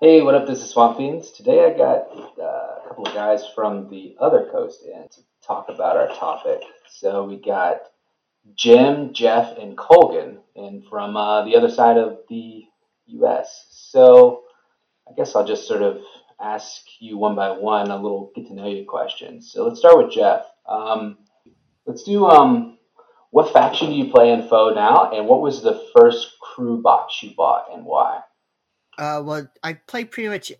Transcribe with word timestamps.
Hey, 0.00 0.22
what 0.22 0.36
up? 0.36 0.46
This 0.46 0.62
is 0.62 0.70
Swamp 0.70 0.96
Fiends. 0.96 1.32
Today 1.32 1.64
I 1.64 1.76
got 1.76 2.06
uh, 2.40 2.42
a 2.44 2.82
couple 2.86 3.08
of 3.08 3.14
guys 3.14 3.42
from 3.52 3.90
the 3.90 4.14
other 4.20 4.48
coast 4.52 4.84
in 4.84 5.08
to 5.08 5.20
talk 5.44 5.68
about 5.68 5.96
our 5.96 6.06
topic. 6.14 6.60
So 6.88 7.24
we 7.24 7.34
got 7.36 7.80
Jim, 8.54 9.12
Jeff, 9.12 9.58
and 9.58 9.76
Colgan, 9.76 10.38
and 10.54 10.84
from 10.88 11.16
uh, 11.16 11.44
the 11.44 11.56
other 11.56 11.68
side 11.68 11.96
of 11.96 12.18
the 12.28 12.62
U.S. 13.06 13.66
So 13.70 14.44
I 15.10 15.14
guess 15.16 15.34
I'll 15.34 15.44
just 15.44 15.66
sort 15.66 15.82
of 15.82 15.98
ask 16.40 16.80
you 17.00 17.18
one 17.18 17.34
by 17.34 17.50
one 17.50 17.90
a 17.90 18.00
little 18.00 18.30
get 18.36 18.46
to 18.46 18.54
know 18.54 18.68
you 18.68 18.84
questions. 18.84 19.50
So 19.52 19.66
let's 19.66 19.80
start 19.80 19.98
with 19.98 20.12
Jeff. 20.12 20.44
Um, 20.68 21.18
let's 21.86 22.04
do 22.04 22.24
um, 22.26 22.78
what 23.30 23.52
faction 23.52 23.90
do 23.90 23.96
you 23.96 24.12
play 24.12 24.30
in 24.30 24.46
Foe 24.46 24.70
now, 24.72 25.10
and 25.10 25.26
what 25.26 25.40
was 25.40 25.60
the 25.60 25.90
first 25.96 26.38
crew 26.40 26.80
box 26.80 27.20
you 27.20 27.34
bought 27.34 27.74
and 27.74 27.84
why? 27.84 28.20
Uh, 28.98 29.22
well, 29.24 29.48
I 29.62 29.74
play 29.74 30.04
pretty 30.04 30.28
much 30.28 30.52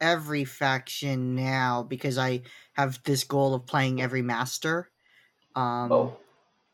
every 0.00 0.44
faction 0.44 1.34
now 1.36 1.82
because 1.84 2.18
I 2.18 2.42
have 2.72 3.02
this 3.04 3.24
goal 3.24 3.54
of 3.54 3.66
playing 3.66 4.02
every 4.02 4.22
master. 4.22 4.90
Um, 5.54 5.90
Oh, 5.90 6.16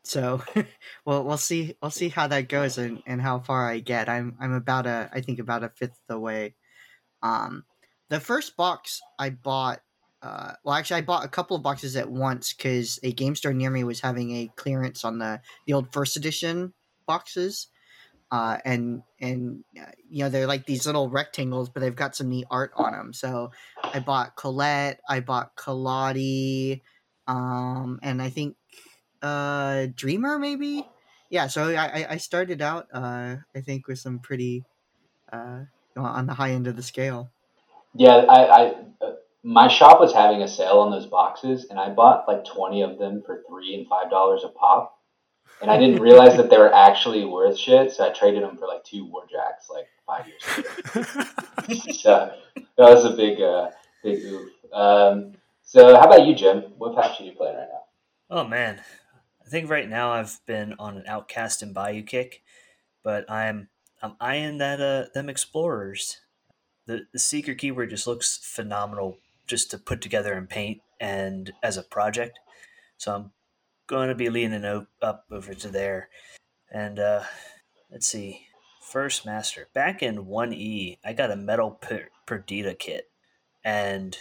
so, 0.03 0.43
well, 1.05 1.23
we'll 1.23 1.37
see. 1.37 1.75
We'll 1.81 1.91
see 1.91 2.09
how 2.09 2.27
that 2.27 2.49
goes 2.49 2.77
and, 2.77 3.03
and 3.05 3.21
how 3.21 3.39
far 3.39 3.69
I 3.69 3.79
get. 3.79 4.09
I'm 4.09 4.35
I'm 4.39 4.53
about 4.53 4.87
a 4.87 5.09
I 5.13 5.21
think 5.21 5.39
about 5.39 5.63
a 5.63 5.69
fifth 5.69 6.01
away. 6.09 6.55
Um, 7.23 7.65
the 8.09 8.19
first 8.19 8.57
box 8.57 9.01
I 9.19 9.29
bought. 9.31 9.81
Uh, 10.21 10.53
well, 10.63 10.75
actually, 10.75 10.97
I 10.97 11.01
bought 11.01 11.25
a 11.25 11.29
couple 11.29 11.57
of 11.57 11.63
boxes 11.63 11.95
at 11.95 12.09
once 12.09 12.53
because 12.53 12.99
a 13.03 13.11
game 13.11 13.35
store 13.35 13.53
near 13.53 13.71
me 13.71 13.83
was 13.83 14.01
having 14.01 14.31
a 14.31 14.51
clearance 14.55 15.05
on 15.05 15.19
the 15.19 15.41
the 15.67 15.73
old 15.73 15.93
first 15.93 16.15
edition 16.17 16.73
boxes 17.07 17.67
uh, 18.31 18.57
and 18.65 19.03
and 19.19 19.63
uh, 19.79 19.91
you 20.09 20.23
know 20.23 20.29
they're 20.29 20.47
like 20.47 20.65
these 20.65 20.85
little 20.85 21.09
rectangles, 21.09 21.69
but 21.69 21.81
they've 21.81 21.95
got 21.95 22.15
some 22.15 22.29
neat 22.29 22.45
art 22.49 22.71
on 22.75 22.93
them. 22.93 23.13
So 23.13 23.51
I 23.83 23.99
bought 23.99 24.35
Colette, 24.35 25.01
I 25.09 25.19
bought 25.19 25.55
Kaladi, 25.55 26.81
um, 27.27 27.99
and 28.01 28.21
I 28.21 28.29
think 28.29 28.55
uh, 29.21 29.87
Dreamer 29.95 30.39
maybe. 30.39 30.87
Yeah, 31.29 31.47
so 31.47 31.69
I 31.75 32.05
I- 32.09 32.17
started 32.17 32.61
out 32.61 32.87
uh, 32.93 33.37
I 33.55 33.61
think 33.61 33.87
with 33.87 33.99
some 33.99 34.19
pretty 34.19 34.63
uh, 35.31 35.61
on 35.97 36.27
the 36.27 36.33
high 36.33 36.51
end 36.51 36.67
of 36.67 36.75
the 36.75 36.83
scale. 36.83 37.31
yeah. 37.93 38.15
I, 38.29 38.43
I 38.43 38.65
uh, 39.01 39.13
my 39.43 39.67
shop 39.67 39.99
was 39.99 40.13
having 40.13 40.41
a 40.43 40.47
sale 40.47 40.79
on 40.79 40.91
those 40.91 41.07
boxes, 41.07 41.67
and 41.69 41.79
I 41.79 41.89
bought 41.89 42.27
like 42.27 42.45
twenty 42.45 42.81
of 42.81 42.97
them 42.99 43.23
for 43.25 43.43
three 43.49 43.75
and 43.75 43.87
five 43.87 44.09
dollars 44.09 44.43
a 44.43 44.49
pop. 44.49 44.97
And 45.61 45.69
I 45.69 45.77
didn't 45.77 46.01
realize 46.01 46.37
that 46.37 46.49
they 46.49 46.57
were 46.57 46.73
actually 46.73 47.23
worth 47.25 47.57
shit, 47.57 47.91
so 47.91 48.07
I 48.07 48.09
traded 48.09 48.43
them 48.43 48.57
for 48.57 48.67
like 48.67 48.83
two 48.83 49.05
warjacks 49.05 49.69
like 49.69 49.87
five 50.07 50.27
years 50.27 50.41
later. 50.57 51.91
so 51.93 52.33
that 52.55 52.65
was 52.77 53.05
a 53.05 53.11
big, 53.11 53.39
uh, 53.39 53.69
big 54.03 54.23
move. 54.23 54.49
Um, 54.73 55.33
so 55.61 55.95
how 55.95 56.05
about 56.05 56.25
you, 56.25 56.35
Jim? 56.35 56.63
What 56.77 56.95
faction 56.95 57.27
you 57.27 57.33
playing 57.33 57.57
right 57.57 57.67
now? 57.71 58.37
Oh 58.37 58.47
man, 58.47 58.81
I 59.45 59.49
think 59.49 59.69
right 59.69 59.87
now 59.87 60.11
I've 60.11 60.39
been 60.45 60.75
on 60.79 60.97
an 60.97 61.03
outcast 61.07 61.61
and 61.61 61.73
bayou 61.73 62.03
kick, 62.03 62.41
but 63.03 63.29
I'm 63.29 63.69
I'm 64.01 64.15
eyeing 64.19 64.57
that 64.57 64.81
uh 64.81 65.05
them 65.13 65.29
explorers. 65.29 66.21
The 66.87 67.07
the 67.13 67.19
seeker 67.19 67.53
keyword 67.53 67.89
just 67.91 68.07
looks 68.07 68.39
phenomenal 68.41 69.19
just 69.47 69.69
to 69.71 69.77
put 69.77 70.01
together 70.01 70.33
and 70.33 70.49
paint 70.49 70.81
and 70.99 71.53
as 71.61 71.77
a 71.77 71.83
project. 71.83 72.39
So 72.97 73.15
I'm 73.15 73.31
going 73.91 74.09
to 74.09 74.15
be 74.15 74.29
leaning 74.31 74.65
o- 74.65 74.87
up 75.01 75.25
over 75.29 75.53
to 75.53 75.67
there. 75.67 76.09
And 76.71 76.97
uh 76.97 77.23
let's 77.91 78.07
see. 78.07 78.47
First 78.81 79.25
master. 79.25 79.67
Back 79.73 80.01
in 80.01 80.25
1E, 80.25 80.97
I 81.05 81.13
got 81.13 81.29
a 81.31 81.35
metal 81.35 81.71
per- 81.71 82.09
Perdita 82.25 82.73
kit. 82.73 83.09
And 83.63 84.17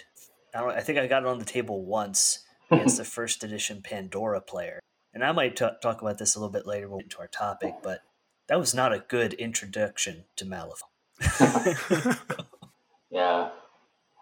I 0.54 0.60
don't 0.60 0.70
I 0.76 0.80
think 0.80 0.98
I 0.98 1.06
got 1.06 1.22
it 1.22 1.28
on 1.28 1.38
the 1.38 1.44
table 1.46 1.82
once 1.84 2.41
against 2.70 2.98
the 2.98 3.04
first 3.04 3.42
edition 3.42 3.80
Pandora 3.82 4.42
player. 4.42 4.80
And 5.14 5.25
I 5.25 5.32
might 5.32 5.56
t- 5.56 5.66
talk 5.82 6.02
about 6.02 6.19
this 6.19 6.34
a 6.34 6.38
little 6.38 6.52
bit 6.52 6.66
later 6.66 6.88
when 6.88 6.98
we 6.98 7.02
get 7.04 7.12
to 7.12 7.20
our 7.20 7.26
topic, 7.28 7.75
but 7.82 8.00
that 8.48 8.58
was 8.60 8.75
not 8.75 8.92
a 8.92 9.04
good 9.08 9.32
introduction 9.34 10.25
to 10.37 10.44
Malifaux. 10.44 12.16
Yeah, 13.10 13.50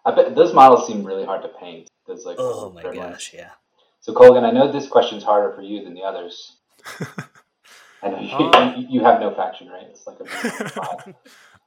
I 0.04 0.14
bet 0.14 0.34
those 0.34 0.54
models 0.54 0.86
seem 0.86 1.04
really 1.04 1.24
hard 1.24 1.42
to 1.42 1.48
paint. 1.60 1.88
Those 2.06 2.24
like 2.24 2.36
oh 2.38 2.72
my 2.72 2.82
third 2.82 2.96
ones. 2.96 3.10
gosh, 3.16 3.34
yeah. 3.34 3.50
So 4.08 4.14
Colgan, 4.14 4.42
I 4.42 4.50
know 4.50 4.72
this 4.72 4.88
question's 4.88 5.22
harder 5.22 5.52
for 5.52 5.60
you 5.60 5.84
than 5.84 5.92
the 5.92 6.00
others. 6.00 6.56
I 8.02 8.08
know 8.08 8.20
you, 8.20 8.50
Um, 8.54 8.86
you, 8.88 9.00
have 9.02 9.20
no 9.20 9.34
faction, 9.34 9.68
right? 9.68 9.84
It's 9.86 10.06
like 10.06 10.16
a 10.18 11.14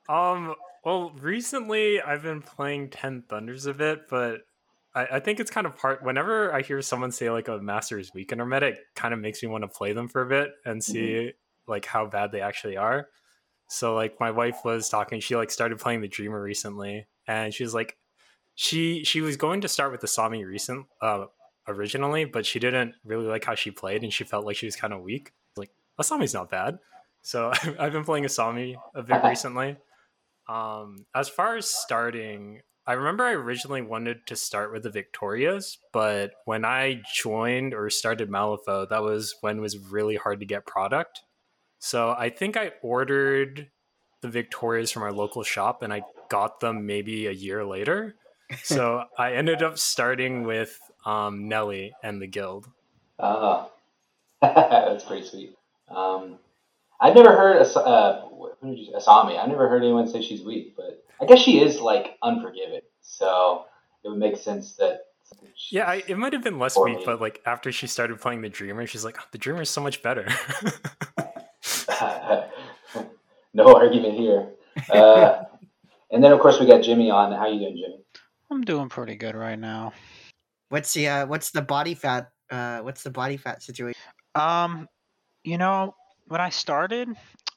um. 0.12 0.56
Well, 0.84 1.12
recently 1.12 2.01
I've 2.01 2.24
been 2.24 2.41
playing 2.41 2.90
Ten 2.90 3.22
Thunders 3.30 3.68
a 3.68 3.75
bit, 3.75 4.09
but 4.09 4.40
I, 4.96 5.06
I 5.12 5.19
think 5.19 5.40
it's 5.40 5.51
kind 5.51 5.68
of 5.68 5.78
part. 5.78 6.03
Whenever 6.03 6.51
I 6.51 6.63
hear 6.63 6.81
someone 6.81 7.12
say 7.12 7.30
like 7.30 7.47
a 7.47 7.59
Masters 7.59 8.09
Weekend 8.16 8.41
or 8.41 8.47
meta, 8.47 8.69
it 8.69 8.80
kind 8.96 9.13
of 9.13 9.19
makes 9.19 9.44
me 9.44 9.50
want 9.50 9.63
to 9.63 9.68
play 9.68 9.94
them 9.94 10.07
for 10.07 10.24
a 10.24 10.28
bit 10.28 10.50
and 10.66 10.84
see 10.84 11.34
like 11.68 11.85
how 11.85 12.07
bad 12.07 12.31
they 12.31 12.41
actually 12.41 12.75
are. 12.75 13.06
So 13.68 13.94
like 13.94 14.19
my 14.19 14.31
wife 14.31 14.62
was 14.66 14.90
talking, 14.90 15.19
she 15.19 15.35
like 15.35 15.51
started 15.51 15.78
playing 15.78 16.01
the 16.01 16.07
Dreamer 16.07 16.41
recently, 16.41 17.06
and 17.28 17.53
she 17.53 17.62
was 17.62 17.75
like, 17.75 17.97
she 18.56 19.03
she 19.03 19.22
was 19.22 19.38
going 19.38 19.62
to 19.62 19.68
start 19.68 19.91
with 19.91 20.01
the 20.01 20.07
Sami 20.07 20.44
recent 20.44 20.88
uh 21.03 21.25
originally, 21.68 22.26
but 22.26 22.46
she 22.46 22.60
didn't 22.60 22.96
really 23.04 23.28
like 23.28 23.46
how 23.46 23.56
she 23.56 23.72
played, 23.72 24.04
and 24.04 24.14
she 24.14 24.24
felt 24.24 24.46
like 24.46 24.56
she 24.56 24.66
was 24.66 24.76
kind 24.76 24.94
of 24.94 25.02
weak. 25.02 25.32
Like 25.56 25.72
Asami's 26.00 26.34
not 26.34 26.50
bad, 26.50 26.80
so 27.22 27.52
I've 27.80 27.94
been 27.94 28.06
playing 28.06 28.26
Asami 28.26 28.76
a 28.96 29.04
bit 29.04 29.24
recently. 29.24 29.78
Um, 30.50 31.06
as 31.16 31.30
far 31.30 31.56
as 31.56 31.68
starting, 31.68 32.62
I 32.86 32.94
remember 32.94 33.24
I 33.24 33.34
originally 33.34 33.82
wanted 33.82 34.26
to 34.28 34.36
start 34.36 34.74
with 34.74 34.84
the 34.84 34.90
Victorias, 34.90 35.78
but 35.94 36.32
when 36.46 36.66
I 36.66 37.02
joined 37.16 37.74
or 37.74 37.90
started 37.90 38.30
Malifaux, 38.30 38.90
that 38.90 39.04
was 39.04 39.36
when 39.42 39.60
it 39.60 39.62
was 39.62 39.78
really 39.78 40.16
hard 40.16 40.40
to 40.40 40.46
get 40.46 40.66
product. 40.66 41.22
So 41.80 42.16
I 42.18 42.30
think 42.30 42.58
I 42.58 42.74
ordered 42.82 43.70
the 44.22 44.30
Victorias 44.30 44.92
from 44.92 45.04
our 45.04 45.12
local 45.12 45.44
shop 45.44 45.84
and 45.84 45.94
I 45.94 46.04
got 46.30 46.60
them 46.60 46.86
maybe 46.86 47.28
a 47.28 47.32
year 47.32 47.66
later. 47.66 48.16
So 48.64 49.06
I 49.18 49.36
ended 49.36 49.64
up 49.64 49.80
starting 49.80 50.44
with 50.44 50.78
um, 51.06 51.47
Nellie 51.47 51.94
and 52.03 52.22
the 52.22 52.28
guild. 52.28 52.67
Ah, 53.19 53.67
that's 54.41 55.03
pretty 55.06 55.25
sweet. 55.25 55.56
Um, 55.89 56.38
I've 57.00 57.16
never 57.16 57.35
heard 57.35 57.57
As- 57.57 57.75
uh, 57.75 58.28
who 58.62 58.75
did 58.75 58.79
you 58.79 58.94
Asami. 58.94 59.38
I've 59.39 59.50
never 59.50 59.67
heard 59.69 59.84
anyone 59.84 60.07
say 60.07 60.22
she's 60.22 60.44
weak, 60.44 60.75
but 60.75 61.03
I 61.19 61.25
guess 61.25 61.39
she 61.39 61.59
is 61.62 61.79
like 61.79 62.17
unforgiving. 62.23 62.81
So 63.01 63.66
it 64.03 64.09
would 64.09 64.17
make 64.19 64.38
sense 64.38 64.73
that. 64.78 65.01
she's- 65.56 65.72
Yeah, 65.72 65.85
I, 65.89 66.03
it 66.07 66.17
might 66.17 66.34
have 66.34 66.44
been 66.44 66.59
less 66.59 66.78
weak, 66.78 66.97
me. 67.00 67.03
but 67.06 67.19
like 67.22 67.41
after 67.45 67.72
she 67.72 67.88
started 67.88 68.19
playing 68.22 68.41
the 68.41 68.50
Dreamer, 68.50 68.85
she's 68.88 69.03
like, 69.06 69.18
"Oh, 69.19 69.23
the 69.31 69.38
Dreamer 69.38 69.62
is 69.63 69.69
so 69.69 69.81
much 69.81 70.01
better. 70.03 70.28
no 73.53 73.75
argument 73.75 74.13
here. 74.16 74.50
Uh, 74.89 75.44
and 76.12 76.23
then 76.23 76.31
of 76.31 76.39
course 76.39 76.59
we 76.59 76.66
got 76.66 76.81
Jimmy 76.81 77.09
on. 77.12 77.31
How 77.31 77.47
you 77.47 77.59
doing, 77.59 77.78
Jimmy? 77.78 77.97
I'm 78.50 78.62
doing 78.62 78.89
pretty 78.89 79.16
good 79.16 79.35
right 79.35 79.57
now. 79.59 79.94
What's 80.72 80.94
the 80.94 81.09
uh, 81.09 81.26
what's 81.26 81.52
the 81.52 81.62
body 81.62 81.96
fat? 81.96 82.32
Uh, 82.50 82.80
what's 82.80 83.04
the 83.04 83.09
body 83.09 83.36
fat 83.36 83.62
situation? 83.62 84.00
Um, 84.36 84.88
you 85.44 85.58
know, 85.58 85.96
when 86.30 86.40
I 86.40 86.50
started, 86.50 87.09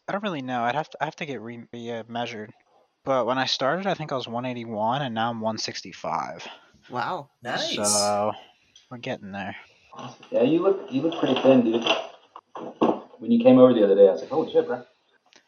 I 0.09 0.13
don't 0.13 0.25
really 0.25 0.43
know. 0.43 0.65
I'd 0.65 0.75
have 0.75 0.91
to 0.91 0.99
I 1.01 1.05
have 1.05 1.15
to 1.17 1.25
get 1.25 1.41
re, 1.41 1.63
re 1.73 1.91
uh, 1.93 2.03
measured. 2.09 2.53
But 3.05 3.25
when 3.25 3.39
I 3.39 3.45
started, 3.45 3.87
I 3.87 3.95
think 3.95 4.11
I 4.11 4.17
was 4.17 4.27
181, 4.27 5.03
and 5.03 5.15
now 5.15 5.31
I'm 5.31 5.41
165. 5.41 6.49
Wow. 6.91 7.31
Nice. 7.41 7.77
So 7.77 8.33
we're 8.91 8.99
getting 8.99 9.31
there. 9.31 9.55
Yeah, 10.33 10.43
you 10.43 10.61
look 10.61 10.89
you 10.91 11.03
look 11.03 11.21
pretty 11.21 11.41
thin, 11.41 11.63
dude. 11.63 11.85
When 13.19 13.31
you 13.31 13.45
came 13.45 13.61
over 13.61 13.73
the 13.73 13.85
other 13.85 13.95
day, 13.95 14.09
I 14.09 14.11
was 14.11 14.23
like, 14.23 14.31
holy 14.31 14.51
shit, 14.53 14.67
bro. 14.67 14.83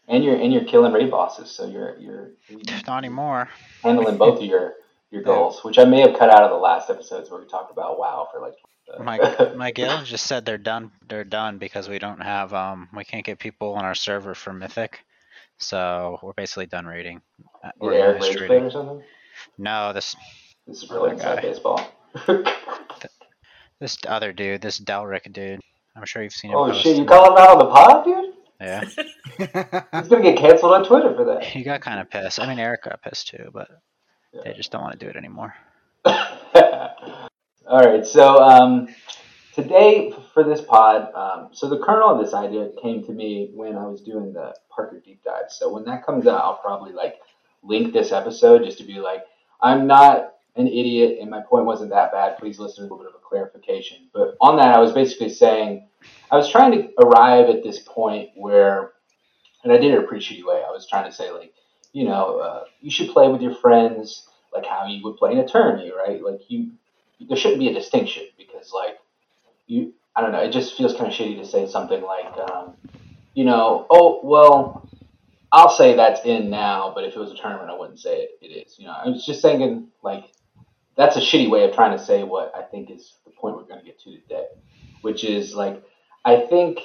And 0.06 0.22
you're 0.22 0.36
and 0.36 0.52
you're 0.52 0.64
killing 0.66 0.92
raid 0.92 1.10
bosses, 1.10 1.50
so 1.50 1.66
you're 1.66 1.98
you're, 1.98 2.30
you're 2.48 2.60
Not 2.86 2.98
anymore. 2.98 3.48
handling 3.82 4.18
both 4.18 4.38
of 4.38 4.44
your 4.44 4.74
your 5.10 5.22
Yeah. 5.22 5.26
goals, 5.26 5.62
which 5.64 5.78
I 5.78 5.84
may 5.84 6.00
have 6.00 6.18
cut 6.18 6.30
out 6.30 6.42
of 6.42 6.50
the 6.50 6.56
last 6.56 6.90
episodes 6.90 7.30
where 7.30 7.40
we 7.40 7.46
talked 7.46 7.70
about 7.70 7.98
WoW 7.98 8.28
for 8.32 8.40
like. 8.40 8.54
My 9.00 9.52
my 9.56 9.70
guild 9.72 10.04
just 10.04 10.26
said 10.26 10.44
they're 10.44 10.58
done. 10.58 10.92
They're 11.08 11.24
done 11.24 11.58
because 11.58 11.88
we 11.88 11.98
don't 11.98 12.22
have 12.22 12.54
um 12.54 12.88
we 12.94 13.04
can't 13.04 13.24
get 13.24 13.38
people 13.40 13.74
on 13.74 13.84
our 13.84 13.94
server 13.96 14.34
for 14.34 14.52
Mythic. 14.52 15.00
So 15.58 16.18
we're 16.22 16.34
basically 16.34 16.66
done 16.66 16.86
raiding. 16.86 17.20
Uh, 17.64 17.68
Did 17.68 17.72
We're 17.80 17.92
Eric 17.94 18.22
rage 18.22 18.24
administrating. 18.36 18.64
or 18.66 18.70
something? 18.70 19.02
No, 19.58 19.92
this 19.92 20.14
This 20.66 20.82
is 20.84 20.90
really 20.90 21.10
Other 21.10 21.14
inside 21.14 21.34
guy. 21.36 21.42
baseball. 21.42 21.92
this 23.80 23.98
other 24.06 24.32
dude, 24.32 24.60
this 24.62 24.78
Delric 24.78 25.32
dude. 25.32 25.60
I'm 25.96 26.04
sure 26.04 26.22
you've 26.22 26.32
seen 26.32 26.50
him. 26.50 26.56
oh 26.58 26.72
shit! 26.72 26.96
You 26.96 27.04
call 27.04 27.32
him 27.32 27.38
out 27.38 27.50
on 27.50 27.58
the 27.58 27.66
pod, 27.66 28.04
dude? 28.04 28.34
Yeah, 28.60 28.80
He's 30.00 30.08
gonna 30.08 30.22
get 30.22 30.38
canceled 30.38 30.72
on 30.72 30.84
Twitter 30.84 31.14
for 31.14 31.24
that. 31.24 31.44
he 31.44 31.62
got 31.62 31.80
kind 31.80 32.00
of 32.00 32.08
pissed. 32.10 32.40
I 32.40 32.46
mean, 32.46 32.58
Eric 32.58 32.84
got 32.84 33.02
pissed 33.02 33.28
too, 33.28 33.50
but 33.52 33.68
Yeah. 34.36 34.42
they 34.44 34.56
just 34.56 34.70
don't 34.70 34.82
want 34.82 34.98
to 34.98 35.04
do 35.04 35.08
it 35.08 35.16
anymore. 35.16 35.54
All 36.04 37.80
right, 37.80 38.06
so 38.06 38.38
um, 38.38 38.88
today 39.54 40.14
for 40.32 40.44
this 40.44 40.60
pod, 40.60 41.12
um, 41.14 41.48
so 41.52 41.68
the 41.68 41.78
kernel 41.78 42.10
of 42.10 42.24
this 42.24 42.34
idea 42.34 42.70
came 42.80 43.04
to 43.04 43.12
me 43.12 43.50
when 43.54 43.76
I 43.76 43.86
was 43.86 44.02
doing 44.02 44.32
the 44.32 44.54
Parker 44.70 45.00
deep 45.04 45.24
dive. 45.24 45.50
So 45.50 45.72
when 45.72 45.84
that 45.84 46.04
comes 46.04 46.26
out, 46.26 46.40
I'll 46.42 46.60
probably 46.62 46.92
like 46.92 47.16
link 47.62 47.92
this 47.92 48.12
episode 48.12 48.64
just 48.64 48.78
to 48.78 48.84
be 48.84 48.94
like, 48.94 49.22
I'm 49.60 49.86
not 49.86 50.34
an 50.54 50.66
idiot 50.68 51.18
and 51.20 51.30
my 51.30 51.40
point 51.40 51.66
wasn't 51.66 51.90
that 51.90 52.12
bad. 52.12 52.38
Please 52.38 52.58
listen 52.58 52.76
to 52.76 52.82
a 52.82 52.84
little 52.84 52.98
bit 52.98 53.08
of 53.08 53.14
a 53.14 53.24
clarification. 53.26 54.08
But 54.12 54.36
on 54.40 54.56
that, 54.58 54.74
I 54.74 54.78
was 54.78 54.92
basically 54.92 55.30
saying, 55.30 55.88
I 56.30 56.36
was 56.36 56.50
trying 56.50 56.72
to 56.72 56.88
arrive 57.02 57.48
at 57.48 57.62
this 57.62 57.80
point 57.80 58.30
where, 58.36 58.92
and 59.64 59.72
I 59.72 59.78
did 59.78 59.92
it 59.92 59.98
a 59.98 60.06
pretty 60.06 60.24
shitty 60.24 60.46
way. 60.46 60.62
I 60.66 60.70
was 60.70 60.86
trying 60.88 61.10
to 61.10 61.16
say, 61.16 61.30
like, 61.30 61.52
you 61.96 62.04
know, 62.04 62.40
uh, 62.40 62.64
you 62.82 62.90
should 62.90 63.08
play 63.08 63.26
with 63.26 63.40
your 63.40 63.54
friends 63.54 64.28
like 64.52 64.66
how 64.66 64.86
you 64.86 65.02
would 65.02 65.16
play 65.16 65.32
in 65.32 65.38
a 65.38 65.48
tourney, 65.48 65.90
right? 65.96 66.22
Like, 66.22 66.40
you, 66.48 66.72
there 67.26 67.38
shouldn't 67.38 67.58
be 67.58 67.68
a 67.68 67.72
distinction 67.72 68.24
because, 68.36 68.70
like, 68.70 68.98
you, 69.66 69.94
I 70.14 70.20
don't 70.20 70.30
know, 70.30 70.40
it 70.40 70.52
just 70.52 70.76
feels 70.76 70.92
kind 70.92 71.06
of 71.06 71.14
shitty 71.14 71.38
to 71.38 71.46
say 71.46 71.66
something 71.66 72.02
like, 72.02 72.36
um, 72.50 72.74
you 73.32 73.46
know, 73.46 73.86
oh, 73.88 74.20
well, 74.22 74.86
I'll 75.50 75.70
say 75.70 75.96
that's 75.96 76.20
in 76.26 76.50
now, 76.50 76.92
but 76.94 77.04
if 77.04 77.16
it 77.16 77.18
was 77.18 77.32
a 77.32 77.34
tournament, 77.34 77.70
I 77.70 77.78
wouldn't 77.78 77.98
say 77.98 78.24
it, 78.24 78.30
it 78.42 78.48
is. 78.48 78.78
You 78.78 78.88
know, 78.88 78.92
I 78.92 79.08
was 79.08 79.24
just 79.24 79.40
thinking, 79.40 79.88
like, 80.02 80.24
that's 80.98 81.16
a 81.16 81.20
shitty 81.20 81.48
way 81.48 81.64
of 81.64 81.74
trying 81.74 81.96
to 81.96 82.04
say 82.04 82.24
what 82.24 82.52
I 82.54 82.60
think 82.60 82.90
is 82.90 83.14
the 83.24 83.30
point 83.30 83.56
we're 83.56 83.62
going 83.62 83.80
to 83.80 83.86
get 83.86 83.98
to 84.00 84.20
today, 84.20 84.44
which 85.00 85.24
is 85.24 85.54
like, 85.54 85.82
I 86.26 86.40
think 86.40 86.78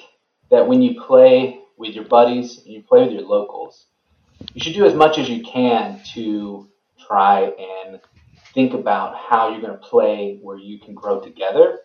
that 0.52 0.70
when 0.70 0.82
you 0.82 1.02
play 1.02 1.60
with 1.78 1.96
your 1.96 2.06
buddies 2.06 2.60
and 2.60 2.68
you 2.68 2.82
play 2.82 3.04
with 3.04 3.12
your 3.12 3.24
locals, 3.24 3.88
you 4.54 4.62
should 4.62 4.74
do 4.74 4.86
as 4.86 4.94
much 4.94 5.18
as 5.18 5.30
you 5.30 5.44
can 5.44 6.02
to 6.14 6.70
try 7.08 7.52
and 7.86 8.00
think 8.54 8.74
about 8.74 9.16
how 9.16 9.50
you're 9.50 9.62
going 9.62 9.74
to 9.74 9.80
play 9.80 10.40
where 10.42 10.58
you 10.58 10.80
can 10.80 10.94
grow 10.94 11.20
together 11.20 11.80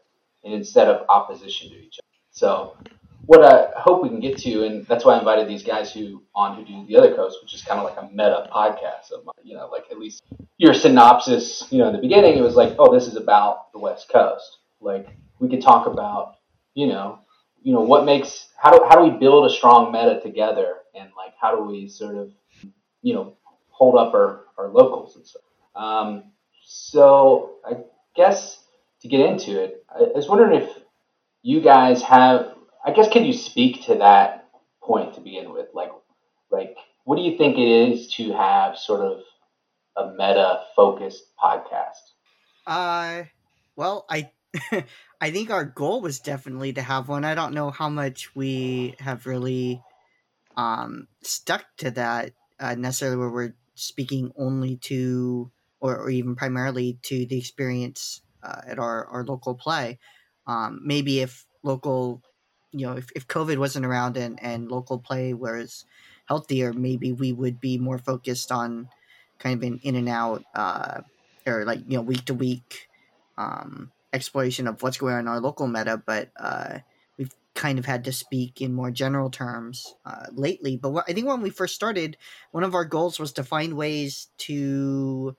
and 0.45 0.53
instead 0.53 0.89
of 0.89 1.07
opposition 1.09 1.71
to 1.71 1.77
each 1.77 1.99
other. 1.99 2.09
So 2.31 2.77
what 3.27 3.45
I 3.45 3.81
hope 3.81 4.03
we 4.03 4.09
can 4.09 4.21
get 4.21 4.39
to, 4.39 4.65
and 4.65 4.87
that's 4.87 5.05
why 5.05 5.15
I 5.15 5.19
invited 5.19 5.49
these 5.49 5.63
guys 5.63 5.93
who 5.93 6.23
on 6.35 6.57
who 6.57 6.65
do 6.65 6.87
the 6.87 6.97
other 6.97 7.15
coast, 7.15 7.39
which 7.43 7.55
is 7.55 7.63
kind 7.63 7.81
of 7.81 7.85
like 7.85 7.97
a 7.99 8.09
meta 8.13 8.49
podcast 8.55 9.13
of 9.13 9.29
you 9.43 9.57
know, 9.57 9.69
like 9.69 9.85
at 9.91 9.99
least 9.99 10.23
your 10.59 10.75
synopsis, 10.75 11.65
you 11.71 11.79
know, 11.79 11.89
in 11.89 11.93
the 11.93 12.01
beginning, 12.01 12.37
it 12.37 12.43
was 12.43 12.55
like, 12.55 12.75
oh, 12.79 12.93
this 12.93 13.07
is 13.07 13.17
about 13.17 13.73
the 13.73 13.79
West 13.79 14.09
Coast. 14.09 14.59
Like 14.81 15.09
we 15.41 15.49
could 15.49 15.63
talk 15.63 15.87
about, 15.87 16.37
you 16.75 16.87
know, 16.87 17.21
you 17.63 17.73
know, 17.73 17.81
what 17.81 18.05
makes 18.05 18.49
how 18.57 18.71
do 18.71 18.85
how 18.89 18.97
do 18.97 19.11
we 19.11 19.19
build 19.19 19.45
a 19.45 19.51
strong 19.51 19.91
meta 19.91 20.21
together, 20.21 20.77
and 20.95 21.11
like 21.17 21.33
how 21.41 21.57
do 21.57 21.63
we 21.65 21.89
sort 21.89 22.17
of, 22.17 22.33
you 23.07 23.15
know, 23.15 23.37
hold 23.71 23.95
up 23.95 24.15
our 24.15 24.47
our 24.59 24.69
locals 24.69 25.15
and 25.15 25.25
stuff. 25.25 25.43
Um, 25.77 26.33
so 26.65 27.59
I 27.65 27.77
guess 28.17 28.59
to 29.03 29.09
get 29.09 29.21
into 29.21 29.63
it, 29.63 29.85
I 29.89 30.09
was 30.13 30.29
wondering 30.29 30.61
if 30.61 30.69
you 31.43 31.61
guys 31.61 32.03
have 32.03 32.53
I 32.85 32.91
guess 32.91 33.09
can 33.09 33.25
you 33.25 33.33
speak 33.33 33.85
to 33.85 33.95
that 33.97 34.49
point 34.83 35.15
to 35.15 35.21
begin 35.21 35.53
with? 35.53 35.69
Like, 35.73 35.93
like 36.51 36.77
what 37.05 37.15
do 37.15 37.23
you 37.23 37.39
think 37.39 37.59
it 37.59 37.69
is 37.69 38.09
to 38.15 38.33
have 38.33 38.77
sort 38.77 39.03
of 39.03 39.21
a 39.97 40.11
meta 40.11 40.65
focused 40.75 41.23
podcast? 41.41 42.03
Uh, 42.67 43.23
well, 43.77 44.05
I 44.11 44.31
I 45.21 45.31
think 45.31 45.51
our 45.51 45.65
goal 45.65 46.01
was 46.01 46.19
definitely 46.19 46.73
to 46.73 46.83
have 46.83 47.09
one. 47.09 47.25
I 47.25 47.37
don't 47.37 47.55
know 47.55 47.71
how 47.71 47.89
much 47.89 48.35
we 48.35 48.97
have 48.99 49.27
really 49.27 49.81
um, 50.57 51.07
stuck 51.23 51.65
to 51.77 51.93
that 51.93 52.33
uh, 52.61 52.75
necessarily, 52.75 53.17
where 53.17 53.31
we're 53.31 53.55
speaking 53.75 54.33
only 54.37 54.77
to 54.77 55.51
or, 55.81 55.97
or 55.97 56.11
even 56.11 56.35
primarily 56.35 56.99
to 57.03 57.27
the 57.27 57.39
experience 57.39 58.23
uh, 58.43 58.63
at 58.67 58.79
our, 58.79 59.07
our 59.07 59.25
local 59.25 59.55
play. 59.55 59.99
Um, 60.47 60.81
maybe 60.85 61.21
if 61.21 61.45
local 61.63 62.23
you 62.77 62.87
know, 62.87 62.97
if, 62.97 63.11
if 63.15 63.27
COVID 63.27 63.57
wasn't 63.57 63.87
around 63.87 64.17
and, 64.17 64.39
and 64.43 64.71
local 64.71 64.99
play 64.99 65.33
was 65.33 65.87
healthier, 66.27 66.73
maybe 66.73 67.13
we 67.13 67.33
would 67.33 67.59
be 67.59 67.79
more 67.79 67.99
focused 67.99 68.53
on 68.53 68.89
kind 69.39 69.57
of 69.57 69.67
an 69.67 69.81
in 69.83 69.95
and 69.97 70.09
out 70.09 70.45
uh, 70.55 71.01
or 71.47 71.65
like, 71.65 71.81
you 71.89 71.97
know, 71.97 72.03
week 72.03 72.25
to 72.27 72.35
week 72.35 72.89
um, 73.39 73.91
exploration 74.13 74.67
of 74.67 74.83
what's 74.83 74.99
going 74.99 75.15
on 75.15 75.21
in 75.21 75.29
our 75.29 75.41
local 75.41 75.67
meta. 75.67 76.03
But 76.05 76.31
uh, 76.39 76.81
kind 77.57 77.79
of 77.79 77.87
had 77.87 78.05
to 78.05 78.13
speak 78.13 78.61
in 78.61 78.73
more 78.73 78.91
general 78.91 79.31
terms 79.31 79.95
uh, 80.05 80.27
lately. 80.33 80.77
But 80.77 80.91
what, 80.91 81.05
I 81.09 81.13
think 81.13 81.27
when 81.27 81.41
we 81.41 81.51
first 81.51 81.75
started, 81.75 82.17
one 82.53 82.63
of 82.63 82.75
our 82.75 82.85
goals 82.85 83.19
was 83.19 83.33
to 83.33 83.45
find 83.45 83.75
ways 83.75 84.29
to 84.39 85.37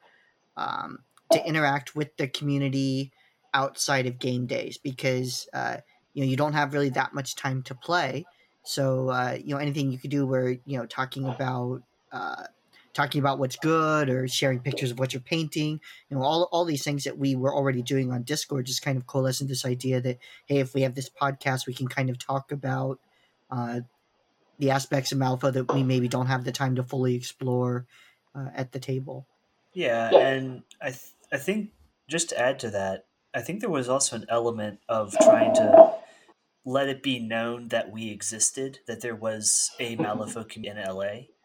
um, 0.58 1.00
to 1.32 1.48
interact 1.48 1.96
with 1.96 2.18
the 2.18 2.28
community 2.28 3.12
outside 3.54 4.08
of 4.08 4.20
game 4.20 4.46
days 4.48 4.78
because 4.78 5.48
uh, 5.54 5.78
you 6.14 6.24
know 6.24 6.30
you 6.30 6.36
don't 6.36 6.54
have 6.54 6.74
really 6.74 6.90
that 6.90 7.14
much 7.14 7.36
time 7.36 7.62
to 7.64 7.76
play 7.76 8.26
so 8.64 9.10
uh, 9.10 9.38
you 9.42 9.54
know 9.54 9.62
anything 9.62 9.92
you 9.92 9.98
could 9.98 10.12
do 10.12 10.26
where 10.26 10.50
you 10.66 10.78
know 10.78 10.86
talking 10.86 11.26
about 11.26 11.82
uh, 12.12 12.44
talking 12.98 13.20
about 13.20 13.38
what's 13.38 13.58
good 13.58 14.10
or 14.10 14.28
sharing 14.28 14.60
pictures 14.60 14.90
of 14.90 14.98
what 14.98 15.14
you're 15.14 15.22
painting 15.22 15.80
you 16.10 16.18
know 16.18 16.24
all, 16.24 16.50
all 16.52 16.66
these 16.66 16.84
things 16.84 17.04
that 17.04 17.16
we 17.16 17.36
were 17.36 17.54
already 17.54 17.84
doing 17.84 18.12
on 18.12 18.24
discord 18.24 18.66
just 18.66 18.82
kind 18.82 18.98
of 18.98 19.06
coalesced 19.06 19.40
into 19.40 19.52
this 19.52 19.66
idea 19.66 20.02
that 20.02 20.18
hey 20.48 20.58
if 20.58 20.74
we 20.74 20.82
have 20.82 20.96
this 20.96 21.08
podcast 21.08 21.68
we 21.68 21.76
can 21.76 21.88
kind 21.88 22.10
of 22.10 22.18
talk 22.18 22.52
about 22.52 23.00
uh, 23.52 23.82
the 24.58 24.72
aspects 24.72 25.12
of 25.12 25.20
malifaux 25.20 25.54
that 25.54 25.72
we 25.72 25.84
maybe 25.84 26.08
don't 26.08 26.26
have 26.26 26.44
the 26.44 26.52
time 26.52 26.76
to 26.76 26.82
fully 26.82 27.14
explore 27.14 27.86
uh, 28.34 28.50
at 28.56 28.72
the 28.72 28.80
table 28.80 29.28
yeah, 29.74 30.10
yeah. 30.12 30.28
and 30.30 30.64
I, 30.82 30.88
th- 30.88 31.12
I 31.32 31.38
think 31.38 31.70
just 32.10 32.30
to 32.30 32.40
add 32.40 32.58
to 32.62 32.72
that 32.72 33.06
i 33.36 33.42
think 33.42 33.60
there 33.60 33.70
was 33.70 33.90
also 33.90 34.16
an 34.16 34.26
element 34.28 34.80
of 34.90 35.14
trying 35.22 35.54
to 35.54 35.94
let 36.66 36.90
it 36.90 37.02
be 37.02 37.18
known 37.18 37.70
that 37.70 37.92
we 37.92 38.10
existed, 38.10 38.80
that 38.88 39.00
there 39.00 39.16
was 39.16 39.72
a 39.80 39.96
Malifaux 39.96 40.50
community 40.50 40.82
in 40.82 40.96
LA, 40.96 41.37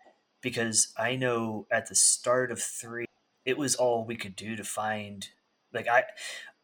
because 0.42 0.92
I 0.98 1.16
know 1.16 1.66
at 1.70 1.88
the 1.88 1.94
start 1.94 2.50
of 2.50 2.60
three, 2.60 3.06
it 3.44 3.56
was 3.56 3.74
all 3.74 4.04
we 4.04 4.16
could 4.16 4.36
do 4.36 4.56
to 4.56 4.64
find. 4.64 5.28
Like 5.72 5.88
I, 5.88 6.04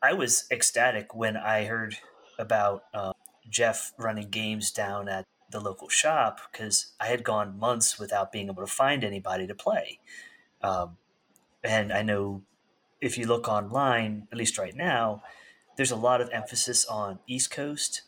I 0.02 0.12
was 0.12 0.44
ecstatic 0.50 1.14
when 1.14 1.36
I 1.36 1.64
heard 1.64 1.96
about 2.38 2.84
um, 2.92 3.14
Jeff 3.48 3.92
running 3.98 4.28
games 4.28 4.70
down 4.70 5.08
at 5.08 5.25
the 5.50 5.60
local 5.60 5.88
shop 5.88 6.40
because 6.52 6.92
I 7.00 7.06
had 7.06 7.25
gone 7.25 7.58
months 7.58 7.98
without 7.98 8.32
being 8.32 8.48
able 8.48 8.62
to 8.62 8.70
find 8.70 9.02
anybody 9.02 9.46
to 9.46 9.54
play. 9.54 9.98
Um, 10.62 10.98
and 11.64 11.92
I 11.92 12.02
know 12.02 12.42
if 13.00 13.16
you 13.16 13.26
look 13.26 13.48
online, 13.48 14.28
at 14.31 14.36
least 14.36 14.58
right 14.58 14.74
now, 14.74 15.22
there's 15.76 15.90
a 15.90 15.96
lot 15.96 16.20
of 16.20 16.28
emphasis 16.32 16.84
on 16.84 17.20
East 17.26 17.50
Coast 17.50 18.02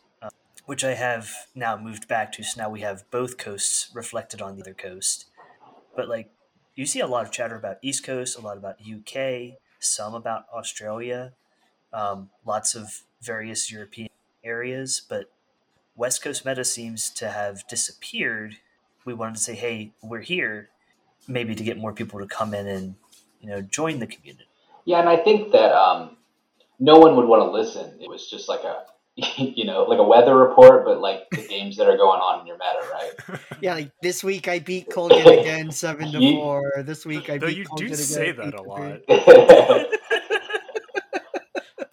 which 0.70 0.84
I 0.84 0.94
have 0.94 1.48
now 1.52 1.76
moved 1.76 2.06
back 2.06 2.30
to. 2.34 2.44
So 2.44 2.62
now 2.62 2.70
we 2.70 2.80
have 2.82 3.02
both 3.10 3.38
coasts 3.38 3.90
reflected 3.92 4.40
on 4.40 4.54
the 4.54 4.62
other 4.62 4.72
coast. 4.72 5.26
But 5.94 6.08
like 6.08 6.30
you 6.74 6.86
see 6.86 7.00
a 7.00 7.06
lot 7.06 7.26
of 7.26 7.32
chatter 7.32 7.56
about 7.56 7.78
East 7.82 8.04
Coast, 8.04 8.38
a 8.38 8.40
lot 8.40 8.56
about 8.56 8.76
UK, 8.80 9.58
some 9.78 10.14
about 10.14 10.44
Australia, 10.52 11.32
um, 11.92 12.30
lots 12.44 12.74
of 12.74 13.02
various 13.20 13.70
European 13.70 14.08
areas, 14.44 15.02
but 15.06 15.30
West 15.96 16.22
Coast 16.22 16.44
meta 16.46 16.64
seems 16.64 17.10
to 17.10 17.28
have 17.28 17.66
disappeared. 17.68 18.56
We 19.04 19.14
wanted 19.14 19.36
to 19.36 19.40
say, 19.40 19.54
hey, 19.54 19.92
we're 20.02 20.20
here, 20.20 20.70
maybe 21.28 21.54
to 21.54 21.64
get 21.64 21.76
more 21.76 21.92
people 21.92 22.20
to 22.20 22.26
come 22.26 22.54
in 22.54 22.66
and 22.66 22.94
you 23.40 23.48
know 23.48 23.60
join 23.60 23.98
the 23.98 24.06
community. 24.06 24.46
Yeah, 24.84 25.00
and 25.00 25.08
I 25.08 25.16
think 25.16 25.52
that 25.52 25.72
um, 25.72 26.16
no 26.78 26.94
one 26.98 27.16
would 27.16 27.26
want 27.26 27.42
to 27.42 27.50
listen. 27.50 27.98
It 28.00 28.08
was 28.08 28.28
just 28.28 28.48
like 28.48 28.64
a 28.64 28.84
you 29.36 29.64
know, 29.64 29.84
like 29.84 29.98
a 29.98 30.04
weather 30.04 30.36
report, 30.36 30.84
but 30.84 31.00
like 31.00 31.28
the 31.30 31.46
games 31.46 31.76
that 31.76 31.88
are 31.88 31.96
going 31.96 32.20
on 32.20 32.40
in 32.40 32.46
your 32.46 32.56
meta, 32.56 32.86
right? 32.92 33.40
Yeah, 33.60 33.74
like 33.74 33.92
this 34.00 34.24
week 34.24 34.48
I 34.48 34.58
beat 34.58 34.90
Colgan 34.90 35.26
again 35.38 35.70
seven 35.70 36.10
to 36.12 36.18
four. 36.18 36.82
This 36.82 37.04
week 37.04 37.28
I 37.28 37.38
beat 37.38 37.58
you 37.58 37.64
Colgan 37.66 37.88
do 37.88 37.92
again, 37.92 38.04
say 38.04 38.32
that 38.32 38.54
a 38.54 38.62
lot. 38.62 39.00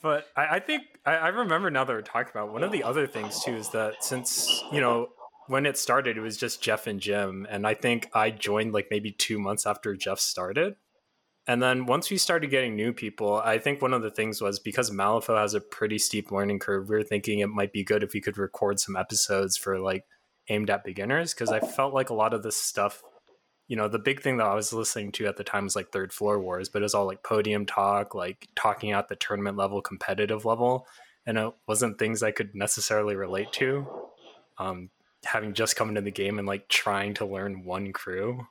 but 0.01 0.27
I, 0.35 0.55
I 0.55 0.59
think 0.59 0.83
I, 1.05 1.15
I 1.15 1.27
remember 1.29 1.69
now 1.69 1.83
that 1.83 1.91
we're 1.91 2.01
talking 2.01 2.31
about 2.31 2.53
one 2.53 2.63
of 2.63 2.71
the 2.71 2.83
other 2.83 3.05
things 3.05 3.43
too 3.43 3.55
is 3.55 3.69
that 3.71 4.03
since 4.03 4.63
you 4.71 4.79
know 4.79 5.09
when 5.47 5.65
it 5.65 5.77
started, 5.77 6.17
it 6.17 6.21
was 6.21 6.37
just 6.37 6.61
Jeff 6.61 6.87
and 6.87 6.99
Jim, 6.99 7.47
and 7.49 7.65
I 7.65 7.73
think 7.73 8.09
I 8.13 8.29
joined 8.29 8.73
like 8.73 8.87
maybe 8.91 9.11
two 9.11 9.39
months 9.39 9.65
after 9.65 9.95
Jeff 9.95 10.19
started. 10.19 10.75
And 11.47 11.63
then 11.63 11.85
once 11.85 12.11
we 12.11 12.17
started 12.17 12.49
getting 12.49 12.75
new 12.75 12.91
people, 12.91 13.37
I 13.37 13.57
think 13.57 13.81
one 13.81 13.93
of 13.93 14.01
the 14.01 14.11
things 14.11 14.41
was 14.41 14.59
because 14.59 14.91
Malifaux 14.91 15.39
has 15.39 15.53
a 15.53 15.61
pretty 15.61 15.97
steep 15.97 16.29
learning 16.29 16.59
curve, 16.59 16.89
we 16.89 16.97
were 16.97 17.03
thinking 17.03 17.39
it 17.39 17.47
might 17.47 17.71
be 17.71 17.85
good 17.85 18.03
if 18.03 18.13
we 18.13 18.19
could 18.19 18.37
record 18.37 18.79
some 18.81 18.97
episodes 18.97 19.55
for 19.55 19.79
like 19.79 20.05
aimed 20.49 20.69
at 20.69 20.83
beginners 20.83 21.33
because 21.33 21.49
I 21.49 21.59
felt 21.59 21.93
like 21.93 22.09
a 22.09 22.13
lot 22.13 22.33
of 22.33 22.43
this 22.43 22.57
stuff, 22.57 23.01
you 23.69 23.77
know, 23.77 23.87
the 23.87 23.99
big 23.99 24.21
thing 24.21 24.37
that 24.37 24.47
I 24.47 24.55
was 24.55 24.73
listening 24.73 25.13
to 25.13 25.27
at 25.27 25.37
the 25.37 25.43
time 25.45 25.63
was 25.63 25.75
like 25.75 25.91
Third 25.91 26.11
Floor 26.11 26.39
Wars, 26.39 26.67
but 26.67 26.81
it 26.81 26.83
was 26.83 26.93
all 26.93 27.05
like 27.05 27.23
podium 27.23 27.65
talk, 27.65 28.13
like 28.13 28.49
talking 28.55 28.91
at 28.91 29.07
the 29.07 29.15
tournament 29.15 29.55
level, 29.55 29.81
competitive 29.81 30.43
level, 30.43 30.85
and 31.25 31.37
it 31.37 31.53
wasn't 31.65 31.97
things 31.97 32.23
I 32.23 32.31
could 32.31 32.55
necessarily 32.55 33.15
relate 33.15 33.53
to. 33.53 33.87
Um, 34.57 34.89
having 35.23 35.53
just 35.53 35.75
come 35.75 35.89
into 35.89 36.01
the 36.01 36.11
game 36.11 36.39
and 36.39 36.47
like 36.47 36.67
trying 36.67 37.13
to 37.15 37.25
learn 37.25 37.63
one 37.63 37.93
crew. 37.93 38.47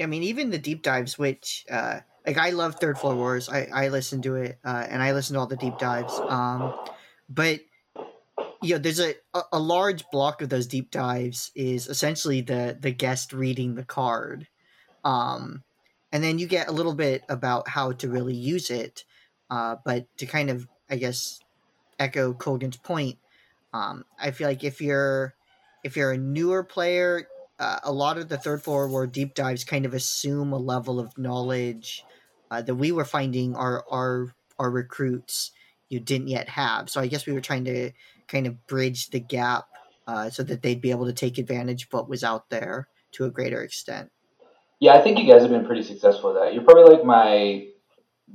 I 0.00 0.06
mean, 0.06 0.22
even 0.22 0.50
the 0.50 0.58
deep 0.58 0.82
dives, 0.82 1.18
which 1.18 1.64
uh, 1.70 2.00
like 2.26 2.38
I 2.38 2.50
love 2.50 2.76
Third 2.76 2.98
Floor 2.98 3.14
Wars. 3.14 3.48
I 3.48 3.68
I 3.72 3.88
listen 3.88 4.22
to 4.22 4.36
it, 4.36 4.58
uh, 4.64 4.86
and 4.88 5.02
I 5.02 5.12
listen 5.12 5.34
to 5.34 5.40
all 5.40 5.46
the 5.46 5.56
deep 5.56 5.78
dives. 5.78 6.18
Um, 6.28 6.74
but 7.28 7.60
you 8.62 8.74
know, 8.74 8.78
there's 8.78 9.00
a, 9.00 9.14
a 9.52 9.58
large 9.58 10.04
block 10.12 10.40
of 10.40 10.48
those 10.48 10.66
deep 10.66 10.90
dives 10.90 11.50
is 11.54 11.88
essentially 11.88 12.40
the 12.40 12.76
the 12.78 12.92
guest 12.92 13.32
reading 13.32 13.74
the 13.74 13.84
card. 13.84 14.46
Um, 15.04 15.64
and 16.12 16.22
then 16.22 16.38
you 16.38 16.46
get 16.46 16.68
a 16.68 16.72
little 16.72 16.94
bit 16.94 17.24
about 17.28 17.68
how 17.68 17.92
to 17.92 18.08
really 18.08 18.34
use 18.34 18.70
it. 18.70 19.04
Uh, 19.50 19.76
but 19.84 20.06
to 20.18 20.26
kind 20.26 20.50
of, 20.50 20.68
I 20.88 20.96
guess, 20.96 21.40
echo 21.98 22.32
Colgan's 22.34 22.76
point, 22.76 23.18
um, 23.72 24.04
I 24.18 24.30
feel 24.30 24.46
like 24.46 24.62
if 24.62 24.80
you're 24.80 25.34
if 25.82 25.96
you're 25.96 26.12
a 26.12 26.18
newer 26.18 26.62
player, 26.62 27.26
uh, 27.58 27.80
a 27.82 27.92
lot 27.92 28.16
of 28.16 28.28
the 28.28 28.38
third 28.38 28.62
floor 28.62 28.88
war 28.88 29.06
deep 29.06 29.34
dives 29.34 29.64
kind 29.64 29.84
of 29.84 29.94
assume 29.94 30.52
a 30.52 30.58
level 30.58 31.00
of 31.00 31.18
knowledge 31.18 32.04
uh, 32.52 32.60
that 32.60 32.74
we 32.74 32.92
were 32.92 33.04
finding 33.04 33.56
our 33.56 33.82
our 33.90 34.34
our 34.58 34.70
recruits 34.70 35.52
you 35.88 35.98
didn't 35.98 36.28
yet 36.28 36.50
have. 36.50 36.90
So 36.90 37.00
I 37.00 37.06
guess 37.06 37.26
we 37.26 37.32
were 37.32 37.40
trying 37.40 37.64
to 37.64 37.92
kind 38.28 38.46
of 38.46 38.66
bridge 38.66 39.08
the 39.08 39.20
gap 39.20 39.64
uh, 40.06 40.28
so 40.28 40.42
that 40.42 40.62
they'd 40.62 40.80
be 40.80 40.90
able 40.90 41.06
to 41.06 41.14
take 41.14 41.38
advantage 41.38 41.84
of 41.84 41.92
what 41.92 42.10
was 42.10 42.22
out 42.22 42.50
there 42.50 42.88
to 43.12 43.24
a 43.24 43.30
greater 43.30 43.62
extent. 43.62 44.10
Yeah, 44.80 44.94
I 44.94 45.00
think 45.00 45.18
you 45.18 45.26
guys 45.26 45.42
have 45.42 45.50
been 45.50 45.64
pretty 45.64 45.82
successful 45.82 46.30
at 46.30 46.42
that. 46.42 46.54
You're 46.54 46.64
probably 46.64 46.94
like 46.94 47.04
my 47.04 47.68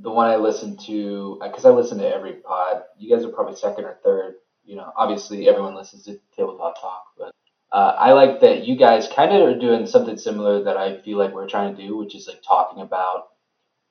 the 0.00 0.10
one 0.10 0.26
I 0.26 0.36
listen 0.36 0.76
to 0.86 1.38
because 1.40 1.64
I 1.64 1.70
listen 1.70 1.98
to 1.98 2.12
every 2.12 2.34
pod. 2.34 2.82
You 2.98 3.14
guys 3.14 3.24
are 3.24 3.30
probably 3.30 3.54
second 3.54 3.84
or 3.84 3.98
third. 4.04 4.34
You 4.64 4.76
know, 4.76 4.92
obviously 4.96 5.48
everyone 5.48 5.76
listens 5.76 6.04
to 6.04 6.18
tabletop 6.34 6.80
talk, 6.80 7.04
but 7.16 7.32
uh, 7.70 7.94
I 7.96 8.12
like 8.12 8.40
that 8.40 8.66
you 8.66 8.76
guys 8.76 9.08
kind 9.14 9.32
of 9.32 9.48
are 9.48 9.58
doing 9.58 9.86
something 9.86 10.18
similar 10.18 10.64
that 10.64 10.76
I 10.76 11.00
feel 11.02 11.18
like 11.18 11.32
we're 11.32 11.48
trying 11.48 11.76
to 11.76 11.86
do, 11.86 11.96
which 11.96 12.16
is 12.16 12.26
like 12.26 12.42
talking 12.42 12.82
about 12.82 13.28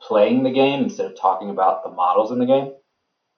playing 0.01 0.43
the 0.43 0.51
game 0.51 0.83
instead 0.83 1.05
of 1.05 1.19
talking 1.19 1.49
about 1.49 1.83
the 1.83 1.89
models 1.89 2.31
in 2.31 2.39
the 2.39 2.45
game. 2.45 2.73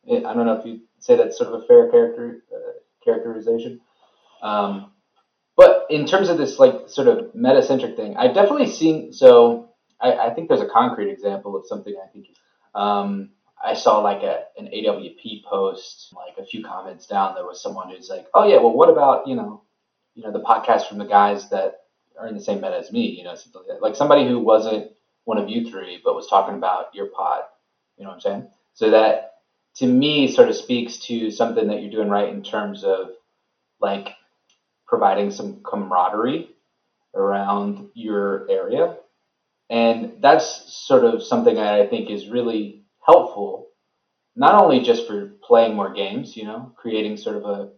I 0.09 0.33
don't 0.33 0.45
know 0.45 0.59
if 0.59 0.65
you 0.65 0.81
say 0.99 1.15
that's 1.15 1.37
sort 1.37 1.53
of 1.53 1.61
a 1.61 1.65
fair 1.65 1.89
character 1.89 2.43
uh, 2.53 2.71
characterization. 3.03 3.81
Um, 4.41 4.91
but 5.55 5.87
in 5.89 6.05
terms 6.05 6.29
of 6.29 6.37
this 6.37 6.57
like 6.57 6.87
sort 6.87 7.07
of 7.07 7.35
meta 7.35 7.61
centric 7.61 7.95
thing, 7.95 8.15
I've 8.15 8.33
definitely 8.33 8.71
seen. 8.71 9.11
So 9.11 9.71
I, 9.99 10.13
I, 10.13 10.33
think 10.33 10.47
there's 10.47 10.61
a 10.61 10.69
concrete 10.69 11.11
example 11.11 11.57
of 11.57 11.67
something 11.67 11.93
I 12.01 12.07
think. 12.11 12.27
Um, 12.73 13.31
I 13.61 13.73
saw 13.73 13.99
like 13.99 14.23
a 14.23 14.43
an 14.57 14.67
AWP 14.67 15.43
post, 15.43 16.13
like 16.15 16.37
a 16.37 16.45
few 16.45 16.63
comments 16.63 17.07
down. 17.07 17.35
There 17.35 17.43
was 17.43 17.61
someone 17.61 17.89
who's 17.89 18.09
like, 18.09 18.27
"Oh 18.33 18.47
yeah, 18.47 18.57
well, 18.57 18.71
what 18.71 18.89
about 18.89 19.27
you 19.27 19.35
know, 19.35 19.63
you 20.15 20.23
know, 20.23 20.31
the 20.31 20.39
podcast 20.39 20.87
from 20.87 20.97
the 20.97 21.05
guys 21.05 21.49
that 21.49 21.81
are 22.17 22.27
in 22.27 22.35
the 22.35 22.41
same 22.41 22.61
meta 22.61 22.77
as 22.77 22.91
me? 22.91 23.07
You 23.09 23.25
know, 23.25 23.35
like, 23.67 23.81
like 23.81 23.95
somebody 23.97 24.25
who 24.25 24.39
wasn't 24.39 24.91
one 25.29 25.37
of 25.37 25.47
you 25.47 25.69
three, 25.69 26.01
but 26.03 26.15
was 26.15 26.25
talking 26.27 26.55
about 26.55 26.95
your 26.95 27.05
pod. 27.05 27.43
You 27.97 28.03
know 28.03 28.09
what 28.09 28.15
I'm 28.15 28.21
saying? 28.21 28.47
So 28.73 28.89
that 28.89 29.33
to 29.75 29.85
me 29.85 30.27
sort 30.27 30.49
of 30.49 30.55
speaks 30.55 30.97
to 31.05 31.29
something 31.29 31.67
that 31.67 31.83
you're 31.83 31.91
doing 31.91 32.09
right 32.09 32.29
in 32.29 32.41
terms 32.41 32.83
of 32.83 33.11
like 33.79 34.09
providing 34.87 35.29
some 35.29 35.61
camaraderie 35.63 36.49
around 37.13 37.89
your 37.93 38.49
area. 38.49 38.97
And 39.69 40.13
that's 40.19 40.73
sort 40.73 41.05
of 41.05 41.21
something 41.21 41.53
that 41.53 41.75
I 41.75 41.85
think 41.85 42.09
is 42.09 42.27
really 42.27 42.85
helpful, 43.05 43.67
not 44.35 44.55
only 44.55 44.79
just 44.81 45.05
for 45.05 45.27
playing 45.43 45.75
more 45.75 45.93
games, 45.93 46.35
you 46.35 46.45
know, 46.45 46.73
creating 46.75 47.17
sort 47.17 47.35
of 47.35 47.45
a, 47.45 47.69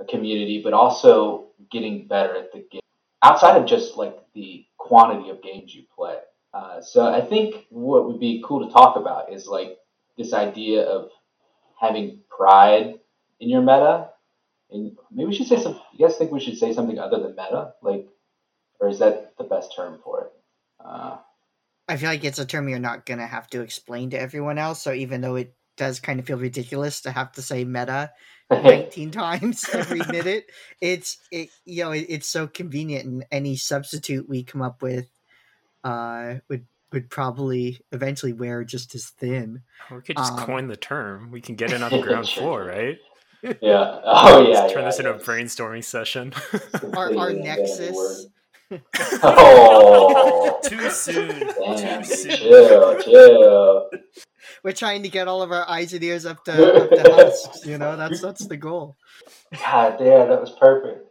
a 0.00 0.06
community, 0.06 0.62
but 0.64 0.72
also 0.72 1.48
getting 1.70 2.08
better 2.08 2.34
at 2.36 2.52
the 2.52 2.64
game 2.70 2.80
outside 3.22 3.60
of 3.60 3.66
just 3.66 3.98
like 3.98 4.16
the 4.34 4.64
quantity 4.78 5.28
of 5.28 5.42
games 5.42 5.74
you 5.74 5.82
play. 5.94 6.16
Uh, 6.56 6.80
so 6.80 7.04
I 7.04 7.20
think 7.20 7.66
what 7.68 8.06
would 8.06 8.18
be 8.18 8.42
cool 8.42 8.66
to 8.66 8.72
talk 8.72 8.96
about 8.96 9.30
is 9.30 9.46
like 9.46 9.76
this 10.16 10.32
idea 10.32 10.84
of 10.84 11.10
having 11.78 12.20
pride 12.34 12.94
in 13.40 13.50
your 13.50 13.60
meta. 13.60 14.08
And 14.70 14.96
maybe 15.12 15.28
we 15.28 15.34
should 15.34 15.48
say 15.48 15.62
some. 15.62 15.78
You 15.92 16.06
guys 16.06 16.16
think 16.16 16.32
we 16.32 16.40
should 16.40 16.56
say 16.56 16.72
something 16.72 16.98
other 16.98 17.20
than 17.20 17.36
meta, 17.36 17.74
like, 17.82 18.08
or 18.80 18.88
is 18.88 19.00
that 19.00 19.36
the 19.36 19.44
best 19.44 19.74
term 19.76 20.00
for 20.02 20.22
it? 20.22 20.32
Uh, 20.82 21.18
I 21.88 21.98
feel 21.98 22.08
like 22.08 22.24
it's 22.24 22.38
a 22.38 22.46
term 22.46 22.70
you're 22.70 22.78
not 22.78 23.04
gonna 23.04 23.26
have 23.26 23.48
to 23.50 23.60
explain 23.60 24.10
to 24.10 24.20
everyone 24.20 24.56
else. 24.56 24.82
So 24.82 24.92
even 24.92 25.20
though 25.20 25.36
it 25.36 25.54
does 25.76 26.00
kind 26.00 26.18
of 26.18 26.26
feel 26.26 26.38
ridiculous 26.38 27.02
to 27.02 27.10
have 27.10 27.32
to 27.32 27.42
say 27.42 27.64
meta 27.64 28.12
19 28.50 29.10
times 29.10 29.68
every 29.74 30.00
minute, 30.10 30.46
it's 30.80 31.18
it 31.30 31.50
you 31.66 31.84
know 31.84 31.92
it, 31.92 32.06
it's 32.08 32.28
so 32.28 32.46
convenient, 32.46 33.04
and 33.04 33.26
any 33.30 33.56
substitute 33.56 34.26
we 34.26 34.42
come 34.42 34.62
up 34.62 34.80
with 34.80 35.06
uh 35.86 36.38
would 36.48 36.66
would 36.92 37.10
probably 37.10 37.78
eventually 37.92 38.32
wear 38.32 38.64
just 38.64 38.94
as 38.94 39.06
thin. 39.06 39.62
we 39.90 40.00
could 40.02 40.16
just 40.16 40.32
um, 40.32 40.38
coin 40.38 40.68
the 40.68 40.76
term. 40.76 41.30
We 41.30 41.40
can 41.40 41.54
get 41.54 41.72
in 41.72 41.82
on 41.82 41.90
the 41.90 42.00
ground 42.02 42.28
floor, 42.28 42.64
right? 42.64 42.98
Yeah. 43.60 44.00
Oh 44.04 44.48
yeah. 44.48 44.60
Let's 44.60 44.72
turn 44.72 44.82
yeah, 44.82 44.88
this 44.88 45.00
yeah. 45.00 45.10
into 45.10 45.20
a 45.20 45.24
brainstorming 45.24 45.84
session. 45.84 46.32
our, 46.94 47.16
our 47.16 47.32
Nexus. 47.32 48.26
oh. 49.22 50.58
Too 50.64 50.90
soon. 50.90 51.28
Damn, 51.76 52.02
Too 52.02 52.14
soon. 52.14 52.36
chill, 52.36 53.02
chill. 53.02 53.90
We're 54.64 54.72
trying 54.72 55.02
to 55.04 55.08
get 55.08 55.28
all 55.28 55.42
of 55.42 55.52
our 55.52 55.68
eyes 55.68 55.92
and 55.92 56.02
ears 56.02 56.26
up 56.26 56.44
to, 56.46 56.84
up 56.84 56.90
to 56.90 57.12
husks. 57.12 57.64
You 57.66 57.78
know, 57.78 57.96
that's 57.96 58.20
that's 58.20 58.46
the 58.46 58.56
goal. 58.56 58.96
God 59.52 59.98
damn, 59.98 60.28
that 60.28 60.40
was 60.40 60.50
perfect. 60.58 61.08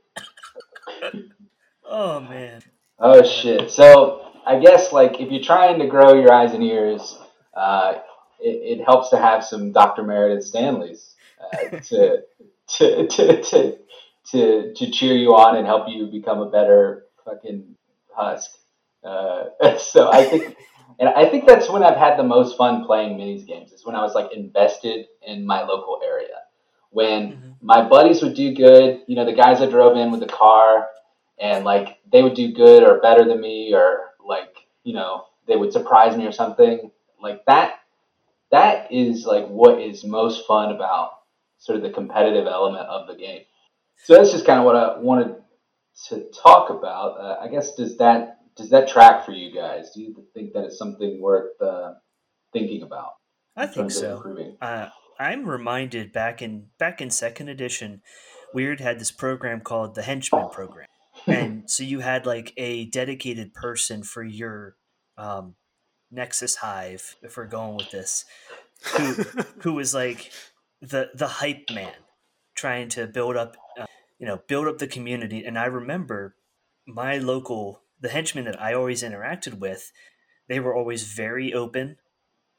Oh 1.86 2.20
man. 2.20 2.62
Oh 3.00 3.24
shit. 3.24 3.72
So 3.72 4.25
I 4.46 4.60
guess 4.60 4.92
like 4.94 5.20
if 5.20 5.32
you're 5.32 5.44
trying 5.44 5.80
to 5.80 5.88
grow 5.88 6.14
your 6.14 6.32
eyes 6.32 6.54
and 6.54 6.64
ears, 6.64 7.18
uh, 7.56 7.96
it, 8.40 8.80
it, 8.80 8.86
helps 8.86 9.10
to 9.10 9.18
have 9.18 9.44
some 9.44 9.72
Dr. 9.72 10.04
Meredith 10.04 10.46
Stanleys 10.46 11.16
uh, 11.42 11.80
to, 11.80 12.22
to, 12.68 13.08
to, 13.08 13.42
to, 13.42 13.78
to, 14.32 14.74
to 14.74 14.92
cheer 14.92 15.16
you 15.16 15.36
on 15.36 15.56
and 15.56 15.66
help 15.66 15.88
you 15.88 16.08
become 16.08 16.40
a 16.42 16.50
better 16.50 17.06
fucking 17.24 17.76
husk. 18.14 18.52
Uh, 19.04 19.46
so 19.78 20.12
I 20.12 20.26
think, 20.26 20.56
and 21.00 21.10
I 21.10 21.28
think 21.28 21.48
that's 21.48 21.70
when 21.70 21.84
I've 21.84 21.98
had 21.98 22.18
the 22.18 22.24
most 22.24 22.58
fun 22.58 22.86
playing 22.86 23.18
minis 23.18 23.46
games. 23.46 23.72
Is 23.72 23.86
when 23.86 23.96
I 23.96 24.02
was 24.02 24.16
like 24.16 24.32
invested 24.34 25.08
in 25.26 25.46
my 25.46 25.64
local 25.64 26.00
area. 26.04 26.28
When 26.92 27.34
mm-hmm. 27.34 27.52
my 27.62 27.88
buddies 27.88 28.22
would 28.22 28.36
do 28.36 28.54
good, 28.54 29.02
you 29.08 29.16
know, 29.16 29.26
the 29.26 29.34
guys 29.34 29.62
I 29.62 29.66
drove 29.66 29.98
in 29.98 30.12
with 30.12 30.22
the 30.22 30.28
car, 30.28 30.88
and 31.38 31.66
like 31.66 31.98
they 32.12 32.24
would 32.24 32.36
do 32.36 32.54
good 32.54 32.84
or 32.84 33.02
better 33.02 33.26
than 33.26 33.42
me, 33.42 33.74
or 33.74 34.15
like 34.26 34.56
you 34.84 34.94
know 34.94 35.26
they 35.48 35.56
would 35.56 35.74
surprise 35.74 36.18
me 36.18 36.26
or 36.26 36.32
something. 36.32 36.92
Like 37.22 37.46
that 37.46 37.80
that 38.52 38.92
is 38.92 39.26
like 39.26 39.48
what 39.48 39.82
is 39.82 40.04
most 40.04 40.46
fun 40.48 40.72
about 40.72 41.12
sort 41.58 41.78
of 41.78 41.84
the 41.84 41.90
competitive 41.90 42.48
element 42.48 42.88
of 42.88 43.08
the 43.08 43.16
game. 43.16 43.42
So 44.04 44.16
that's 44.16 44.32
just 44.32 44.46
kind 44.46 44.60
of 44.60 44.66
what 44.66 44.76
i 44.76 44.98
wanted 44.98 45.36
to 46.08 46.26
talk 46.32 46.70
about. 46.70 47.18
Uh, 47.20 47.38
i 47.42 47.48
guess 47.48 47.76
does 47.76 47.98
that 47.98 48.40
does 48.56 48.70
that 48.70 48.88
track 48.88 49.26
for 49.26 49.32
you 49.32 49.54
guys? 49.54 49.92
Do 49.92 50.02
you 50.02 50.24
think 50.34 50.54
that 50.54 50.64
it's 50.66 50.78
something 50.78 51.22
worth 51.22 51.62
uh, 51.62 51.96
thinking 52.56 52.82
about 52.84 53.16
i 53.58 53.66
think 53.68 53.92
so. 53.92 54.24
uh, 54.62 54.88
i'm 55.20 55.46
reminded 55.46 56.14
back 56.14 56.42
in 56.42 56.68
back 56.80 57.02
in 57.02 57.10
second 57.10 57.50
edition 57.50 58.02
Wyrd 58.56 58.80
had 58.80 58.98
this 58.98 59.12
program 59.12 59.60
called 59.60 59.94
the 59.94 60.04
henchman 60.04 60.50
program 60.50 60.88
and 61.28 61.70
so 61.70 61.84
you 61.84 62.00
had 62.00 62.26
like 62.26 62.54
a 62.58 62.86
dedicated 62.86 63.54
person 63.54 64.04
for 64.04 64.24
your 64.24 64.76
um, 65.18 65.56
Nexus 66.12 66.58
Hive, 66.58 67.16
if 67.22 67.38
we're 67.38 67.46
going 67.46 67.78
with 67.78 67.92
this, 67.92 68.26
who 68.96 69.14
who 69.62 69.74
was 69.74 69.94
like 69.94 70.32
the 70.82 71.10
the 71.14 71.28
hype 71.28 71.70
man, 71.72 71.94
trying 72.56 72.90
to 72.90 73.08
build 73.08 73.36
up, 73.36 73.58
uh, 73.80 73.86
you 74.20 74.28
know, 74.28 74.42
build 74.48 74.68
up 74.68 74.78
the 74.78 74.88
community. 74.88 75.44
And 75.44 75.58
I 75.58 75.66
remember 75.66 76.36
my 76.88 77.18
local 77.18 77.82
the 78.00 78.10
henchmen 78.10 78.46
that 78.46 78.62
I 78.62 78.74
always 78.74 79.04
interacted 79.04 79.60
with, 79.60 79.92
they 80.48 80.60
were 80.60 80.76
always 80.76 81.04
very 81.04 81.54
open. 81.54 81.98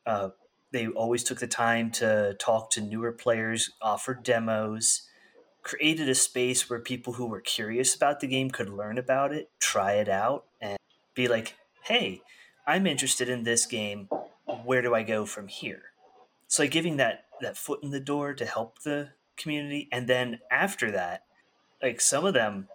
Uh, 0.05 0.31
they 0.73 0.89
always 0.89 1.23
took 1.23 1.39
the 1.39 1.47
time 1.47 1.91
to 1.93 2.35
talk 2.39 2.71
to 2.73 2.81
newer 2.81 3.13
players, 3.13 3.71
offer 3.81 4.15
demos 4.15 5.09
created 5.67 6.09
a 6.09 6.15
space 6.15 6.71
where 6.71 6.79
people 6.79 7.15
who 7.15 7.27
were 7.27 7.41
curious 7.41 7.93
about 7.93 8.21
the 8.21 8.27
game 8.29 8.51
could 8.51 8.69
learn 8.69 8.97
about 8.97 9.33
it, 9.33 9.51
try 9.59 9.95
it 9.95 10.09
out, 10.09 10.45
and 10.61 10.79
be 11.17 11.27
like, 11.27 11.57
hey, 11.83 12.23
I'm 12.69 12.87
interested 12.87 13.29
in 13.29 13.43
this 13.43 13.67
game. 13.67 14.09
Where 14.65 14.81
do 14.81 14.95
I 14.95 15.03
go 15.03 15.27
from 15.27 15.49
here? 15.49 15.83
So 16.47 16.63
like 16.63 16.71
giving 16.71 16.99
that 16.99 17.25
that 17.41 17.57
foot 17.57 17.83
in 17.83 17.91
the 17.91 17.99
door 17.99 18.33
to 18.33 18.47
help 18.47 18.83
the 18.83 19.11
community, 19.37 19.89
and 19.91 20.09
then 20.09 20.39
after 20.53 20.93
that, 20.93 21.25
like 21.83 22.01
some 22.01 22.25
of 22.25 22.33
them 22.33 22.69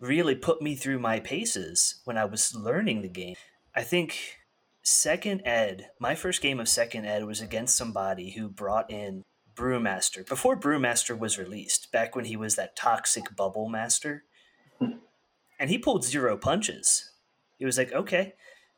really 0.00 0.34
put 0.34 0.60
me 0.60 0.74
through 0.74 0.98
my 0.98 1.20
paces 1.20 2.00
when 2.04 2.18
I 2.18 2.24
was 2.24 2.56
learning 2.56 3.02
the 3.02 3.08
game. 3.08 3.36
I 3.72 3.82
think 3.82 4.40
second 4.82 5.42
ed, 5.44 5.90
my 6.00 6.16
first 6.16 6.42
game 6.42 6.58
of 6.58 6.68
second 6.68 7.06
ed 7.06 7.24
was 7.24 7.40
against 7.40 7.76
somebody 7.76 8.32
who 8.32 8.48
brought 8.48 8.90
in 8.90 9.22
Brewmaster 9.54 10.26
before 10.26 10.56
Brewmaster 10.56 11.18
was 11.18 11.38
released, 11.38 11.92
back 11.92 12.14
when 12.16 12.24
he 12.24 12.36
was 12.36 12.56
that 12.56 12.76
toxic 12.76 13.34
bubble 13.36 13.68
master, 13.68 14.24
and 14.80 15.70
he 15.70 15.78
pulled 15.78 16.04
zero 16.04 16.36
punches. 16.36 17.10
He 17.58 17.64
was 17.64 17.78
like, 17.78 17.92
"Okay, 17.92 18.34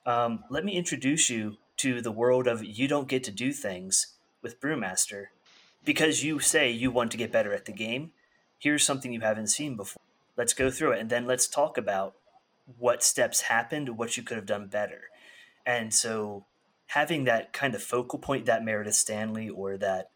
um, 0.07 0.45
let 0.50 0.64
me 0.64 0.76
introduce 0.76 1.31
you 1.31 1.57
to 1.78 2.00
the 2.00 2.12
world 2.12 2.47
of 2.47 2.64
you 2.64 2.88
don't 2.88 3.09
get 3.09 3.25
to 3.25 3.31
do 3.31 3.52
things 3.52 4.14
with 4.43 4.61
Brewmaster 4.61 5.26
because 5.85 6.25
you 6.25 6.38
say 6.40 6.71
you 6.71 6.90
want 6.90 7.11
to 7.12 7.16
get 7.16 7.33
better 7.33 7.52
at 7.52 7.64
the 7.64 7.73
game. 7.73 8.12
Here's 8.59 8.85
something 8.85 9.12
you 9.12 9.21
haven't 9.21 9.49
seen 9.49 9.76
before. 9.76 10.02
Let's 10.37 10.54
go 10.54 10.71
through 10.71 10.93
it, 10.93 11.00
and 11.00 11.11
then 11.11 11.26
let's 11.26 11.47
talk 11.49 11.78
about 11.78 12.14
what 12.78 13.02
steps 13.02 13.43
happened, 13.43 13.99
what 13.99 14.16
you 14.16 14.23
could 14.23 14.37
have 14.37 14.47
done 14.47 14.69
better." 14.69 15.02
And 15.66 15.95
so 15.95 16.45
having 16.87 17.25
that 17.25 17.52
kind 17.52 17.75
of 17.75 17.83
focal 17.83 18.19
point, 18.19 18.47
that 18.47 18.64
Meredith 18.64 18.95
Stanley 18.95 19.49
or 19.49 19.76
that 19.78 20.11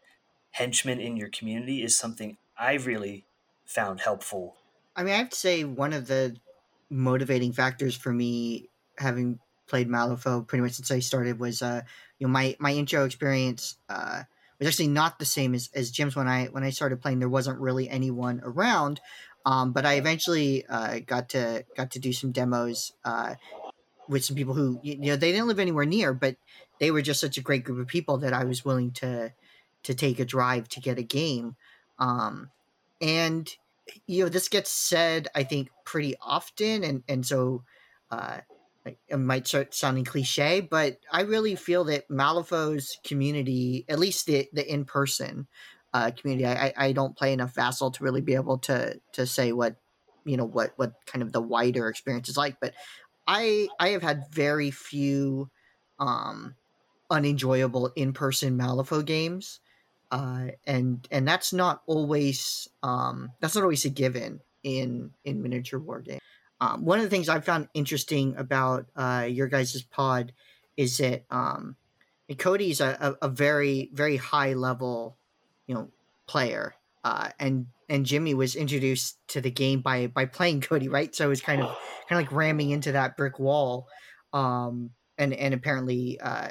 henchman 0.51 0.99
in 0.99 1.17
your 1.17 1.29
community 1.29 1.83
is 1.83 1.97
something 1.97 2.37
I've 2.57 2.85
really 2.85 3.25
found 3.65 4.01
helpful. 4.01 4.55
I 4.95 5.03
mean, 5.03 5.13
I 5.13 5.17
have 5.17 5.29
to 5.29 5.37
say 5.37 5.63
one 5.63 5.93
of 5.93 6.07
the 6.07 6.35
motivating 6.89 7.53
factors 7.53 7.95
for 7.95 8.11
me 8.11 8.69
having 8.97 9.39
played 9.67 9.87
Malifaux 9.87 10.45
pretty 10.47 10.63
much 10.63 10.73
since 10.73 10.91
I 10.91 10.99
started 10.99 11.39
was 11.39 11.61
uh 11.61 11.81
you 12.17 12.27
know 12.27 12.31
my 12.31 12.57
my 12.59 12.73
intro 12.73 13.05
experience 13.05 13.77
uh 13.87 14.23
was 14.57 14.67
actually 14.67 14.87
not 14.87 15.19
the 15.19 15.25
same 15.25 15.53
as, 15.53 15.69
as 15.73 15.91
Jim's 15.91 16.15
when 16.15 16.27
I 16.27 16.47
when 16.47 16.63
I 16.63 16.71
started 16.71 17.01
playing 17.01 17.19
there 17.19 17.29
wasn't 17.29 17.59
really 17.59 17.87
anyone 17.87 18.41
around 18.43 18.99
um 19.45 19.71
but 19.71 19.85
I 19.85 19.93
eventually 19.93 20.65
uh 20.67 20.99
got 21.05 21.29
to 21.29 21.63
got 21.77 21.91
to 21.91 21.99
do 21.99 22.11
some 22.11 22.31
demos 22.31 22.93
uh 23.05 23.35
with 24.07 24.25
some 24.25 24.35
people 24.35 24.55
who 24.55 24.79
you 24.81 24.97
know 24.97 25.15
they 25.15 25.31
didn't 25.31 25.47
live 25.47 25.59
anywhere 25.59 25.85
near 25.85 26.13
but 26.13 26.35
they 26.79 26.89
were 26.89 27.03
just 27.03 27.21
such 27.21 27.37
a 27.37 27.41
great 27.41 27.63
group 27.63 27.79
of 27.79 27.87
people 27.87 28.17
that 28.17 28.33
I 28.33 28.45
was 28.45 28.65
willing 28.65 28.91
to 28.93 29.31
to 29.83 29.93
take 29.93 30.19
a 30.19 30.25
drive 30.25 30.67
to 30.69 30.79
get 30.79 30.99
a 30.99 31.03
game 31.03 31.55
um 31.99 32.49
and 33.01 33.55
you 34.05 34.23
know 34.23 34.29
this 34.29 34.49
gets 34.49 34.71
said 34.71 35.27
I 35.35 35.43
think 35.43 35.69
pretty 35.85 36.15
often 36.21 36.83
and 36.83 37.03
and 37.07 37.25
so 37.25 37.63
uh 38.11 38.39
it 39.07 39.17
might 39.17 39.47
start 39.47 39.73
sounding 39.73 40.05
cliche, 40.05 40.61
but 40.61 40.97
I 41.11 41.21
really 41.21 41.55
feel 41.55 41.83
that 41.85 42.09
Malifaux's 42.09 42.97
community, 43.03 43.85
at 43.89 43.99
least 43.99 44.25
the 44.25 44.47
the 44.53 44.71
in 44.71 44.85
person 44.85 45.47
uh, 45.93 46.11
community, 46.11 46.45
I, 46.45 46.73
I 46.77 46.91
don't 46.91 47.17
play 47.17 47.33
enough 47.33 47.55
Vassal 47.55 47.91
to 47.91 48.03
really 48.03 48.21
be 48.21 48.35
able 48.35 48.59
to 48.59 48.99
to 49.13 49.25
say 49.25 49.51
what 49.51 49.75
you 50.25 50.37
know 50.37 50.45
what 50.45 50.73
what 50.75 50.93
kind 51.05 51.21
of 51.23 51.31
the 51.31 51.41
wider 51.41 51.89
experience 51.89 52.29
is 52.29 52.37
like. 52.37 52.59
But 52.59 52.73
I 53.27 53.67
I 53.79 53.89
have 53.89 54.03
had 54.03 54.31
very 54.31 54.71
few 54.71 55.49
um, 55.99 56.55
unenjoyable 57.09 57.91
in 57.95 58.13
person 58.13 58.57
Malifaux 58.57 59.05
games, 59.05 59.59
uh, 60.11 60.47
and 60.65 61.07
and 61.11 61.27
that's 61.27 61.53
not 61.53 61.81
always 61.85 62.67
um, 62.83 63.31
that's 63.39 63.55
not 63.55 63.63
always 63.63 63.85
a 63.85 63.89
given 63.89 64.41
in 64.63 65.11
in 65.23 65.41
miniature 65.41 65.79
war 65.79 66.01
games. 66.01 66.21
Um, 66.61 66.83
one 66.83 66.99
of 66.99 67.03
the 67.03 67.09
things 67.09 67.29
I 67.29 67.39
found 67.39 67.69
interesting 67.73 68.35
about 68.35 68.87
uh, 68.95 69.27
your 69.29 69.47
guys' 69.47 69.81
pod 69.81 70.33
is 70.75 70.97
that 70.97 71.23
um, 71.29 71.77
Cody's 72.37 72.81
a, 72.81 73.17
a, 73.21 73.27
a, 73.27 73.29
very 73.29 73.89
very 73.93 74.17
high 74.17 74.53
level, 74.53 75.17
you 75.67 75.75
know, 75.75 75.89
player, 76.27 76.75
uh, 77.03 77.29
and 77.39 77.67
and 77.87 78.05
Jimmy 78.05 78.33
was 78.33 78.55
introduced 78.55 79.17
to 79.29 79.41
the 79.41 79.51
game 79.51 79.81
by 79.81 80.07
by 80.07 80.25
playing 80.25 80.61
Cody, 80.69 80.89
right? 80.89 81.15
So 81.15 81.25
it 81.25 81.29
was 81.29 81.41
kind 81.41 81.61
of 81.61 81.67
kind 82.09 82.19
of 82.21 82.27
like 82.27 82.31
ramming 82.31 82.71
into 82.71 82.91
that 82.93 83.15
brick 83.15 83.39
wall, 83.39 83.87
um, 84.33 84.89
and 85.17 85.33
and 85.33 85.53
apparently, 85.53 86.19
uh, 86.19 86.49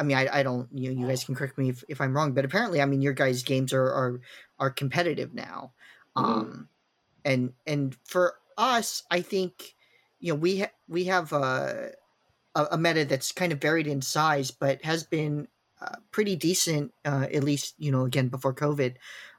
I, 0.00 0.02
mean, 0.02 0.16
I, 0.16 0.38
I 0.38 0.42
don't 0.42 0.66
you 0.72 0.90
know, 0.92 1.00
you 1.00 1.06
guys 1.06 1.24
can 1.24 1.34
correct 1.34 1.58
me 1.58 1.68
if, 1.68 1.84
if 1.88 2.00
I'm 2.00 2.16
wrong, 2.16 2.32
but 2.32 2.46
apparently, 2.46 2.80
I 2.80 2.86
mean, 2.86 3.02
your 3.02 3.12
guys' 3.12 3.42
games 3.42 3.72
are 3.74 3.84
are, 3.84 4.20
are 4.58 4.70
competitive 4.70 5.34
now, 5.34 5.72
mm-hmm. 6.16 6.30
um, 6.30 6.68
and 7.22 7.52
and 7.66 7.94
for 8.06 8.36
us, 8.56 9.02
I 9.10 9.20
think 9.20 9.74
you 10.18 10.32
know 10.32 10.38
we 10.38 10.60
ha- 10.60 10.72
we 10.88 11.04
have 11.04 11.34
a, 11.34 11.90
a 12.54 12.78
meta 12.78 13.04
that's 13.04 13.30
kind 13.30 13.52
of 13.52 13.60
varied 13.60 13.86
in 13.86 14.00
size, 14.00 14.50
but 14.50 14.82
has 14.84 15.04
been 15.04 15.48
uh, 15.82 15.96
pretty 16.10 16.34
decent, 16.34 16.94
uh, 17.04 17.26
at 17.32 17.44
least 17.44 17.74
you 17.78 17.92
know 17.92 18.06
again 18.06 18.28
before 18.28 18.54
COVID, 18.54 18.94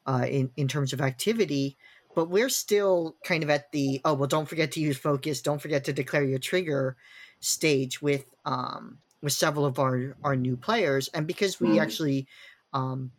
uh, 0.06 0.26
in 0.30 0.52
in 0.58 0.68
terms 0.68 0.94
of 0.94 1.02
activity. 1.02 1.76
But 2.14 2.30
we're 2.30 2.50
still 2.50 3.16
kind 3.24 3.42
of 3.42 3.50
at 3.50 3.72
the 3.72 4.00
oh 4.06 4.14
well, 4.14 4.28
don't 4.28 4.48
forget 4.48 4.74
to 4.74 4.80
use 4.80 4.98
focus, 4.98 5.42
don't 5.42 5.62
forget 5.62 5.86
to 5.86 5.94
declare 5.94 6.24
your 6.24 6.40
trigger 6.40 6.98
stage 7.40 8.00
with 8.00 8.26
um 8.46 9.00
with 9.22 9.34
several 9.34 9.66
of 9.66 9.80
our 9.80 10.16
our 10.24 10.36
new 10.36 10.58
players, 10.58 11.08
and 11.10 11.28
because 11.28 11.60
we 11.60 11.70
mm. 11.70 11.82
actually 11.82 12.28
um 12.74 13.12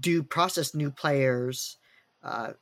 do 0.00 0.22
process 0.22 0.74
new 0.74 0.90
players 0.90 1.76
uh, 2.22 2.52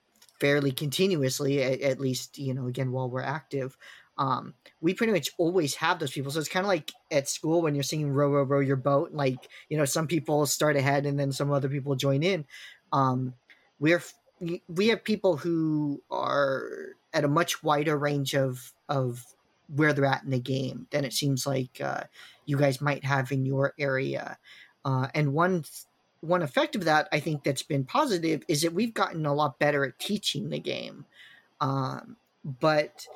fairly 0.41 0.73
continuously, 0.73 1.63
at, 1.63 1.81
at, 1.81 2.01
least 2.01 2.39
you 2.39 2.55
know 2.55 2.67
again 2.67 2.93
while 2.93 3.09
we're 3.09 3.23
active. 3.23 3.77
Um, 4.19 4.55
we 4.81 4.95
pretty 4.95 5.13
much 5.13 5.31
always 5.37 5.75
have 5.75 5.99
those 5.99 6.13
people. 6.13 6.33
So 6.33 6.41
it's 6.41 6.49
kind 6.49 6.65
of 6.65 6.69
like 6.69 6.91
at 7.11 7.29
school 7.29 7.61
when 7.61 7.75
you're 7.75 7.85
singing 7.85 8.11
"row, 8.11 8.31
row, 8.31 8.43
row 8.43 8.61
your 8.61 8.77
boat." 8.77 9.13
Like 9.13 9.49
you 9.69 9.77
know, 9.77 9.85
some 9.85 10.07
people 10.07 10.47
start 10.47 10.77
ahead 10.77 11.07
and 11.07 11.19
then 11.19 11.33
some 11.33 11.53
other 11.53 11.69
people 11.69 11.95
join 11.97 12.23
in. 12.23 12.47
Um, 12.93 13.35
we're 13.79 14.03
we 14.69 14.89
have 14.89 15.05
people 15.05 15.37
who 15.37 16.03
are 16.11 16.95
at 17.13 17.25
a 17.25 17.29
much 17.29 17.63
wider 17.63 17.97
range 17.97 18.35
of 18.35 18.73
of 18.89 19.25
where 19.69 19.93
they're 19.93 20.05
at 20.05 20.25
in 20.25 20.31
the 20.31 20.41
game 20.41 20.87
than 20.91 21.05
it 21.05 21.13
seems 21.13 21.47
like 21.47 21.81
uh, 21.81 22.03
you 22.45 22.57
guys 22.57 22.81
might 22.81 23.05
have 23.05 23.33
in 23.33 23.45
your 23.45 23.75
area. 23.79 24.39
Uh, 24.85 25.09
and 25.15 25.33
one 25.33 25.65
one 26.21 26.43
effect 26.43 26.75
of 26.75 26.85
that 26.85 27.09
I 27.13 27.21
think 27.21 27.45
that's 27.45 27.63
been 27.63 27.85
positive 27.85 28.43
is 28.49 28.63
that 28.63 28.73
we've 28.73 28.95
gotten 28.95 29.27
a 29.27 29.35
lot 29.35 29.59
better 29.59 29.85
at 29.85 29.99
teaching 29.99 30.49
the 30.49 30.59
game. 30.59 31.05
Um, 31.61 32.17
but 32.45 33.07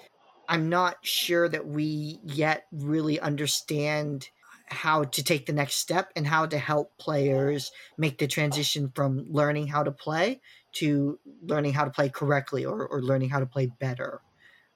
I'm 0.48 0.68
not 0.68 0.96
sure 1.02 1.48
that 1.48 1.66
we 1.66 2.20
yet 2.24 2.66
really 2.72 3.20
understand 3.20 4.28
how 4.66 5.04
to 5.04 5.22
take 5.22 5.46
the 5.46 5.52
next 5.52 5.76
step 5.76 6.10
and 6.14 6.26
how 6.26 6.46
to 6.46 6.58
help 6.58 6.96
players 6.98 7.72
make 7.98 8.18
the 8.18 8.26
transition 8.26 8.90
from 8.94 9.26
learning 9.28 9.66
how 9.66 9.82
to 9.82 9.90
play 9.90 10.40
to 10.72 11.18
learning 11.42 11.72
how 11.72 11.84
to 11.84 11.90
play 11.90 12.08
correctly 12.08 12.64
or, 12.64 12.86
or 12.86 13.02
learning 13.02 13.30
how 13.30 13.40
to 13.40 13.46
play 13.46 13.66
better. 13.66 14.20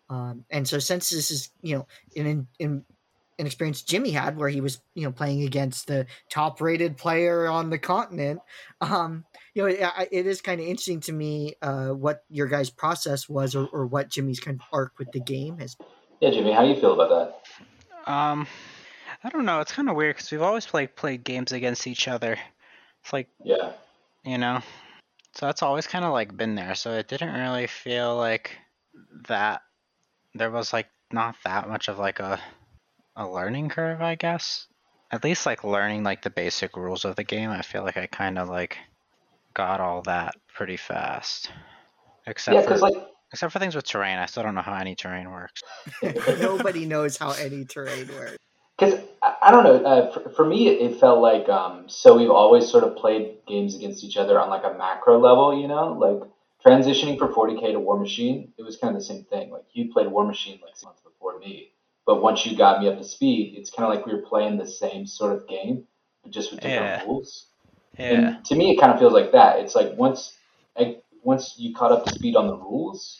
Um, 0.08 0.44
and 0.50 0.68
so 0.68 0.78
since 0.78 1.10
this 1.10 1.30
is, 1.30 1.50
you 1.62 1.76
know, 1.76 1.86
in, 2.14 2.46
in 2.58 2.84
an 3.38 3.46
experience 3.46 3.82
Jimmy 3.82 4.10
had 4.10 4.36
where 4.36 4.48
he 4.48 4.60
was, 4.60 4.80
you 4.94 5.04
know, 5.04 5.12
playing 5.12 5.42
against 5.42 5.86
the 5.86 6.06
top 6.30 6.60
rated 6.60 6.96
player 6.96 7.48
on 7.48 7.70
the 7.70 7.78
continent. 7.78 8.40
Um, 8.80 9.24
you 9.54 9.62
know, 9.62 9.68
it, 9.68 10.08
it 10.12 10.26
is 10.26 10.40
kind 10.40 10.60
of 10.60 10.66
interesting 10.66 11.00
to 11.00 11.12
me 11.12 11.54
uh, 11.62 11.88
what 11.88 12.24
your 12.28 12.46
guys' 12.46 12.70
process 12.70 13.28
was 13.28 13.54
or, 13.54 13.66
or 13.66 13.86
what 13.86 14.08
Jimmy's 14.08 14.40
kind 14.40 14.60
of 14.60 14.66
arc 14.72 14.98
with 14.98 15.10
the 15.12 15.20
game 15.20 15.58
has. 15.58 15.76
Yeah, 16.20 16.30
Jimmy, 16.30 16.52
how 16.52 16.62
do 16.62 16.68
you 16.68 16.76
feel 16.76 16.98
about 17.00 17.32
that? 18.06 18.12
Um, 18.12 18.46
I 19.22 19.30
don't 19.30 19.46
know. 19.46 19.60
It's 19.60 19.72
kind 19.72 19.88
of 19.88 19.96
weird 19.96 20.16
because 20.16 20.30
we've 20.30 20.42
always 20.42 20.66
played 20.66 20.94
played 20.94 21.24
games 21.24 21.52
against 21.52 21.86
each 21.86 22.08
other. 22.08 22.38
It's 23.02 23.12
like, 23.12 23.28
yeah, 23.42 23.72
you 24.24 24.38
know, 24.38 24.60
so 25.34 25.46
that's 25.46 25.62
always 25.62 25.86
kind 25.86 26.04
of 26.04 26.12
like 26.12 26.36
been 26.36 26.54
there. 26.54 26.74
So 26.74 26.92
it 26.92 27.08
didn't 27.08 27.34
really 27.34 27.66
feel 27.66 28.16
like 28.16 28.52
that. 29.28 29.62
There 30.34 30.50
was 30.50 30.72
like 30.72 30.88
not 31.12 31.36
that 31.44 31.68
much 31.68 31.88
of 31.88 31.98
like 31.98 32.20
a 32.20 32.40
a 33.16 33.28
learning 33.28 33.68
curve, 33.68 34.02
I 34.02 34.14
guess. 34.14 34.66
At 35.10 35.22
least 35.22 35.46
like 35.46 35.62
learning 35.62 36.02
like 36.02 36.22
the 36.22 36.30
basic 36.30 36.76
rules 36.76 37.04
of 37.04 37.16
the 37.16 37.24
game. 37.24 37.50
I 37.50 37.62
feel 37.62 37.82
like 37.82 37.96
I 37.96 38.06
kind 38.06 38.38
of 38.38 38.48
like 38.48 38.76
got 39.54 39.80
all 39.80 40.02
that 40.02 40.34
pretty 40.54 40.76
fast. 40.76 41.50
Except 42.26 42.54
yeah, 42.56 42.62
for 42.62 42.78
like 42.78 42.94
except 43.32 43.52
for 43.52 43.58
things 43.58 43.74
with 43.74 43.86
terrain. 43.86 44.18
I 44.18 44.26
still 44.26 44.42
don't 44.42 44.54
know 44.54 44.62
how 44.62 44.74
any 44.74 44.94
terrain 44.94 45.30
works. 45.30 45.62
Nobody 46.40 46.86
knows 46.86 47.16
how 47.16 47.32
any 47.32 47.64
terrain 47.64 48.08
works. 48.08 48.38
Because 48.76 49.00
I 49.22 49.52
don't 49.52 49.62
know. 49.62 49.84
Uh, 49.84 50.12
for, 50.12 50.30
for, 50.30 50.44
me, 50.44 50.68
it, 50.68 50.98
felt 50.98 51.20
like 51.20 51.48
um, 51.48 51.88
so 51.88 52.16
we've 52.16 52.30
always 52.30 52.68
sort 52.68 52.82
of 52.82 52.96
played 52.96 53.36
games 53.46 53.76
against 53.76 54.02
each 54.02 54.16
other 54.16 54.40
on 54.40 54.50
like 54.50 54.64
a 54.64 54.76
macro 54.76 55.18
level. 55.20 55.60
You 55.60 55.68
know, 55.68 55.92
like 55.92 56.28
transitioning 56.66 57.18
from 57.18 57.34
40k 57.34 57.72
to 57.72 57.80
Warmachine, 57.80 58.50
it 58.56 58.62
was 58.62 58.76
kind 58.76 58.94
of 58.94 59.00
the 59.00 59.06
same 59.06 59.24
thing. 59.24 59.50
Like 59.50 59.64
you 59.72 59.92
played 59.92 60.06
Warmachine 60.06 60.60
like 60.62 60.70
six 60.74 60.84
months 60.84 61.02
before 61.02 61.38
me, 61.38 61.72
but 62.06 62.22
once 62.22 62.46
you 62.46 62.56
got 62.56 62.80
me 62.80 62.88
up 62.88 62.98
to 62.98 63.04
speed, 63.04 63.54
it's 63.56 63.70
kind 63.70 63.86
of 63.86 63.94
like 63.94 64.06
we 64.06 64.14
were 64.14 64.22
playing 64.22 64.58
the 64.58 64.66
same 64.66 65.06
sort 65.06 65.32
of 65.32 65.46
game, 65.48 65.86
but 66.22 66.32
just 66.32 66.50
with 66.50 66.60
different 66.60 67.02
yeah. 67.02 67.04
rules. 67.04 67.46
Yeah. 67.98 68.10
And 68.10 68.44
to 68.46 68.54
me, 68.54 68.72
it 68.72 68.80
kind 68.80 68.92
of 68.92 68.98
feels 68.98 69.12
like 69.12 69.32
that. 69.32 69.60
It's 69.60 69.74
like 69.74 69.96
once, 69.96 70.34
like, 70.76 71.02
once 71.22 71.54
you 71.58 71.74
caught 71.74 71.92
up 71.92 72.04
to 72.06 72.14
speed 72.14 72.36
on 72.36 72.48
the 72.48 72.56
rules, 72.56 73.18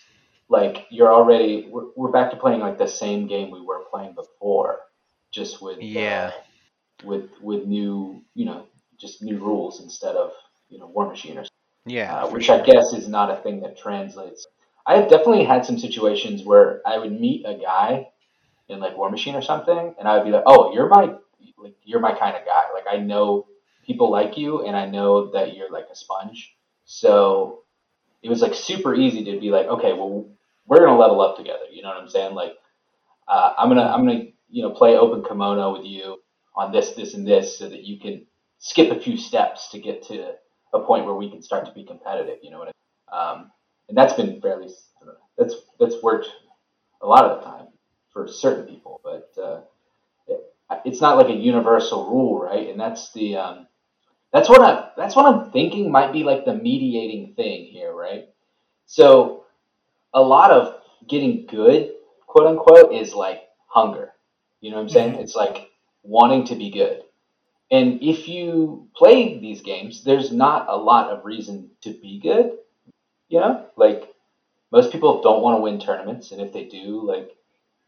like 0.49 0.87
you're 0.91 1.13
already 1.13 1.69
we're, 1.71 1.87
we're 1.97 2.11
back 2.11 2.31
to 2.31 2.37
playing 2.37 2.61
like 2.61 2.79
the 2.79 2.87
same 2.87 3.27
game 3.27 3.51
we 3.51 3.61
were 3.61 3.81
playing 3.91 4.15
before, 4.15 4.81
just 5.33 5.63
with 5.63 5.81
yeah, 5.81 6.33
uh, 6.35 7.07
with 7.07 7.31
with 7.41 7.67
new 7.67 8.23
you 8.35 8.45
know 8.45 8.67
just 8.99 9.23
new 9.23 9.39
rules 9.39 9.81
instead 9.83 10.17
of 10.17 10.33
you 10.69 10.79
know 10.79 10.93
Warmachine 10.95 11.37
or 11.37 11.45
yeah, 11.87 12.15
uh, 12.15 12.29
which 12.29 12.47
sure. 12.47 12.61
I 12.61 12.65
guess 12.65 12.93
is 12.93 13.09
not 13.09 13.31
a 13.31 13.43
thing 13.43 13.61
that 13.61 13.79
translates. 13.79 14.47
I 14.87 14.97
have 14.97 15.09
definitely 15.09 15.45
had 15.45 15.65
some 15.65 15.79
situations 15.79 16.45
where 16.45 16.83
I 16.87 16.99
would 16.99 17.13
meet 17.13 17.45
a 17.47 17.55
guy 17.55 18.09
in 18.69 18.81
like 18.81 18.97
Warmachine 18.97 19.35
or 19.35 19.43
something, 19.43 19.95
and 19.99 20.09
I 20.09 20.17
would 20.17 20.25
be 20.25 20.31
like, 20.31 20.45
"Oh, 20.47 20.73
you're 20.73 20.89
my 20.89 21.15
like 21.59 21.75
you're 21.85 22.01
my 22.01 22.13
kind 22.13 22.37
of 22.37 22.45
guy. 22.45 22.65
Like 22.73 22.85
I 22.91 22.99
know 22.99 23.47
people 23.87 24.11
like 24.11 24.37
you, 24.37 24.67
and 24.67 24.77
I 24.77 24.87
know 24.87 25.31
that 25.33 25.55
you're 25.55 25.71
like 25.71 25.87
a 25.91 25.97
sponge." 25.97 26.55
So 26.85 27.63
it 28.23 28.29
was 28.29 28.41
like 28.41 28.55
super 28.55 28.95
easy 28.95 29.25
to 29.25 29.41
be 29.41 29.51
like, 29.51 29.67
"Okay, 29.67 29.93
well, 29.93 30.27
we're 30.67 30.81
gonna 30.81 30.99
level 30.99 31.21
up 31.21 31.37
together." 31.37 31.67
You 31.71 31.83
know 31.83 31.89
what 31.89 31.99
I'm 31.99 32.09
saying? 32.09 32.35
Like 32.35 32.55
uh, 33.29 33.55
I'm 33.59 33.69
gonna 33.69 33.87
I'm 33.87 34.07
gonna 34.07 34.25
you 34.51 34.63
know 34.63 34.71
play 34.71 34.97
open 34.97 35.23
kimono 35.23 35.73
with 35.73 35.85
you 35.85 36.19
on 36.55 36.73
this 36.73 36.93
this 36.93 37.15
and 37.15 37.27
this, 37.27 37.59
so 37.59 37.69
that 37.69 37.85
you 37.85 37.99
can 37.99 38.27
skip 38.59 38.91
a 38.91 39.01
few 39.01 39.17
steps 39.17 39.69
to 39.69 39.79
get 39.79 40.03
to 40.05 40.35
a 40.75 40.81
point 40.81 41.07
where 41.07 41.15
we 41.15 41.31
can 41.31 41.41
start 41.41 41.65
to 41.67 41.73
be 41.73 41.85
competitive. 41.85 42.39
You 42.43 42.51
know 42.51 42.59
what 42.59 42.69
I 42.69 42.73
mean? 42.73 43.21
Um, 43.21 43.51
and 43.89 43.97
that's 43.97 44.15
been 44.15 44.41
fairly 44.41 44.69
that's 45.39 45.55
that's 45.79 46.03
worked 46.03 46.29
a 47.01 47.07
lot 47.07 47.25
of 47.25 47.39
the 47.39 47.45
time 47.45 47.67
for 48.13 48.29
certain 48.29 48.67
people. 48.67 49.01
But 49.03 49.31
uh, 49.41 49.61
it's 50.85 51.01
not 51.01 51.17
like 51.17 51.29
a 51.29 51.35
universal 51.35 52.07
rule, 52.07 52.41
right? 52.41 52.69
And 52.69 52.79
that's 52.79 53.13
the 53.13 53.37
um, 53.37 53.67
that's 54.33 54.49
what 54.49 54.61
I 54.61 54.91
that's 54.97 55.17
what 55.17 55.27
I'm 55.27 55.51
thinking 55.51 55.91
might 55.91 56.13
be 56.13 56.25
like 56.25 56.45
the 56.45 56.55
mediating 56.55 57.35
thing 57.35 57.67
here, 57.67 57.93
right? 57.93 58.29
So 58.87 59.45
a 60.13 60.23
lot 60.23 60.51
of 60.51 60.81
getting 61.09 61.47
good, 61.47 61.93
quote 62.27 62.47
unquote, 62.47 62.93
is 62.93 63.15
like 63.15 63.43
hunger. 63.67 64.13
You 64.61 64.71
know 64.71 64.77
what 64.77 64.83
I'm 64.85 64.89
saying? 64.89 65.13
Mm-hmm. 65.15 65.23
It's 65.23 65.35
like 65.35 65.71
wanting 66.03 66.47
to 66.47 66.55
be 66.55 66.71
good. 66.71 67.03
And 67.71 68.03
if 68.03 68.29
you 68.29 68.89
play 68.95 69.39
these 69.39 69.63
games, 69.63 70.05
there's 70.05 70.31
not 70.31 70.67
a 70.69 70.77
lot 70.77 71.11
of 71.11 71.25
reason 71.25 71.71
to 71.83 71.91
be 71.91 72.21
good. 72.21 72.53
You 73.29 73.41
know, 73.41 73.67
like 73.77 74.15
most 74.71 74.93
people 74.93 75.23
don't 75.23 75.43
want 75.43 75.59
to 75.59 75.63
win 75.63 75.81
tournaments, 75.81 76.31
and 76.31 76.41
if 76.41 76.53
they 76.53 76.65
do, 76.65 77.03
like, 77.03 77.31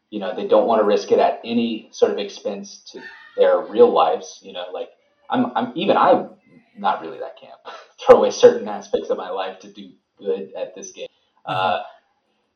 you 0.09 0.19
know, 0.19 0.35
they 0.35 0.47
don't 0.47 0.67
want 0.67 0.81
to 0.81 0.85
risk 0.85 1.11
it 1.11 1.19
at 1.19 1.41
any 1.43 1.89
sort 1.91 2.11
of 2.11 2.17
expense 2.17 2.83
to 2.91 3.01
their 3.37 3.59
real 3.59 3.91
lives. 3.91 4.39
You 4.41 4.53
know, 4.53 4.65
like 4.73 4.89
I'm, 5.29 5.51
I'm 5.55 5.73
even 5.75 5.95
I'm 5.95 6.31
not 6.77 7.01
really 7.01 7.19
that 7.19 7.39
camp. 7.39 7.59
Throw 7.99 8.17
away 8.17 8.31
certain 8.31 8.67
aspects 8.67 9.09
of 9.09 9.17
my 9.17 9.29
life 9.29 9.59
to 9.59 9.71
do 9.71 9.91
good 10.17 10.51
at 10.57 10.75
this 10.75 10.91
game. 10.91 11.07
Mm-hmm. 11.47 11.51
Uh, 11.55 11.83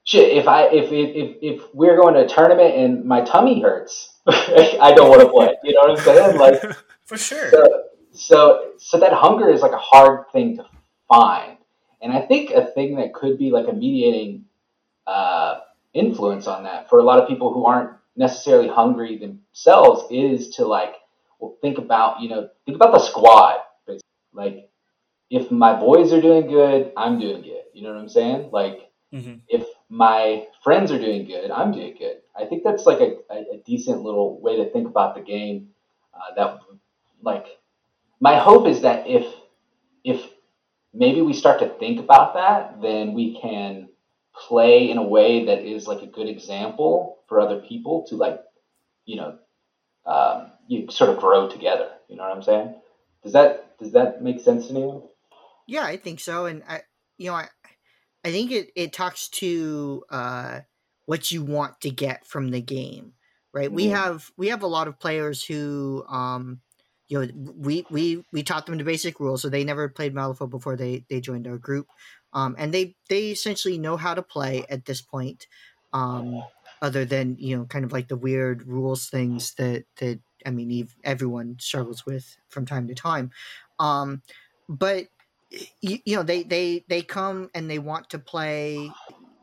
shit, 0.03 0.37
if 0.37 0.47
I 0.47 0.63
if 0.67 0.91
if 0.91 1.37
if 1.41 1.61
we're 1.73 1.97
going 1.97 2.15
to 2.15 2.25
a 2.25 2.27
tournament 2.27 2.75
and 2.75 3.05
my 3.05 3.21
tummy 3.21 3.61
hurts, 3.61 4.13
I 4.27 4.93
don't 4.95 5.09
want 5.09 5.21
to 5.21 5.29
play. 5.29 5.55
You 5.63 5.73
know 5.73 5.81
what 5.81 5.99
I'm 5.99 6.05
saying? 6.05 6.37
Like 6.37 6.77
for 7.11 7.17
sure. 7.17 7.49
So, 7.49 7.83
so 8.13 8.71
so 8.77 8.99
that 8.99 9.11
hunger 9.11 9.49
is 9.49 9.61
like 9.61 9.73
a 9.73 9.77
hard 9.77 10.31
thing 10.31 10.57
to 10.57 10.65
find, 11.09 11.57
and 12.01 12.13
I 12.13 12.21
think 12.21 12.51
a 12.51 12.65
thing 12.65 12.95
that 12.95 13.13
could 13.13 13.37
be 13.37 13.51
like 13.51 13.67
a 13.67 13.73
mediating 13.73 14.45
uh, 15.05 15.59
influence 15.93 16.47
on 16.47 16.63
that 16.63 16.89
for 16.89 16.99
a 16.99 17.03
lot 17.03 17.19
of 17.19 17.27
people 17.27 17.53
who 17.53 17.65
aren't 17.65 17.91
necessarily 18.15 18.69
hungry 18.69 19.17
themselves 19.17 20.03
is 20.09 20.55
to 20.55 20.65
like 20.65 20.93
well 21.39 21.57
think 21.61 21.77
about 21.77 22.21
you 22.21 22.29
know 22.29 22.49
think 22.65 22.75
about 22.75 22.93
the 22.93 22.99
squad 22.99 23.57
basically. 23.87 24.03
like 24.33 24.69
if 25.29 25.49
my 25.49 25.73
boys 25.79 26.11
are 26.11 26.21
doing 26.21 26.45
good 26.45 26.91
i'm 26.97 27.17
doing 27.17 27.41
good 27.41 27.63
you 27.73 27.81
know 27.81 27.93
what 27.93 27.97
i'm 27.97 28.09
saying 28.09 28.49
like 28.51 28.91
mm-hmm. 29.13 29.35
if 29.47 29.65
my 29.91 30.47
friends 30.63 30.89
are 30.91 30.97
doing 30.97 31.25
good, 31.25 31.51
I'm 31.51 31.73
doing 31.73 31.95
good. 31.99 32.21
I 32.33 32.45
think 32.45 32.63
that's 32.63 32.85
like 32.85 33.01
a, 33.01 33.17
a, 33.29 33.37
a 33.55 33.61
decent 33.65 34.01
little 34.01 34.39
way 34.39 34.55
to 34.55 34.69
think 34.71 34.87
about 34.87 35.15
the 35.15 35.21
game. 35.21 35.71
Uh, 36.13 36.33
that 36.37 36.59
like 37.21 37.45
my 38.19 38.37
hope 38.37 38.67
is 38.67 38.81
that 38.81 39.07
if 39.07 39.25
if 40.03 40.21
maybe 40.93 41.21
we 41.21 41.33
start 41.33 41.59
to 41.59 41.69
think 41.69 41.99
about 41.99 42.33
that, 42.33 42.81
then 42.81 43.13
we 43.13 43.39
can 43.39 43.89
play 44.35 44.89
in 44.89 44.97
a 44.97 45.03
way 45.03 45.45
that 45.45 45.59
is 45.59 45.87
like 45.87 46.01
a 46.01 46.07
good 46.07 46.27
example 46.27 47.19
for 47.27 47.39
other 47.39 47.59
people 47.59 48.05
to 48.07 48.15
like, 48.15 48.41
you 49.05 49.17
know, 49.17 49.37
um, 50.05 50.51
you 50.67 50.89
sort 50.89 51.09
of 51.09 51.17
grow 51.17 51.49
together. 51.49 51.89
You 52.07 52.15
know 52.15 52.23
what 52.23 52.35
I'm 52.35 52.43
saying? 52.43 52.75
Does 53.23 53.33
that 53.33 53.77
does 53.79 53.91
that 53.93 54.21
make 54.21 54.39
sense 54.39 54.67
to 54.67 54.73
you? 54.73 55.09
Yeah, 55.67 55.83
I 55.83 55.97
think 55.97 56.19
so. 56.19 56.45
And 56.45 56.63
I, 56.67 56.81
you 57.17 57.27
know, 57.27 57.35
I 57.35 57.47
I 58.23 58.31
think 58.31 58.51
it, 58.51 58.71
it 58.75 58.93
talks 58.93 59.29
to 59.29 60.03
uh, 60.09 60.59
what 61.05 61.31
you 61.31 61.43
want 61.43 61.81
to 61.81 61.89
get 61.89 62.25
from 62.25 62.51
the 62.51 62.61
game, 62.61 63.13
right? 63.53 63.67
Mm-hmm. 63.67 63.75
We 63.75 63.87
have 63.87 64.31
we 64.37 64.47
have 64.49 64.63
a 64.63 64.67
lot 64.67 64.87
of 64.87 64.99
players 64.99 65.43
who, 65.43 66.03
um, 66.07 66.61
you 67.11 67.19
know, 67.19 67.53
we 67.57 67.85
we 67.89 68.23
we 68.31 68.41
taught 68.41 68.65
them 68.65 68.77
the 68.77 68.85
basic 68.85 69.19
rules, 69.19 69.41
so 69.41 69.49
they 69.49 69.65
never 69.65 69.89
played 69.89 70.15
Malifaux 70.15 70.49
before 70.49 70.77
they 70.77 71.03
they 71.09 71.19
joined 71.19 71.45
our 71.45 71.57
group, 71.57 71.87
um, 72.31 72.55
and 72.57 72.73
they 72.73 72.95
they 73.09 73.31
essentially 73.31 73.77
know 73.77 73.97
how 73.97 74.13
to 74.13 74.21
play 74.21 74.65
at 74.69 74.85
this 74.85 75.01
point, 75.01 75.47
um, 75.91 76.41
other 76.81 77.03
than 77.03 77.35
you 77.37 77.57
know, 77.57 77.65
kind 77.65 77.83
of 77.83 77.91
like 77.91 78.07
the 78.07 78.15
weird 78.15 78.65
rules 78.65 79.09
things 79.09 79.55
that 79.55 79.83
that 79.97 80.21
I 80.45 80.51
mean, 80.51 80.87
everyone 81.03 81.57
struggles 81.59 82.05
with 82.05 82.37
from 82.47 82.65
time 82.65 82.87
to 82.87 82.95
time, 82.95 83.31
um, 83.77 84.21
but 84.69 85.07
you, 85.81 85.99
you 86.05 86.15
know 86.15 86.23
they 86.23 86.43
they 86.43 86.85
they 86.87 87.01
come 87.01 87.49
and 87.53 87.69
they 87.69 87.79
want 87.79 88.09
to 88.11 88.19
play 88.19 88.89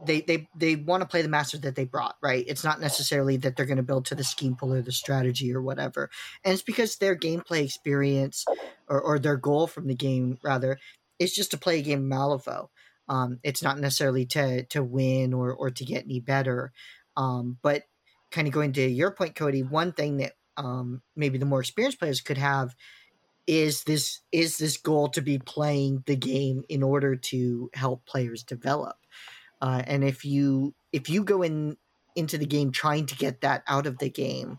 they 0.07 0.21
they 0.21 0.49
they 0.57 0.77
want 0.77 1.01
to 1.03 1.09
play 1.09 1.23
the 1.23 1.29
master 1.29 1.59
that 1.59 1.75
they 1.75 1.85
brought 1.85 2.17
right? 2.23 2.45
It's 2.47 2.65
not 2.65 2.81
necessarily 2.81 3.37
that 3.39 3.57
they're 3.57 3.67
going 3.67 3.79
to 3.79 3.83
build 3.83 4.07
to 4.07 4.15
the 4.15 4.25
scheme 4.25 4.55
pool 4.55 4.75
or 4.75 4.83
the 4.83 4.93
strategy 4.93 5.55
or 5.55 5.63
whatever. 5.63 6.11
And 6.45 6.55
it's 6.55 6.63
because 6.63 6.97
their 6.97 7.17
gameplay 7.17 7.65
experience 7.65 8.45
or, 8.89 9.01
or 9.01 9.19
their 9.19 9.37
goal 9.37 9.67
from 9.67 9.89
the 9.89 9.95
game 9.95 10.39
rather 10.43 10.79
is 11.19 11.35
just 11.35 11.51
to 11.51 11.59
play 11.59 11.79
a 11.79 11.83
game 11.83 12.11
of 12.11 12.19
malifaux. 12.19 12.69
Um, 13.09 13.41
it's 13.43 13.63
not 13.63 13.79
necessarily 13.79 14.27
to 14.27 14.65
to 14.67 14.83
win 14.83 15.33
or 15.35 15.53
or 15.53 15.71
to 15.71 15.85
get 15.85 16.05
any 16.05 16.21
better. 16.21 16.73
Um, 17.17 17.59
but 17.63 17.85
kind 18.31 18.47
of 18.47 18.55
going 18.55 18.73
to 18.75 18.83
your 18.83 19.11
point 19.11 19.35
cody 19.35 19.63
one 19.63 19.93
thing 19.93 20.19
that 20.19 20.33
um, 20.57 21.03
maybe 21.17 21.39
the 21.39 21.47
more 21.47 21.61
experienced 21.61 21.99
players 21.99 22.21
could 22.21 22.39
have 22.39 22.75
is 23.47 23.85
this 23.85 24.21
is 24.31 24.59
this 24.59 24.77
goal 24.77 25.09
to 25.09 25.23
be 25.23 25.39
playing 25.39 26.05
the 26.07 26.17
game 26.17 26.63
in 26.69 26.83
order 26.83 27.17
to 27.17 27.71
help 27.73 28.05
players 28.05 28.43
develop 28.43 28.97
uh, 29.61 29.83
and 29.87 30.05
if 30.05 30.25
you 30.25 30.75
if 30.93 31.09
you 31.09 31.25
go 31.25 31.43
in 31.43 31.77
into 32.17 32.39
the 32.39 32.47
game 32.47 32.73
trying 32.73 33.07
to 33.07 33.17
get 33.17 33.41
that 33.41 33.63
out 33.67 33.87
of 33.87 33.99
the 33.99 34.11
game 34.11 34.59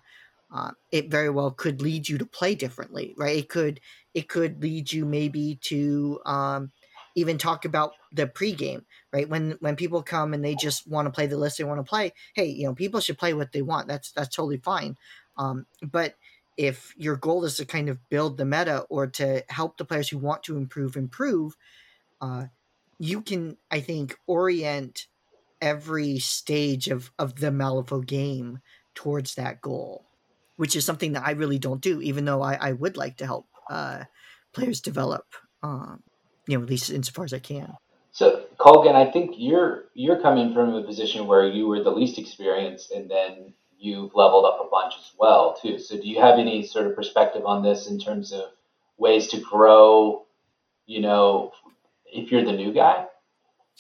uh, 0.54 0.72
it 0.92 1.12
very 1.12 1.30
well 1.30 1.52
could 1.52 1.82
lead 1.82 2.08
you 2.10 2.18
to 2.18 2.26
play 2.26 2.56
differently 2.56 3.14
right? 3.18 3.38
It 3.38 3.50
could 3.50 3.80
it 4.14 4.28
could 4.28 4.62
lead 4.62 4.92
you 4.92 5.06
maybe 5.06 5.60
to 5.64 6.20
um, 6.26 6.72
even 7.16 7.38
talk 7.38 7.66
about 7.66 7.94
the 8.12 8.28
pregame 8.28 8.84
right? 9.14 9.30
When 9.30 9.58
when 9.60 9.76
people 9.76 10.04
come 10.04 10.34
and 10.34 10.44
they 10.44 10.56
just 10.56 10.88
want 10.88 11.06
to 11.08 11.12
play 11.12 11.28
the 11.28 11.38
list 11.38 11.58
they 11.58 11.64
want 11.64 11.80
to 11.80 11.90
play 11.90 12.14
hey 12.34 12.46
you 12.46 12.66
know 12.66 12.74
people 12.74 13.00
should 13.00 13.18
play 13.18 13.34
what 13.34 13.52
they 13.52 13.62
want. 13.62 13.88
That's 13.88 14.12
that's 14.12 14.36
totally 14.36 14.58
fine. 14.58 14.98
Um, 15.38 15.66
but 15.82 16.16
if 16.58 16.94
your 16.98 17.16
goal 17.16 17.46
is 17.46 17.56
to 17.56 17.66
kind 17.66 17.88
of 17.88 18.10
build 18.10 18.36
the 18.36 18.44
meta 18.44 18.86
or 18.90 19.08
to 19.08 19.44
help 19.48 19.78
the 19.78 19.86
players 19.86 20.10
who 20.10 20.18
want 20.18 20.44
to 20.44 20.58
improve 20.58 20.98
improve, 20.98 21.56
uh, 22.20 22.48
you 23.00 23.22
can, 23.22 23.58
I 23.72 23.80
think, 23.80 24.18
orient 24.28 25.08
every 25.62 26.20
stage 26.20 26.88
of, 26.88 27.12
of 27.18 27.40
the 27.40 27.48
Malifaux 27.48 28.06
game 28.06 28.60
towards 28.94 29.36
that 29.36 29.62
goal, 29.62 30.06
which 30.58 30.76
is 30.76 30.86
something 30.86 31.14
that 31.14 31.26
I 31.26 31.32
really 31.32 31.60
don't 31.60 31.82
do, 31.82 32.02
even 32.02 32.26
though 32.26 32.42
I, 32.42 32.56
I 32.56 32.74
would 32.74 32.98
like 32.98 33.18
to 33.18 33.26
help 33.26 33.48
uh, 33.70 34.04
players 34.54 34.82
develop, 34.82 35.26
um, 35.64 36.04
you 36.48 36.58
know, 36.58 36.64
at 36.64 36.70
least 36.70 36.90
insofar 36.90 37.26
as 37.26 37.34
I 37.34 37.40
can. 37.40 37.74
So, 38.12 38.46
Colgan, 38.58 38.96
I 38.96 39.10
think 39.10 39.36
you're 39.38 39.86
you're 39.94 40.22
coming 40.22 40.54
from 40.54 40.74
a 40.74 40.84
position 40.84 41.28
where 41.28 41.48
you 41.48 41.68
were 41.68 41.84
the 41.84 41.92
least 41.92 42.18
experienced, 42.18 42.92
and 42.92 43.10
then 43.10 43.54
you've 43.78 44.14
leveled 44.14 44.46
up 44.46 44.60
a 44.60 44.70
bunch 44.70 44.96
as 45.00 45.12
well 45.18 45.58
too. 45.60 45.80
So 45.80 45.96
do 45.96 46.08
you 46.08 46.20
have 46.20 46.38
any 46.38 46.66
sort 46.66 46.86
of 46.86 46.96
perspective 46.96 47.46
on 47.46 47.64
this 47.64 47.88
in 47.88 47.98
terms 47.98 48.34
of 48.34 48.44
ways 48.98 49.28
to 49.28 49.40
grow, 49.40 50.26
you 50.86 51.00
know, 51.00 51.54
if 52.12 52.32
you're 52.32 52.46
the 52.46 52.54
new 52.54 52.74
guy? 52.74 53.06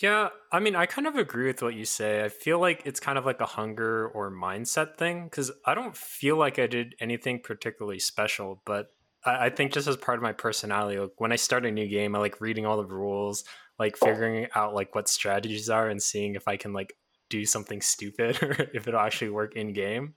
Yeah, 0.02 0.30
I 0.52 0.60
mean, 0.60 0.76
I 0.76 0.86
kind 0.86 1.08
of 1.08 1.15
agree 1.15 1.48
with 1.48 1.62
what 1.62 1.76
you 1.76 1.84
say. 1.84 2.24
I 2.24 2.30
feel 2.30 2.60
like 2.60 2.84
it's 2.86 3.02
kind 3.02 3.18
of 3.18 3.26
like 3.26 3.42
a 3.42 3.46
hunger 3.46 4.08
or 4.08 4.32
mindset 4.32 4.98
thing 4.98 5.26
because 5.26 5.52
I 5.65 5.76
don't 5.76 5.96
feel 5.96 6.38
like 6.38 6.58
I 6.58 6.68
did 6.68 6.96
anything 7.02 7.42
particularly 7.44 8.00
special, 8.00 8.62
but 8.65 8.88
I, 9.26 9.48
I 9.48 9.50
think 9.50 9.74
just 9.74 9.88
as 9.88 9.98
part 9.98 10.18
of 10.18 10.24
my 10.24 10.32
personality, 10.32 11.00
like 11.00 11.12
when 11.18 11.34
I 11.34 11.36
start 11.36 11.65
a 11.65 11.72
new 11.72 11.88
game, 11.88 12.15
I 12.15 12.20
like 12.20 12.39
reading 12.39 12.65
all 12.65 12.78
the 12.78 12.86
rules, 12.86 13.44
like 13.78 13.98
figuring 13.98 14.48
out 14.56 14.74
like 14.74 14.96
what 14.96 15.10
strategies 15.10 15.70
are 15.70 15.89
and 15.89 16.02
seeing 16.02 16.36
if 16.36 16.48
I 16.48 16.56
can 16.56 16.72
like 16.72 16.94
do 17.30 17.46
something 17.46 17.82
stupid 17.82 18.42
or 18.44 18.52
if 18.74 18.88
it'll 18.88 19.00
actually 19.02 19.32
work 19.32 19.58
in 19.58 19.74
game. 19.74 20.13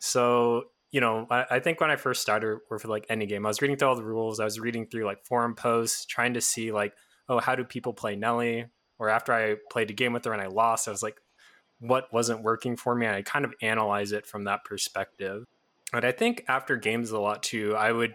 So, 0.00 0.64
you 0.90 1.00
know, 1.00 1.28
I, 1.30 1.44
I, 1.48 1.60
think 1.60 1.80
when 1.80 1.90
I 1.92 1.96
first 1.96 2.22
started 2.22 2.58
or 2.68 2.78
for 2.80 2.88
like 2.88 3.06
any 3.08 3.26
game, 3.26 3.46
I 3.46 3.50
was 3.50 3.62
reading 3.62 3.76
through 3.76 3.88
all 3.88 3.96
the 3.96 4.02
rules. 4.02 4.40
I 4.40 4.44
was 4.44 4.58
reading 4.58 4.86
through 4.86 5.04
like 5.04 5.24
forum 5.24 5.54
posts, 5.54 6.06
trying 6.06 6.34
to 6.34 6.40
see 6.40 6.72
like, 6.72 6.92
oh, 7.32 7.40
how 7.40 7.54
do 7.54 7.64
people 7.64 7.92
play 7.92 8.16
Nellie? 8.16 8.66
Or 8.98 9.08
after 9.08 9.32
I 9.32 9.56
played 9.70 9.90
a 9.90 9.94
game 9.94 10.12
with 10.12 10.24
her 10.24 10.32
and 10.32 10.42
I 10.42 10.46
lost, 10.46 10.86
I 10.86 10.90
was 10.90 11.02
like, 11.02 11.20
what 11.80 12.12
wasn't 12.12 12.42
working 12.42 12.76
for 12.76 12.94
me? 12.94 13.08
I 13.08 13.22
kind 13.22 13.44
of 13.44 13.54
analyze 13.60 14.12
it 14.12 14.26
from 14.26 14.44
that 14.44 14.64
perspective. 14.64 15.44
But 15.92 16.04
I 16.04 16.12
think 16.12 16.44
after 16.46 16.76
games 16.76 17.10
a 17.10 17.18
lot 17.18 17.42
too, 17.42 17.74
I 17.74 17.90
would, 17.90 18.14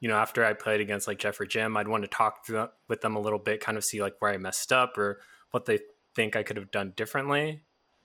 you 0.00 0.08
know, 0.08 0.16
after 0.16 0.44
I 0.44 0.54
played 0.54 0.80
against 0.80 1.06
like 1.06 1.18
Jeff 1.18 1.38
or 1.38 1.46
Jim, 1.46 1.76
I'd 1.76 1.88
want 1.88 2.04
to 2.04 2.08
talk 2.08 2.46
with 2.88 3.00
them 3.02 3.16
a 3.16 3.20
little 3.20 3.38
bit, 3.38 3.60
kind 3.60 3.76
of 3.76 3.84
see 3.84 4.00
like 4.00 4.14
where 4.20 4.32
I 4.32 4.38
messed 4.38 4.72
up 4.72 4.96
or 4.96 5.20
what 5.50 5.66
they 5.66 5.80
think 6.14 6.36
I 6.36 6.42
could 6.42 6.56
have 6.56 6.70
done 6.70 6.94
differently. 6.96 7.62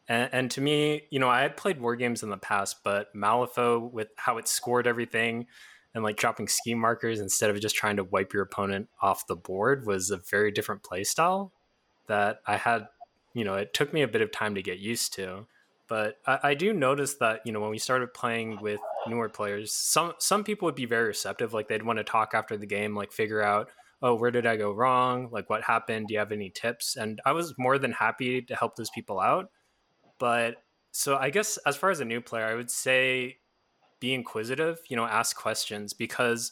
And, 0.08 0.30
and, 0.34 0.52
to 0.52 0.62
me, 0.62 1.04
you 1.12 1.20
know, 1.20 1.30
I 1.30 1.42
had 1.42 1.56
played 1.56 1.80
war 1.80 1.96
games 1.96 2.24
in 2.24 2.32
the 2.32 2.38
past, 2.38 2.78
but 2.84 3.16
Malifaux 3.16 3.92
with 3.92 4.08
how 4.18 4.40
it 4.40 4.48
scored 4.48 4.88
everything 4.88 5.46
and 5.94 6.04
like 6.04 6.18
dropping 6.18 6.48
scheme 6.48 6.80
markers 6.80 7.20
instead 7.20 7.50
of 7.50 7.60
just 7.60 7.76
trying 7.76 7.98
to 7.98 8.04
wipe 8.04 8.34
your 8.34 8.44
opponent 8.44 8.90
off 9.02 9.28
the 9.28 9.36
board 9.36 9.86
was 9.86 10.12
a 10.12 10.18
very 10.18 10.52
different 10.52 10.84
play 10.84 11.04
style 11.04 11.52
that 12.08 12.42
I 12.46 12.58
had, 12.58 12.88
you 13.34 13.44
know, 13.44 13.56
it 13.56 13.74
took 13.74 13.94
me 13.94 14.02
a 14.02 14.08
bit 14.08 14.22
of 14.22 14.32
time 14.32 14.56
to 14.56 14.62
get 14.62 14.80
used 14.80 15.14
to. 15.14 15.48
But 15.88 16.18
I, 16.26 16.40
I 16.44 16.54
do 16.54 16.74
notice 16.74 17.16
that, 17.16 17.42
you 17.46 17.52
know, 17.52 17.60
when 17.60 17.72
we 17.72 17.80
started 17.80 18.14
playing 18.14 18.60
with 18.62 18.80
newer 19.08 19.30
players, 19.30 19.72
some 19.72 20.14
some 20.20 20.44
people 20.44 20.68
would 20.68 20.76
be 20.76 20.86
very 20.86 21.08
receptive. 21.08 21.54
Like 21.54 21.68
they'd 21.68 21.84
want 21.84 21.98
to 21.98 22.04
talk 22.04 22.32
after 22.34 22.58
the 22.58 22.68
game, 22.68 22.96
like 22.96 23.12
figure 23.12 23.42
out 23.44 23.70
oh, 24.02 24.16
where 24.16 24.32
did 24.32 24.46
I 24.46 24.56
go 24.56 24.72
wrong? 24.72 25.30
Like, 25.32 25.50
what 25.50 25.64
happened? 25.64 26.08
Do 26.08 26.14
you 26.14 26.20
have 26.20 26.32
any 26.32 26.50
tips? 26.50 26.96
And 26.96 27.20
I 27.26 27.34
was 27.34 27.54
more 27.58 27.78
than 27.78 27.92
happy 27.92 28.42
to 28.44 28.56
help 28.56 28.76
those 28.76 28.90
people 28.90 29.20
out. 29.20 29.52
But 30.20 30.64
so 30.92 31.18
I 31.18 31.30
guess 31.30 31.58
as 31.66 31.76
far 31.76 31.90
as 31.90 32.00
a 32.00 32.06
new 32.06 32.22
player, 32.22 32.46
I 32.46 32.56
would 32.56 32.72
say 32.72 33.39
be 34.00 34.14
inquisitive, 34.14 34.80
you 34.88 34.96
know, 34.96 35.06
ask 35.06 35.36
questions 35.36 35.94
because 35.94 36.52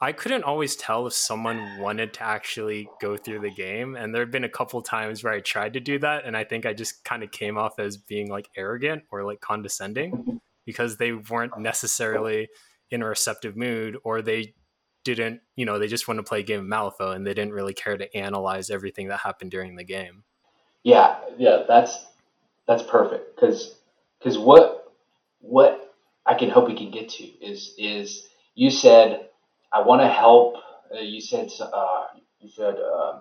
I 0.00 0.12
couldn't 0.12 0.44
always 0.44 0.76
tell 0.76 1.06
if 1.06 1.12
someone 1.12 1.78
wanted 1.78 2.12
to 2.14 2.22
actually 2.22 2.88
go 3.00 3.16
through 3.16 3.40
the 3.40 3.50
game. 3.50 3.96
And 3.96 4.14
there 4.14 4.22
have 4.22 4.30
been 4.30 4.44
a 4.44 4.48
couple 4.48 4.82
times 4.82 5.22
where 5.22 5.32
I 5.32 5.40
tried 5.40 5.72
to 5.74 5.80
do 5.80 5.98
that. 6.00 6.24
And 6.24 6.36
I 6.36 6.44
think 6.44 6.66
I 6.66 6.74
just 6.74 7.04
kind 7.04 7.22
of 7.22 7.30
came 7.30 7.56
off 7.56 7.78
as 7.78 7.96
being 7.96 8.28
like 8.28 8.48
arrogant 8.56 9.04
or 9.10 9.24
like 9.24 9.40
condescending 9.40 10.40
because 10.66 10.96
they 10.96 11.12
weren't 11.12 11.58
necessarily 11.58 12.48
in 12.90 13.02
a 13.02 13.06
receptive 13.06 13.56
mood 13.56 13.96
or 14.04 14.20
they 14.20 14.54
didn't, 15.04 15.40
you 15.56 15.64
know, 15.64 15.78
they 15.78 15.86
just 15.86 16.08
want 16.08 16.18
to 16.18 16.24
play 16.24 16.40
a 16.40 16.42
game 16.42 16.60
of 16.60 16.66
Malifaux 16.66 17.14
and 17.14 17.26
they 17.26 17.34
didn't 17.34 17.52
really 17.52 17.74
care 17.74 17.96
to 17.96 18.16
analyze 18.16 18.70
everything 18.70 19.08
that 19.08 19.20
happened 19.20 19.50
during 19.50 19.76
the 19.76 19.84
game. 19.84 20.24
Yeah, 20.82 21.16
yeah, 21.38 21.62
that's 21.66 22.06
that's 22.66 22.82
perfect 22.82 23.34
because 23.36 23.76
because 24.18 24.38
what 24.38 24.92
what 25.40 25.83
I 26.26 26.34
can 26.34 26.50
hope 26.50 26.68
we 26.68 26.76
can 26.76 26.90
get 26.90 27.08
to 27.10 27.24
is 27.24 27.74
is 27.78 28.28
you 28.54 28.70
said 28.70 29.28
I 29.72 29.82
want 29.82 30.02
to 30.02 30.08
help. 30.08 30.56
Uh, 30.94 31.00
you 31.00 31.20
said 31.20 31.50
uh, 31.60 32.04
you 32.40 32.48
said 32.48 32.76
uh, 32.76 33.20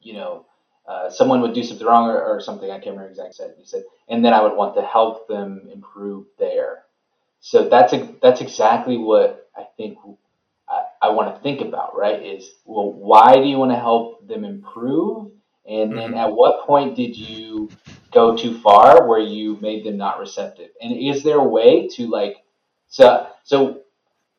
you 0.00 0.14
know 0.14 0.46
uh, 0.86 1.08
someone 1.10 1.40
would 1.40 1.54
do 1.54 1.62
something 1.62 1.86
wrong 1.86 2.10
or, 2.10 2.22
or, 2.22 2.40
something. 2.40 2.70
I 2.70 2.74
can't 2.74 2.96
remember 2.96 3.08
exactly. 3.08 3.32
Said 3.32 3.54
you 3.58 3.64
said, 3.64 3.84
and 4.08 4.22
then 4.22 4.34
I 4.34 4.42
would 4.42 4.54
want 4.54 4.74
to 4.76 4.82
help 4.82 5.26
them 5.28 5.68
improve 5.72 6.26
there. 6.38 6.82
So 7.40 7.68
that's 7.68 7.94
a, 7.94 8.14
that's 8.20 8.42
exactly 8.42 8.98
what 8.98 9.48
I 9.56 9.64
think 9.78 9.96
I, 10.68 10.82
I 11.00 11.08
want 11.10 11.34
to 11.34 11.42
think 11.42 11.62
about. 11.62 11.96
Right? 11.96 12.22
Is 12.22 12.50
well, 12.66 12.92
why 12.92 13.36
do 13.36 13.44
you 13.44 13.56
want 13.56 13.72
to 13.72 13.78
help 13.78 14.28
them 14.28 14.44
improve? 14.44 15.30
And 15.66 15.96
then 15.96 16.10
mm-hmm. 16.10 16.18
at 16.18 16.32
what 16.32 16.66
point 16.66 16.94
did 16.94 17.16
you 17.16 17.70
go 18.12 18.36
too 18.36 18.58
far 18.58 19.08
where 19.08 19.20
you 19.20 19.56
made 19.62 19.84
them 19.84 19.96
not 19.96 20.20
receptive? 20.20 20.68
And 20.82 20.94
is 20.94 21.22
there 21.22 21.38
a 21.38 21.48
way 21.48 21.88
to 21.94 22.06
like 22.06 22.43
so 22.94 23.26
so 23.42 23.80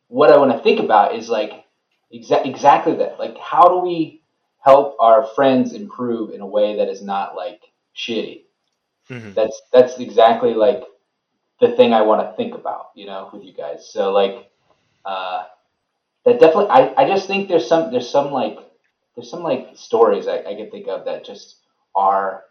what 0.08 0.32
I 0.32 0.38
want 0.38 0.54
to 0.54 0.60
think 0.60 0.80
about 0.80 1.14
is 1.14 1.28
like 1.28 1.66
exa- 2.14 2.46
exactly 2.46 2.96
that. 2.96 3.20
Like, 3.20 3.38
how 3.38 3.68
do 3.68 3.80
we 3.80 4.22
help 4.64 4.96
our 4.98 5.28
friends 5.36 5.74
improve 5.74 6.34
in 6.34 6.40
a 6.40 6.48
way 6.48 6.78
that 6.78 6.88
is 6.88 7.02
not 7.02 7.36
like 7.36 7.62
shitty? 7.94 8.44
Mm-hmm. 9.10 9.34
That's 9.34 9.62
that's 9.74 10.00
exactly 10.00 10.54
like 10.54 10.84
the 11.60 11.76
thing 11.76 11.92
I 11.92 12.04
want 12.04 12.22
to 12.22 12.34
think 12.38 12.56
about, 12.56 12.92
you 12.96 13.08
know, 13.08 13.30
with 13.34 13.44
you 13.44 13.52
guys. 13.52 13.92
So 13.92 14.14
like, 14.14 14.50
uh, 15.04 15.44
that 16.24 16.40
definitely. 16.40 16.70
I, 16.70 16.94
I 16.96 17.08
just 17.10 17.28
think 17.28 17.50
there's 17.50 17.68
some 17.68 17.92
there's 17.92 18.10
some 18.10 18.32
like 18.32 18.58
there's 19.16 19.30
some 19.30 19.44
like 19.44 19.72
stories 19.76 20.30
I, 20.30 20.38
I 20.38 20.56
can 20.56 20.72
think 20.72 20.88
of 20.88 21.04
that 21.04 21.26
just 21.26 21.58
are 21.94 22.46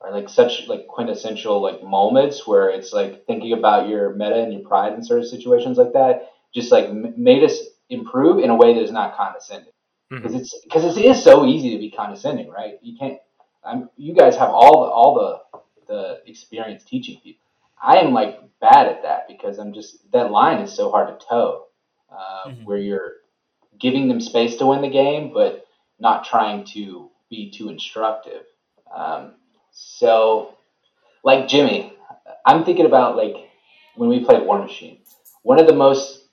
are 0.00 0.12
like 0.12 0.28
such 0.28 0.66
like 0.68 0.86
quintessential 0.86 1.60
like 1.60 1.82
moments 1.82 2.46
where 2.46 2.70
it's 2.70 2.92
like 2.92 3.26
thinking 3.26 3.52
about 3.52 3.88
your 3.88 4.14
meta 4.14 4.42
and 4.42 4.52
your 4.52 4.62
pride 4.62 4.92
in 4.92 5.04
certain 5.04 5.26
situations 5.26 5.78
like 5.78 5.92
that 5.92 6.30
just 6.54 6.70
like 6.70 6.92
made 6.92 7.42
us 7.42 7.58
improve 7.90 8.42
in 8.42 8.50
a 8.50 8.56
way 8.56 8.74
that 8.74 8.82
is 8.82 8.92
not 8.92 9.16
condescending 9.16 9.72
because 10.10 10.32
mm-hmm. 10.32 10.40
it's 10.40 10.60
because 10.64 10.96
it 10.96 11.04
is 11.04 11.22
so 11.22 11.46
easy 11.46 11.70
to 11.70 11.78
be 11.78 11.90
condescending 11.90 12.48
right 12.50 12.78
you 12.82 12.96
can't 12.98 13.18
I'm, 13.64 13.88
you 13.96 14.14
guys 14.14 14.36
have 14.36 14.50
all 14.50 14.84
the 14.84 14.90
all 14.90 15.14
the 15.14 15.92
the 15.92 16.30
experience 16.30 16.84
teaching 16.84 17.20
people 17.22 17.44
i 17.82 17.98
am 17.98 18.12
like 18.12 18.40
bad 18.60 18.88
at 18.88 19.02
that 19.02 19.28
because 19.28 19.58
i'm 19.58 19.72
just 19.72 20.10
that 20.12 20.30
line 20.30 20.60
is 20.60 20.72
so 20.72 20.90
hard 20.90 21.08
to 21.08 21.26
toe 21.26 21.66
uh, 22.10 22.48
mm-hmm. 22.48 22.64
where 22.64 22.78
you're 22.78 23.12
giving 23.78 24.08
them 24.08 24.20
space 24.20 24.56
to 24.56 24.66
win 24.66 24.82
the 24.82 24.90
game 24.90 25.32
but 25.32 25.66
not 25.98 26.24
trying 26.24 26.64
to 26.64 27.10
be 27.28 27.50
too 27.50 27.68
instructive 27.68 28.42
um, 28.94 29.34
so 29.74 30.54
like 31.22 31.48
jimmy 31.48 31.92
i'm 32.46 32.64
thinking 32.64 32.86
about 32.86 33.16
like 33.16 33.50
when 33.96 34.08
we 34.08 34.24
played 34.24 34.42
Warmachine. 34.42 34.98
one 35.42 35.60
of 35.60 35.66
the 35.66 35.74
most 35.74 36.24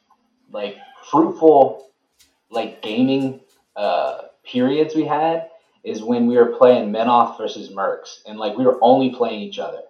like 0.52 0.78
fruitful 1.10 1.92
like 2.50 2.82
gaming 2.82 3.40
uh, 3.76 4.24
periods 4.44 4.96
we 4.96 5.06
had 5.06 5.48
is 5.84 6.04
when 6.04 6.28
we 6.28 6.36
were 6.36 6.58
playing 6.58 6.92
Menoth 6.92 7.38
versus 7.38 7.70
Mercs, 7.70 8.20
and 8.28 8.38
like 8.38 8.58
we 8.58 8.66
were 8.66 8.78
only 8.82 9.16
playing 9.16 9.42
each 9.42 9.58
other, 9.58 9.82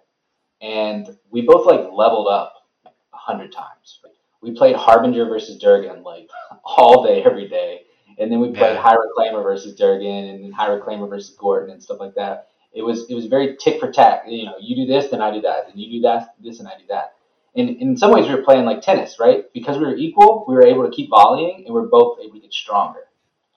and 0.62 1.18
we 1.30 1.42
both 1.42 1.66
like 1.66 1.90
leveled 1.92 2.28
up 2.28 2.54
a 2.86 3.16
hundred 3.16 3.52
times. 3.52 4.00
We 4.40 4.52
played 4.52 4.74
Harbinger 4.74 5.26
versus 5.26 5.62
Durgen 5.62 6.02
like 6.02 6.28
all 6.64 7.04
day, 7.04 7.22
every 7.24 7.48
day, 7.48 7.82
and 8.18 8.30
then 8.32 8.40
we 8.40 8.48
played 8.48 8.74
yeah. 8.74 8.80
High 8.80 8.96
Reclaimer 8.96 9.42
versus 9.42 9.78
Durgen, 9.78 10.30
and 10.34 10.44
then 10.44 10.52
High 10.52 10.68
Reclaimer 10.68 11.08
versus 11.08 11.36
Gorten 11.36 11.70
and 11.70 11.82
stuff 11.82 12.00
like 12.00 12.14
that. 12.14 12.48
It 12.74 12.82
was 12.82 13.08
it 13.10 13.14
was 13.14 13.26
very 13.26 13.56
tick 13.56 13.80
for 13.80 13.90
tack. 13.90 14.24
You 14.26 14.46
know, 14.46 14.54
you 14.60 14.74
do 14.76 14.86
this, 14.86 15.10
then 15.10 15.20
I 15.20 15.32
do 15.32 15.40
that, 15.42 15.68
and 15.70 15.80
you 15.80 15.98
do 15.98 16.00
that, 16.02 16.34
this, 16.42 16.58
and 16.58 16.68
I 16.68 16.72
do 16.78 16.84
that 16.88 17.14
in, 17.54 17.76
in 17.76 17.96
some 17.96 18.10
ways 18.12 18.26
we 18.26 18.34
were 18.34 18.42
playing 18.42 18.64
like 18.64 18.80
tennis, 18.80 19.18
right? 19.20 19.44
Because 19.52 19.76
we 19.78 19.84
were 19.84 19.96
equal, 19.96 20.44
we 20.48 20.54
were 20.54 20.66
able 20.66 20.84
to 20.84 20.90
keep 20.90 21.10
volleying, 21.10 21.64
and 21.66 21.74
we 21.74 21.80
are 21.80 21.86
both 21.86 22.18
able 22.20 22.34
to 22.34 22.40
get 22.40 22.52
stronger. 22.52 23.00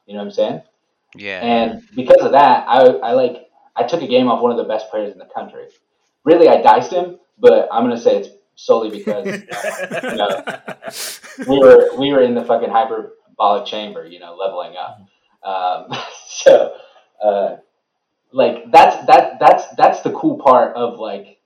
You 0.05 0.13
know 0.13 0.19
what 0.19 0.25
I'm 0.25 0.31
saying? 0.31 0.61
Yeah. 1.15 1.41
And 1.41 1.83
because 1.95 2.21
of 2.21 2.33
that, 2.33 2.65
I, 2.67 2.81
I 2.81 3.11
like 3.13 3.47
I 3.75 3.83
took 3.83 4.01
a 4.01 4.07
game 4.07 4.27
off 4.27 4.41
one 4.41 4.51
of 4.51 4.57
the 4.57 4.65
best 4.65 4.89
players 4.89 5.13
in 5.13 5.17
the 5.17 5.25
country. 5.25 5.67
Really, 6.23 6.49
I 6.49 6.61
diced 6.61 6.91
him, 6.91 7.19
but 7.39 7.69
I'm 7.71 7.83
gonna 7.83 7.99
say 7.99 8.17
it's 8.17 8.29
solely 8.55 8.89
because 8.89 9.25
you 10.03 10.15
know, 10.15 10.43
we 11.47 11.59
were 11.59 11.95
we 11.97 12.11
were 12.11 12.21
in 12.21 12.35
the 12.35 12.43
fucking 12.43 12.69
hyperbolic 12.69 13.65
chamber, 13.65 14.05
you 14.05 14.19
know, 14.19 14.35
leveling 14.35 14.75
up. 14.75 14.99
Um, 15.47 15.97
so, 16.27 16.75
uh, 17.23 17.57
like 18.31 18.71
that's 18.71 19.05
that 19.07 19.39
that's 19.39 19.63
that's 19.77 20.01
the 20.01 20.11
cool 20.11 20.37
part 20.37 20.75
of 20.75 20.99
like 20.99 21.39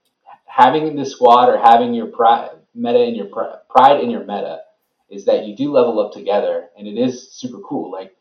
having 0.46 0.96
the 0.96 1.04
squad 1.04 1.48
or 1.48 1.58
having 1.58 1.94
your 1.94 2.06
pride 2.06 2.50
meta 2.74 3.02
in 3.02 3.14
your 3.14 3.26
pride 3.26 4.00
in 4.02 4.10
your 4.10 4.20
meta 4.20 4.60
is 5.10 5.24
that 5.24 5.46
you 5.46 5.56
do 5.56 5.72
level 5.72 6.00
up 6.00 6.12
together 6.12 6.68
and 6.76 6.86
it 6.86 6.98
is 6.98 7.32
super 7.32 7.58
cool. 7.58 7.90
Like 7.90 8.16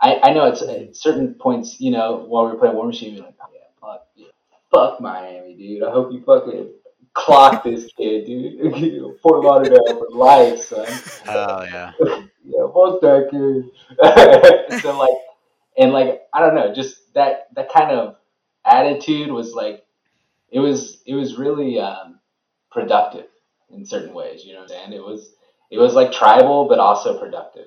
I, 0.00 0.20
I 0.22 0.32
know 0.32 0.46
it's 0.46 0.62
at 0.62 0.96
certain 0.96 1.34
points, 1.34 1.80
you 1.80 1.90
know, 1.90 2.24
while 2.28 2.46
we 2.46 2.52
were 2.52 2.58
playing 2.58 2.76
Warmachine, 2.76 3.16
you're 3.16 3.24
like, 3.24 3.34
oh 3.40 3.48
yeah, 3.52 3.60
fuck, 3.80 4.06
yeah, 4.14 4.26
fuck 4.72 5.00
Miami, 5.00 5.54
dude. 5.54 5.82
I 5.82 5.90
hope 5.90 6.12
you 6.12 6.22
fucking 6.24 6.70
clock 7.14 7.64
this 7.64 7.90
kid, 7.96 8.26
dude. 8.26 9.18
Fort 9.22 9.42
Lauderdale 9.42 9.98
for 9.98 10.08
life, 10.10 10.60
son. 10.60 10.86
Hell 11.24 11.66
yeah. 11.66 11.92
yeah, 12.44 12.66
fuck 12.72 13.00
that 13.00 13.28
kid. 13.30 14.80
so 14.82 14.98
like, 14.98 15.10
and 15.78 15.92
like, 15.92 16.22
I 16.34 16.40
don't 16.40 16.54
know, 16.54 16.74
just 16.74 17.14
that 17.14 17.48
that 17.54 17.72
kind 17.72 17.90
of 17.90 18.16
attitude 18.64 19.30
was 19.30 19.54
like 19.54 19.84
it 20.50 20.60
was 20.60 21.00
it 21.06 21.14
was 21.14 21.38
really 21.38 21.80
um, 21.80 22.18
productive 22.70 23.26
in 23.70 23.86
certain 23.86 24.14
ways. 24.14 24.44
You 24.44 24.54
know 24.54 24.66
And 24.84 24.92
It 24.92 25.02
was 25.02 25.34
it 25.70 25.78
was 25.78 25.94
like 25.94 26.12
tribal, 26.12 26.66
but 26.68 26.78
also 26.78 27.18
productive. 27.18 27.66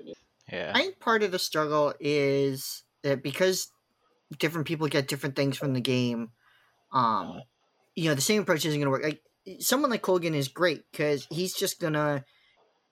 Yeah. 0.51 0.71
I 0.75 0.81
think 0.81 0.99
part 0.99 1.23
of 1.23 1.31
the 1.31 1.39
struggle 1.39 1.93
is 1.99 2.83
that 3.03 3.23
because 3.23 3.71
different 4.37 4.67
people 4.67 4.87
get 4.87 5.07
different 5.07 5.35
things 5.35 5.57
from 5.57 5.73
the 5.73 5.81
game. 5.81 6.29
Um, 6.91 7.41
you 7.95 8.09
know, 8.09 8.15
the 8.15 8.21
same 8.21 8.41
approach 8.41 8.65
isn't 8.65 8.79
going 8.79 8.85
to 8.85 8.89
work. 8.89 9.03
Like 9.03 9.21
someone 9.59 9.91
like 9.91 10.01
Colgan 10.01 10.33
is 10.33 10.47
great 10.47 10.83
because 10.91 11.25
he's 11.29 11.53
just 11.53 11.79
gonna, 11.79 12.25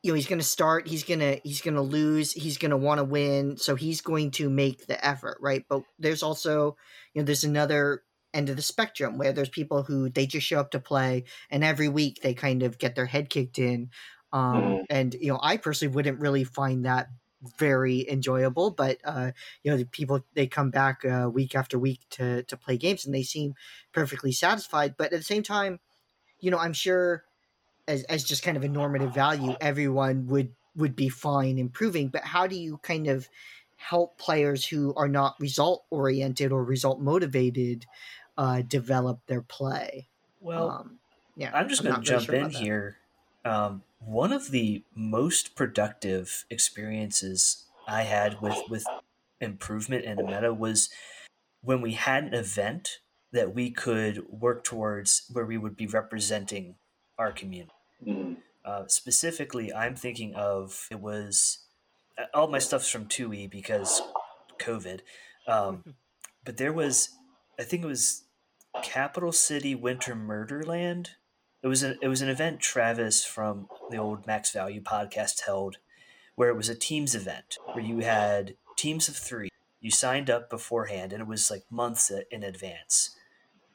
you 0.02 0.12
know, 0.12 0.16
he's 0.16 0.28
gonna 0.28 0.44
start. 0.44 0.88
He's 0.88 1.04
gonna 1.04 1.40
he's 1.44 1.62
gonna 1.62 1.82
lose. 1.82 2.32
He's 2.32 2.58
gonna 2.58 2.78
want 2.78 3.00
to 3.00 3.04
win. 3.04 3.58
So 3.58 3.76
he's 3.76 4.02
going 4.02 4.32
to 4.32 4.50
make 4.50 4.88
the 4.88 5.04
effort, 5.06 5.38
right? 5.42 5.66
But 5.68 5.84
there's 5.98 6.24
also, 6.24 6.78
you 7.14 7.22
know, 7.22 7.26
there's 7.26 7.44
another 7.44 8.04
end 8.34 8.50
of 8.50 8.56
the 8.56 8.62
spectrum 8.62 9.18
where 9.18 9.34
there's 9.34 9.50
people 9.50 9.84
who 9.84 10.10
they 10.10 10.26
just 10.26 10.46
show 10.46 10.60
up 10.60 10.72
to 10.72 10.80
play 10.80 11.24
and 11.50 11.64
every 11.64 11.90
week 11.90 12.22
they 12.22 12.34
kind 12.34 12.64
of 12.64 12.78
get 12.78 12.96
their 12.96 13.06
head 13.06 13.30
kicked 13.30 13.58
in 13.58 13.90
um, 14.32 14.62
mm-hmm. 14.62 14.84
and 14.90 15.16
you 15.20 15.32
know 15.32 15.40
i 15.42 15.58
personally 15.58 15.94
wouldn't 15.94 16.20
really 16.20 16.44
find 16.44 16.86
that 16.86 17.08
very 17.58 18.08
enjoyable 18.10 18.70
but 18.70 18.98
uh, 19.06 19.32
you 19.64 19.72
know 19.72 19.78
the 19.78 19.86
people 19.86 20.24
they 20.34 20.46
come 20.46 20.70
back 20.70 21.04
uh, 21.06 21.30
week 21.30 21.56
after 21.56 21.80
week 21.80 22.02
to 22.10 22.44
to 22.44 22.58
play 22.58 22.78
games 22.78 23.06
and 23.06 23.16
they 23.16 23.24
seem 23.24 23.54
perfectly 23.94 24.32
satisfied 24.32 24.96
but 24.98 25.06
at 25.06 25.20
the 25.20 25.24
same 25.24 25.44
time 25.44 25.80
you 26.40 26.52
know 26.52 26.60
i'm 26.60 26.74
sure 26.74 27.24
as, 27.90 28.04
as 28.04 28.24
just 28.24 28.44
kind 28.44 28.56
of 28.56 28.64
a 28.64 28.70
normative 28.70 29.14
value 29.14 29.56
everyone 29.60 30.26
would 30.28 30.54
would 30.76 30.96
be 30.96 31.10
fine 31.10 31.58
improving 31.58 32.08
but 32.08 32.24
how 32.24 32.48
do 32.48 32.56
you 32.56 32.78
kind 32.78 33.08
of 33.08 33.28
help 33.80 34.18
players 34.18 34.66
who 34.66 34.94
are 34.96 35.08
not 35.08 35.36
result 35.40 35.86
oriented 35.90 36.52
or 36.52 36.64
result 36.64 37.00
motivated 37.00 37.86
uh, 38.38 38.62
develop 38.62 39.20
their 39.28 39.42
play. 39.42 40.08
Well, 40.40 40.70
um, 40.70 41.00
yeah, 41.36 41.52
I'm 41.54 41.68
just 41.68 41.84
going 41.84 41.96
to 41.96 42.02
jump 42.02 42.26
sure 42.26 42.36
in 42.36 42.50
here. 42.50 42.98
Um, 43.44 43.84
one 44.00 44.32
of 44.32 44.52
the 44.52 44.84
most 44.96 45.56
productive 45.56 46.46
experiences 46.50 47.66
I 47.88 48.04
had 48.04 48.42
with 48.42 48.58
with 48.70 48.86
improvement 49.42 50.06
in 50.06 50.18
the 50.18 50.24
meta 50.24 50.54
was 50.54 50.90
when 51.62 51.82
we 51.82 51.94
had 51.94 52.26
an 52.26 52.34
event 52.34 53.00
that 53.32 53.54
we 53.54 53.72
could 53.72 54.28
work 54.30 54.64
towards 54.64 55.24
where 55.32 55.46
we 55.46 55.58
would 55.58 55.76
be 55.76 55.88
representing 55.88 56.76
our 57.18 57.32
community. 57.32 57.72
Mm-hmm. 58.06 58.34
Uh, 58.64 58.84
specifically, 58.88 59.74
I'm 59.74 59.96
thinking 59.96 60.36
of 60.36 60.88
it 60.92 61.00
was 61.00 61.60
uh, 62.18 62.26
all 62.34 62.48
my 62.48 62.60
stuff's 62.60 62.90
from 62.90 63.06
2e 63.06 63.50
because 63.50 64.02
COVID. 64.60 65.02
Um, 65.48 65.96
but 66.46 66.58
there 66.58 66.74
was, 66.74 67.10
I 67.60 67.64
think 67.64 67.84
it 67.84 67.88
was 67.88 68.24
Capital 68.84 69.32
City 69.32 69.76
Winter 69.76 70.16
Murderland 70.16 71.12
it 71.62 71.68
was 71.68 71.84
an 71.84 71.98
it 72.02 72.08
was 72.08 72.22
an 72.22 72.30
event 72.30 72.60
Travis 72.60 73.26
from 73.26 73.68
the 73.90 73.98
old 73.98 74.26
Max 74.26 74.52
Value 74.52 74.82
podcast 74.82 75.42
held, 75.46 75.78
where 76.36 76.50
it 76.50 76.56
was 76.56 76.70
a 76.70 76.76
teams 76.76 77.16
event 77.16 77.58
where 77.74 77.84
you 77.84 78.00
had 78.00 78.56
teams 78.78 79.10
of 79.10 79.16
three. 79.16 79.50
You 79.82 79.92
signed 79.92 80.30
up 80.30 80.50
beforehand, 80.50 81.12
and 81.12 81.22
it 81.22 81.28
was 81.28 81.52
like 81.52 81.64
months 81.70 82.12
in 82.32 82.44
advance, 82.44 83.16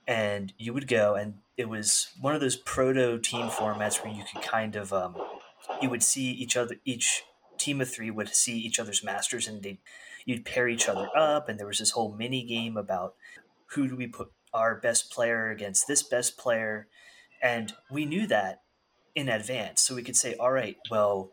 and 0.06 0.52
you 0.58 0.72
would 0.72 0.88
go, 0.88 1.14
and 1.14 1.34
it 1.56 1.68
was 1.68 2.08
one 2.20 2.34
of 2.34 2.40
those 2.40 2.56
proto 2.56 3.18
team 3.18 3.48
formats 3.48 4.02
where 4.02 4.12
you 4.12 4.24
could 4.32 4.42
kind 4.42 4.76
of 4.76 4.92
um, 4.92 5.16
you 5.80 5.90
would 5.90 6.02
see 6.02 6.30
each 6.30 6.56
other 6.56 6.76
each 6.84 7.22
team 7.58 7.80
of 7.80 7.90
three 7.90 8.10
would 8.10 8.28
see 8.34 8.58
each 8.58 8.78
other's 8.78 9.04
masters, 9.04 9.46
and 9.46 9.62
they 9.62 9.78
you'd 10.24 10.44
pair 10.44 10.68
each 10.68 10.88
other 10.88 11.08
up, 11.16 11.48
and 11.48 11.58
there 11.58 11.66
was 11.66 11.78
this 11.78 11.90
whole 11.90 12.12
mini 12.12 12.44
game 12.44 12.76
about 12.76 13.14
who 13.68 13.88
do 13.88 13.96
we 13.96 14.06
put 14.06 14.32
our 14.52 14.76
best 14.76 15.10
player 15.10 15.50
against 15.50 15.88
this 15.88 16.02
best 16.02 16.38
player 16.38 16.86
and 17.42 17.74
we 17.90 18.06
knew 18.06 18.26
that 18.26 18.62
in 19.14 19.28
advance. 19.28 19.82
So 19.82 19.94
we 19.94 20.02
could 20.02 20.16
say, 20.16 20.34
all 20.40 20.50
right, 20.50 20.76
well, 20.90 21.32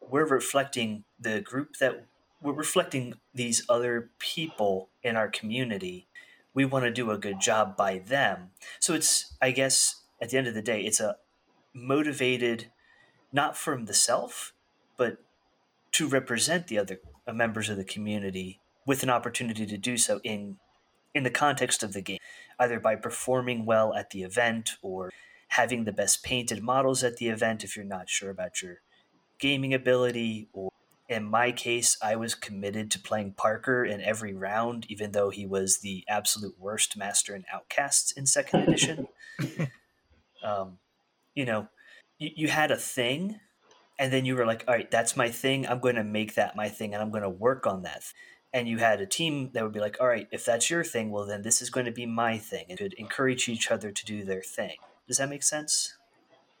we're 0.00 0.26
reflecting 0.26 1.04
the 1.18 1.40
group 1.40 1.76
that 1.80 2.06
we're 2.40 2.52
reflecting 2.52 3.14
these 3.34 3.66
other 3.68 4.10
people 4.20 4.90
in 5.02 5.16
our 5.16 5.28
community. 5.28 6.06
We 6.54 6.64
want 6.64 6.84
to 6.84 6.90
do 6.90 7.10
a 7.10 7.18
good 7.18 7.40
job 7.40 7.76
by 7.76 7.98
them. 7.98 8.50
So 8.80 8.94
it's, 8.94 9.34
I 9.40 9.50
guess, 9.50 10.02
at 10.20 10.30
the 10.30 10.38
end 10.38 10.46
of 10.46 10.54
the 10.54 10.62
day, 10.62 10.82
it's 10.82 11.00
a 11.00 11.16
motivated, 11.72 12.70
not 13.32 13.56
from 13.56 13.84
the 13.84 13.94
self, 13.94 14.52
but 14.96 15.18
to 15.92 16.08
represent 16.08 16.66
the 16.66 16.78
other 16.78 17.00
uh, 17.26 17.32
members 17.32 17.68
of 17.68 17.76
the 17.76 17.84
community 17.84 18.60
with 18.86 19.02
an 19.02 19.10
opportunity 19.10 19.66
to 19.66 19.78
do 19.78 19.96
so 19.96 20.20
in 20.24 20.56
in 21.14 21.22
the 21.22 21.30
context 21.30 21.82
of 21.82 21.94
the 21.94 22.02
game, 22.02 22.18
either 22.58 22.78
by 22.78 22.94
performing 22.94 23.64
well 23.64 23.94
at 23.94 24.10
the 24.10 24.22
event 24.22 24.72
or 24.82 25.10
having 25.48 25.84
the 25.84 25.92
best 25.92 26.22
painted 26.22 26.62
models 26.62 27.02
at 27.02 27.16
the 27.16 27.28
event 27.28 27.64
if 27.64 27.74
you're 27.74 27.84
not 27.84 28.08
sure 28.08 28.30
about 28.30 28.62
your 28.62 28.80
gaming 29.38 29.72
ability 29.72 30.48
or 30.52 30.70
in 31.08 31.24
my 31.24 31.52
case 31.52 31.96
i 32.02 32.14
was 32.16 32.34
committed 32.34 32.90
to 32.90 32.98
playing 32.98 33.32
parker 33.32 33.84
in 33.84 34.00
every 34.00 34.34
round 34.34 34.86
even 34.88 35.12
though 35.12 35.30
he 35.30 35.46
was 35.46 35.78
the 35.78 36.04
absolute 36.08 36.54
worst 36.58 36.96
master 36.96 37.34
in 37.34 37.44
outcasts 37.52 38.12
in 38.12 38.26
second 38.26 38.60
edition 38.60 39.08
um, 40.44 40.78
you 41.34 41.44
know 41.44 41.68
you, 42.18 42.30
you 42.34 42.48
had 42.48 42.70
a 42.70 42.76
thing 42.76 43.38
and 43.98 44.12
then 44.12 44.24
you 44.24 44.36
were 44.36 44.46
like 44.46 44.64
all 44.68 44.74
right 44.74 44.90
that's 44.90 45.16
my 45.16 45.30
thing 45.30 45.66
i'm 45.66 45.80
going 45.80 45.96
to 45.96 46.04
make 46.04 46.34
that 46.34 46.56
my 46.56 46.68
thing 46.68 46.94
and 46.94 47.02
i'm 47.02 47.10
going 47.10 47.22
to 47.22 47.28
work 47.28 47.66
on 47.66 47.82
that 47.82 48.02
and 48.52 48.66
you 48.66 48.78
had 48.78 49.00
a 49.00 49.06
team 49.06 49.50
that 49.52 49.62
would 49.62 49.72
be 49.72 49.80
like 49.80 49.96
all 50.00 50.08
right 50.08 50.28
if 50.32 50.44
that's 50.44 50.70
your 50.70 50.84
thing 50.84 51.10
well 51.10 51.26
then 51.26 51.42
this 51.42 51.60
is 51.60 51.70
going 51.70 51.86
to 51.86 51.92
be 51.92 52.06
my 52.06 52.38
thing 52.38 52.66
and 52.68 52.78
could 52.78 52.94
encourage 52.94 53.48
each 53.48 53.70
other 53.70 53.90
to 53.90 54.04
do 54.04 54.24
their 54.24 54.42
thing 54.42 54.76
does 55.08 55.16
that 55.16 55.30
make 55.30 55.42
sense? 55.42 55.96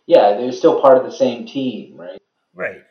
Yeah, 0.06 0.38
they're 0.38 0.52
still 0.52 0.80
part 0.80 0.96
of 0.96 1.04
the 1.04 1.16
same 1.16 1.46
team, 1.46 1.98
right? 1.98 2.20
Right. 2.54 2.82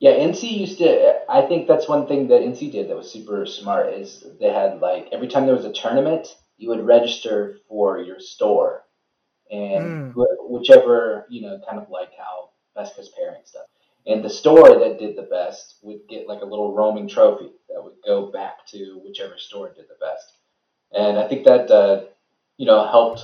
Yeah, 0.00 0.12
NC 0.12 0.58
used 0.58 0.78
to. 0.78 1.20
I 1.28 1.42
think 1.42 1.66
that's 1.66 1.88
one 1.88 2.06
thing 2.06 2.28
that 2.28 2.42
NC 2.42 2.70
did 2.70 2.88
that 2.88 2.96
was 2.96 3.10
super 3.10 3.44
smart. 3.46 3.92
Is 3.94 4.24
they 4.40 4.52
had 4.52 4.80
like 4.80 5.08
every 5.12 5.26
time 5.28 5.46
there 5.46 5.56
was 5.56 5.64
a 5.64 5.72
tournament, 5.72 6.28
you 6.56 6.68
would 6.68 6.86
register 6.86 7.58
for 7.68 7.98
your 7.98 8.20
store, 8.20 8.84
and 9.50 10.14
mm. 10.14 10.26
whichever 10.48 11.26
you 11.28 11.42
know, 11.42 11.60
kind 11.68 11.82
of 11.82 11.90
like 11.90 12.10
how 12.16 12.50
Best 12.76 12.94
Coast 12.94 13.12
pairing 13.16 13.42
stuff. 13.44 13.66
And 14.06 14.24
the 14.24 14.30
store 14.30 14.78
that 14.78 14.98
did 14.98 15.16
the 15.16 15.22
best 15.22 15.76
would 15.82 16.00
get 16.08 16.28
like 16.28 16.42
a 16.42 16.46
little 16.46 16.74
roaming 16.74 17.08
trophy 17.08 17.50
that 17.68 17.82
would 17.82 17.96
go 18.06 18.30
back 18.30 18.66
to 18.68 19.00
whichever 19.04 19.36
store 19.36 19.68
did 19.74 19.86
the 19.88 19.96
best. 20.00 20.32
And 20.92 21.18
I 21.18 21.26
think 21.26 21.44
that 21.44 21.70
uh, 21.70 22.04
you 22.56 22.66
know 22.66 22.86
helped 22.86 23.22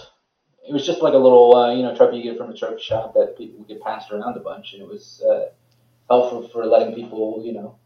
it 0.67 0.73
was 0.73 0.87
just 0.87 1.03
like 1.03 1.15
a 1.15 1.19
little 1.19 1.55
uh, 1.55 1.73
you 1.73 1.83
know 1.83 1.95
trophy 1.95 2.17
you 2.17 2.23
get 2.25 2.39
from 2.39 2.51
a 2.51 2.57
trophy 2.57 2.83
shop 2.83 3.15
that 3.15 3.37
people 3.39 3.59
would 3.59 3.69
get 3.69 3.83
passed 3.83 4.11
around 4.11 4.37
a 4.37 4.41
bunch, 4.41 4.73
and 4.73 4.83
it 4.83 4.89
was 4.89 5.23
uh, 5.29 5.47
helpful 6.09 6.49
for 6.49 6.67
letting 6.67 6.95
people 6.95 7.43
you 7.45 7.53
know 7.53 7.79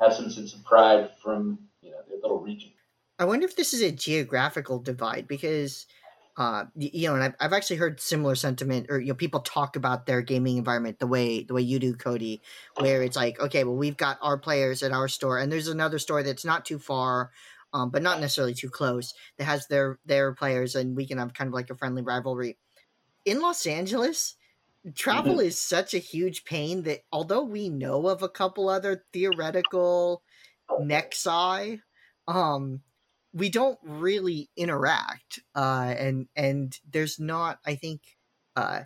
have 0.00 0.12
some 0.12 0.30
sense 0.30 0.54
of 0.54 0.64
pride 0.64 1.10
from 1.22 1.58
you 1.80 1.90
know 1.90 1.98
their 2.08 2.18
little 2.20 2.40
region. 2.40 2.70
I 3.18 3.24
wonder 3.24 3.46
if 3.46 3.56
this 3.56 3.74
is 3.74 3.82
a 3.82 3.92
geographical 3.92 4.78
divide 4.78 5.26
because. 5.28 5.86
Uh, 6.34 6.64
you 6.74 7.08
know, 7.08 7.14
and 7.14 7.22
I've, 7.22 7.34
I've 7.40 7.52
actually 7.52 7.76
heard 7.76 8.00
similar 8.00 8.34
sentiment, 8.34 8.86
or 8.88 8.98
you 8.98 9.08
know, 9.08 9.14
people 9.14 9.40
talk 9.40 9.76
about 9.76 10.06
their 10.06 10.22
gaming 10.22 10.56
environment 10.56 10.98
the 10.98 11.06
way 11.06 11.42
the 11.42 11.52
way 11.52 11.60
you 11.60 11.78
do, 11.78 11.92
Cody, 11.92 12.40
where 12.78 13.02
it's 13.02 13.18
like, 13.18 13.38
okay, 13.38 13.64
well, 13.64 13.76
we've 13.76 13.98
got 13.98 14.16
our 14.22 14.38
players 14.38 14.82
at 14.82 14.92
our 14.92 15.08
store, 15.08 15.36
and 15.36 15.52
there's 15.52 15.68
another 15.68 15.98
store 15.98 16.22
that's 16.22 16.46
not 16.46 16.64
too 16.64 16.78
far 16.78 17.32
um, 17.72 17.90
but 17.90 18.02
not 18.02 18.20
necessarily 18.20 18.54
too 18.54 18.70
close. 18.70 19.14
That 19.38 19.44
has 19.44 19.66
their 19.66 19.98
their 20.04 20.34
players, 20.34 20.74
and 20.74 20.96
we 20.96 21.06
can 21.06 21.18
have 21.18 21.34
kind 21.34 21.48
of 21.48 21.54
like 21.54 21.70
a 21.70 21.74
friendly 21.74 22.02
rivalry. 22.02 22.58
In 23.24 23.40
Los 23.40 23.66
Angeles, 23.66 24.36
travel 24.94 25.34
mm-hmm. 25.34 25.46
is 25.46 25.58
such 25.58 25.94
a 25.94 25.98
huge 25.98 26.44
pain 26.44 26.82
that 26.82 27.04
although 27.12 27.44
we 27.44 27.68
know 27.68 28.08
of 28.08 28.22
a 28.22 28.28
couple 28.28 28.68
other 28.68 29.04
theoretical 29.12 30.22
nexi, 30.70 31.80
um, 32.26 32.80
we 33.32 33.48
don't 33.48 33.78
really 33.82 34.50
interact. 34.56 35.40
Uh, 35.54 35.94
and 35.96 36.28
and 36.36 36.78
there's 36.90 37.18
not, 37.18 37.60
I 37.64 37.76
think, 37.76 38.00
uh, 38.56 38.82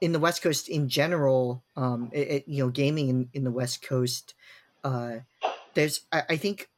in 0.00 0.12
the 0.12 0.18
West 0.18 0.42
Coast 0.42 0.68
in 0.68 0.88
general, 0.88 1.64
um, 1.76 2.10
it, 2.12 2.28
it, 2.28 2.48
you 2.48 2.64
know, 2.64 2.70
gaming 2.70 3.08
in, 3.08 3.28
in 3.32 3.44
the 3.44 3.50
West 3.50 3.82
Coast, 3.82 4.34
uh, 4.84 5.18
there's 5.74 6.00
I, 6.10 6.22
I 6.30 6.36
think 6.36 6.68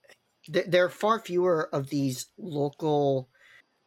th- 0.52 0.66
there 0.66 0.84
are 0.84 0.90
far 0.90 1.18
fewer 1.18 1.68
of 1.72 1.88
these 1.88 2.26
local 2.38 3.28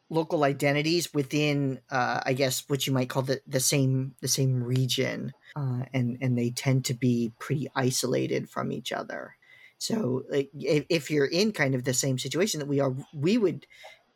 local 0.09 0.43
identities 0.43 1.13
within 1.13 1.79
uh, 1.89 2.21
I 2.25 2.33
guess 2.33 2.63
what 2.67 2.87
you 2.87 2.93
might 2.93 3.09
call 3.09 3.23
the, 3.23 3.41
the 3.47 3.59
same 3.59 4.15
the 4.21 4.27
same 4.27 4.63
region 4.63 5.33
uh, 5.55 5.83
and 5.93 6.17
and 6.21 6.37
they 6.37 6.51
tend 6.51 6.85
to 6.85 6.93
be 6.93 7.31
pretty 7.39 7.69
isolated 7.75 8.49
from 8.49 8.71
each 8.71 8.91
other 8.91 9.35
so 9.79 10.23
like, 10.29 10.49
if, 10.57 10.85
if 10.89 11.11
you're 11.11 11.25
in 11.25 11.51
kind 11.51 11.75
of 11.75 11.83
the 11.83 11.93
same 11.93 12.17
situation 12.17 12.59
that 12.59 12.67
we 12.67 12.79
are 12.79 12.95
we 13.13 13.37
would 13.37 13.67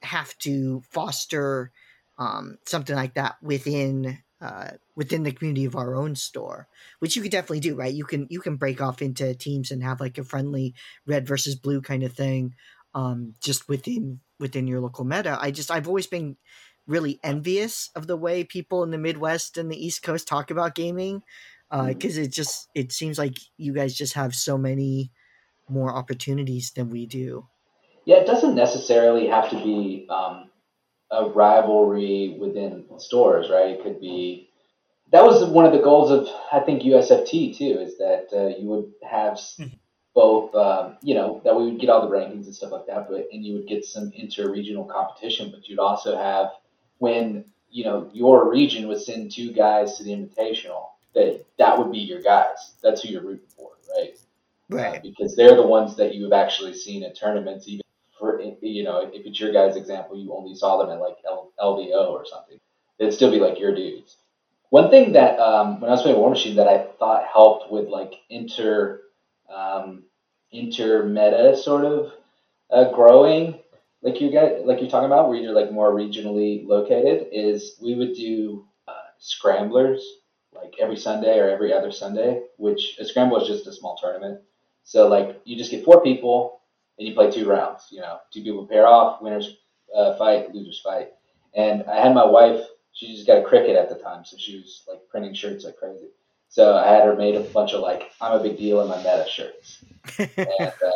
have 0.02 0.38
to 0.40 0.82
foster 0.90 1.72
um, 2.18 2.58
something 2.66 2.96
like 2.96 3.16
that 3.16 3.36
within 3.42 4.20
uh, 4.42 4.72
within 4.96 5.22
the 5.24 5.32
community 5.32 5.66
of 5.66 5.76
our 5.76 5.96
own 5.96 6.16
store, 6.16 6.68
which 6.98 7.16
you 7.16 7.22
could 7.22 7.32
definitely 7.32 7.60
do, 7.60 7.76
right? 7.76 7.94
You 7.94 8.06
can 8.06 8.28
you 8.30 8.40
can 8.40 8.56
break 8.56 8.82
off 8.82 9.02
into 9.02 9.34
teams 9.36 9.72
and 9.72 9.84
have 9.84 10.00
like 10.00 10.18
a 10.18 10.24
friendly 10.24 10.74
red 11.06 11.28
versus 11.28 11.56
blue 11.56 11.82
kind 11.82 12.04
of 12.04 12.14
thing, 12.14 12.56
um, 12.96 13.36
just 13.40 13.70
within 13.70 14.20
within 14.42 14.68
your 14.68 14.82
local 14.82 15.06
meta. 15.06 15.38
I 15.40 15.52
just 15.52 15.72
I've 15.72 15.88
always 15.88 16.08
been 16.08 16.36
really 16.88 17.20
envious 17.24 17.90
of 17.96 18.08
the 18.08 18.18
way 18.18 18.44
people 18.44 18.84
in 18.84 18.92
the 18.92 18.98
Midwest 18.98 19.58
and 19.58 19.72
the 19.72 19.86
East 19.86 20.04
Coast 20.04 20.28
talk 20.28 20.52
about 20.52 20.76
gaming, 20.76 21.22
because 21.70 22.18
uh, 22.18 22.22
it 22.22 22.34
just 22.34 22.68
it 22.76 22.92
seems 22.92 23.18
like 23.18 23.38
you 23.58 23.74
guys 23.74 23.94
just 23.96 24.16
have 24.16 24.36
so 24.36 24.58
many 24.58 25.12
more 25.70 25.96
opportunities 25.96 26.72
than 26.72 26.90
we 26.90 27.06
do. 27.06 27.48
Yeah, 28.04 28.18
it 28.18 28.28
doesn't 28.28 28.56
necessarily 28.56 29.28
have 29.28 29.50
to 29.52 29.56
be. 29.56 30.08
Um 30.10 30.50
a 31.12 31.26
rivalry 31.30 32.38
within 32.40 32.86
stores, 32.98 33.50
right? 33.50 33.72
It 33.72 33.84
could 33.84 34.00
be 34.00 34.50
that 35.12 35.24
was 35.26 35.44
one 35.50 35.66
of 35.66 35.74
the 35.74 35.80
goals 35.80 36.10
of 36.10 36.28
I 36.52 36.62
think 36.62 36.84
USFT 36.84 37.58
too, 37.58 37.80
is 37.82 37.98
that 37.98 38.28
uh, 38.34 38.58
you 38.58 38.68
would 38.70 38.92
have. 39.10 39.40
Both, 40.14 40.54
um, 40.56 40.98
you 41.02 41.16
know, 41.16 41.42
that 41.46 41.56
we 41.56 41.66
would 41.66 41.80
get 41.80 41.90
all 41.90 42.08
the 42.08 42.14
rankings 42.14 42.46
and 42.46 42.56
stuff 42.56 42.72
like 42.72 42.88
that, 42.88 43.08
but 43.10 43.28
and 43.32 43.46
you 43.46 43.54
would 43.54 43.68
get 43.68 43.86
some 43.86 44.12
inter-regional 44.14 44.84
competition, 44.86 45.52
but 45.52 45.68
you'd 45.70 45.80
also 45.80 46.18
have 46.18 46.50
when 46.98 47.46
you 47.70 47.86
know 47.86 48.10
your 48.14 48.50
region 48.50 48.88
would 48.88 49.02
send 49.02 49.32
two 49.32 49.54
guys 49.54 49.98
to 49.98 50.04
the 50.04 50.12
invitational, 50.12 50.90
that 51.16 51.46
that 51.58 51.78
would 51.78 51.92
be 51.92 52.00
your 52.00 52.22
guys. 52.22 52.74
That's 52.84 53.02
who 53.02 53.10
you're 53.10 53.24
rooting 53.24 53.48
for, 53.56 53.72
right? 53.96 54.18
Right. 54.70 54.98
Uh, 54.98 55.00
because 55.02 55.36
they're 55.36 55.56
the 55.56 55.68
ones 55.68 55.96
that 55.98 56.16
you 56.16 56.24
have 56.24 56.34
actually 56.34 56.74
seen 56.74 57.04
at 57.04 57.18
tournaments, 57.18 57.68
even 57.68 57.82
for 58.18 58.42
you 58.42 58.84
know, 58.84 59.10
if 59.14 59.26
it's 59.26 59.40
your 59.40 59.52
guys' 59.52 59.76
example, 59.76 60.18
you 60.18 60.34
only 60.34 60.56
saw 60.56 60.78
them 60.78 60.90
at 60.92 61.02
like 61.02 61.18
L- 61.26 61.52
LVO 61.60 62.10
or 62.12 62.26
something, 62.26 62.60
it'd 63.00 63.14
still 63.14 63.32
be 63.32 63.40
like 63.40 63.60
your 63.60 63.74
dudes. 63.74 64.18
One 64.70 64.90
thing 64.90 65.14
that 65.14 65.40
um, 65.40 65.82
when 65.82 65.90
I 65.90 65.94
was 65.94 66.02
playing 66.02 66.18
Warmachine 66.18 66.56
that 66.56 66.68
I 66.68 66.88
thought 67.00 67.26
helped 67.32 67.72
with 67.72 67.88
like 67.90 68.14
inter 68.30 69.02
um, 69.54 70.04
inter 70.52 71.04
meta 71.04 71.56
sort 71.56 71.86
of 71.86 72.14
uh, 72.72 72.92
growing, 72.92 73.60
like 74.02 74.20
you 74.22 74.32
get 74.32 74.66
like 74.66 74.80
you're 74.80 74.90
talking 74.90 75.08
about, 75.08 75.30
where 75.30 75.38
you're 75.38 75.54
like 75.54 75.72
more 75.72 75.94
regionally 75.94 76.66
located, 76.66 77.28
is 77.32 77.78
we 77.82 77.96
would 77.96 78.14
do 78.14 78.66
uh, 78.88 79.10
scramblers 79.20 80.04
like 80.54 80.74
every 80.80 80.98
Sunday 80.98 81.40
or 81.40 81.50
every 81.50 81.74
other 81.74 81.92
Sunday, 81.92 82.44
which 82.58 82.98
a 83.00 83.06
scramble 83.06 83.42
is 83.42 83.48
just 83.48 83.68
a 83.68 83.74
small 83.74 83.98
tournament. 83.98 84.42
So 84.84 85.08
like 85.08 85.42
you 85.46 85.58
just 85.58 85.72
get 85.72 85.86
four 85.86 86.02
people 86.02 86.62
and 86.98 87.08
you 87.08 87.14
play 87.14 87.32
two 87.32 87.48
rounds. 87.48 87.88
You 87.92 88.02
know, 88.02 88.20
two 88.34 88.44
people 88.44 88.68
pair 88.68 88.88
off, 88.88 89.22
winners 89.22 89.58
uh, 89.96 90.16
fight, 90.18 90.54
losers 90.54 90.82
fight. 90.84 91.10
And 91.56 91.84
I 91.84 92.02
had 92.02 92.14
my 92.14 92.26
wife. 92.26 92.62
She 92.94 93.14
just 93.14 93.28
got 93.28 93.38
a 93.38 93.42
Cricut 93.42 93.82
at 93.82 93.90
the 93.90 93.96
time, 93.96 94.26
so 94.26 94.36
she 94.38 94.58
was 94.58 94.84
like 94.88 95.00
printing 95.10 95.34
shirts 95.34 95.64
like 95.64 95.78
crazy. 95.78 96.08
So 96.52 96.76
I 96.76 96.90
had 96.90 97.06
her 97.06 97.16
made 97.16 97.36
a 97.36 97.40
bunch 97.40 97.72
of 97.72 97.80
like 97.80 98.12
I'm 98.20 98.38
a 98.38 98.44
big 98.44 98.58
deal 98.58 98.82
in 98.82 98.90
my 98.90 98.98
meta 98.98 99.26
shirts, 99.26 99.86
and 100.18 100.30
uh, 100.38 100.92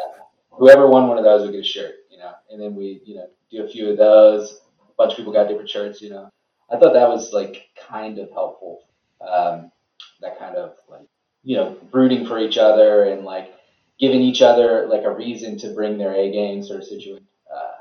whoever 0.52 0.86
won 0.90 1.08
one 1.08 1.18
of 1.18 1.24
those 1.24 1.44
would 1.44 1.54
get 1.54 1.62
a 1.62 1.64
shirt. 1.64 1.96
You 2.12 2.18
know, 2.18 2.34
and 2.52 2.62
then 2.62 2.76
we 2.76 3.02
you 3.06 3.16
know 3.16 3.28
do 3.50 3.64
a 3.64 3.68
few 3.68 3.90
of 3.90 3.98
those. 3.98 4.60
A 4.82 4.94
bunch 4.98 5.14
of 5.14 5.18
people 5.18 5.32
got 5.32 5.48
different 5.48 5.70
shirts. 5.70 6.02
You 6.02 6.10
know, 6.10 6.30
I 6.70 6.78
thought 6.78 6.92
that 6.92 7.08
was 7.08 7.32
like 7.32 7.70
kind 7.90 8.20
of 8.20 8.30
helpful. 8.32 8.84
Um, 9.22 9.72
that 10.20 10.38
kind 10.38 10.58
of 10.58 10.74
like 10.90 11.08
you 11.44 11.56
know 11.56 11.78
rooting 11.94 12.28
for 12.28 12.38
each 12.38 12.58
other 12.58 13.06
and 13.06 13.24
like 13.24 13.54
giving 13.98 14.20
each 14.20 14.42
other 14.42 14.88
like 14.88 15.06
a 15.06 15.16
reason 15.16 15.58
to 15.60 15.74
bring 15.74 15.98
their 15.98 16.14
A 16.14 16.34
game 16.34 16.64
sort 16.64 16.82
of 16.82 16.86
situation. 16.86 17.28
Uh, 17.50 17.80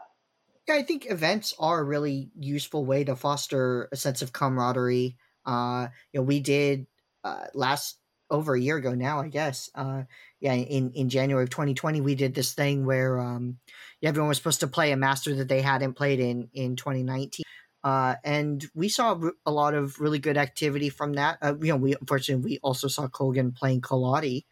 Yeah, 0.68 0.76
I 0.76 0.84
think 0.84 1.10
events 1.10 1.54
are 1.58 1.80
a 1.80 1.84
really 1.84 2.30
useful 2.38 2.84
way 2.84 3.02
to 3.02 3.16
foster 3.16 3.88
a 3.90 3.96
sense 3.96 4.22
of 4.22 4.32
camaraderie. 4.32 5.16
Uh, 5.44 5.88
you 6.12 6.20
know, 6.20 6.24
we 6.24 6.38
did 6.38 6.86
uh, 7.24 7.46
last 7.54 7.98
over 8.30 8.54
a 8.54 8.60
year 8.60 8.76
ago 8.76 8.94
now, 8.94 9.20
I 9.20 9.28
guess. 9.28 9.70
Uh, 9.74 10.02
yeah, 10.40 10.54
in 10.54 10.92
in 10.92 11.08
January 11.08 11.44
of 11.44 11.50
2020, 11.50 12.00
we 12.00 12.14
did 12.14 12.34
this 12.34 12.52
thing 12.52 12.86
where 12.86 13.18
um, 13.18 13.58
everyone 14.02 14.28
was 14.28 14.38
supposed 14.38 14.60
to 14.60 14.66
play 14.66 14.92
a 14.92 14.96
master 14.96 15.34
that 15.36 15.48
they 15.48 15.62
hadn't 15.62 15.94
played 15.94 16.20
in 16.20 16.48
in 16.52 16.76
2019. 16.76 17.44
Uh, 17.84 18.14
and 18.24 18.64
we 18.74 18.88
saw 18.88 19.18
a 19.44 19.50
lot 19.50 19.74
of 19.74 20.00
really 20.00 20.18
good 20.18 20.38
activity 20.38 20.88
from 20.88 21.12
that. 21.14 21.36
Uh, 21.42 21.54
you 21.60 21.68
know, 21.68 21.76
we 21.76 21.94
unfortunately 21.94 22.52
we 22.52 22.58
also 22.62 22.88
saw 22.88 23.06
Colgan 23.08 23.52
playing 23.52 23.82
Kaladi, 23.82 24.44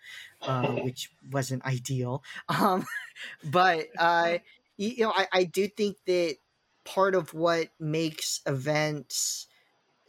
uh, 0.43 0.67
which 0.83 1.11
wasn't 1.31 1.65
ideal. 1.65 2.23
Um, 2.49 2.85
but 3.45 3.87
uh, 3.99 4.39
you, 4.77 4.89
you 4.89 5.05
know, 5.05 5.13
I, 5.17 5.27
I 5.33 5.45
do 5.45 5.67
think 5.67 5.97
that 6.07 6.37
part 6.85 7.15
of 7.15 7.33
what 7.33 7.69
makes 7.81 8.43
events 8.45 9.47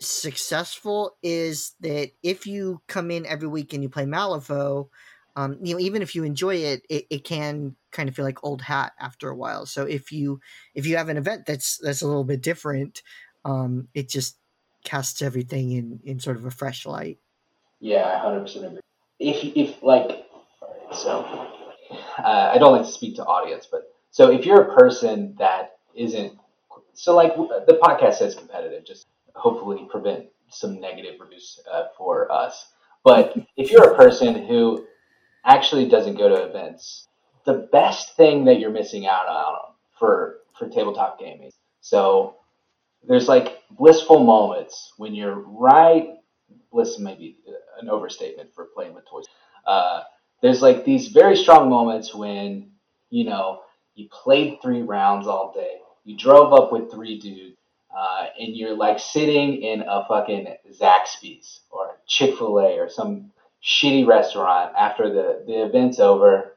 successful 0.08 1.16
is 1.22 1.74
that 1.82 2.12
if 2.22 2.48
you 2.48 2.82
come 2.88 3.12
in 3.12 3.26
every 3.26 3.48
week 3.48 3.74
and 3.74 3.84
you 3.84 3.90
play 3.90 4.06
Malifaux, 4.06 4.90
um, 5.36 5.58
you 5.62 5.74
know, 5.74 5.80
even 5.80 6.02
if 6.02 6.16
you 6.16 6.24
enjoy 6.24 6.56
it, 6.56 6.86
it, 6.90 7.06
it 7.10 7.24
can 7.24 7.76
kind 7.92 8.08
of 8.08 8.16
feel 8.16 8.26
like 8.26 8.44
old 8.44 8.62
hat 8.62 8.94
after 9.00 9.30
a 9.30 9.36
while. 9.36 9.66
So 9.66 9.84
if 9.84 10.12
you 10.12 10.40
if 10.76 10.86
you 10.86 10.98
have 10.98 11.10
an 11.10 11.18
event 11.18 11.46
that's 11.46 11.78
that's 11.78 12.02
a 12.02 12.08
little 12.08 12.24
bit 12.24 12.42
different, 12.42 13.02
um, 13.44 13.88
it 13.94 14.10
just 14.10 14.38
casts 14.84 15.22
everything 15.22 15.72
in 15.72 16.00
in 16.04 16.20
sort 16.20 16.38
of 16.38 16.46
a 16.46 16.52
fresh 16.52 16.86
light. 16.86 17.18
Yeah, 17.80 18.20
hundred 18.22 18.42
percent 18.42 18.66
agree. 18.66 18.80
If 19.20 19.58
if 19.58 19.82
like, 19.82 20.26
so 20.92 21.22
uh, 22.20 22.52
I 22.54 22.58
don't 22.60 22.74
like 22.74 22.86
to 22.86 22.92
speak 22.92 23.16
to 23.16 23.26
audience, 23.26 23.68
but 23.70 23.92
so 24.12 24.32
if 24.32 24.46
you're 24.46 24.62
a 24.62 24.76
person 24.76 25.36
that 25.40 25.78
isn't 25.96 26.38
so 26.94 27.16
like 27.16 27.36
the 27.36 27.80
podcast 27.82 28.16
says 28.16 28.36
competitive, 28.36 28.86
just 28.86 29.08
hopefully 29.34 29.88
prevent 29.90 30.28
some 30.50 30.80
negative 30.80 31.20
reviews 31.20 31.60
uh, 31.72 31.86
for 31.98 32.32
us. 32.32 32.68
But 33.04 33.36
if 33.58 33.72
you're 33.72 33.92
a 33.92 33.96
person 33.96 34.46
who 34.46 34.86
actually 35.46 35.90
doesn't 35.90 36.18
go 36.18 36.30
to 36.30 36.50
events, 36.50 37.08
the 37.46 37.68
best 37.72 38.16
thing 38.16 38.46
that 38.46 38.60
you're 38.60 38.72
missing 38.72 39.06
out 39.06 39.28
on 39.28 39.74
for 40.00 40.38
for 40.58 40.70
tabletop 40.70 41.20
gaming. 41.20 41.52
So 41.82 42.36
there's 43.06 43.28
like 43.28 43.60
blissful 43.72 44.24
moments 44.24 44.94
when 44.98 45.14
you're 45.14 45.40
right. 45.40 46.16
Bliss 46.72 47.00
may 47.00 47.16
be 47.16 47.38
an 47.82 47.90
overstatement 47.90 48.54
for 48.56 48.66
playing 48.74 48.94
with 48.94 49.06
toys. 49.10 49.26
Uh, 49.66 50.02
there's 50.42 50.62
like 50.62 50.86
these 50.86 51.08
very 51.08 51.36
strong 51.36 51.70
moments 51.70 52.14
when 52.14 52.72
you 53.10 53.26
know 53.26 53.62
you 53.96 54.08
played 54.10 54.60
three 54.62 54.82
rounds 54.82 55.28
all 55.28 55.54
day, 55.54 55.78
you 56.04 56.18
drove 56.18 56.54
up 56.54 56.72
with 56.72 56.92
three 56.92 57.20
dudes, 57.20 57.58
uh, 57.98 58.26
and 58.40 58.56
you're 58.56 58.76
like 58.76 59.00
sitting 59.00 59.62
in 59.62 59.82
a 59.82 60.06
fucking 60.08 60.48
Zaxby's 60.72 61.62
or 61.70 61.98
Chick 62.08 62.38
Fil 62.38 62.60
A 62.60 62.80
or 62.80 62.90
some 62.90 63.32
shitty 63.64 64.06
restaurant 64.06 64.74
after 64.78 65.10
the 65.12 65.44
the 65.46 65.66
event's 65.66 66.00
over, 66.00 66.56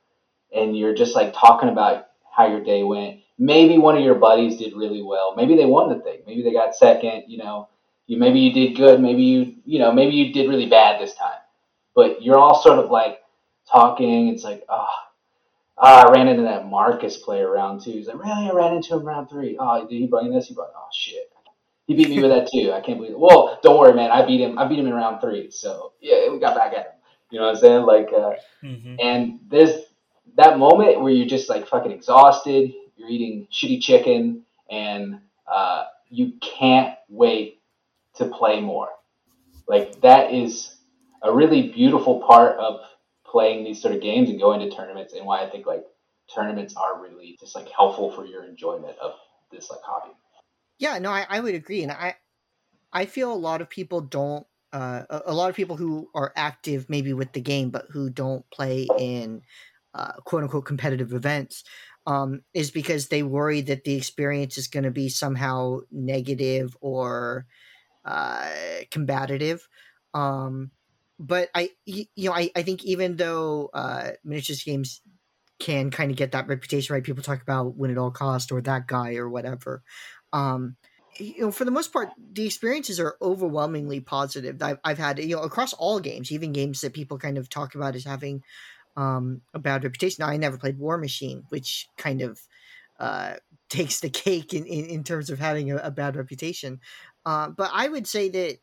and 0.55 0.77
you're 0.77 0.95
just 0.95 1.15
like 1.15 1.33
talking 1.33 1.69
about 1.69 2.09
how 2.35 2.47
your 2.47 2.65
day 2.65 2.83
went. 2.83 3.21
Maybe 3.39 3.79
one 3.79 3.97
of 3.97 4.03
your 4.03 4.15
buddies 4.15 4.57
did 4.57 4.75
really 4.75 5.03
well. 5.03 5.35
Maybe 5.37 5.57
they 5.57 5.67
won 5.67 5.91
the 5.91 6.03
thing. 6.03 6.21
Maybe 6.27 6.43
they 6.43 6.53
got 6.53 6.75
second. 6.75 7.25
You 7.29 7.39
know, 7.39 7.69
you 8.07 8.19
maybe 8.19 8.41
you 8.41 8.53
did 8.53 8.77
good. 8.77 9.01
Maybe 9.01 9.23
you 9.23 9.55
you 9.65 9.79
know 9.79 9.93
maybe 9.93 10.15
you 10.17 10.33
did 10.33 10.49
really 10.49 10.69
bad 10.69 11.01
this 11.01 11.15
time. 11.15 11.41
But 11.95 12.23
you're 12.23 12.39
all 12.39 12.63
sort 12.63 12.79
of 12.79 12.91
like 12.91 13.21
talking. 13.71 14.29
It's 14.29 14.45
like 14.45 14.65
oh. 14.69 14.87
Ah, 15.79 16.07
I 16.09 16.13
ran 16.13 16.29
into 16.29 16.43
that 16.45 16.67
Marcus 16.69 17.17
player 17.19 17.51
round 17.51 17.83
two. 17.83 17.91
He's 17.93 18.07
like, 18.07 18.19
really? 18.19 18.49
I 18.49 18.53
ran 18.53 18.75
into 18.75 18.95
him 18.97 19.05
round 19.05 19.29
three. 19.29 19.57
Oh, 19.59 19.87
did 19.87 19.97
he 19.99 20.07
bring 20.07 20.33
this? 20.33 20.49
He 20.49 20.55
brought. 20.55 20.71
Oh 20.77 20.89
shit. 20.93 21.31
He 21.87 21.95
beat 21.95 22.09
me 22.09 22.21
with 22.21 22.31
that 22.31 22.49
too. 22.53 22.73
I 22.73 22.81
can't 22.81 22.99
believe 22.99 23.13
it. 23.13 23.19
Well, 23.19 23.59
don't 23.63 23.79
worry, 23.79 23.95
man. 23.95 24.11
I 24.11 24.25
beat 24.27 24.41
him. 24.41 24.59
I 24.59 24.67
beat 24.67 24.79
him 24.79 24.87
in 24.87 24.95
round 24.95 25.21
three. 25.21 25.51
So 25.51 25.93
yeah, 26.01 26.31
we 26.31 26.39
got 26.41 26.57
back 26.57 26.73
at 26.73 26.79
him. 26.87 26.93
You 27.31 27.39
know 27.41 27.47
what 27.47 27.57
I'm 27.57 27.61
saying? 27.61 27.83
Like, 27.87 28.09
uh, 28.17 28.33
Mm-hmm. 28.65 28.97
and 28.99 29.39
there's 29.49 29.73
that 30.37 30.59
moment 30.59 31.01
where 31.01 31.13
you're 31.13 31.27
just 31.29 31.49
like 31.49 31.69
fucking 31.69 31.93
exhausted. 31.93 32.73
You're 32.97 33.09
eating 33.09 33.47
shitty 33.53 33.81
chicken, 33.81 34.43
and 34.71 35.21
uh, 35.47 35.85
you 36.09 36.33
can't 36.41 36.95
wait 37.09 37.61
to 38.15 38.25
play 38.27 38.61
more. 38.61 38.89
Like 39.69 40.01
that 40.01 40.33
is 40.33 40.75
a 41.23 41.33
really 41.33 41.71
beautiful 41.71 42.21
part 42.27 42.57
of 42.59 42.81
playing 43.31 43.65
these 43.65 43.81
sort 43.81 43.95
of 43.95 44.01
games 44.01 44.31
and 44.31 44.41
going 44.41 44.61
to 44.61 44.75
tournaments, 44.75 45.13
and 45.13 45.27
why 45.27 45.43
I 45.43 45.51
think 45.51 45.67
like 45.67 45.85
tournaments 46.35 46.75
are 46.77 47.01
really 47.01 47.37
just 47.39 47.55
like 47.55 47.69
helpful 47.71 48.11
for 48.13 48.27
your 48.27 48.45
enjoyment 48.45 48.97
of 48.99 49.13
this 49.51 49.71
like 49.71 49.81
hobby. 49.83 50.13
Yeah, 50.79 50.99
no, 50.99 51.11
I, 51.11 51.27
I 51.29 51.41
would 51.41 51.55
agree, 51.55 51.83
and 51.83 51.93
I 51.93 52.17
I 52.93 53.07
feel 53.07 53.33
a 53.33 53.35
lot 53.35 53.61
of 53.61 53.71
people 53.71 54.01
don't. 54.01 54.47
Uh, 54.73 55.21
a, 55.25 55.33
lot 55.33 55.49
of 55.49 55.57
people 55.57 55.77
who 55.77 56.11
are 56.15 56.33
active 56.37 56.91
maybe 56.91 57.13
with 57.15 57.33
the 57.33 57.41
game, 57.41 57.71
but 57.71 57.87
who 57.91 58.11
don't 58.11 58.45
play 58.51 58.87
in 58.99 59.41
uh, 59.95 60.13
quote 60.25 60.43
unquote 60.43 60.67
competitive 60.67 61.15
events, 61.15 61.65
um, 62.07 62.43
is 62.53 62.71
because 62.71 63.09
they 63.09 63.23
worry 63.23 63.63
that 63.63 63.85
the 63.85 63.95
experience 63.95 64.59
is 64.59 64.67
going 64.67 64.85
to 64.85 64.91
be 64.91 65.09
somehow 65.09 65.79
negative 65.91 66.77
or 66.81 67.47
uh, 68.05 68.51
combative. 68.91 69.67
Um, 70.13 70.71
but 71.19 71.49
I, 71.55 71.71
you 71.85 72.07
know, 72.19 72.33
I, 72.33 72.51
I 72.55 72.63
think 72.63 72.85
even 72.85 73.17
though 73.17 73.71
uh, 73.73 74.11
miniatures 74.25 74.63
games 74.63 75.01
can 75.59 75.91
kind 75.91 76.11
of 76.11 76.17
get 76.17 76.33
that 76.33 76.49
reputation, 76.49 76.93
right? 76.93 77.03
People 77.03 77.23
talk 77.23 77.43
about 77.43 77.77
win 77.77 77.91
at 77.91 77.99
all 77.99 78.11
cost 78.11 78.53
or 78.53 78.61
that 78.63 78.87
guy 78.87 79.17
or 79.17 79.29
whatever. 79.29 79.83
Um, 80.33 80.77
you 81.19 81.41
know, 81.41 81.51
for 81.51 81.65
the 81.65 81.71
most 81.71 81.93
part, 81.93 82.11
the 82.33 82.45
experiences 82.45 83.01
are 83.01 83.17
overwhelmingly 83.23 84.01
positive. 84.01 84.61
I've, 84.63 84.79
I've 84.85 84.99
had, 84.99 85.19
you 85.19 85.37
know, 85.37 85.43
across 85.43 85.73
all 85.73 85.99
games, 85.99 86.31
even 86.31 86.53
games 86.53 86.83
that 86.83 86.93
people 86.93 87.19
kind 87.19 87.39
of 87.39 87.49
talk 87.49 87.75
about 87.75 87.97
as 87.97 88.05
having 88.05 88.43
um, 88.97 89.41
a 89.55 89.59
bad 89.59 89.85
reputation. 89.85 90.25
Now, 90.25 90.31
I 90.31 90.37
never 90.37 90.59
played 90.59 90.79
Warmachine, 90.79 91.45
which 91.49 91.89
kind 91.97 92.21
of 92.21 92.41
uh, 93.01 93.35
takes 93.71 94.01
the 94.01 94.11
cake 94.11 94.53
in, 94.53 94.67
in, 94.67 94.87
in 94.87 95.05
terms 95.05 95.31
of 95.31 95.39
having 95.39 95.73
a, 95.73 95.77
a 95.77 95.91
bad 95.91 96.17
reputation. 96.17 96.81
Uh, 97.25 97.49
but 97.49 97.71
I 97.73 97.89
would 97.89 98.07
say 98.07 98.29
that 98.29 98.59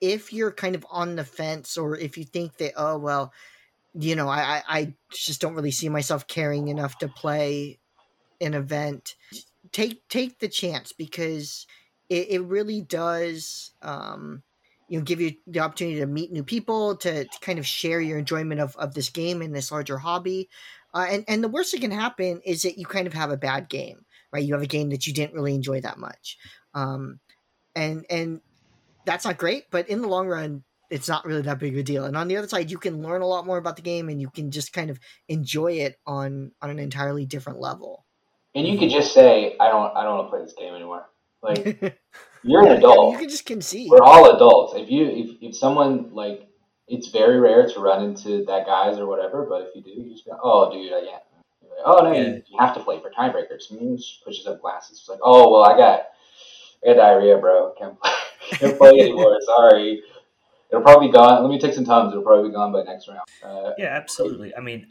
if 0.00 0.32
you're 0.32 0.52
kind 0.52 0.74
of 0.74 0.86
on 0.90 1.16
the 1.16 1.24
fence, 1.24 1.76
or 1.76 1.96
if 1.96 2.16
you 2.16 2.24
think 2.24 2.56
that, 2.58 2.72
oh 2.76 2.98
well, 2.98 3.32
you 3.94 4.14
know, 4.14 4.28
I, 4.28 4.62
I, 4.68 4.94
just 5.10 5.40
don't 5.40 5.54
really 5.54 5.70
see 5.70 5.88
myself 5.88 6.26
caring 6.26 6.68
enough 6.68 6.98
to 6.98 7.08
play 7.08 7.78
an 8.40 8.54
event, 8.54 9.16
take 9.72 10.06
take 10.08 10.38
the 10.38 10.48
chance 10.48 10.92
because 10.92 11.66
it, 12.08 12.30
it 12.30 12.40
really 12.40 12.80
does 12.80 13.72
um, 13.82 14.42
you 14.88 14.98
know 14.98 15.04
give 15.04 15.20
you 15.20 15.34
the 15.46 15.60
opportunity 15.60 16.00
to 16.00 16.06
meet 16.06 16.32
new 16.32 16.42
people 16.42 16.96
to, 16.96 17.24
to 17.24 17.40
kind 17.40 17.58
of 17.58 17.66
share 17.66 18.00
your 18.00 18.18
enjoyment 18.18 18.60
of, 18.60 18.74
of 18.76 18.94
this 18.94 19.10
game 19.10 19.42
and 19.42 19.54
this 19.54 19.70
larger 19.70 19.98
hobby 19.98 20.48
uh, 20.94 21.06
and 21.08 21.24
and 21.28 21.44
the 21.44 21.48
worst 21.48 21.72
that 21.72 21.80
can 21.80 21.90
happen 21.90 22.40
is 22.44 22.62
that 22.62 22.78
you 22.78 22.86
kind 22.86 23.06
of 23.06 23.12
have 23.12 23.30
a 23.30 23.36
bad 23.36 23.68
game 23.68 24.04
right? 24.30 24.44
You 24.44 24.52
have 24.54 24.62
a 24.62 24.66
game 24.66 24.90
that 24.90 25.06
you 25.06 25.12
didn't 25.12 25.34
really 25.34 25.54
enjoy 25.54 25.80
that 25.82 25.98
much 25.98 26.38
um, 26.74 27.20
and 27.76 28.04
and 28.10 28.40
that's 29.08 29.24
not 29.24 29.38
great 29.38 29.64
but 29.70 29.88
in 29.88 30.02
the 30.02 30.08
long 30.08 30.28
run 30.28 30.64
it's 30.90 31.08
not 31.08 31.24
really 31.26 31.42
that 31.42 31.58
big 31.58 31.74
of 31.74 31.80
a 31.80 31.82
deal 31.82 32.04
and 32.04 32.16
on 32.16 32.28
the 32.28 32.36
other 32.36 32.48
side 32.48 32.70
you 32.70 32.78
can 32.78 33.02
learn 33.02 33.22
a 33.22 33.26
lot 33.26 33.46
more 33.46 33.58
about 33.58 33.76
the 33.76 33.82
game 33.82 34.08
and 34.08 34.20
you 34.20 34.30
can 34.30 34.50
just 34.50 34.72
kind 34.72 34.90
of 34.90 34.98
enjoy 35.28 35.72
it 35.72 35.96
on 36.06 36.52
on 36.62 36.70
an 36.70 36.78
entirely 36.78 37.26
different 37.26 37.60
level 37.60 38.06
And 38.54 38.66
you 38.66 38.78
could 38.78 38.90
just 38.90 39.12
say, 39.14 39.56
I 39.60 39.68
don't, 39.68 39.96
I 39.96 40.02
don't 40.02 40.16
want 40.18 40.26
to 40.26 40.30
play 40.30 40.42
this 40.44 40.54
game 40.54 40.74
anymore. 40.74 41.06
Like 41.42 41.64
you're 42.42 42.62
Yeah, 42.64 42.72
an 42.72 42.72
I 42.72 42.74
mean, 42.74 42.78
adult. 42.78 43.12
you 43.12 43.18
can 43.18 43.28
just 43.28 43.46
concede. 43.46 43.90
We're 43.90 44.02
all 44.02 44.34
adults. 44.34 44.74
If 44.76 44.90
you, 44.90 45.06
if, 45.06 45.36
if 45.42 45.56
someone 45.56 46.12
like, 46.14 46.48
it's 46.88 47.08
very 47.08 47.38
rare 47.38 47.68
to 47.68 47.80
run 47.80 48.02
into 48.04 48.44
that 48.46 48.66
guys 48.66 48.98
or 48.98 49.06
whatever, 49.06 49.46
but 49.48 49.62
if 49.62 49.76
you 49.76 49.82
do, 49.82 49.90
you 50.00 50.12
just 50.12 50.24
go, 50.24 50.38
oh, 50.42 50.72
dude, 50.72 50.92
I 50.92 51.00
can't. 51.00 51.22
Like, 51.62 51.84
oh 51.84 52.00
no, 52.04 52.12
Yeah. 52.12 52.20
you, 52.20 52.42
you 52.48 52.58
have 52.58 52.74
to 52.74 52.80
play 52.82 53.00
for 53.00 53.10
tiebreakers. 53.10 53.70
And 53.70 53.80
he 53.80 53.96
just 53.96 54.24
pushes 54.24 54.46
up 54.46 54.60
glasses. 54.60 54.98
It's 55.00 55.08
like, 55.08 55.20
oh 55.22 55.50
well, 55.52 55.64
I 55.64 55.76
got, 55.76 56.02
I 56.82 56.94
got 56.94 56.96
diarrhea, 56.96 57.38
bro. 57.38 57.74
Can't 57.78 58.00
play, 58.00 58.10
can't 58.50 58.78
play 58.78 58.90
anymore. 59.00 59.36
Sorry. 59.40 60.02
It'll 60.70 60.82
probably 60.82 61.08
be 61.08 61.12
gone. 61.12 61.42
Let 61.42 61.50
me 61.50 61.58
take 61.58 61.72
some 61.72 61.84
tums. 61.84 62.12
It'll 62.12 62.24
probably 62.24 62.50
be 62.50 62.54
gone 62.54 62.72
by 62.72 62.82
next 62.82 63.08
round. 63.08 63.20
Uh, 63.42 63.72
Yeah, 63.78 63.86
absolutely. 63.86 64.54
I 64.54 64.60
mean, 64.60 64.86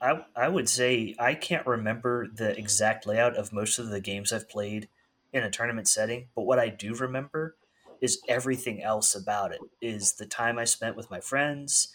I 0.00 0.24
I 0.36 0.48
would 0.48 0.68
say 0.68 1.14
I 1.18 1.34
can't 1.34 1.66
remember 1.66 2.26
the 2.26 2.56
exact 2.58 3.06
layout 3.06 3.36
of 3.36 3.52
most 3.52 3.78
of 3.78 3.88
the 3.88 4.00
games 4.00 4.32
I've 4.32 4.48
played 4.48 4.88
in 5.32 5.42
a 5.42 5.50
tournament 5.50 5.88
setting, 5.88 6.28
but 6.34 6.42
what 6.42 6.58
I 6.58 6.68
do 6.68 6.94
remember 6.94 7.56
is 8.00 8.20
everything 8.28 8.82
else 8.82 9.14
about 9.14 9.52
it. 9.52 9.60
Is 9.80 10.14
the 10.14 10.26
time 10.26 10.58
I 10.58 10.64
spent 10.64 10.96
with 10.96 11.10
my 11.10 11.20
friends. 11.20 11.88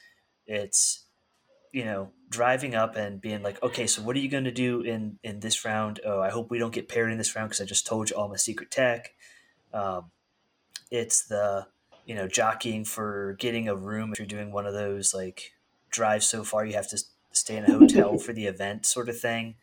It's 0.48 1.06
you 1.72 1.84
know 1.86 2.12
driving 2.30 2.76
up 2.76 2.96
and 2.96 3.22
being 3.22 3.44
like, 3.44 3.62
okay, 3.62 3.88
so 3.88 4.02
what 4.02 4.16
are 4.16 4.20
you 4.20 4.30
going 4.30 4.44
to 4.46 4.52
do 4.52 4.82
in 4.82 5.20
in 5.24 5.40
this 5.42 5.66
round? 5.66 6.00
Oh, 6.06 6.22
I 6.22 6.30
hope 6.30 6.50
we 6.50 6.60
don't 6.60 6.74
get 6.74 6.90
paired 6.90 7.12
in 7.12 7.18
this 7.18 7.36
round 7.36 7.50
because 7.50 7.62
I 7.62 7.66
just 7.66 7.86
told 7.86 8.10
you 8.10 8.16
all 8.16 8.30
my 8.30 8.36
secret 8.36 8.72
tech. 8.72 9.14
Um, 9.74 10.12
it's 10.96 11.24
the 11.24 11.68
you 12.06 12.16
know 12.16 12.28
jockeying 12.28 12.86
for 12.86 13.36
getting 13.40 13.68
a 13.68 13.76
room 13.76 14.14
if 14.14 14.20
you're 14.20 14.28
doing 14.28 14.52
one 14.52 14.66
of 14.66 14.74
those 14.74 15.14
like 15.14 15.54
drives 15.90 16.28
so 16.28 16.44
far 16.44 16.66
you 16.66 16.74
have 16.74 16.90
to 16.90 17.00
stay 17.32 17.58
in 17.58 17.66
a 17.66 17.72
hotel 17.72 18.18
for 18.26 18.34
the 18.34 18.46
event 18.46 18.86
sort 18.86 19.10
of 19.10 19.20
thing. 19.20 19.56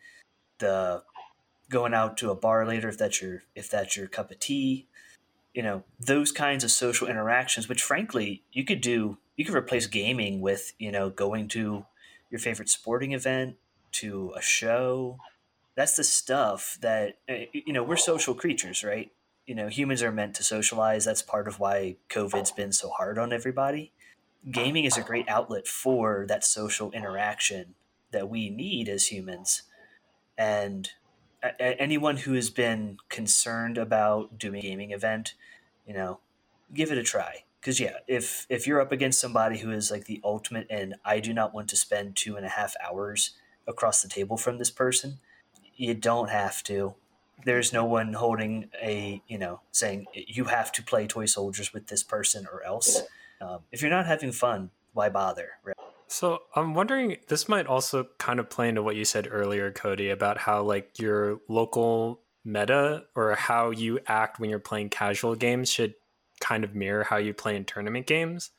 The 0.59 1.03
going 1.69 1.93
out 1.93 2.17
to 2.17 2.29
a 2.29 2.35
bar 2.35 2.65
later 2.67 2.89
if 2.89 2.97
that's 2.97 3.21
your 3.21 3.43
if 3.55 3.69
that's 3.69 3.97
your 3.97 4.07
cup 4.07 4.29
of 4.29 4.39
tea 4.39 4.85
you 5.55 5.63
know 5.63 5.83
those 5.99 6.31
kinds 6.31 6.63
of 6.63 6.69
social 6.69 7.07
interactions 7.07 7.67
which 7.67 7.81
frankly 7.81 8.43
you 8.51 8.63
could 8.63 8.81
do 8.81 9.17
you 9.35 9.45
could 9.45 9.55
replace 9.55 9.87
gaming 9.87 10.41
with 10.41 10.73
you 10.77 10.91
know 10.91 11.09
going 11.09 11.47
to 11.47 11.85
your 12.29 12.39
favorite 12.39 12.69
sporting 12.69 13.11
event 13.11 13.55
to 13.91 14.33
a 14.35 14.41
show. 14.41 15.19
That's 15.75 15.95
the 15.95 16.03
stuff 16.03 16.77
that 16.81 17.17
eh, 17.27 17.45
you 17.53 17.73
know 17.73 17.83
we're 17.83 17.97
social 17.97 18.33
creatures 18.33 18.83
right 18.83 19.11
you 19.47 19.55
know 19.55 19.67
humans 19.69 20.03
are 20.03 20.11
meant 20.11 20.35
to 20.35 20.43
socialize. 20.43 21.05
That's 21.05 21.21
part 21.23 21.47
of 21.47 21.59
why 21.59 21.97
covid's 22.09 22.51
been 22.51 22.71
so 22.73 22.89
hard 22.89 23.19
on 23.19 23.33
everybody. 23.33 23.93
Gaming 24.51 24.85
is 24.85 24.97
a 24.97 25.03
great 25.03 25.29
outlet 25.29 25.67
for 25.67 26.25
that 26.29 26.45
social 26.45 26.91
interaction 26.91 27.75
that 28.11 28.29
we 28.29 28.49
need 28.49 28.89
as 28.89 29.07
humans. 29.07 29.63
And 30.37 30.89
anyone 31.59 32.17
who 32.17 32.33
has 32.33 32.49
been 32.49 32.97
concerned 33.09 33.77
about 33.77 34.37
doing 34.39 34.59
a 34.59 34.61
gaming 34.63 34.91
event 34.91 35.33
you 35.85 35.93
know 35.93 36.19
give 36.73 36.91
it 36.91 36.97
a 36.97 37.03
try. 37.03 37.43
Because 37.61 37.79
yeah 37.79 37.97
if 38.07 38.45
if 38.49 38.67
you're 38.67 38.81
up 38.81 38.91
against 38.91 39.21
somebody 39.21 39.59
who 39.59 39.71
is 39.71 39.91
like 39.91 40.05
the 40.05 40.21
ultimate 40.23 40.67
and 40.69 40.95
i 41.05 41.19
do 41.19 41.33
not 41.33 41.53
want 41.53 41.69
to 41.69 41.77
spend 41.77 42.15
two 42.15 42.35
and 42.37 42.45
a 42.45 42.49
half 42.49 42.75
hours 42.85 43.31
across 43.67 44.01
the 44.01 44.09
table 44.09 44.37
from 44.37 44.57
this 44.57 44.71
person 44.71 45.19
you 45.75 45.93
don't 45.93 46.29
have 46.29 46.63
to 46.63 46.95
there's 47.45 47.73
no 47.73 47.85
one 47.85 48.13
holding 48.13 48.69
a 48.81 49.21
you 49.27 49.37
know 49.37 49.59
saying 49.71 50.05
you 50.13 50.45
have 50.45 50.71
to 50.71 50.83
play 50.83 51.07
toy 51.07 51.25
soldiers 51.25 51.73
with 51.73 51.87
this 51.87 52.03
person 52.03 52.47
or 52.51 52.63
else 52.63 53.01
um, 53.41 53.59
if 53.71 53.81
you're 53.81 53.91
not 53.91 54.05
having 54.05 54.31
fun 54.31 54.69
why 54.93 55.09
bother 55.09 55.49
right? 55.63 55.75
so 56.07 56.39
i'm 56.55 56.73
wondering 56.73 57.17
this 57.27 57.47
might 57.47 57.67
also 57.67 58.07
kind 58.17 58.39
of 58.39 58.49
play 58.49 58.69
into 58.69 58.81
what 58.81 58.95
you 58.95 59.05
said 59.05 59.27
earlier 59.29 59.71
cody 59.71 60.09
about 60.09 60.37
how 60.37 60.61
like 60.61 60.99
your 60.99 61.39
local 61.47 62.19
meta 62.45 63.03
or 63.15 63.35
how 63.35 63.69
you 63.69 63.99
act 64.07 64.39
when 64.39 64.49
you're 64.49 64.59
playing 64.59 64.89
casual 64.89 65.35
games 65.35 65.69
should 65.69 65.95
kind 66.39 66.63
of 66.63 66.75
mirror 66.75 67.03
how 67.03 67.17
you 67.17 67.33
play 67.33 67.55
in 67.55 67.63
tournament 67.63 68.05
games 68.05 68.51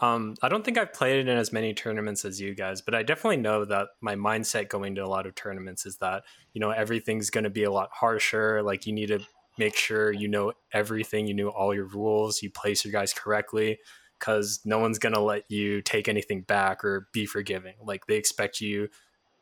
um, 0.00 0.34
I 0.42 0.48
don't 0.48 0.64
think 0.64 0.76
I've 0.76 0.92
played 0.92 1.20
it 1.20 1.28
in 1.28 1.38
as 1.38 1.52
many 1.52 1.72
tournaments 1.72 2.24
as 2.24 2.40
you 2.40 2.54
guys, 2.54 2.82
but 2.82 2.94
I 2.94 3.02
definitely 3.02 3.38
know 3.38 3.64
that 3.64 3.88
my 4.00 4.14
mindset 4.14 4.68
going 4.68 4.94
to 4.96 5.04
a 5.04 5.08
lot 5.08 5.26
of 5.26 5.34
tournaments 5.34 5.86
is 5.86 5.96
that, 5.98 6.24
you 6.52 6.60
know, 6.60 6.70
everything's 6.70 7.30
going 7.30 7.44
to 7.44 7.50
be 7.50 7.64
a 7.64 7.70
lot 7.70 7.88
harsher. 7.92 8.62
Like 8.62 8.86
you 8.86 8.92
need 8.92 9.06
to 9.06 9.20
make 9.58 9.74
sure 9.74 10.12
you 10.12 10.28
know 10.28 10.52
everything, 10.72 11.26
you 11.26 11.34
know 11.34 11.48
all 11.48 11.74
your 11.74 11.86
rules, 11.86 12.42
you 12.42 12.50
place 12.50 12.84
your 12.84 12.92
guys 12.92 13.14
correctly 13.14 13.78
because 14.18 14.60
no 14.64 14.78
one's 14.78 14.98
going 14.98 15.14
to 15.14 15.20
let 15.20 15.50
you 15.50 15.80
take 15.80 16.08
anything 16.08 16.42
back 16.42 16.84
or 16.84 17.08
be 17.12 17.24
forgiving. 17.24 17.74
Like 17.82 18.06
they 18.06 18.16
expect 18.16 18.60
you, 18.60 18.88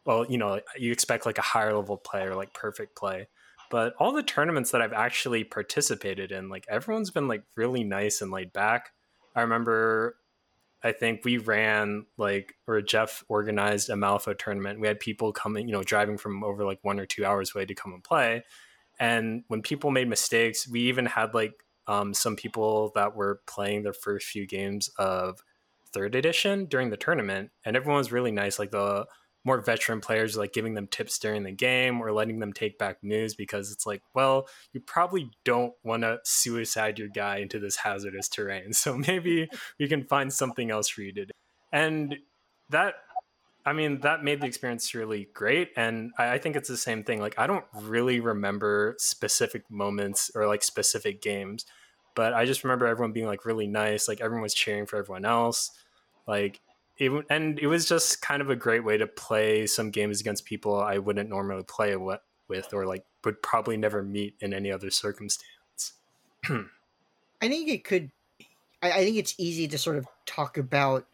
well, 0.06 0.24
you 0.24 0.38
know, 0.38 0.60
you 0.76 0.92
expect 0.92 1.26
like 1.26 1.38
a 1.38 1.42
higher 1.42 1.74
level 1.74 1.96
player, 1.96 2.34
like 2.34 2.54
perfect 2.54 2.96
play. 2.96 3.28
But 3.70 3.94
all 3.98 4.12
the 4.12 4.22
tournaments 4.22 4.70
that 4.70 4.82
I've 4.82 4.92
actually 4.92 5.42
participated 5.42 6.30
in, 6.30 6.48
like 6.48 6.64
everyone's 6.68 7.10
been 7.10 7.26
like 7.26 7.42
really 7.56 7.82
nice 7.82 8.20
and 8.20 8.30
laid 8.30 8.52
back. 8.52 8.92
I 9.34 9.40
remember 9.40 10.16
I 10.84 10.92
think 10.92 11.24
we 11.24 11.38
ran 11.38 12.04
like 12.18 12.54
or 12.66 12.80
Jeff 12.82 13.24
organized 13.28 13.88
a 13.88 13.94
Malifaux 13.94 14.38
tournament. 14.38 14.80
We 14.80 14.86
had 14.86 15.00
people 15.00 15.32
coming, 15.32 15.66
you 15.66 15.72
know, 15.72 15.82
driving 15.82 16.18
from 16.18 16.44
over 16.44 16.64
like 16.64 16.78
one 16.82 17.00
or 17.00 17.06
two 17.06 17.24
hours 17.24 17.54
away 17.54 17.64
to 17.64 17.74
come 17.74 17.94
and 17.94 18.04
play. 18.04 18.44
And 19.00 19.44
when 19.48 19.62
people 19.62 19.90
made 19.90 20.08
mistakes, 20.08 20.68
we 20.68 20.82
even 20.82 21.06
had 21.06 21.34
like 21.34 21.54
um, 21.86 22.14
some 22.14 22.36
people 22.36 22.92
that 22.94 23.16
were 23.16 23.40
playing 23.46 23.82
their 23.82 23.92
first 23.94 24.26
few 24.26 24.46
games 24.46 24.88
of 24.98 25.42
third 25.92 26.14
edition 26.14 26.66
during 26.66 26.90
the 26.90 26.96
tournament, 26.96 27.50
and 27.64 27.76
everyone 27.76 27.98
was 27.98 28.12
really 28.12 28.32
nice. 28.32 28.58
Like 28.58 28.70
the 28.70 29.06
more 29.44 29.60
veteran 29.60 30.00
players 30.00 30.36
like 30.36 30.52
giving 30.52 30.74
them 30.74 30.86
tips 30.86 31.18
during 31.18 31.42
the 31.42 31.52
game 31.52 32.00
or 32.00 32.12
letting 32.12 32.38
them 32.38 32.52
take 32.52 32.78
back 32.78 32.96
news 33.02 33.34
because 33.34 33.70
it's 33.70 33.86
like, 33.86 34.02
well, 34.14 34.48
you 34.72 34.80
probably 34.80 35.30
don't 35.44 35.74
want 35.82 36.02
to 36.02 36.18
suicide 36.24 36.98
your 36.98 37.08
guy 37.08 37.36
into 37.38 37.58
this 37.58 37.76
hazardous 37.76 38.28
terrain. 38.28 38.72
So 38.84 38.98
maybe 38.98 39.48
we 39.78 39.88
can 39.88 40.04
find 40.04 40.30
something 40.30 40.70
else 40.70 40.88
for 40.88 41.00
you 41.00 41.12
to 41.14 41.26
do. 41.26 41.32
And 41.72 42.16
that, 42.68 42.94
I 43.64 43.72
mean, 43.72 44.00
that 44.00 44.22
made 44.22 44.42
the 44.42 44.46
experience 44.46 44.94
really 44.94 45.28
great. 45.32 45.70
And 45.74 46.12
I, 46.18 46.32
I 46.32 46.38
think 46.38 46.54
it's 46.54 46.68
the 46.68 46.76
same 46.76 47.02
thing. 47.02 47.20
Like, 47.20 47.38
I 47.38 47.46
don't 47.46 47.64
really 47.72 48.20
remember 48.20 48.94
specific 48.98 49.62
moments 49.70 50.30
or 50.34 50.46
like 50.46 50.62
specific 50.62 51.22
games, 51.22 51.64
but 52.14 52.34
I 52.34 52.44
just 52.44 52.62
remember 52.62 52.86
everyone 52.86 53.12
being 53.12 53.26
like 53.26 53.46
really 53.46 53.66
nice. 53.66 54.06
Like, 54.06 54.20
everyone 54.20 54.42
was 54.42 54.54
cheering 54.54 54.84
for 54.84 54.98
everyone 54.98 55.24
else. 55.24 55.70
Like, 56.26 56.60
it, 56.98 57.10
and 57.30 57.58
it 57.58 57.66
was 57.66 57.86
just 57.86 58.22
kind 58.22 58.40
of 58.40 58.50
a 58.50 58.56
great 58.56 58.84
way 58.84 58.96
to 58.96 59.06
play 59.06 59.66
some 59.66 59.90
games 59.90 60.20
against 60.20 60.44
people 60.44 60.80
I 60.80 60.98
wouldn't 60.98 61.28
normally 61.28 61.64
play 61.64 61.96
with 61.96 62.72
or 62.72 62.86
like 62.86 63.04
would 63.24 63.42
probably 63.42 63.76
never 63.76 64.02
meet 64.02 64.34
in 64.40 64.52
any 64.52 64.70
other 64.70 64.90
circumstance. 64.90 65.94
I 66.44 67.48
think 67.48 67.68
it 67.68 67.84
could. 67.84 68.10
I, 68.82 68.92
I, 68.92 69.04
think 69.04 69.16
it's 69.16 69.34
easy 69.38 69.66
to 69.68 69.78
sort 69.78 69.96
of 69.96 70.06
talk 70.26 70.56
about 70.56 71.06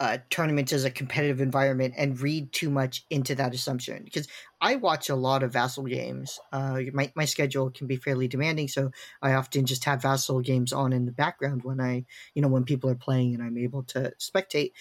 uh, 0.00 0.18
tournaments 0.30 0.72
as 0.72 0.84
a 0.84 0.90
competitive 0.90 1.40
environment 1.40 1.94
and 1.96 2.20
read 2.20 2.52
too 2.52 2.68
much 2.68 3.06
into 3.10 3.36
that 3.36 3.54
assumption 3.54 4.02
because 4.02 4.26
I 4.60 4.74
watch 4.76 5.08
a 5.08 5.14
lot 5.14 5.44
of 5.44 5.52
Vassal 5.52 5.84
games. 5.84 6.40
Uh, 6.52 6.80
my 6.92 7.12
my 7.14 7.24
schedule 7.24 7.70
can 7.70 7.86
be 7.86 7.96
fairly 7.96 8.28
demanding, 8.28 8.68
so 8.68 8.90
I 9.22 9.34
often 9.34 9.64
just 9.64 9.84
have 9.84 10.02
Vassal 10.02 10.40
games 10.40 10.72
on 10.72 10.92
in 10.92 11.06
the 11.06 11.12
background 11.12 11.62
when 11.62 11.80
I, 11.80 12.04
you 12.34 12.42
know, 12.42 12.48
when 12.48 12.64
people 12.64 12.90
are 12.90 12.96
playing 12.96 13.34
and 13.34 13.42
I'm 13.42 13.56
able 13.56 13.84
to 13.84 14.12
spectate. 14.18 14.72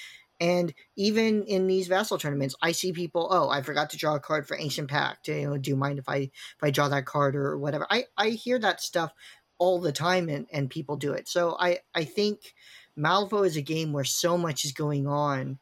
And 0.42 0.74
even 0.98 1.44
in 1.44 1.68
these 1.68 1.88
vassal 1.88 2.18
tournaments, 2.18 2.56
I 2.64 2.72
see 2.72 2.92
people, 2.94 3.28
oh, 3.30 3.48
I 3.48 3.62
forgot 3.62 3.92
to 3.92 3.98
draw 3.98 4.16
a 4.16 4.20
card 4.20 4.48
for 4.48 4.58
Ancient 4.58 4.89
Pact. 4.89 5.28
You 5.28 5.48
know, 5.48 5.58
do 5.58 5.70
you 5.70 5.76
mind 5.76 6.00
if 6.00 6.10
I 6.10 6.16
if 6.18 6.64
I 6.64 6.72
draw 6.72 6.89
that 6.89 7.06
card 7.06 7.36
or 7.36 7.60
whatever? 7.60 7.86
I, 7.92 8.06
I 8.18 8.30
hear 8.30 8.58
that 8.58 8.82
stuff 8.82 9.14
all 9.60 9.80
the 9.80 9.92
time 9.92 10.30
and, 10.30 10.48
and 10.52 10.72
people 10.72 10.98
do 10.98 11.14
it. 11.14 11.30
So 11.30 11.56
I, 11.60 11.80
I 11.94 12.06
think 12.06 12.56
Malifaux 12.98 13.46
is 13.46 13.56
a 13.56 13.62
game 13.62 13.94
where 13.94 14.04
so 14.04 14.36
much 14.36 14.66
is 14.66 14.72
going 14.72 15.06
on 15.06 15.60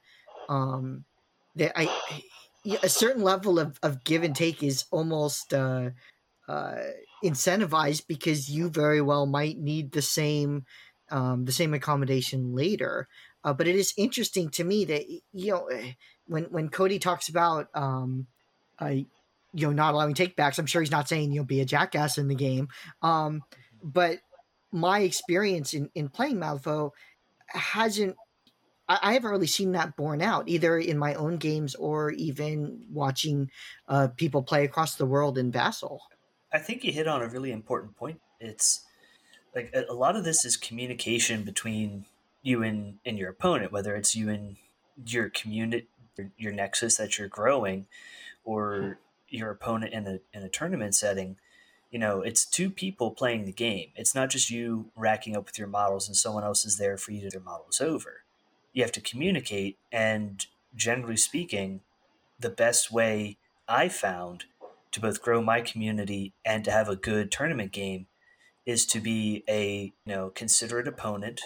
um, 0.47 1.03
that 1.57 1.77
I 1.77 1.89
a 2.81 2.89
certain 2.89 3.23
level 3.23 3.59
of, 3.59 3.77
of 3.83 4.05
give 4.05 4.23
and 4.23 4.35
take 4.35 4.63
is 4.63 4.85
almost 4.91 5.53
uh, 5.53 5.89
uh, 6.47 6.75
incentivized 7.23 8.07
because 8.07 8.49
you 8.49 8.69
very 8.69 9.01
well 9.01 9.25
might 9.25 9.57
need 9.57 9.91
the 9.91 10.01
same 10.01 10.63
um, 11.11 11.45
the 11.45 11.51
same 11.51 11.73
accommodation 11.73 12.53
later. 12.55 13.07
Uh, 13.43 13.53
but 13.53 13.67
it 13.67 13.75
is 13.75 13.93
interesting 13.97 14.49
to 14.49 14.63
me 14.63 14.85
that 14.85 15.09
you 15.09 15.51
know 15.51 15.65
eh, 15.67 15.93
when 16.27 16.45
when 16.45 16.69
Cody 16.69 16.99
talks 16.99 17.29
about 17.29 17.67
um, 17.73 18.27
uh, 18.79 18.87
you 18.87 19.07
know 19.67 19.71
not 19.71 19.93
allowing 19.93 20.13
takebacks, 20.13 20.59
I'm 20.59 20.65
sure 20.65 20.81
he's 20.81 20.91
not 20.91 21.07
saying 21.07 21.31
you'll 21.31 21.45
be 21.45 21.61
a 21.61 21.65
jackass 21.65 22.17
in 22.17 22.27
the 22.27 22.35
game. 22.35 22.69
Um, 23.01 23.43
but 23.81 24.19
my 24.71 24.99
experience 24.99 25.73
in 25.73 25.89
in 25.95 26.09
playing 26.09 26.37
Malifaux 26.37 26.91
hasn't. 27.47 28.15
I, 28.87 28.99
I 29.01 29.13
haven't 29.13 29.31
really 29.31 29.47
seen 29.47 29.71
that 29.73 29.95
borne 29.95 30.21
out 30.21 30.49
either 30.49 30.77
in 30.77 30.97
my 30.97 31.13
own 31.13 31.37
games 31.37 31.75
or 31.75 32.11
even 32.11 32.85
watching 32.91 33.49
uh, 33.87 34.09
people 34.15 34.43
play 34.43 34.65
across 34.65 34.95
the 34.95 35.05
world 35.05 35.37
in 35.37 35.51
Vassal. 35.51 36.01
I 36.51 36.59
think 36.59 36.83
you 36.83 36.91
hit 36.91 37.07
on 37.07 37.21
a 37.21 37.27
really 37.27 37.51
important 37.51 37.95
point. 37.95 38.19
It's 38.39 38.83
like 39.55 39.73
a 39.73 39.93
lot 39.93 40.15
of 40.15 40.23
this 40.23 40.45
is 40.45 40.57
communication 40.57 41.43
between 41.43 42.05
you 42.49 42.63
and 42.63 42.95
and 43.05 43.17
your 43.17 43.29
opponent, 43.29 43.71
whether 43.71 43.95
it's 43.95 44.15
you 44.15 44.29
and 44.29 44.57
your 45.05 45.29
community, 45.29 45.87
your, 46.17 46.31
your 46.37 46.51
nexus 46.51 46.97
that 46.97 47.17
you're 47.17 47.27
growing, 47.27 47.85
or 48.43 48.97
your 49.29 49.51
opponent 49.51 49.93
in 49.93 50.07
a 50.07 50.19
in 50.33 50.43
a 50.43 50.49
tournament 50.49 50.95
setting. 50.95 51.37
You 51.91 51.99
know, 51.99 52.21
it's 52.21 52.45
two 52.45 52.69
people 52.69 53.11
playing 53.11 53.45
the 53.45 53.51
game. 53.51 53.89
It's 53.95 54.13
not 54.13 54.29
just 54.29 54.49
you 54.49 54.91
racking 54.95 55.35
up 55.35 55.45
with 55.45 55.57
your 55.57 55.67
models 55.67 56.07
and 56.07 56.15
someone 56.15 56.43
else 56.43 56.65
is 56.65 56.77
there 56.77 56.97
for 56.97 57.11
you 57.11 57.21
to 57.21 57.29
their 57.29 57.41
models 57.41 57.81
over. 57.81 58.23
You 58.73 58.83
have 58.83 58.91
to 58.93 59.01
communicate, 59.01 59.77
and 59.91 60.45
generally 60.75 61.17
speaking, 61.17 61.81
the 62.39 62.49
best 62.49 62.91
way 62.91 63.37
I 63.67 63.89
found 63.89 64.45
to 64.91 64.99
both 64.99 65.21
grow 65.21 65.41
my 65.41 65.61
community 65.61 66.33
and 66.43 66.63
to 66.65 66.71
have 66.71 66.89
a 66.89 66.95
good 66.95 67.31
tournament 67.31 67.71
game 67.71 68.07
is 68.65 68.85
to 68.87 68.99
be 68.99 69.43
a 69.47 69.93
you 70.05 70.13
know 70.15 70.29
considerate 70.29 70.87
opponent 70.87 71.41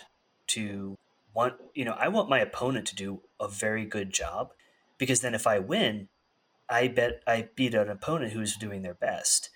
to 0.53 0.97
want, 1.33 1.55
you 1.73 1.85
know, 1.85 1.95
I 1.97 2.07
want 2.07 2.29
my 2.29 2.39
opponent 2.39 2.87
to 2.87 2.95
do 2.95 3.21
a 3.39 3.47
very 3.47 3.85
good 3.85 4.11
job 4.11 4.53
because 4.97 5.21
then 5.21 5.33
if 5.33 5.47
I 5.47 5.59
win, 5.59 6.09
I 6.69 6.87
bet 6.87 7.21
I 7.27 7.49
beat 7.55 7.73
an 7.73 7.89
opponent 7.89 8.33
who's 8.33 8.55
doing 8.55 8.81
their 8.81 8.93
best. 8.93 9.49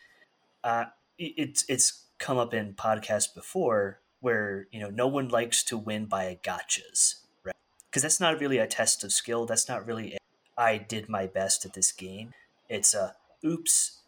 Uh, 0.63 0.85
it's 1.17 1.65
it's 1.69 2.05
come 2.19 2.37
up 2.37 2.53
in 2.53 2.73
podcasts 2.73 3.33
before 3.33 4.01
where 4.19 4.67
you 4.71 4.79
know 4.79 4.89
no 4.89 5.07
one 5.07 5.29
likes 5.29 5.63
to 5.63 5.77
win 5.77 6.05
by 6.05 6.25
a 6.25 6.35
gotchas, 6.35 7.15
right? 7.43 7.55
Because 7.89 8.01
that's 8.01 8.19
not 8.19 8.39
really 8.39 8.57
a 8.57 8.67
test 8.67 9.03
of 9.03 9.11
skill. 9.11 9.45
That's 9.45 9.69
not 9.69 9.85
really 9.85 10.13
a, 10.13 10.17
I 10.57 10.77
did 10.77 11.09
my 11.09 11.27
best 11.27 11.65
at 11.65 11.73
this 11.73 11.91
game. 11.91 12.33
It's 12.69 12.93
a 12.93 13.15
oops, 13.45 13.99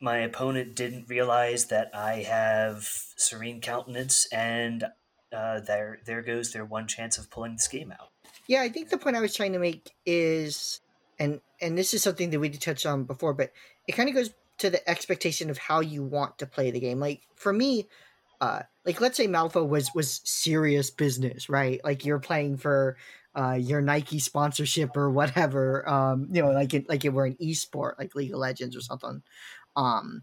my 0.00 0.18
opponent 0.18 0.74
didn't 0.74 1.08
realize 1.08 1.66
that 1.66 1.90
I 1.94 2.22
have 2.22 2.86
serene 3.16 3.60
countenance 3.60 4.26
and 4.30 4.84
uh, 5.34 5.60
there 5.60 5.98
there 6.04 6.22
goes 6.22 6.52
their 6.52 6.64
one 6.64 6.86
chance 6.86 7.18
of 7.18 7.30
pulling 7.30 7.52
this 7.52 7.68
game 7.68 7.92
out. 7.92 8.10
Yeah, 8.46 8.62
I 8.62 8.68
think 8.68 8.90
the 8.90 8.98
point 8.98 9.16
I 9.16 9.20
was 9.20 9.34
trying 9.34 9.52
to 9.54 9.58
make 9.58 9.90
is, 10.06 10.80
and 11.18 11.40
and 11.60 11.76
this 11.76 11.94
is 11.94 12.02
something 12.02 12.30
that 12.30 12.40
we 12.40 12.48
did 12.48 12.60
touch 12.60 12.86
on 12.86 13.04
before, 13.04 13.34
but 13.34 13.52
it 13.86 13.92
kind 13.92 14.08
of 14.08 14.14
goes 14.14 14.30
to 14.58 14.70
the 14.70 14.88
expectation 14.88 15.50
of 15.50 15.58
how 15.58 15.80
you 15.80 16.02
want 16.02 16.38
to 16.38 16.46
play 16.46 16.70
the 16.70 16.80
game. 16.80 17.00
Like 17.00 17.22
for 17.34 17.52
me, 17.52 17.88
uh, 18.40 18.62
like 18.84 19.00
let's 19.00 19.16
say 19.16 19.26
Malifaux 19.26 19.68
was 19.68 19.90
was 19.94 20.20
serious 20.24 20.90
business, 20.90 21.48
right? 21.48 21.80
Like 21.84 22.04
you're 22.04 22.20
playing 22.20 22.58
for 22.58 22.96
uh, 23.34 23.54
your 23.54 23.80
Nike 23.80 24.18
sponsorship 24.18 24.96
or 24.96 25.10
whatever, 25.10 25.88
um, 25.88 26.28
you 26.30 26.42
know, 26.42 26.50
like 26.50 26.74
it, 26.74 26.88
like 26.88 27.04
it 27.04 27.12
were 27.12 27.26
an 27.26 27.36
esport, 27.42 27.98
like 27.98 28.14
League 28.14 28.32
of 28.32 28.38
Legends 28.38 28.76
or 28.76 28.80
something. 28.80 29.22
Um, 29.76 30.22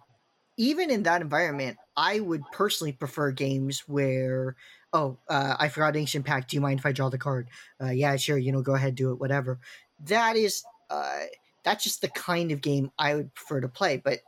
even 0.57 0.89
in 0.89 1.03
that 1.03 1.21
environment, 1.21 1.77
I 1.97 2.19
would 2.19 2.43
personally 2.51 2.93
prefer 2.93 3.31
games 3.31 3.83
where, 3.87 4.55
oh, 4.93 5.17
uh, 5.29 5.55
I 5.59 5.69
forgot 5.69 5.95
Ancient 5.95 6.25
Pact. 6.25 6.49
Do 6.49 6.57
you 6.57 6.61
mind 6.61 6.79
if 6.79 6.85
I 6.85 6.91
draw 6.91 7.09
the 7.09 7.17
card? 7.17 7.49
Uh, 7.81 7.89
yeah, 7.89 8.15
sure. 8.17 8.37
You 8.37 8.51
know, 8.51 8.61
go 8.61 8.75
ahead, 8.75 8.95
do 8.95 9.11
it, 9.11 9.19
whatever. 9.19 9.59
That 10.05 10.35
is, 10.35 10.63
uh, 10.89 11.21
that's 11.63 11.83
just 11.83 12.01
the 12.01 12.09
kind 12.09 12.51
of 12.51 12.61
game 12.61 12.91
I 12.97 13.15
would 13.15 13.33
prefer 13.33 13.61
to 13.61 13.69
play. 13.69 13.97
But 13.97 14.19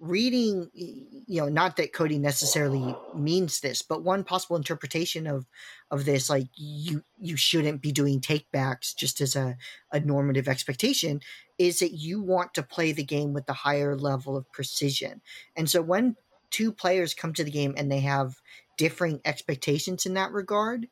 reading 0.00 0.70
you 0.72 1.42
know 1.42 1.48
not 1.50 1.76
that 1.76 1.92
cody 1.92 2.18
necessarily 2.18 2.96
means 3.14 3.60
this 3.60 3.82
but 3.82 4.02
one 4.02 4.24
possible 4.24 4.56
interpretation 4.56 5.26
of 5.26 5.46
of 5.90 6.06
this 6.06 6.30
like 6.30 6.46
you 6.54 7.02
you 7.18 7.36
shouldn't 7.36 7.82
be 7.82 7.92
doing 7.92 8.18
takebacks 8.18 8.96
just 8.96 9.20
as 9.20 9.36
a, 9.36 9.54
a 9.92 10.00
normative 10.00 10.48
expectation 10.48 11.20
is 11.58 11.80
that 11.80 11.92
you 11.92 12.22
want 12.22 12.54
to 12.54 12.62
play 12.62 12.92
the 12.92 13.04
game 13.04 13.34
with 13.34 13.44
the 13.44 13.52
higher 13.52 13.94
level 13.94 14.38
of 14.38 14.50
precision 14.52 15.20
and 15.54 15.68
so 15.68 15.82
when 15.82 16.16
two 16.48 16.72
players 16.72 17.12
come 17.12 17.34
to 17.34 17.44
the 17.44 17.50
game 17.50 17.74
and 17.76 17.92
they 17.92 18.00
have 18.00 18.40
differing 18.80 19.20
expectations 19.26 20.06
in 20.06 20.14
that 20.14 20.32
regard 20.32 20.88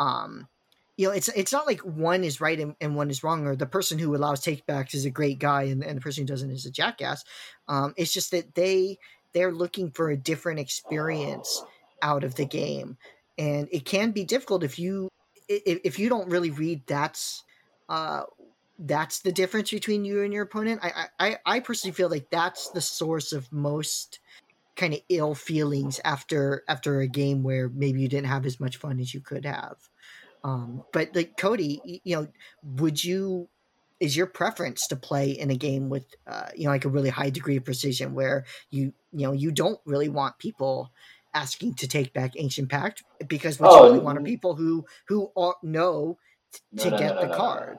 um 0.00 0.48
you 0.98 1.06
know, 1.06 1.12
it's 1.12 1.28
it's 1.28 1.52
not 1.52 1.68
like 1.68 1.80
one 1.82 2.24
is 2.24 2.40
right 2.40 2.58
and, 2.58 2.74
and 2.80 2.96
one 2.96 3.08
is 3.08 3.22
wrong, 3.22 3.46
or 3.46 3.54
the 3.54 3.66
person 3.66 4.00
who 4.00 4.16
allows 4.16 4.40
takebacks 4.40 4.94
is 4.94 5.04
a 5.04 5.10
great 5.10 5.38
guy 5.38 5.62
and, 5.62 5.84
and 5.84 5.96
the 5.96 6.02
person 6.02 6.22
who 6.22 6.26
doesn't 6.26 6.50
is 6.50 6.66
a 6.66 6.72
jackass. 6.72 7.22
Um, 7.68 7.94
it's 7.96 8.12
just 8.12 8.32
that 8.32 8.56
they 8.56 8.98
they're 9.32 9.52
looking 9.52 9.92
for 9.92 10.10
a 10.10 10.16
different 10.16 10.58
experience 10.58 11.62
out 12.02 12.24
of 12.24 12.34
the 12.34 12.44
game, 12.44 12.96
and 13.38 13.68
it 13.70 13.84
can 13.84 14.10
be 14.10 14.24
difficult 14.24 14.64
if 14.64 14.76
you 14.76 15.08
if, 15.48 15.78
if 15.84 15.98
you 16.00 16.08
don't 16.08 16.28
really 16.30 16.50
read 16.50 16.82
that's 16.88 17.44
uh, 17.88 18.24
that's 18.80 19.20
the 19.20 19.30
difference 19.30 19.70
between 19.70 20.04
you 20.04 20.22
and 20.22 20.32
your 20.32 20.42
opponent. 20.42 20.80
I, 20.82 21.06
I 21.20 21.36
I 21.46 21.60
personally 21.60 21.94
feel 21.94 22.10
like 22.10 22.28
that's 22.28 22.70
the 22.70 22.80
source 22.80 23.32
of 23.32 23.52
most 23.52 24.18
kind 24.78 24.94
of 24.94 25.00
ill 25.10 25.34
feelings 25.34 26.00
after 26.04 26.62
after 26.68 27.00
a 27.00 27.08
game 27.08 27.42
where 27.42 27.68
maybe 27.68 28.00
you 28.00 28.08
didn't 28.08 28.28
have 28.28 28.46
as 28.46 28.58
much 28.60 28.78
fun 28.78 29.00
as 29.00 29.12
you 29.12 29.20
could 29.20 29.44
have. 29.44 29.76
Um, 30.44 30.84
but 30.92 31.14
like 31.14 31.36
Cody, 31.36 32.00
you 32.04 32.16
know, 32.16 32.28
would 32.62 33.02
you 33.02 33.48
is 34.00 34.16
your 34.16 34.26
preference 34.26 34.86
to 34.86 34.96
play 34.96 35.32
in 35.32 35.50
a 35.50 35.56
game 35.56 35.88
with 35.88 36.06
uh, 36.26 36.46
you 36.54 36.64
know 36.64 36.70
like 36.70 36.84
a 36.84 36.88
really 36.88 37.10
high 37.10 37.30
degree 37.30 37.56
of 37.56 37.64
precision 37.64 38.14
where 38.14 38.44
you 38.70 38.92
you 39.12 39.26
know 39.26 39.32
you 39.32 39.50
don't 39.50 39.80
really 39.84 40.08
want 40.08 40.38
people 40.38 40.92
asking 41.34 41.74
to 41.74 41.88
take 41.88 42.12
back 42.14 42.32
ancient 42.36 42.70
pact 42.70 43.02
because 43.26 43.60
what 43.60 43.70
oh, 43.70 43.76
you 43.76 43.92
really 43.92 44.04
want 44.04 44.16
are 44.16 44.22
people 44.22 44.54
who 44.54 44.86
who 45.08 45.30
know 45.62 46.16
t- 46.52 46.82
to 46.82 46.90
no, 46.90 46.98
get 46.98 47.14
no, 47.16 47.22
no, 47.22 47.28
the 47.28 47.34
card. 47.34 47.78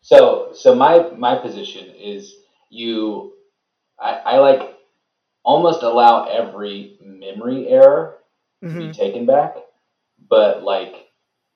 So 0.00 0.50
so 0.54 0.74
my 0.76 1.10
my 1.10 1.36
position 1.36 1.90
is 1.96 2.32
you 2.70 3.32
I, 3.98 4.12
I 4.12 4.38
like 4.38 4.75
almost 5.46 5.84
allow 5.84 6.24
every 6.24 6.98
memory 7.00 7.68
error 7.68 8.18
to 8.62 8.68
mm-hmm. 8.68 8.78
be 8.80 8.92
taken 8.92 9.24
back, 9.26 9.56
but 10.28 10.62
like 10.62 10.92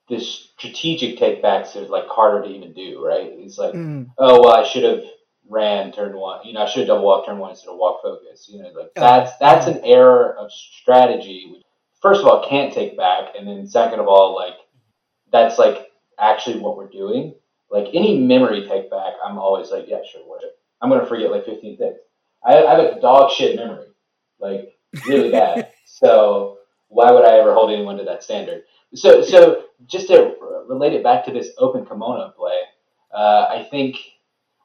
the 0.09 0.21
strategic 0.21 1.19
takebacks 1.19 1.75
are 1.77 1.89
like 1.89 2.07
harder 2.07 2.47
to 2.47 2.55
even 2.55 2.73
do, 2.73 3.05
right? 3.05 3.29
It's 3.35 3.59
like, 3.59 3.75
mm. 3.75 4.09
oh 4.17 4.41
well, 4.41 4.55
I 4.55 4.67
should 4.67 4.85
have 4.85 5.05
ran 5.49 5.93
turn 5.93 6.17
one. 6.17 6.47
You 6.47 6.53
know, 6.53 6.63
I 6.63 6.69
should 6.69 6.81
have 6.81 6.89
double 6.89 7.05
walk 7.05 7.27
turn 7.27 7.39
one 7.39 7.51
instead 7.51 7.71
of 7.71 7.79
walk 7.79 8.01
focus. 8.03 8.49
You 8.49 8.63
know, 8.63 8.71
like 8.71 8.93
that's 8.95 9.37
that's 9.39 9.67
an 9.67 9.81
error 9.85 10.37
of 10.39 10.53
strategy. 10.53 11.49
Which, 11.53 11.63
first 12.01 12.21
of 12.21 12.27
all, 12.27 12.49
can't 12.49 12.73
take 12.73 12.97
back, 12.97 13.35
and 13.37 13.47
then 13.47 13.67
second 13.67 13.99
of 13.99 14.07
all, 14.07 14.37
like 14.37 14.55
that's 15.33 15.59
like 15.59 15.91
actually 16.19 16.61
what 16.61 16.77
we're 16.77 16.89
doing. 16.89 17.35
Like 17.71 17.89
any 17.93 18.19
memory 18.19 18.67
take 18.69 18.91
back, 18.91 19.15
I'm 19.25 19.39
always 19.39 19.71
like, 19.71 19.87
yeah, 19.89 20.01
sure, 20.11 20.23
whatever. 20.23 20.53
I'm 20.81 20.91
gonna 20.91 21.07
forget 21.07 21.31
like 21.31 21.45
15 21.45 21.77
things. 21.77 21.97
I, 22.45 22.65
I 22.65 22.71
have 22.71 22.97
a 22.97 23.01
dog 23.01 23.31
shit 23.31 23.57
memory, 23.57 23.89
like 24.39 24.75
really 25.07 25.31
bad. 25.31 25.73
so 25.85 26.59
why 26.89 27.11
would 27.11 27.25
I 27.25 27.39
ever 27.39 27.55
hold 27.55 27.71
anyone 27.71 27.97
to 27.99 28.05
that 28.05 28.23
standard? 28.23 28.63
So, 28.95 29.23
so 29.23 29.65
just 29.87 30.09
to 30.09 30.35
relate 30.69 30.93
it 30.93 31.03
back 31.03 31.25
to 31.25 31.33
this 31.33 31.51
open 31.59 31.87
kimono 31.87 32.31
play, 32.37 32.61
uh, 33.15 33.47
I 33.49 33.67
think 33.71 33.97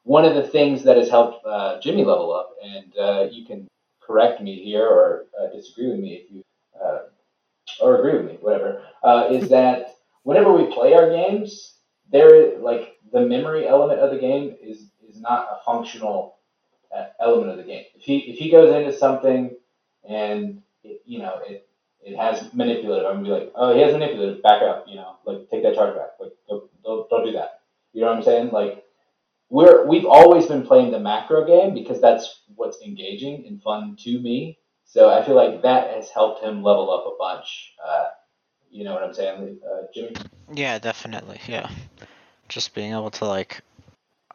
one 0.03 0.26
of 0.26 0.36
the 0.36 0.43
things 0.43 0.84
that 0.84 0.97
has 0.97 1.09
helped 1.09 1.45
uh, 1.45 1.80
Jimmy 1.82 2.03
level 2.05 2.34
up, 2.34 2.55
and 2.63 2.97
uh, 2.97 3.28
you 3.32 3.45
can 3.45 3.67
correct 4.01 4.41
me 4.41 4.63
here 4.63 4.86
or 4.86 5.26
uh, 5.39 5.55
disagree 5.55 5.89
with 5.89 5.99
me 5.99 6.13
if 6.13 6.32
you 6.32 6.43
uh, 6.84 6.99
or 7.82 7.97
agree 7.97 8.17
with 8.17 8.26
me, 8.26 8.38
whatever, 8.41 8.84
uh, 9.03 9.28
is 9.32 9.49
that 9.49 9.95
whenever 10.23 10.53
we 10.53 10.73
play 10.73 10.93
our 10.93 11.09
games, 11.09 11.76
there 12.11 12.59
like 12.59 12.97
the 13.11 13.21
memory 13.21 13.67
element 13.67 13.99
of 13.99 14.11
the 14.11 14.19
game 14.19 14.55
is 14.61 14.89
is 15.07 15.19
not 15.19 15.47
a 15.51 15.63
functional 15.65 16.34
element 17.19 17.51
of 17.51 17.57
the 17.57 17.63
game. 17.63 17.85
If 17.95 18.03
he 18.03 18.17
if 18.19 18.37
he 18.37 18.49
goes 18.49 18.73
into 18.73 18.97
something 18.97 19.55
and 20.07 20.61
it, 20.83 21.01
you 21.05 21.19
know 21.19 21.39
it 21.47 21.67
it 22.05 22.15
has 22.17 22.53
manipulative. 22.53 23.07
I'm 23.07 23.23
gonna 23.23 23.23
be 23.23 23.29
like, 23.31 23.51
oh, 23.55 23.73
he 23.73 23.81
has 23.81 23.91
manipulative. 23.91 24.43
Back 24.43 24.61
up, 24.61 24.85
you 24.87 24.95
know, 24.95 25.15
like 25.25 25.49
take 25.49 25.63
that 25.63 25.75
charge 25.75 25.95
back. 25.95 26.11
Like 26.19 26.33
don't, 26.47 26.69
don't, 26.83 27.09
don't 27.09 27.25
do 27.25 27.31
that. 27.33 27.61
You 27.93 28.01
know 28.01 28.07
what 28.07 28.17
I'm 28.17 28.23
saying? 28.23 28.51
Like 28.51 28.85
we're 29.49 29.85
we've 29.87 30.05
always 30.05 30.45
been 30.45 30.65
playing 30.65 30.91
the 30.91 30.99
macro 30.99 31.45
game 31.45 31.73
because 31.73 31.99
that's 31.99 32.41
what's 32.55 32.81
engaging 32.81 33.45
and 33.47 33.61
fun 33.61 33.97
to 34.01 34.19
me. 34.19 34.59
So 34.85 35.09
I 35.09 35.25
feel 35.25 35.35
like 35.35 35.63
that 35.63 35.95
has 35.95 36.09
helped 36.09 36.43
him 36.43 36.63
level 36.63 36.93
up 36.93 37.05
a 37.11 37.17
bunch. 37.17 37.73
Uh, 37.83 38.09
you 38.69 38.83
know 38.83 38.93
what 38.93 39.03
I'm 39.03 39.13
saying, 39.13 39.57
uh, 39.65 39.87
Jimmy? 39.93 40.15
Yeah, 40.53 40.77
definitely. 40.79 41.39
Yeah, 41.47 41.69
just 42.49 42.75
being 42.75 42.91
able 42.91 43.11
to 43.11 43.25
like, 43.25 43.61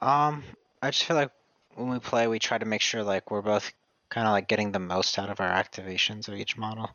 um, 0.00 0.42
I 0.82 0.90
just 0.90 1.04
feel 1.04 1.16
like 1.16 1.30
when 1.75 1.91
we 1.91 1.99
play, 1.99 2.27
we 2.29 2.39
try 2.39 2.59
to 2.59 2.66
make 2.66 2.81
sure 2.81 3.03
like 3.03 3.31
we're 3.31 3.43
both 3.43 3.73
kind 4.11 4.27
of 4.27 4.33
like 4.33 4.49
getting 4.49 4.73
the 4.73 4.79
most 4.79 5.18
out 5.18 5.31
of 5.31 5.41
our 5.41 5.51
activations 5.51 6.29
of 6.29 6.35
each 6.35 6.57
model. 6.57 6.91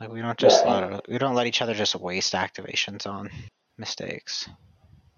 Like 0.00 0.10
we 0.10 0.20
don't 0.20 0.38
just 0.38 0.64
yeah. 0.64 0.86
let 0.86 1.08
we 1.08 1.18
don't 1.18 1.34
let 1.34 1.46
each 1.46 1.62
other 1.62 1.74
just 1.74 1.94
waste 1.94 2.32
activations 2.32 3.06
on 3.06 3.30
mistakes. 3.78 4.48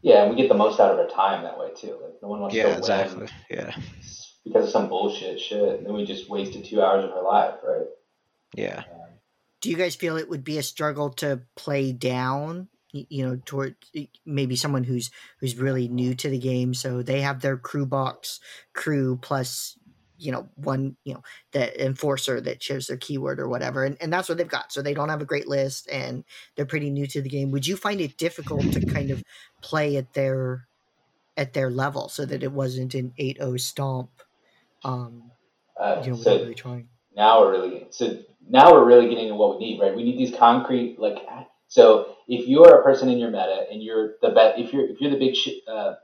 Yeah, 0.02 0.22
and 0.22 0.30
we 0.30 0.36
get 0.36 0.48
the 0.48 0.54
most 0.54 0.78
out 0.78 0.92
of 0.92 0.98
our 0.98 1.08
time 1.08 1.42
that 1.44 1.58
way 1.58 1.70
too. 1.74 1.98
Like 2.02 2.14
no 2.22 2.28
one 2.28 2.40
wants 2.40 2.54
yeah, 2.54 2.64
to 2.64 2.78
exactly. 2.78 3.28
Yeah. 3.50 3.74
Because 4.44 4.66
of 4.66 4.70
some 4.70 4.88
bullshit 4.88 5.40
shit, 5.40 5.78
and 5.78 5.86
then 5.86 5.94
we 5.94 6.04
just 6.04 6.28
wasted 6.28 6.64
two 6.64 6.80
hours 6.80 7.04
of 7.04 7.10
our 7.10 7.24
life, 7.24 7.54
right? 7.64 7.86
Yeah. 8.54 8.84
Um, 8.92 9.08
Do 9.60 9.70
you 9.70 9.76
guys 9.76 9.96
feel 9.96 10.16
it 10.16 10.28
would 10.28 10.44
be 10.44 10.58
a 10.58 10.62
struggle 10.62 11.10
to 11.14 11.42
play 11.56 11.92
down? 11.92 12.68
You 13.10 13.26
know, 13.26 13.40
toward 13.44 13.76
maybe 14.24 14.56
someone 14.56 14.84
who's 14.84 15.10
who's 15.40 15.56
really 15.56 15.88
new 15.88 16.14
to 16.14 16.28
the 16.28 16.38
game, 16.38 16.74
so 16.74 17.02
they 17.02 17.20
have 17.20 17.40
their 17.40 17.56
crew 17.56 17.86
box 17.86 18.40
crew 18.72 19.18
plus 19.20 19.78
you 20.18 20.32
know 20.32 20.48
one 20.56 20.96
you 21.04 21.14
know 21.14 21.22
the 21.52 21.84
enforcer 21.84 22.40
that 22.40 22.62
shows 22.62 22.86
their 22.86 22.96
keyword 22.96 23.38
or 23.38 23.48
whatever 23.48 23.84
and, 23.84 23.96
and 24.00 24.12
that's 24.12 24.28
what 24.28 24.38
they've 24.38 24.48
got. 24.48 24.72
So 24.72 24.82
they 24.82 24.94
don't 24.94 25.08
have 25.08 25.20
a 25.20 25.26
great 25.26 25.48
list 25.48 25.88
and 25.90 26.24
they're 26.54 26.66
pretty 26.66 26.90
new 26.90 27.06
to 27.08 27.22
the 27.22 27.28
game. 27.28 27.50
Would 27.50 27.66
you 27.66 27.76
find 27.76 28.00
it 28.00 28.16
difficult 28.16 28.72
to 28.72 28.86
kind 28.86 29.10
of 29.10 29.22
play 29.62 29.96
at 29.96 30.12
their 30.14 30.66
at 31.36 31.52
their 31.52 31.70
level 31.70 32.08
so 32.08 32.24
that 32.24 32.42
it 32.42 32.52
wasn't 32.52 32.94
an 32.94 33.12
8-0 33.18 33.60
stomp 33.60 34.10
um 34.84 35.30
uh, 35.78 36.00
you 36.04 36.10
know 36.10 36.16
so 36.16 36.36
really 36.36 36.54
trying? 36.54 36.88
now 37.14 37.40
we're 37.40 37.52
really 37.52 37.86
so 37.90 38.18
now 38.48 38.72
we're 38.72 38.86
really 38.86 39.08
getting 39.08 39.28
to 39.28 39.34
what 39.34 39.58
we 39.58 39.66
need 39.66 39.80
right? 39.80 39.94
We 39.94 40.04
need 40.04 40.18
these 40.18 40.36
concrete 40.36 40.98
like 40.98 41.18
so 41.76 42.16
if 42.26 42.48
you 42.48 42.64
are 42.64 42.80
a 42.80 42.82
person 42.82 43.08
in 43.08 43.18
your 43.18 43.30
meta 43.30 43.66
and 43.70 43.82
you're 43.82 44.14
the 44.22 44.30
bet 44.30 44.58
if 44.58 44.72
you're 44.72 44.86
if 44.92 45.00
you're 45.00 45.10
the 45.16 45.18
big 45.26 45.34
sh- 45.36 45.62
uh, 45.68 45.94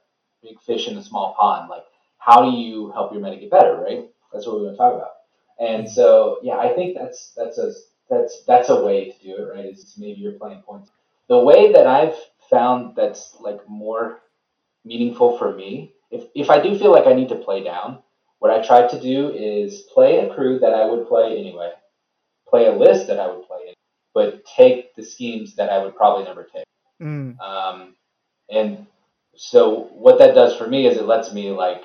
big 0.43 0.61
fish 0.61 0.89
in 0.89 0.95
the 0.95 1.03
small 1.03 1.35
pond 1.39 1.68
like 1.68 1.85
how 2.25 2.49
do 2.49 2.57
you 2.57 2.93
help 2.93 3.12
your 3.12 3.20
meta 3.20 3.37
get 3.37 3.51
better, 3.51 3.75
right? 3.77 4.09
That's 4.33 4.47
what 4.47 4.57
we 4.57 4.66
want 4.66 4.75
to 4.75 4.79
talk 4.79 4.95
about. 4.95 5.14
And 5.59 5.89
so, 5.91 6.39
yeah, 6.43 6.57
I 6.57 6.73
think 6.73 6.97
that's 6.97 7.33
that's 7.37 7.59
a 7.59 7.73
that's 8.09 8.45
that's 8.47 8.68
a 8.68 8.85
way 8.85 9.11
to 9.11 9.25
do 9.25 9.43
it, 9.43 9.55
right? 9.55 9.66
Is 9.66 9.95
maybe 9.99 10.20
you're 10.20 10.39
playing 10.39 10.62
points. 10.62 10.91
The 11.29 11.39
way 11.39 11.73
that 11.73 11.87
I've 11.87 12.16
found 12.49 12.95
that's 12.95 13.37
like 13.41 13.68
more 13.68 14.20
meaningful 14.85 15.37
for 15.37 15.53
me, 15.53 15.95
if 16.11 16.25
if 16.35 16.49
I 16.49 16.61
do 16.61 16.79
feel 16.79 16.93
like 16.93 17.09
I 17.09 17.14
need 17.14 17.31
to 17.31 17.37
play 17.47 17.64
down, 17.64 17.99
what 18.39 18.53
I 18.53 18.64
try 18.64 18.87
to 18.87 19.01
do 19.01 19.33
is 19.33 19.83
play 19.93 20.20
a 20.20 20.33
crew 20.33 20.61
that 20.61 20.75
I 20.75 20.85
would 20.87 21.09
play 21.09 21.39
anyway, 21.39 21.73
play 22.49 22.66
a 22.66 22.73
list 22.73 23.09
that 23.09 23.18
I 23.18 23.27
would 23.27 23.47
play 23.49 23.72
but 24.15 24.45
take 24.45 24.95
the 24.95 25.03
schemes 25.03 25.57
that 25.57 25.71
I 25.71 25.83
would 25.83 25.97
probably 25.97 26.25
never 26.25 26.45
take. 26.45 26.65
Mm. 27.01 27.41
Um, 27.41 27.97
and 28.51 28.87
so 29.35 29.89
what 29.93 30.19
that 30.19 30.35
does 30.35 30.57
for 30.57 30.67
me 30.67 30.87
is 30.87 30.99
it 30.99 31.07
lets 31.07 31.33
me 31.33 31.51
like 31.51 31.83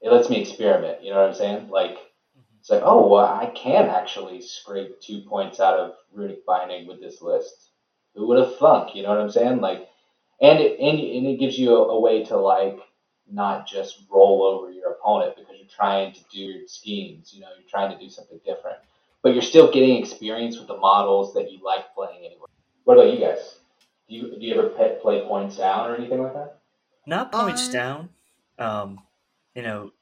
it 0.00 0.10
lets 0.10 0.30
me 0.30 0.40
experiment. 0.40 1.02
You 1.02 1.10
know 1.10 1.20
what 1.20 1.28
I'm 1.28 1.34
saying? 1.34 1.68
Like 1.68 1.92
mm-hmm. 1.92 2.58
it's 2.58 2.70
like, 2.70 2.82
oh, 2.84 3.06
well, 3.06 3.26
I 3.26 3.46
can 3.46 3.88
actually 3.88 4.40
scrape 4.40 5.00
two 5.00 5.22
points 5.22 5.60
out 5.60 5.78
of 5.78 5.92
runic 6.12 6.44
binding 6.46 6.86
with 6.86 7.00
this 7.00 7.20
list. 7.20 7.70
who 8.14 8.26
would 8.28 8.38
have 8.38 8.56
thunk? 8.56 8.94
You 8.94 9.02
know 9.02 9.10
what 9.10 9.20
I'm 9.20 9.30
saying? 9.30 9.60
Like, 9.60 9.88
and 10.40 10.58
it, 10.58 10.80
and, 10.80 10.98
and 10.98 11.26
it 11.26 11.38
gives 11.38 11.58
you 11.58 11.76
a, 11.76 11.88
a 11.88 12.00
way 12.00 12.24
to 12.24 12.36
like 12.36 12.78
not 13.30 13.66
just 13.66 14.02
roll 14.10 14.42
over 14.42 14.72
your 14.72 14.92
opponent 14.92 15.36
because 15.36 15.54
you're 15.58 15.68
trying 15.68 16.12
to 16.14 16.20
do 16.32 16.66
schemes. 16.66 17.32
You 17.32 17.42
know, 17.42 17.48
you're 17.58 17.68
trying 17.68 17.96
to 17.96 18.02
do 18.02 18.10
something 18.10 18.40
different, 18.44 18.78
but 19.22 19.32
you're 19.32 19.42
still 19.42 19.70
getting 19.70 19.96
experience 19.96 20.58
with 20.58 20.68
the 20.68 20.76
models 20.76 21.34
that 21.34 21.50
you 21.50 21.60
like 21.64 21.94
playing 21.94 22.20
anyway. 22.24 22.46
What 22.84 22.98
about 22.98 23.12
you 23.12 23.20
guys? 23.20 23.56
Do 24.08 24.14
you 24.14 24.22
do 24.38 24.46
you 24.46 24.54
ever 24.54 24.68
play 24.70 25.24
points 25.26 25.56
down 25.56 25.90
or 25.90 25.96
anything 25.96 26.22
like 26.22 26.34
that? 26.34 26.58
Not 27.06 27.32
points 27.32 27.68
uh, 27.68 27.72
down. 27.72 28.08
Um, 28.58 29.00
you 29.54 29.62
know, 29.62 29.92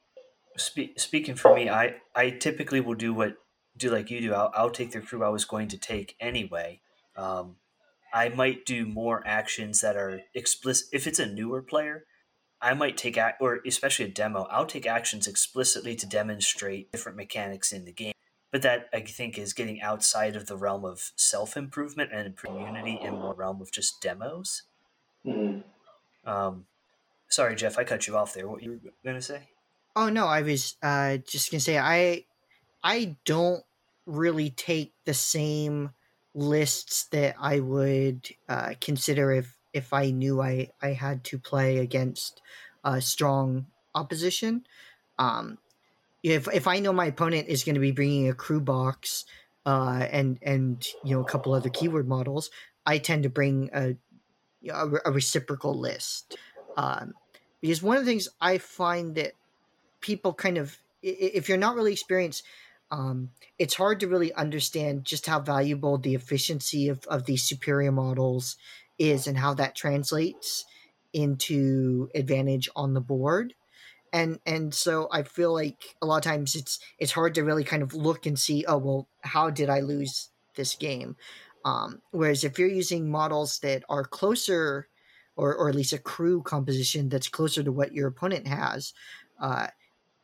spe- 0.56 0.96
speaking 0.96 1.34
for 1.34 1.54
me, 1.54 1.68
I 1.68 1.96
I 2.14 2.30
typically 2.30 2.80
will 2.80 2.94
do 2.94 3.12
what 3.12 3.36
do 3.76 3.90
like 3.90 4.10
you 4.10 4.20
do. 4.20 4.34
I'll, 4.34 4.52
I'll 4.54 4.70
take 4.70 4.92
the 4.92 5.00
crew 5.00 5.24
I 5.24 5.28
was 5.28 5.44
going 5.44 5.68
to 5.68 5.78
take 5.78 6.16
anyway. 6.20 6.80
Um, 7.16 7.56
I 8.12 8.28
might 8.30 8.64
do 8.64 8.86
more 8.86 9.22
actions 9.26 9.80
that 9.80 9.96
are 9.96 10.20
explicit. 10.34 10.88
If 10.92 11.06
it's 11.06 11.18
a 11.18 11.26
newer 11.26 11.62
player, 11.62 12.04
I 12.60 12.74
might 12.74 12.96
take 12.96 13.16
act, 13.16 13.40
or 13.40 13.60
especially 13.66 14.06
a 14.06 14.08
demo. 14.08 14.46
I'll 14.50 14.66
take 14.66 14.86
actions 14.86 15.26
explicitly 15.26 15.94
to 15.96 16.06
demonstrate 16.06 16.90
different 16.90 17.16
mechanics 17.16 17.72
in 17.72 17.84
the 17.84 17.92
game. 17.92 18.12
But 18.50 18.62
that 18.62 18.88
I 18.94 19.00
think 19.00 19.36
is 19.38 19.52
getting 19.52 19.82
outside 19.82 20.34
of 20.34 20.46
the 20.46 20.56
realm 20.56 20.84
of 20.84 21.12
self 21.16 21.56
improvement 21.56 22.10
and 22.12 22.36
community 22.36 22.98
in 23.02 23.14
more 23.14 23.34
realm 23.34 23.60
of 23.60 23.70
just 23.70 24.00
demos. 24.00 24.62
Mm-hmm. 25.26 25.60
Um, 26.28 26.64
sorry, 27.28 27.56
Jeff, 27.56 27.78
I 27.78 27.84
cut 27.84 28.06
you 28.06 28.16
off 28.16 28.34
there. 28.34 28.48
What 28.48 28.62
you 28.62 28.80
were 28.82 28.92
gonna 29.04 29.20
say? 29.20 29.48
Oh 29.94 30.08
no, 30.08 30.26
I 30.26 30.42
was 30.42 30.76
uh, 30.82 31.18
just 31.18 31.50
gonna 31.50 31.60
say 31.60 31.78
I 31.78 32.24
I 32.82 33.16
don't 33.24 33.62
really 34.06 34.50
take 34.50 34.94
the 35.04 35.14
same 35.14 35.90
lists 36.34 37.04
that 37.12 37.34
I 37.40 37.60
would 37.60 38.28
uh, 38.48 38.74
consider 38.80 39.32
if 39.32 39.56
if 39.72 39.92
I 39.92 40.10
knew 40.10 40.40
I 40.40 40.70
I 40.80 40.88
had 40.88 41.24
to 41.24 41.38
play 41.38 41.78
against 41.78 42.40
a 42.84 43.00
strong 43.00 43.66
opposition. 43.94 44.64
Um, 45.18 45.58
if 46.22 46.48
if 46.52 46.66
I 46.66 46.80
know 46.80 46.92
my 46.92 47.06
opponent 47.06 47.48
is 47.48 47.64
going 47.64 47.74
to 47.74 47.80
be 47.80 47.92
bringing 47.92 48.28
a 48.28 48.34
crew 48.34 48.60
box 48.60 49.24
uh, 49.66 50.06
and 50.10 50.38
and 50.42 50.86
you 51.04 51.14
know 51.14 51.20
a 51.20 51.24
couple 51.28 51.54
other 51.54 51.70
keyword 51.70 52.08
models, 52.08 52.50
I 52.84 52.98
tend 52.98 53.22
to 53.24 53.28
bring 53.28 53.70
a 53.74 53.96
a, 54.68 54.90
a 55.06 55.12
reciprocal 55.12 55.78
list. 55.78 56.36
Um, 56.76 57.14
because 57.60 57.82
one 57.82 57.96
of 57.96 58.04
the 58.04 58.10
things 58.10 58.28
I 58.40 58.58
find 58.58 59.14
that 59.16 59.32
people 60.00 60.32
kind 60.32 60.58
of 60.58 60.76
if 61.02 61.48
you're 61.48 61.58
not 61.58 61.76
really 61.76 61.92
experienced 61.92 62.44
um, 62.90 63.30
it's 63.58 63.74
hard 63.74 64.00
to 64.00 64.08
really 64.08 64.32
understand 64.32 65.04
just 65.04 65.26
how 65.26 65.40
valuable 65.40 65.98
the 65.98 66.14
efficiency 66.14 66.88
of, 66.88 67.04
of 67.06 67.26
these 67.26 67.42
superior 67.42 67.92
models 67.92 68.56
is 68.98 69.26
and 69.26 69.36
how 69.36 69.54
that 69.54 69.74
translates 69.74 70.64
into 71.12 72.08
advantage 72.14 72.68
on 72.74 72.94
the 72.94 73.00
board 73.00 73.54
and 74.12 74.38
and 74.46 74.74
so 74.74 75.08
i 75.12 75.22
feel 75.22 75.52
like 75.52 75.96
a 76.02 76.06
lot 76.06 76.16
of 76.16 76.22
times 76.22 76.54
it's 76.54 76.78
it's 76.98 77.12
hard 77.12 77.34
to 77.34 77.44
really 77.44 77.64
kind 77.64 77.82
of 77.82 77.94
look 77.94 78.26
and 78.26 78.38
see 78.38 78.64
oh 78.66 78.78
well 78.78 79.08
how 79.22 79.50
did 79.50 79.68
i 79.68 79.80
lose 79.80 80.30
this 80.58 80.74
game? 80.74 81.16
Um, 81.64 82.02
whereas 82.10 82.44
if 82.44 82.58
you're 82.58 82.68
using 82.68 83.10
models 83.10 83.58
that 83.60 83.82
are 83.88 84.04
closer 84.04 84.88
or, 85.36 85.54
or 85.54 85.68
at 85.70 85.74
least 85.74 85.94
a 85.94 85.98
crew 85.98 86.42
composition 86.42 87.08
that's 87.08 87.28
closer 87.28 87.62
to 87.62 87.72
what 87.72 87.94
your 87.94 88.08
opponent 88.08 88.46
has 88.46 88.92
uh, 89.40 89.68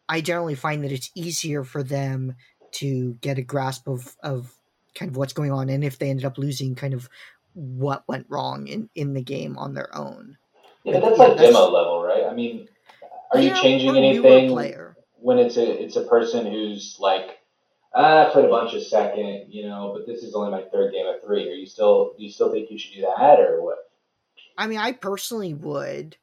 i 0.09 0.21
generally 0.21 0.55
find 0.55 0.85
that 0.85 0.93
it's 0.93 1.11
easier 1.15 1.65
for 1.65 1.83
them 1.83 2.35
to 2.73 3.15
get 3.21 3.39
a 3.39 3.43
grasp 3.43 3.89
of 3.89 4.17
of 4.23 4.53
kind 4.95 5.11
of 5.11 5.17
what's 5.17 5.33
going 5.33 5.51
on 5.51 5.69
and 5.69 5.83
if 5.83 5.99
they 5.99 6.11
ended 6.11 6.25
up 6.25 6.39
losing 6.39 6.75
kind 6.75 6.95
of 6.95 7.09
what 7.55 8.05
went 8.09 8.27
wrong 8.29 8.67
in 8.67 8.89
in 8.95 9.15
the 9.15 9.23
game 9.23 9.57
on 9.57 9.75
their 9.75 9.95
own. 9.97 10.37
Yeah, 10.83 11.01
that's 11.01 11.19
like 11.19 11.37
that's, 11.37 11.43
demo 11.43 11.71
level 11.71 12.03
right? 12.03 12.25
I 12.25 12.35
mean 12.35 12.69
are 13.35 13.41
you, 13.41 13.55
changing 13.55 13.97
anything 13.97 14.55
when 15.17 15.39
it's 15.39 15.57
a 15.57 15.83
it's 15.83 15.97
a 15.97 16.03
person 16.03 16.47
who's 16.47 16.97
like 17.01 17.39
ah, 17.95 18.27
I 18.27 18.33
played 18.33 18.45
a 18.45 18.49
bunch 18.49 18.75
of 18.75 18.83
second, 18.83 19.47
you 19.49 19.67
know, 19.69 19.95
but 19.97 20.07
this 20.07 20.23
is 20.23 20.35
only 20.35 20.51
my 20.51 20.63
third 20.71 20.93
game 20.93 21.07
of 21.07 21.23
three. 21.23 21.49
Are 21.49 21.55
you 21.55 21.67
still 21.67 22.15
do 22.19 22.25
you 22.25 22.31
still 22.31 22.53
think 22.53 22.71
you 22.71 22.79
should 22.79 22.95
do 22.95 23.03
that 23.03 23.41
or 23.41 23.63
what? 23.63 23.79
I 24.59 24.67
mean, 24.67 24.79
I 24.79 24.93
personally 24.93 25.55
would, 25.55 26.17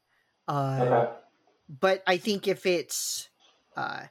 uh, 0.48 0.78
okay. 0.80 1.12
but 1.68 2.02
I 2.06 2.16
think 2.16 2.48
if 2.48 2.64
it's 2.64 3.28
uh, 3.76 4.04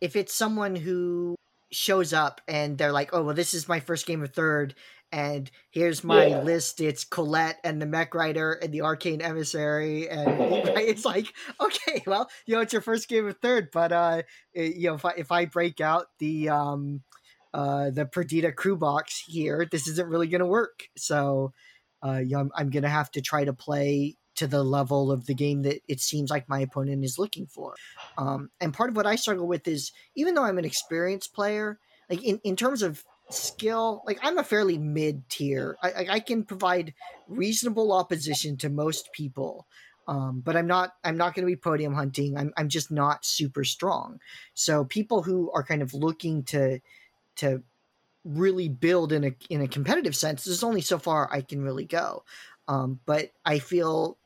if 0.00 0.16
it's 0.16 0.34
someone 0.34 0.76
who 0.76 1.36
shows 1.70 2.12
up 2.12 2.40
and 2.46 2.76
they're 2.76 2.92
like, 2.92 3.10
"Oh, 3.12 3.22
well, 3.22 3.34
this 3.34 3.54
is 3.54 3.68
my 3.68 3.80
first 3.80 4.06
game 4.06 4.22
of 4.22 4.32
third, 4.32 4.74
and 5.14 5.48
here's 5.70 6.02
my 6.02 6.26
yeah. 6.26 6.40
list. 6.40 6.80
It's 6.80 7.04
Colette 7.04 7.60
and 7.62 7.80
the 7.80 7.86
Mech 7.86 8.16
Rider 8.16 8.54
and 8.54 8.74
the 8.74 8.82
Arcane 8.82 9.22
Emissary, 9.22 10.08
and 10.08 10.28
it's 10.76 11.04
like, 11.04 11.32
okay, 11.60 12.02
well, 12.04 12.28
you 12.46 12.56
know, 12.56 12.60
it's 12.60 12.72
your 12.72 12.82
first 12.82 13.08
game 13.08 13.28
of 13.28 13.38
third, 13.38 13.68
but 13.72 13.92
uh, 13.92 14.22
it, 14.52 14.74
you 14.74 14.88
know, 14.88 14.94
if 14.94 15.04
I 15.04 15.12
if 15.16 15.30
I 15.30 15.44
break 15.44 15.80
out 15.80 16.06
the 16.18 16.48
um, 16.48 17.02
uh, 17.54 17.90
the 17.90 18.06
Perdita 18.06 18.50
crew 18.50 18.76
box 18.76 19.22
here, 19.24 19.64
this 19.70 19.86
isn't 19.86 20.08
really 20.08 20.26
going 20.26 20.40
to 20.40 20.46
work. 20.46 20.88
So, 20.98 21.52
uh, 22.04 22.18
you 22.18 22.30
know, 22.30 22.40
I'm, 22.40 22.50
I'm 22.56 22.70
going 22.70 22.82
to 22.82 22.88
have 22.88 23.12
to 23.12 23.20
try 23.20 23.44
to 23.44 23.52
play 23.52 24.16
to 24.34 24.48
the 24.48 24.64
level 24.64 25.12
of 25.12 25.26
the 25.26 25.34
game 25.34 25.62
that 25.62 25.80
it 25.86 26.00
seems 26.00 26.28
like 26.28 26.48
my 26.48 26.58
opponent 26.58 27.04
is 27.04 27.20
looking 27.20 27.46
for. 27.46 27.76
Um, 28.18 28.50
and 28.60 28.74
part 28.74 28.90
of 28.90 28.96
what 28.96 29.06
I 29.06 29.14
struggle 29.14 29.46
with 29.46 29.68
is 29.68 29.92
even 30.16 30.34
though 30.34 30.42
I'm 30.42 30.58
an 30.58 30.64
experienced 30.64 31.32
player, 31.32 31.78
like 32.10 32.24
in, 32.24 32.40
in 32.42 32.56
terms 32.56 32.82
of 32.82 33.04
skill, 33.30 34.02
like 34.06 34.18
I'm 34.22 34.38
a 34.38 34.44
fairly 34.44 34.78
mid 34.78 35.28
tier. 35.28 35.76
I, 35.82 36.06
I 36.10 36.20
can 36.20 36.44
provide 36.44 36.94
reasonable 37.28 37.92
opposition 37.92 38.56
to 38.58 38.68
most 38.68 39.12
people. 39.12 39.66
Um, 40.06 40.42
but 40.44 40.56
I'm 40.56 40.66
not 40.66 40.92
I'm 41.02 41.16
not 41.16 41.34
going 41.34 41.46
to 41.46 41.50
be 41.50 41.56
podium 41.56 41.94
hunting. 41.94 42.36
I'm 42.36 42.52
I'm 42.56 42.68
just 42.68 42.90
not 42.90 43.24
super 43.24 43.64
strong. 43.64 44.20
So 44.52 44.84
people 44.84 45.22
who 45.22 45.50
are 45.52 45.62
kind 45.62 45.80
of 45.80 45.94
looking 45.94 46.42
to 46.44 46.80
to 47.36 47.62
really 48.24 48.68
build 48.68 49.12
in 49.12 49.24
a 49.24 49.34
in 49.48 49.62
a 49.62 49.68
competitive 49.68 50.14
sense, 50.14 50.44
there's 50.44 50.62
only 50.62 50.82
so 50.82 50.98
far 50.98 51.28
I 51.32 51.40
can 51.40 51.62
really 51.62 51.86
go. 51.86 52.24
Um, 52.68 53.00
but 53.06 53.30
I 53.46 53.58
feel 53.58 54.18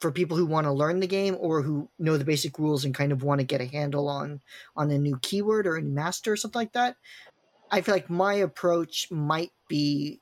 for 0.00 0.10
people 0.12 0.36
who 0.36 0.46
want 0.46 0.66
to 0.66 0.72
learn 0.72 1.00
the 1.00 1.06
game 1.06 1.36
or 1.38 1.62
who 1.62 1.88
know 1.98 2.16
the 2.16 2.24
basic 2.24 2.58
rules 2.58 2.84
and 2.84 2.94
kind 2.94 3.12
of 3.12 3.22
want 3.22 3.40
to 3.40 3.46
get 3.46 3.60
a 3.60 3.66
handle 3.66 4.08
on 4.08 4.40
on 4.76 4.90
a 4.90 4.98
new 4.98 5.18
keyword 5.20 5.66
or 5.66 5.76
a 5.76 5.82
new 5.82 5.92
master 5.92 6.32
or 6.32 6.36
something 6.36 6.60
like 6.60 6.72
that 6.72 6.96
i 7.70 7.80
feel 7.80 7.94
like 7.94 8.10
my 8.10 8.34
approach 8.34 9.10
might 9.10 9.52
be 9.68 10.20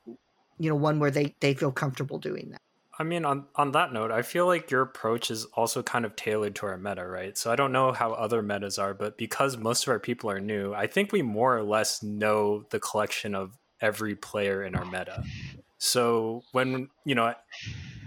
you 0.57 0.69
know 0.69 0.75
one 0.75 0.99
where 0.99 1.11
they 1.11 1.35
they 1.39 1.53
feel 1.53 1.71
comfortable 1.71 2.17
doing 2.19 2.49
that. 2.51 2.61
I 2.97 3.03
mean 3.03 3.25
on 3.25 3.45
on 3.55 3.71
that 3.73 3.91
note 3.91 4.11
i 4.11 4.21
feel 4.21 4.45
like 4.45 4.71
your 4.71 4.81
approach 4.81 5.29
is 5.29 5.45
also 5.53 5.83
kind 5.83 6.05
of 6.05 6.15
tailored 6.15 6.55
to 6.55 6.65
our 6.67 6.77
meta 6.77 7.05
right? 7.05 7.37
So 7.37 7.51
i 7.51 7.55
don't 7.55 7.71
know 7.71 7.91
how 7.91 8.13
other 8.13 8.41
metas 8.41 8.79
are 8.79 8.93
but 8.93 9.17
because 9.17 9.57
most 9.57 9.83
of 9.83 9.89
our 9.89 9.99
people 9.99 10.29
are 10.29 10.39
new 10.39 10.73
i 10.73 10.87
think 10.87 11.11
we 11.11 11.21
more 11.21 11.57
or 11.57 11.63
less 11.63 12.01
know 12.01 12.65
the 12.69 12.79
collection 12.79 13.35
of 13.35 13.57
every 13.81 14.15
player 14.15 14.63
in 14.63 14.75
our 14.75 14.85
meta. 14.85 15.23
So 15.77 16.43
when 16.51 16.89
you 17.03 17.15
know 17.15 17.33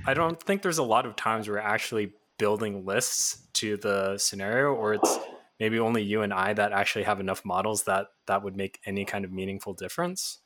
I 0.07 0.14
don't 0.14 0.43
think 0.43 0.62
there's 0.62 0.78
a 0.78 0.82
lot 0.82 1.07
of 1.07 1.16
times 1.16 1.49
we're 1.49 1.59
actually 1.59 2.12
building 2.39 2.86
lists 2.86 3.43
to 3.55 3.76
the 3.76 4.16
scenario, 4.18 4.72
or 4.72 4.95
it's 4.95 5.18
maybe 5.59 5.78
only 5.78 6.02
you 6.02 6.22
and 6.22 6.32
I 6.32 6.52
that 6.52 6.72
actually 6.72 7.04
have 7.04 7.20
enough 7.20 7.44
models 7.44 7.84
that 7.84 8.09
that 8.26 8.42
would 8.42 8.56
make 8.56 8.80
any 8.86 9.04
kind 9.04 9.24
of 9.24 9.32
meaningful 9.32 9.74
difference. 9.74 10.38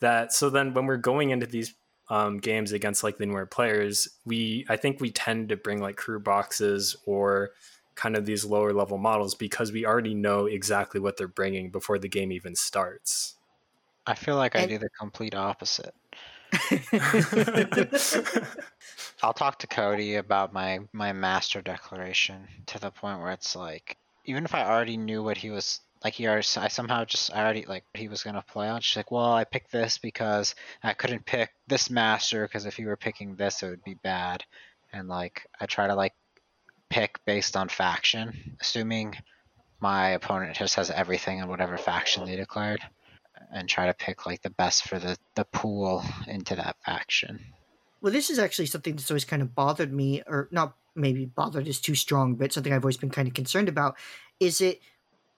That 0.00 0.32
so 0.32 0.50
then 0.50 0.74
when 0.74 0.86
we're 0.86 0.96
going 0.96 1.30
into 1.30 1.46
these 1.46 1.74
um, 2.08 2.38
games 2.38 2.72
against 2.72 3.02
like 3.02 3.18
the 3.18 3.26
newer 3.26 3.46
players, 3.46 4.08
we 4.24 4.64
I 4.68 4.76
think 4.76 5.00
we 5.00 5.10
tend 5.10 5.48
to 5.50 5.56
bring 5.56 5.80
like 5.80 5.96
crew 5.96 6.20
boxes 6.20 6.96
or 7.04 7.50
kind 7.94 8.16
of 8.16 8.26
these 8.26 8.44
lower 8.44 8.72
level 8.72 8.98
models 8.98 9.34
because 9.34 9.72
we 9.72 9.86
already 9.86 10.14
know 10.14 10.46
exactly 10.46 11.00
what 11.00 11.16
they're 11.16 11.26
bringing 11.26 11.70
before 11.70 11.98
the 11.98 12.08
game 12.08 12.30
even 12.30 12.54
starts. 12.54 13.36
I 14.06 14.14
feel 14.14 14.36
like 14.36 14.54
and, 14.54 14.64
I 14.64 14.66
do 14.66 14.78
the 14.78 14.90
complete 14.90 15.34
opposite. 15.34 15.94
I'll 19.22 19.32
talk 19.32 19.58
to 19.60 19.66
Cody 19.66 20.16
about 20.16 20.52
my 20.52 20.80
my 20.92 21.12
master 21.12 21.60
declaration 21.60 22.46
to 22.66 22.78
the 22.78 22.90
point 22.90 23.20
where 23.20 23.32
it's 23.32 23.56
like 23.56 23.96
even 24.26 24.44
if 24.44 24.54
I 24.54 24.64
already 24.64 24.96
knew 24.96 25.22
what 25.22 25.38
he 25.38 25.50
was 25.50 25.80
like 26.04 26.14
he 26.14 26.26
already 26.26 26.46
I 26.56 26.68
somehow 26.68 27.04
just 27.04 27.34
I 27.34 27.42
already 27.42 27.64
like 27.66 27.84
he 27.94 28.08
was 28.08 28.22
gonna 28.22 28.44
play 28.46 28.68
on. 28.68 28.80
She's 28.80 28.96
like, 28.96 29.10
well, 29.10 29.32
I 29.32 29.44
picked 29.44 29.72
this 29.72 29.98
because 29.98 30.54
I 30.82 30.92
couldn't 30.92 31.24
pick 31.24 31.50
this 31.66 31.90
master 31.90 32.46
because 32.46 32.66
if 32.66 32.78
you 32.78 32.86
were 32.86 32.96
picking 32.96 33.34
this, 33.34 33.62
it 33.62 33.70
would 33.70 33.84
be 33.84 33.94
bad. 33.94 34.44
And 34.92 35.08
like 35.08 35.46
I 35.60 35.66
try 35.66 35.86
to 35.86 35.94
like 35.94 36.14
pick 36.90 37.18
based 37.24 37.56
on 37.56 37.68
faction, 37.68 38.56
assuming 38.60 39.16
my 39.80 40.10
opponent 40.10 40.56
just 40.56 40.76
has 40.76 40.90
everything 40.90 41.38
in 41.38 41.48
whatever 41.48 41.76
faction 41.76 42.24
they 42.24 42.36
declared 42.36 42.80
and 43.52 43.68
try 43.68 43.86
to 43.86 43.94
pick 43.94 44.26
like 44.26 44.42
the 44.42 44.50
best 44.50 44.88
for 44.88 44.98
the 44.98 45.16
the 45.34 45.44
pool 45.46 46.02
into 46.26 46.56
that 46.56 46.76
faction. 46.84 47.40
Well, 48.00 48.12
this 48.12 48.30
is 48.30 48.38
actually 48.38 48.66
something 48.66 48.96
that's 48.96 49.10
always 49.10 49.24
kind 49.24 49.42
of 49.42 49.54
bothered 49.54 49.92
me, 49.92 50.22
or 50.26 50.48
not 50.50 50.76
maybe 50.94 51.26
bothered 51.26 51.66
is 51.66 51.80
too 51.80 51.94
strong, 51.94 52.34
but 52.34 52.52
something 52.52 52.72
I've 52.72 52.84
always 52.84 52.96
been 52.96 53.10
kind 53.10 53.28
of 53.28 53.34
concerned 53.34 53.68
about. 53.68 53.96
Is 54.40 54.60
it 54.60 54.80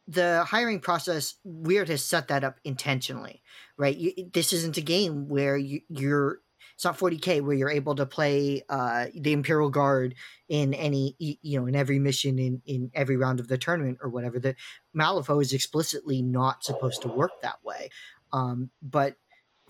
the 0.06 0.44
hiring 0.46 0.80
process? 0.80 1.34
Wyrd 1.46 1.88
has 1.88 2.04
set 2.04 2.28
that 2.28 2.44
up 2.44 2.58
intentionally, 2.64 3.42
right? 3.76 3.96
You, 3.96 4.12
this 4.32 4.52
isn't 4.52 4.76
a 4.76 4.82
game 4.82 5.28
where 5.28 5.56
you, 5.56 5.80
you're 5.88 6.40
it's 6.74 6.84
not 6.84 6.96
40k 6.96 7.42
where 7.42 7.56
you're 7.56 7.70
able 7.70 7.96
to 7.96 8.06
play 8.06 8.62
uh, 8.68 9.06
the 9.12 9.32
Imperial 9.32 9.68
Guard 9.68 10.14
in 10.48 10.74
any 10.74 11.16
you 11.18 11.58
know 11.58 11.66
in 11.66 11.74
every 11.74 11.98
mission 11.98 12.38
in 12.38 12.62
in 12.66 12.92
every 12.94 13.16
round 13.16 13.40
of 13.40 13.48
the 13.48 13.58
tournament 13.58 13.98
or 14.00 14.08
whatever. 14.08 14.38
The 14.38 14.54
Malifaux 14.96 15.42
is 15.42 15.52
explicitly 15.52 16.22
not 16.22 16.62
supposed 16.62 17.02
to 17.02 17.08
work 17.08 17.32
that 17.42 17.58
way. 17.64 17.90
Um, 18.32 18.70
but 18.80 19.16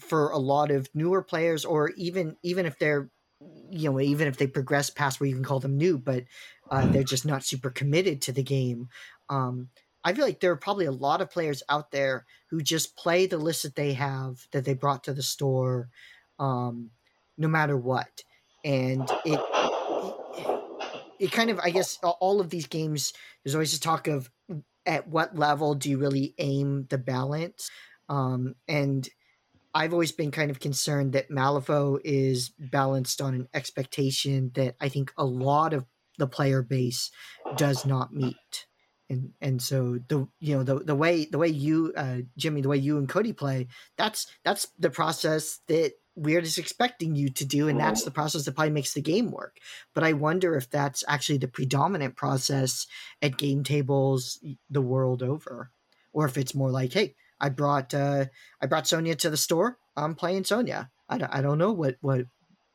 for 0.01 0.31
a 0.31 0.39
lot 0.39 0.71
of 0.71 0.89
newer 0.95 1.23
players, 1.23 1.65
or 1.65 1.91
even 1.97 2.37
even 2.43 2.67
if 2.67 2.79
they're 2.79 3.11
you 3.71 3.91
know 3.91 4.01
even 4.01 4.29
if 4.29 4.37
they 4.37 4.47
progress 4.47 4.91
past 4.91 5.21
where 5.21 5.29
you 5.29 5.35
can 5.35 5.45
call 5.45 5.61
them 5.61 5.77
new, 5.77 5.99
but 5.99 6.25
uh, 6.71 6.87
they're 6.87 7.03
just 7.03 7.27
not 7.27 7.45
super 7.45 7.71
committed 7.71 8.23
to 8.23 8.33
the 8.33 8.43
game. 8.43 8.89
Um, 9.29 9.69
I 10.05 10.13
feel 10.13 10.25
like 10.25 10.41
there 10.41 10.53
are 10.53 10.57
probably 10.57 10.87
a 10.87 10.93
lot 10.93 11.21
of 11.21 11.31
players 11.31 11.63
out 11.69 11.91
there 11.91 12.25
who 12.51 12.63
just 12.63 12.97
play 12.97 13.27
the 13.27 13.39
list 13.39 13.63
that 13.65 13.75
they 13.75 13.93
have 13.95 14.47
that 14.53 14.65
they 14.65 14.75
brought 14.75 15.05
to 15.05 15.13
the 15.13 15.23
store, 15.23 15.91
um, 16.39 16.91
no 17.37 17.49
matter 17.49 17.77
what, 17.77 18.23
and 18.65 19.09
it, 19.25 19.41
it 20.37 20.61
it 21.19 21.33
kind 21.33 21.51
of 21.51 21.59
I 21.61 21.71
guess 21.71 21.99
all 22.03 22.41
of 22.41 22.51
these 22.51 22.67
games. 22.67 23.13
There's 23.45 23.55
always 23.55 23.75
a 23.75 23.81
talk 23.81 24.09
of 24.09 24.31
at 24.87 25.09
what 25.09 25.37
level 25.37 25.75
do 25.75 25.91
you 25.91 25.99
really 25.99 26.35
aim 26.39 26.87
the 26.89 26.99
balance, 26.99 27.71
um, 28.09 28.55
and 28.67 29.09
I've 29.75 29.93
always 29.93 30.13
been 30.13 30.31
kind 30.31 30.51
of 30.51 30.61
concerned 30.61 31.13
that 31.13 31.31
Malifaux 31.31 32.01
is 32.05 32.51
balanced 32.59 33.21
on 33.21 33.35
an 33.35 33.49
expectation 33.53 34.51
that 34.55 34.77
I 34.81 34.89
think 34.89 35.13
a 35.17 35.25
lot 35.25 35.75
of 35.75 35.85
the 36.19 36.27
player 36.27 36.63
base 36.63 37.11
does 37.57 37.87
not 37.87 38.13
meet. 38.13 38.67
And 39.11 39.33
and 39.41 39.63
so 39.63 39.99
the 40.09 40.29
you 40.39 40.57
know 40.57 40.63
the 40.63 40.81
the 40.81 40.95
way 40.95 41.25
the 41.25 41.39
way 41.39 41.49
you 41.49 41.95
uh, 41.97 42.19
Jimmy 42.37 42.61
the 42.61 42.69
way 42.69 42.77
you 42.77 42.99
and 42.99 43.09
Cody 43.09 43.33
play 43.33 43.69
that's 43.97 44.27
that's 44.45 44.69
the 44.79 44.91
process 44.91 45.61
that 45.69 45.93
Wyrd 46.19 46.43
is 46.43 46.59
expecting 46.59 47.15
you 47.15 47.31
to 47.31 47.47
do 47.47 47.69
and 47.69 47.81
that's 47.81 48.03
the 48.03 48.11
process 48.11 48.45
that 48.45 48.55
probably 48.55 48.73
makes 48.73 48.93
the 48.93 49.01
game 49.01 49.31
work. 49.31 49.57
But 49.95 50.05
I 50.05 50.13
wonder 50.13 50.57
if 50.57 50.69
that's 50.69 51.05
actually 51.09 51.39
the 51.39 51.49
predominant 51.49 52.17
process 52.17 52.87
at 53.23 53.39
game 53.39 53.65
tables 53.65 54.39
the 54.69 54.83
world 54.83 55.23
over 55.23 55.71
or 56.13 56.27
if 56.27 56.37
it's 56.37 56.55
more 56.55 56.71
like 56.71 56.93
hey 56.93 57.15
I 57.41 57.49
brought 57.49 57.95
uh, 57.95 58.27
I 58.61 58.67
brought 58.67 58.85
Sonnia 58.85 59.17
to 59.17 59.31
the 59.31 59.37
store 59.37 59.79
I'm 59.97 60.15
playing 60.15 60.45
Sonnia 60.45 60.91
I 61.09 61.19
don't, 61.19 61.35
I 61.35 61.41
don't 61.41 61.59
know 61.59 61.73
what 61.73 61.97
what 62.01 62.27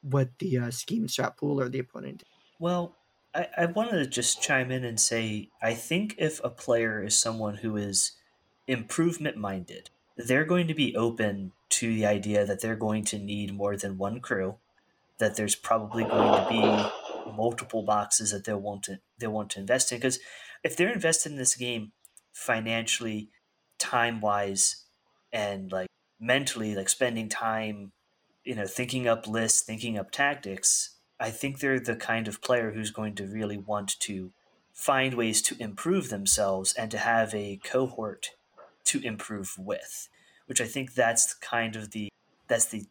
what 0.02 0.30
the 0.40 0.58
uh, 0.58 0.72
scheme 0.72 1.08
strap 1.08 1.38
pool 1.38 1.60
or 1.60 1.70
the 1.70 1.80
opponent 1.80 2.24
well 2.60 2.96
I, 3.34 3.48
I 3.58 3.66
wanted 3.66 3.98
to 4.00 4.08
just 4.08 4.42
chime 4.42 4.72
in 4.72 4.84
and 4.84 5.00
say 5.00 5.50
I 5.62 5.74
think 5.74 6.16
if 6.18 6.44
a 6.44 6.50
player 6.50 7.04
is 7.04 7.18
someone 7.18 7.56
who 7.58 7.78
is 7.78 8.14
improvement 8.68 9.38
minded, 9.38 9.90
they're 10.18 10.46
going 10.46 10.68
to 10.68 10.74
be 10.74 10.96
open 10.96 11.52
to 11.70 11.94
the 11.94 12.06
idea 12.06 12.46
that 12.46 12.62
they're 12.62 12.76
going 12.76 13.04
to 13.06 13.18
need 13.18 13.54
more 13.54 13.76
than 13.76 13.98
one 13.98 14.20
crew, 14.20 14.56
that 15.18 15.36
there's 15.36 15.56
probably 15.56 16.04
going 16.04 16.44
to 16.44 16.50
be 16.50 17.32
multiple 17.32 17.84
boxes 17.84 18.32
that 18.32 18.44
they'll 18.44 18.60
want 18.60 18.84
to 18.84 19.00
they 19.20 19.28
want 19.28 19.50
to 19.52 19.60
invest 19.60 19.92
in. 19.92 19.98
Because 19.98 20.20
if 20.64 20.78
they're 20.78 20.94
invested 20.94 21.32
in 21.32 21.38
this 21.38 21.56
game 21.56 21.92
financially, 22.32 23.30
time 23.84 24.22
wise, 24.22 24.86
and 25.32 25.72
like 25.72 25.88
mentally, 26.20 26.74
like 26.76 26.90
spending 26.90 27.28
time, 27.28 27.92
you 28.46 28.56
know, 28.56 28.66
thinking 28.66 29.08
up 29.08 29.28
lists, 29.28 29.62
thinking 29.62 29.98
up 29.98 30.10
tactics, 30.10 30.96
I 31.20 31.30
think 31.30 31.60
they're 31.60 31.80
the 31.80 31.96
kind 31.96 32.28
of 32.28 32.42
player 32.42 32.72
who's 32.72 32.92
going 32.92 33.16
to 33.16 33.28
really 33.28 33.58
want 33.58 34.00
to 34.00 34.32
find 34.74 35.14
ways 35.14 35.42
to 35.44 35.56
improve 35.60 36.10
themselves 36.10 36.74
and 36.74 36.90
to 36.92 36.98
have 36.98 37.34
a 37.36 37.60
cohort 37.64 38.32
to 38.86 39.02
improve 39.02 39.56
with, 39.58 40.10
which 40.48 40.62
I 40.62 40.66
think 40.66 40.94
that's 40.94 41.34
kind 41.34 41.76
of 41.76 41.92
the 41.92 42.10
that's 42.48 42.66
the 42.66 42.86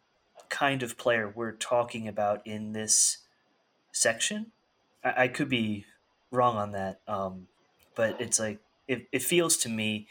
kind 0.49 0.83
of 0.83 0.97
player 0.97 1.31
we're 1.33 1.51
talking 1.51 2.07
about 2.07 2.45
in 2.45 2.73
this 2.73 3.19
section. 3.91 4.51
I, 5.03 5.23
I 5.23 5.27
could 5.27 5.49
be 5.49 5.85
wrong 6.31 6.57
on 6.57 6.71
that, 6.71 7.01
um, 7.07 7.47
but 7.95 8.19
it's 8.21 8.39
like 8.39 8.59
it, 8.87 9.07
it 9.11 9.21
feels 9.21 9.57
to 9.57 9.69
me 9.69 10.07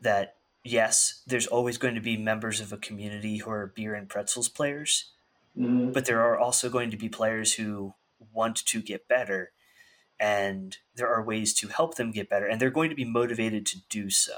that 0.00 0.36
yes, 0.64 1.22
there's 1.26 1.46
always 1.46 1.78
going 1.78 1.94
to 1.94 2.00
be 2.00 2.16
members 2.16 2.60
of 2.60 2.72
a 2.72 2.76
community 2.78 3.38
who 3.38 3.50
are 3.50 3.66
beer 3.66 3.94
and 3.94 4.08
pretzels 4.08 4.48
players, 4.48 5.12
Mhm. 5.56 5.92
but 5.92 6.06
there 6.06 6.20
are 6.22 6.38
also 6.38 6.68
going 6.70 6.90
to 6.90 6.96
be 6.96 7.08
players 7.08 7.54
who 7.54 7.94
want 8.32 8.56
to 8.66 8.82
get 8.82 9.08
better 9.08 9.52
and 10.18 10.78
there 10.94 11.08
are 11.08 11.24
ways 11.24 11.54
to 11.54 11.68
help 11.68 11.94
them 11.96 12.10
get 12.12 12.28
better 12.28 12.46
and 12.46 12.60
they're 12.60 12.70
going 12.70 12.90
to 12.90 12.96
be 12.96 13.04
motivated 13.04 13.66
to 13.66 13.78
do 13.88 14.10
so 14.10 14.34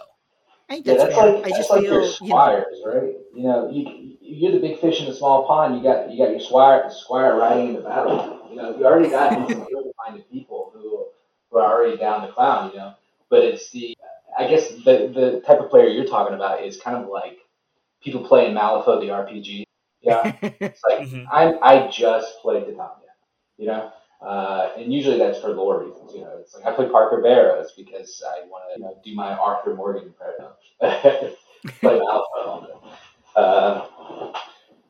I 0.71 0.75
think 0.75 0.87
Yeah, 0.87 0.95
that's, 0.95 1.05
that's 1.05 1.15
fair. 1.17 1.33
like 1.35 1.45
I 1.45 1.49
that's 1.49 1.57
just 1.59 1.71
like 1.71 1.81
feel 1.83 1.93
your 1.93 2.03
you 2.03 2.09
know, 2.09 2.11
squires, 2.11 2.83
right? 2.87 3.15
You 3.35 3.43
know, 3.43 3.71
you 3.71 4.17
you're 4.21 4.53
the 4.53 4.61
big 4.61 4.79
fish 4.81 5.01
in 5.01 5.07
the 5.07 5.15
small 5.15 5.47
pond. 5.47 5.77
You 5.77 5.83
got 5.83 6.11
you 6.11 6.19
got 6.19 6.31
your 6.31 6.41
squire 6.41 6.91
squire 6.91 7.37
riding 7.37 7.69
in 7.69 7.75
the 7.75 7.81
battle. 7.83 8.47
You 8.49 8.57
know, 8.57 8.77
you 8.79 8.87
already 8.87 9.11
got 9.11 9.33
some 9.51 9.67
minded 10.07 10.31
people 10.31 10.71
who 10.75 11.07
who 11.51 11.59
are 11.59 11.71
already 11.73 11.99
down 11.99 12.23
the 12.27 12.33
clown. 12.33 12.71
You 12.73 12.79
know, 12.79 12.95
but 13.29 13.41
it's 13.45 13.71
the 13.71 13.97
I 14.39 14.49
guess 14.49 14.71
the 14.71 15.11
the 15.15 15.43
type 15.47 15.61
of 15.61 15.71
player 15.71 15.89
you're 15.89 16.07
talking 16.07 16.35
about 16.35 16.63
is 16.65 16.77
kind 16.81 16.97
of 16.97 17.09
like 17.09 17.39
people 18.03 18.25
playing 18.27 18.55
Malifaux 18.55 19.01
the 19.01 19.11
RPG. 19.11 19.65
Yeah, 20.03 20.35
it's 20.43 20.81
like 20.89 21.01
Mhm. 21.09 21.27
I 21.31 21.55
I 21.63 21.89
just 21.89 22.41
played 22.41 22.65
Titania. 22.67 23.13
You 23.59 23.67
know. 23.69 23.93
Uh, 24.21 24.71
and 24.79 24.93
usually 24.93 25.19
that's 25.19 25.41
for 25.41 25.49
lore 25.51 25.85
reasons, 25.85 26.15
you 26.15 26.21
know. 26.21 26.37
It's 26.41 26.55
like 26.55 26.65
I 26.65 26.73
play 26.77 26.89
Parker 26.89 27.21
Barrows 27.21 27.73
because 27.77 28.23
I 28.27 28.47
want 28.47 28.65
to, 28.73 28.79
you 28.79 28.85
know, 28.85 28.97
do 29.05 29.15
my 29.17 29.33
Arthur 29.35 29.75
Morgan 29.75 30.13
play 30.81 31.35
Malifaux. 31.83 32.67
Uh, 33.37 33.87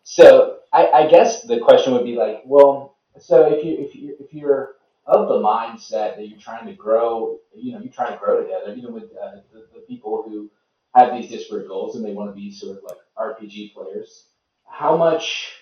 so 0.03 0.59
I, 0.73 0.87
I 0.89 1.07
guess 1.09 1.43
the 1.43 1.61
question 1.61 1.93
would 1.95 2.05
be 2.05 2.17
like, 2.17 2.43
well, 2.45 2.97
so 3.19 3.47
if 3.53 3.65
you 3.65 3.77
if 3.79 3.95
you 3.95 4.17
if 4.21 4.33
you're 4.33 4.77
of 5.07 5.29
the 5.29 5.35
mindset 5.37 6.17
that 6.17 6.29
you're 6.29 6.39
trying 6.39 6.67
to 6.67 6.75
grow, 6.75 7.39
you 7.55 7.73
know, 7.73 7.81
you're 7.81 7.93
trying 7.93 8.13
to 8.13 8.19
grow 8.19 8.43
together, 8.43 8.75
even 8.75 8.93
with 8.93 9.05
uh, 9.21 9.37
the, 9.53 9.67
the 9.75 9.81
people 9.89 10.23
who 10.27 10.51
have 10.95 11.13
these 11.13 11.31
disparate 11.31 11.69
goals 11.69 11.97
and 11.97 12.05
they 12.05 12.13
want 12.13 12.31
to 12.31 12.35
be 12.35 12.53
sort 12.53 12.77
of 12.79 12.85
like 12.85 12.99
RPG 13.19 13.75
players, 13.75 14.27
how 14.67 14.97
much, 14.97 15.53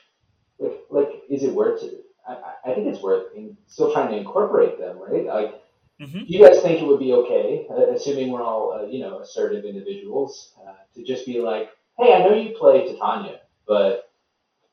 like, 0.58 0.80
like 0.90 1.08
is 1.30 1.42
it 1.42 1.54
worth 1.54 1.82
it? 1.82 2.04
I, 2.28 2.32
I- 2.66 2.74
think 2.74 2.86
it's 2.88 3.02
worth 3.02 3.34
in, 3.34 3.56
still 3.66 3.92
trying 3.92 4.10
to 4.10 4.16
incorporate 4.18 4.78
them, 4.78 4.98
right? 4.98 5.26
Like, 5.26 5.62
Mhm. 6.00 6.26
do 6.26 6.26
you 6.26 6.44
guys 6.46 6.60
think 6.62 6.80
it 6.80 6.86
would 6.86 7.00
be 7.00 7.12
okay, 7.12 7.66
uh, 7.70 7.92
assuming 7.92 8.30
we're 8.32 8.42
all, 8.42 8.72
uh, 8.72 8.86
you 8.86 9.00
know, 9.00 9.20
assertive 9.20 9.64
individuals, 9.64 10.54
uh, 10.66 10.74
to 10.94 11.04
just 11.04 11.26
be 11.26 11.40
like, 11.40 11.70
hey, 11.98 12.14
I 12.14 12.20
know 12.20 12.34
you 12.34 12.56
play 12.58 12.86
Titania, 12.86 13.40
but 13.66 14.10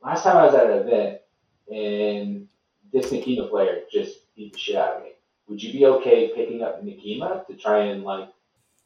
last 0.03 0.23
time 0.23 0.37
I 0.37 0.45
was 0.45 0.55
at 0.55 0.69
an 0.69 0.87
event 0.87 1.19
and 1.71 2.47
this 2.93 3.11
Nekima 3.11 3.49
player 3.49 3.81
just 3.91 4.19
beat 4.37 4.53
the 4.53 4.59
shit 4.59 4.75
out 4.77 4.97
of 4.97 5.03
me. 5.03 5.09
Would 5.49 5.61
you 5.61 5.73
be 5.73 5.85
okay 5.85 6.31
picking 6.35 6.61
up 6.61 6.83
Nekima 6.83 7.45
to 7.47 7.53
try 7.55 7.85
and, 7.85 8.03
like, 8.03 8.29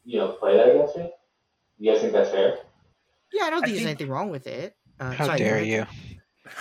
you 0.04 0.18
know, 0.18 0.28
play 0.32 0.56
that 0.56 0.70
against 0.70 0.96
me? 0.96 1.10
You 1.78 1.92
guys 1.92 2.00
think 2.00 2.12
that's 2.12 2.30
fair? 2.30 2.58
yeah, 3.32 3.44
I 3.44 3.50
don't 3.50 3.62
I 3.62 3.66
think 3.66 3.76
there's 3.76 3.86
think- 3.86 4.00
anything 4.00 4.08
wrong 4.12 4.30
with 4.30 4.46
it. 4.46 4.74
Uh, 5.00 5.10
How 5.12 5.26
sorry, 5.26 5.38
dare 5.38 5.62
you? 5.62 5.86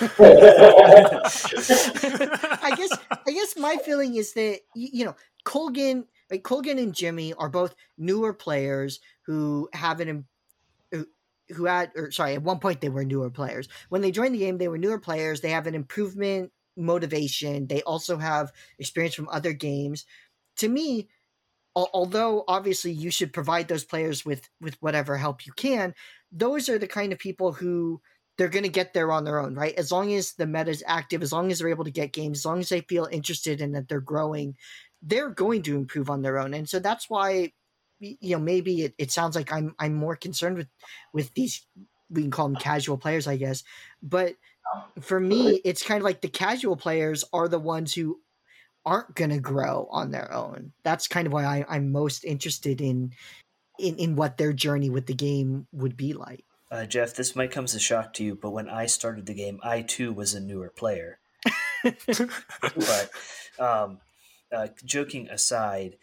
I 1.41 2.73
guess 2.77 2.97
I 3.27 3.31
guess 3.31 3.57
my 3.57 3.77
feeling 3.85 4.15
is 4.15 4.33
that 4.33 4.59
you 4.75 5.05
know 5.05 5.15
Colgan, 5.43 6.05
like 6.29 6.43
Colgan 6.43 6.77
and 6.79 6.93
Jimmy 6.93 7.33
are 7.33 7.49
both 7.49 7.75
newer 7.97 8.33
players 8.33 8.99
who 9.25 9.69
have 9.73 9.99
an 9.99 10.25
who- 10.91 11.07
who 11.49 11.65
had 11.65 11.91
or 11.95 12.11
sorry 12.11 12.35
at 12.35 12.41
one 12.43 12.59
point 12.59 12.79
they 12.81 12.89
were 12.89 13.03
newer 13.03 13.29
players 13.29 13.67
when 13.89 14.01
they 14.01 14.11
joined 14.11 14.33
the 14.33 14.39
game 14.39 14.57
they 14.57 14.67
were 14.69 14.77
newer 14.77 14.99
players 14.99 15.41
they 15.41 15.49
have 15.49 15.67
an 15.67 15.75
improvement 15.75 16.51
motivation 16.77 17.67
they 17.67 17.81
also 17.83 18.17
have 18.17 18.51
experience 18.79 19.15
from 19.15 19.29
other 19.29 19.53
games 19.53 20.05
to 20.57 20.69
me 20.69 21.09
al- 21.75 21.89
although 21.93 22.43
obviously 22.47 22.91
you 22.91 23.11
should 23.11 23.33
provide 23.33 23.67
those 23.67 23.83
players 23.83 24.25
with 24.25 24.49
with 24.59 24.75
whatever 24.81 25.17
help 25.17 25.45
you 25.45 25.53
can 25.53 25.93
those 26.31 26.69
are 26.69 26.79
the 26.79 26.87
kind 26.87 27.11
of 27.13 27.19
people 27.19 27.51
who 27.53 28.01
they're 28.37 28.49
going 28.49 28.63
to 28.63 28.69
get 28.69 28.93
there 28.93 29.11
on 29.11 29.23
their 29.23 29.39
own, 29.39 29.53
right? 29.55 29.75
As 29.75 29.91
long 29.91 30.13
as 30.13 30.33
the 30.33 30.47
meta 30.47 30.71
is 30.71 30.83
active, 30.87 31.21
as 31.21 31.31
long 31.33 31.51
as 31.51 31.59
they're 31.59 31.67
able 31.69 31.83
to 31.83 31.91
get 31.91 32.13
games, 32.13 32.39
as 32.39 32.45
long 32.45 32.59
as 32.59 32.69
they 32.69 32.81
feel 32.81 33.07
interested 33.11 33.61
and 33.61 33.75
that 33.75 33.87
they're 33.87 33.99
growing, 33.99 34.55
they're 35.01 35.29
going 35.29 35.61
to 35.63 35.75
improve 35.75 36.09
on 36.09 36.21
their 36.21 36.39
own. 36.39 36.53
And 36.53 36.67
so 36.67 36.79
that's 36.79 37.09
why, 37.09 37.51
you 37.99 38.17
know, 38.35 38.39
maybe 38.39 38.83
it, 38.83 38.95
it 38.97 39.11
sounds 39.11 39.35
like 39.35 39.51
I'm 39.51 39.75
I'm 39.77 39.93
more 39.93 40.15
concerned 40.15 40.57
with 40.57 40.69
with 41.13 41.33
these 41.33 41.67
we 42.09 42.23
can 42.23 42.31
call 42.31 42.47
them 42.47 42.57
casual 42.57 42.97
players, 42.97 43.27
I 43.27 43.37
guess. 43.37 43.63
But 44.01 44.35
for 44.99 45.19
me, 45.19 45.61
it's 45.63 45.83
kind 45.83 45.97
of 45.99 46.03
like 46.03 46.21
the 46.21 46.27
casual 46.27 46.75
players 46.75 47.23
are 47.33 47.47
the 47.47 47.59
ones 47.59 47.93
who 47.93 48.19
aren't 48.85 49.15
going 49.15 49.29
to 49.29 49.39
grow 49.39 49.87
on 49.91 50.11
their 50.11 50.31
own. 50.33 50.73
That's 50.83 51.07
kind 51.07 51.27
of 51.27 51.33
why 51.33 51.45
I, 51.45 51.65
I'm 51.69 51.91
most 51.91 52.23
interested 52.23 52.81
in, 52.81 53.13
in 53.79 53.95
in 53.97 54.15
what 54.15 54.37
their 54.37 54.53
journey 54.53 54.89
with 54.89 55.05
the 55.07 55.13
game 55.13 55.67
would 55.71 55.97
be 55.97 56.13
like. 56.13 56.43
uh, 56.71 56.85
jeff 56.85 57.13
this 57.13 57.35
might 57.35 57.51
come 57.51 57.65
as 57.65 57.75
a 57.75 57.79
shock 57.79 58.13
to 58.13 58.23
you 58.23 58.35
but 58.35 58.51
when 58.51 58.69
i 58.69 58.85
started 58.85 59.25
the 59.25 59.33
game 59.33 59.59
i 59.63 59.81
too 59.81 60.13
was 60.13 60.33
a 60.33 60.39
newer 60.39 60.69
player 60.69 61.19
but 61.83 63.09
um, 63.59 63.99
uh, 64.51 64.67
joking 64.85 65.29
aside, 65.29 65.97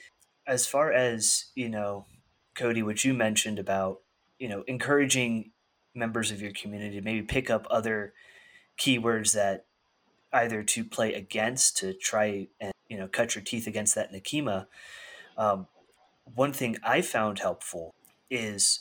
as 0.47 0.67
far 0.67 0.93
as 0.93 1.47
you 1.55 1.69
know, 1.69 2.07
Cody, 2.55 2.83
what 2.83 3.05
you 3.05 3.15
mentioned 3.15 3.59
about 3.59 4.01
you 4.39 4.49
know 4.49 4.65
encouraging 4.67 5.53
members 5.95 6.31
of 6.31 6.41
your 6.41 6.53
community 6.53 6.97
to 6.97 7.03
maybe 7.03 7.23
pick 7.23 7.51
up 7.51 7.67
other 7.71 8.13
keywords 8.79 9.33
that 9.33 9.65
either 10.33 10.63
to 10.63 10.85
play 10.85 11.15
against 11.15 11.77
to 11.79 11.93
try 11.95 12.49
and 12.61 12.73
you 12.89 12.97
know 12.97 13.09
cut 13.09 13.35
your 13.35 13.43
teeth 13.43 13.67
against 13.67 13.95
that 13.95 14.13
Nekima. 14.13 14.67
Um, 15.37 15.67
one 16.35 16.53
thing 16.53 16.77
I 16.83 17.01
found 17.01 17.39
helpful 17.39 17.95
is 18.31 18.81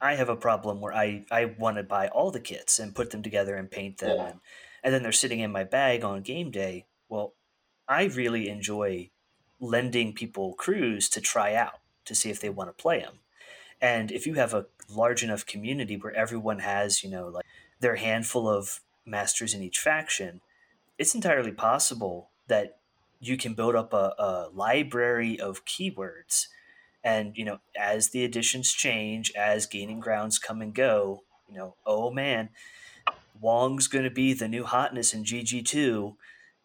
I 0.00 0.14
have 0.14 0.28
a 0.28 0.36
problem 0.36 0.80
where 0.80 0.94
I, 0.94 1.24
I 1.30 1.44
want 1.44 1.76
to 1.76 1.82
buy 1.82 2.08
all 2.08 2.30
the 2.30 2.40
kits 2.40 2.78
and 2.78 2.94
put 2.94 3.10
them 3.10 3.22
together 3.22 3.56
and 3.56 3.70
paint 3.70 3.98
them, 3.98 4.16
Yeah. 4.16 4.26
and, 4.28 4.40
and 4.82 4.94
then 4.94 5.02
they're 5.02 5.12
sitting 5.12 5.40
in 5.40 5.52
my 5.52 5.64
bag 5.64 6.02
on 6.02 6.22
game 6.22 6.50
day. 6.50 6.86
Well, 7.08 7.34
I 7.88 8.04
really 8.04 8.48
enjoy 8.48 9.10
lending 9.60 10.12
people 10.12 10.54
crews 10.54 11.08
to 11.10 11.20
try 11.20 11.54
out 11.54 11.80
to 12.06 12.14
see 12.14 12.30
if 12.30 12.40
they 12.40 12.48
want 12.50 12.68
to 12.70 12.82
play 12.82 13.00
them. 13.00 13.20
And 13.80 14.10
if 14.10 14.26
you 14.26 14.34
have 14.34 14.54
a 14.54 14.66
large 14.88 15.22
enough 15.22 15.44
community 15.46 15.96
where 15.96 16.14
everyone 16.14 16.60
has, 16.60 17.04
you 17.04 17.10
know, 17.10 17.28
like 17.28 17.44
their 17.80 17.96
handful 17.96 18.48
of 18.48 18.80
masters 19.04 19.54
in 19.54 19.62
each 19.62 19.78
faction, 19.78 20.40
it's 20.98 21.14
entirely 21.14 21.52
possible 21.52 22.30
that 22.48 22.78
you 23.20 23.36
can 23.36 23.54
build 23.54 23.74
up 23.74 23.92
a, 23.92 24.14
a 24.18 24.48
library 24.52 25.38
of 25.38 25.64
keywords. 25.64 26.48
And 27.04 27.36
you 27.36 27.44
know 27.44 27.58
as 27.76 28.10
the 28.10 28.24
editions 28.24 28.72
change 28.72 29.32
as 29.36 29.66
gaining 29.66 29.98
grounds 29.98 30.38
come 30.38 30.62
and 30.62 30.72
go 30.72 31.24
you 31.48 31.56
know 31.56 31.74
oh 31.84 32.12
man 32.12 32.50
wong's 33.40 33.88
going 33.88 34.04
to 34.04 34.10
be 34.10 34.34
the 34.34 34.46
new 34.46 34.62
hotness 34.62 35.12
in 35.12 35.24
gg2 35.24 36.14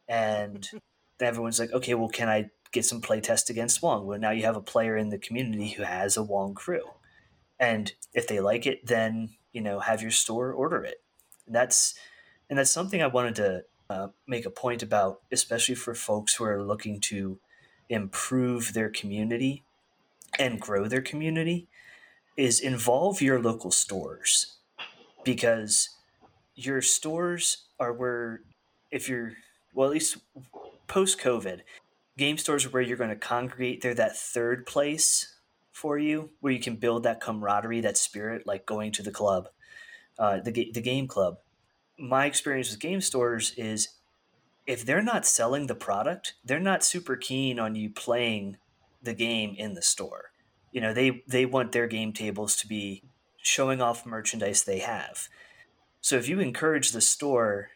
and 0.07 0.69
everyone's 1.19 1.59
like 1.59 1.73
okay 1.73 1.95
well 1.95 2.07
can 2.07 2.29
i 2.29 2.51
get 2.71 2.85
some 2.85 3.01
playtest 3.01 3.49
against 3.49 3.81
wong? 3.81 4.05
Well 4.05 4.19
now 4.19 4.31
you 4.31 4.43
have 4.43 4.55
a 4.55 4.61
player 4.61 4.97
in 4.97 5.09
the 5.09 5.17
community 5.17 5.69
who 5.69 5.83
has 5.83 6.17
a 6.17 6.23
wong 6.23 6.53
crew. 6.53 6.83
And 7.59 7.91
if 8.13 8.27
they 8.27 8.39
like 8.39 8.65
it 8.65 8.85
then 8.85 9.29
you 9.51 9.61
know 9.61 9.79
have 9.79 10.01
your 10.01 10.11
store 10.11 10.51
order 10.51 10.83
it. 10.83 11.01
And 11.45 11.55
that's 11.55 11.95
and 12.49 12.59
that's 12.59 12.71
something 12.71 13.01
i 13.01 13.07
wanted 13.07 13.35
to 13.35 13.63
uh, 13.89 14.07
make 14.27 14.45
a 14.45 14.49
point 14.49 14.83
about 14.83 15.21
especially 15.31 15.75
for 15.75 15.95
folks 15.95 16.35
who 16.35 16.43
are 16.43 16.61
looking 16.63 16.99
to 16.99 17.39
improve 17.89 18.73
their 18.73 18.89
community 18.89 19.63
and 20.37 20.59
grow 20.59 20.87
their 20.87 21.01
community 21.01 21.67
is 22.35 22.59
involve 22.59 23.21
your 23.21 23.41
local 23.41 23.71
stores. 23.71 24.57
Because 25.23 25.89
your 26.55 26.81
stores 26.81 27.65
are 27.79 27.91
where 27.91 28.41
if 28.91 29.09
you're 29.09 29.33
well 29.73 29.87
at 29.87 29.93
least 29.93 30.17
post 30.87 31.19
covid 31.19 31.61
game 32.17 32.37
stores 32.37 32.65
are 32.65 32.69
where 32.69 32.81
you're 32.81 32.97
going 32.97 33.09
to 33.11 33.15
congregate. 33.15 33.81
They're 33.81 33.93
that 33.93 34.17
third 34.17 34.65
place 34.65 35.35
for 35.71 35.99
you 35.99 36.31
where 36.39 36.53
you 36.53 36.59
can 36.59 36.77
build 36.77 37.03
that 37.03 37.21
camaraderie 37.21 37.81
that 37.81 37.97
spirit 37.97 38.47
like 38.47 38.65
going 38.65 38.91
to 38.93 39.03
the 39.03 39.11
club 39.11 39.49
uh, 40.17 40.39
the, 40.39 40.71
the 40.73 40.81
game 40.81 41.07
club 41.07 41.37
my 41.97 42.25
experience 42.25 42.69
with 42.69 42.79
game 42.79 43.01
stores 43.01 43.53
is 43.57 43.89
if 44.65 44.85
they're 44.85 45.01
not 45.01 45.25
selling 45.25 45.67
the 45.67 45.75
product 45.75 46.35
they're 46.43 46.59
not 46.59 46.83
super 46.83 47.15
keen 47.15 47.59
on 47.59 47.75
you 47.75 47.89
playing 47.89 48.57
the 49.01 49.13
game 49.13 49.55
in 49.57 49.73
the 49.73 49.81
store. 49.81 50.31
You 50.71 50.81
know 50.81 50.93
they 50.93 51.23
they 51.27 51.45
want 51.45 51.71
their 51.71 51.87
game 51.87 52.13
tables 52.13 52.55
to 52.57 52.67
be 52.67 53.03
showing 53.41 53.81
off 53.81 54.05
merchandise 54.05 54.63
they 54.63 54.79
have. 54.79 55.29
So 56.01 56.17
if 56.17 56.27
you 56.27 56.39
encourage 56.39 56.91
the 56.91 57.01
store 57.01 57.69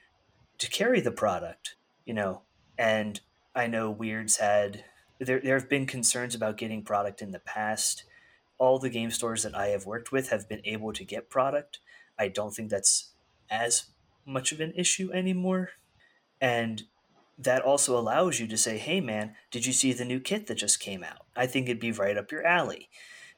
to 0.60 0.70
carry 0.70 1.02
the 1.02 1.12
product 1.12 1.76
you 2.06 2.14
know 2.14 2.42
and 2.78 3.20
i 3.56 3.66
know 3.66 3.90
Wyrd's 3.90 4.38
had 4.38 4.84
there, 5.20 5.40
there 5.40 5.58
have 5.58 5.70
been 5.70 5.86
concerns 5.86 6.36
about 6.36 6.58
getting 6.58 6.84
product 6.84 7.22
in 7.22 7.32
the 7.32 7.40
past. 7.40 8.04
All 8.58 8.78
the 8.78 8.90
game 8.90 9.12
stores 9.12 9.44
that 9.44 9.56
i 9.56 9.68
have 9.68 9.86
worked 9.86 10.12
with 10.12 10.30
have 10.30 10.48
been 10.50 10.62
able 10.66 10.94
to 10.94 11.04
get 11.04 11.30
product. 11.30 11.80
I 12.20 12.28
don't 12.28 12.54
think 12.54 12.70
that's 12.70 13.12
as 13.50 13.86
much 14.26 14.52
of 14.52 14.60
an 14.60 14.74
issue 14.76 15.12
anymore 15.14 15.72
and 16.42 16.84
that 17.38 17.64
also 17.64 17.98
allows 17.98 18.40
you 18.40 18.48
to 18.48 18.58
say, 18.58 18.78
hey, 18.78 19.02
man, 19.02 19.36
did 19.50 19.66
you 19.66 19.74
see 19.74 19.94
the 19.94 20.06
new 20.06 20.20
kit 20.20 20.48
that 20.48 20.56
just 20.56 20.80
came 20.80 21.04
out? 21.04 21.26
I 21.36 21.48
think 21.48 21.68
it'd 21.68 21.80
be 21.80 21.92
right 21.92 22.18
up 22.18 22.32
your 22.32 22.46
alley. 22.46 22.90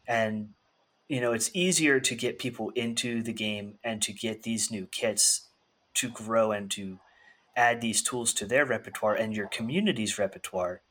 And, 0.07 0.49
you 1.07 1.21
know, 1.21 1.31
it's 1.31 1.51
easier 1.53 1.99
to 2.01 2.15
get 2.15 2.39
people 2.39 2.71
into 2.71 3.21
the 3.21 3.33
game 3.33 3.75
and 3.83 4.01
to 4.01 4.11
get 4.11 4.43
these 4.43 4.71
new 4.71 4.87
kits 4.87 5.47
to 5.95 6.09
grow 6.09 6.51
and 6.51 6.69
to 6.71 6.99
add 7.55 7.81
these 7.81 8.01
tools 8.01 8.33
to 8.33 8.45
their 8.45 8.65
repertoire 8.65 9.13
and 9.13 9.35
your 9.35 9.47
community's 9.47 10.17
repertoire 10.17 10.81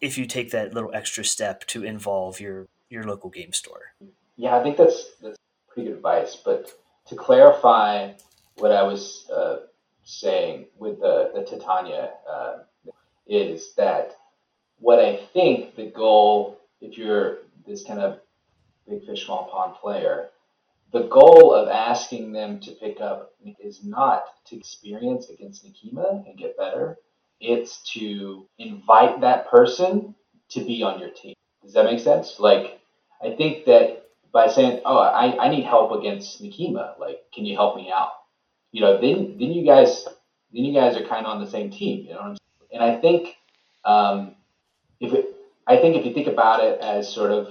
if 0.00 0.18
you 0.18 0.26
take 0.26 0.50
that 0.50 0.74
little 0.74 0.92
extra 0.92 1.24
step 1.24 1.66
to 1.66 1.84
involve 1.84 2.40
your, 2.40 2.66
your 2.88 3.04
local 3.04 3.30
game 3.30 3.52
store. 3.52 3.94
Yeah, 4.36 4.56
I 4.56 4.62
think 4.62 4.76
that's 4.76 5.10
that's 5.22 5.38
pretty 5.68 5.88
good 5.88 5.96
advice. 5.96 6.36
But 6.36 6.72
to 7.06 7.14
clarify 7.14 8.12
what 8.60 8.72
I 8.72 8.82
was 8.82 9.28
uh, 9.34 9.56
saying 10.04 10.66
with 10.78 11.00
the 11.00 11.32
the 11.34 11.44
Titania 11.44 12.10
uh, 12.28 12.58
is 13.26 13.74
that 13.76 14.16
what 14.78 14.98
I 14.98 15.16
think 15.32 15.76
the 15.76 15.86
goal, 15.86 16.58
if 16.80 16.96
you're 16.96 17.38
this 17.66 17.84
kind 17.84 18.00
of 18.00 18.20
big 18.88 19.04
fish 19.06 19.26
small 19.26 19.48
pond 19.50 19.74
player, 19.80 20.28
the 20.92 21.04
goal 21.04 21.54
of 21.54 21.68
asking 21.68 22.32
them 22.32 22.60
to 22.60 22.72
pick 22.72 23.00
up 23.00 23.32
is 23.62 23.84
not 23.84 24.24
to 24.46 24.56
experience 24.56 25.30
against 25.30 25.64
Nekima 25.64 26.26
and 26.26 26.38
get 26.38 26.56
better. 26.56 26.96
It's 27.40 27.82
to 27.94 28.46
invite 28.58 29.20
that 29.20 29.48
person 29.48 30.14
to 30.50 30.64
be 30.64 30.82
on 30.82 30.98
your 30.98 31.10
team. 31.10 31.34
Does 31.62 31.74
that 31.74 31.84
make 31.84 32.00
sense? 32.00 32.36
Like, 32.38 32.80
I 33.22 33.34
think 33.36 33.66
that 33.66 34.06
by 34.32 34.48
saying, 34.48 34.80
"Oh, 34.84 34.98
I, 34.98 35.46
I 35.46 35.48
need 35.48 35.64
help 35.64 35.92
against 35.92 36.42
Nekima. 36.42 36.98
Like, 36.98 37.20
can 37.32 37.44
you 37.44 37.56
help 37.56 37.76
me 37.76 37.90
out?" 37.94 38.12
You 38.72 38.82
know, 38.82 39.00
then 39.00 39.36
then 39.38 39.50
you 39.50 39.64
guys 39.64 40.06
then 40.52 40.64
you 40.64 40.74
guys 40.74 40.96
are 40.96 41.06
kind 41.06 41.26
of 41.26 41.32
on 41.32 41.44
the 41.44 41.50
same 41.50 41.70
team. 41.70 42.06
You 42.06 42.14
know 42.14 42.20
what 42.20 42.26
I'm? 42.26 42.36
And 42.72 42.82
I 42.82 43.00
think 43.00 43.36
um, 43.84 44.36
if 45.00 45.12
it, 45.12 45.26
I 45.66 45.76
think 45.76 45.96
if 45.96 46.04
you 46.06 46.14
think 46.14 46.28
about 46.28 46.62
it 46.62 46.80
as 46.80 47.12
sort 47.12 47.32
of 47.32 47.48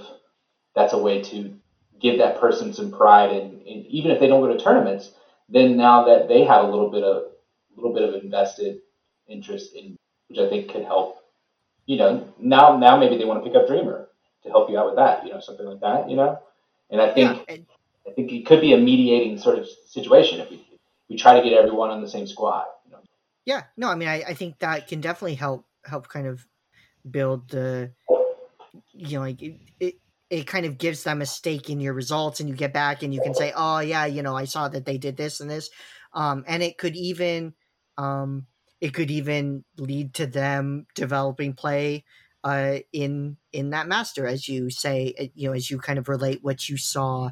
that's 0.74 0.92
a 0.92 0.98
way 0.98 1.22
to 1.22 1.54
give 2.00 2.18
that 2.18 2.40
person 2.40 2.72
some 2.72 2.90
pride, 2.90 3.30
and, 3.30 3.52
and 3.66 3.86
even 3.86 4.10
if 4.10 4.20
they 4.20 4.26
don't 4.28 4.40
go 4.40 4.52
to 4.52 4.62
tournaments, 4.62 5.10
then 5.48 5.76
now 5.76 6.04
that 6.06 6.28
they 6.28 6.44
have 6.44 6.64
a 6.64 6.68
little 6.68 6.90
bit 6.90 7.02
of 7.02 7.16
a 7.16 7.76
little 7.76 7.92
bit 7.92 8.08
of 8.08 8.22
invested 8.22 8.80
interest 9.28 9.74
in, 9.74 9.96
which 10.28 10.38
I 10.38 10.48
think 10.48 10.70
could 10.70 10.84
help. 10.84 11.18
You 11.86 11.98
know, 11.98 12.32
now 12.38 12.76
now 12.78 12.96
maybe 12.96 13.18
they 13.18 13.24
want 13.24 13.42
to 13.42 13.48
pick 13.50 13.58
up 13.58 13.66
Dreamer 13.66 14.08
to 14.44 14.48
help 14.48 14.70
you 14.70 14.78
out 14.78 14.86
with 14.86 14.96
that. 14.96 15.24
You 15.26 15.32
know, 15.32 15.40
something 15.40 15.66
like 15.66 15.80
that. 15.80 16.08
You 16.08 16.16
know, 16.16 16.38
and 16.90 17.00
I 17.00 17.12
think 17.12 17.44
Yeah, 17.48 17.56
I 18.06 18.12
think 18.12 18.32
it 18.32 18.46
could 18.46 18.60
be 18.60 18.72
a 18.72 18.78
mediating 18.78 19.38
sort 19.38 19.58
of 19.58 19.66
situation 19.86 20.40
if 20.40 20.50
we, 20.50 20.56
if 20.56 20.69
we 21.10 21.16
try 21.16 21.38
to 21.38 21.46
get 21.46 21.58
everyone 21.58 21.90
on 21.90 22.00
the 22.00 22.08
same 22.08 22.26
squad. 22.26 22.64
You 22.86 22.92
know? 22.92 22.98
Yeah, 23.44 23.64
no, 23.76 23.88
I 23.88 23.96
mean, 23.96 24.08
I, 24.08 24.22
I 24.28 24.34
think 24.34 24.60
that 24.60 24.86
can 24.86 25.00
definitely 25.00 25.34
help 25.34 25.66
help 25.84 26.08
kind 26.08 26.26
of 26.26 26.46
build 27.10 27.50
the, 27.50 27.92
you 28.92 29.16
know, 29.16 29.20
like 29.20 29.42
it, 29.42 29.58
it 29.80 29.94
it 30.30 30.46
kind 30.46 30.64
of 30.64 30.78
gives 30.78 31.02
them 31.02 31.20
a 31.20 31.26
stake 31.26 31.68
in 31.68 31.80
your 31.80 31.92
results, 31.92 32.38
and 32.38 32.48
you 32.48 32.54
get 32.54 32.72
back 32.72 33.02
and 33.02 33.12
you 33.12 33.20
can 33.20 33.34
say, 33.34 33.52
oh 33.54 33.80
yeah, 33.80 34.06
you 34.06 34.22
know, 34.22 34.36
I 34.36 34.44
saw 34.44 34.68
that 34.68 34.86
they 34.86 34.96
did 34.96 35.16
this 35.16 35.40
and 35.40 35.50
this, 35.50 35.68
um, 36.14 36.44
and 36.46 36.62
it 36.62 36.78
could 36.78 36.94
even, 36.94 37.54
um, 37.98 38.46
it 38.80 38.94
could 38.94 39.10
even 39.10 39.64
lead 39.76 40.14
to 40.14 40.26
them 40.26 40.86
developing 40.94 41.54
play, 41.54 42.04
uh, 42.44 42.76
in 42.92 43.36
in 43.52 43.70
that 43.70 43.88
master, 43.88 44.26
as 44.26 44.48
you 44.48 44.70
say, 44.70 45.12
uh, 45.18 45.24
you 45.34 45.48
know, 45.48 45.54
as 45.54 45.68
you 45.68 45.78
kind 45.78 45.98
of 45.98 46.08
relate 46.08 46.38
what 46.42 46.68
you 46.68 46.76
saw. 46.76 47.30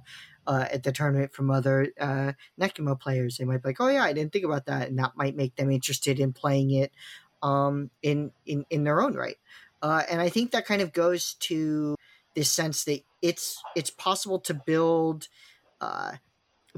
Uh, 0.49 0.67
at 0.73 0.83
the 0.83 0.91
tournament 0.91 1.31
from 1.31 1.51
other 1.51 1.93
uh, 2.01 2.33
Nekima 2.59 2.99
players. 2.99 3.37
They 3.37 3.45
might 3.45 3.63
be 3.63 3.69
like, 3.69 3.81
"Oh 3.83 3.89
yeah, 3.89 4.03
I 4.03 4.15
didn't 4.15 4.33
think 4.33 4.47
about 4.47 4.65
that," 4.65 4.89
and 4.89 4.99
that 4.99 5.15
might 5.15 5.37
make 5.37 5.55
them 5.57 5.71
interested 5.71 6.19
in 6.19 6.33
playing 6.33 6.71
it 6.71 6.91
um, 7.43 7.91
in 8.03 8.33
in 8.47 8.65
in 8.71 8.85
their 8.85 9.03
own 9.03 9.15
right. 9.15 9.37
Uh, 9.83 10.05
and 10.11 10.23
I 10.23 10.31
think 10.31 10.53
that 10.53 10.65
kind 10.65 10.81
of 10.81 10.95
goes 10.95 11.35
to 11.35 11.97
this 12.35 12.51
sense 12.51 12.85
that 12.85 13.03
it's 13.21 13.63
it's 13.77 13.91
possible 13.91 14.39
to 14.41 14.55
build 14.55 15.29
uh, 15.83 16.13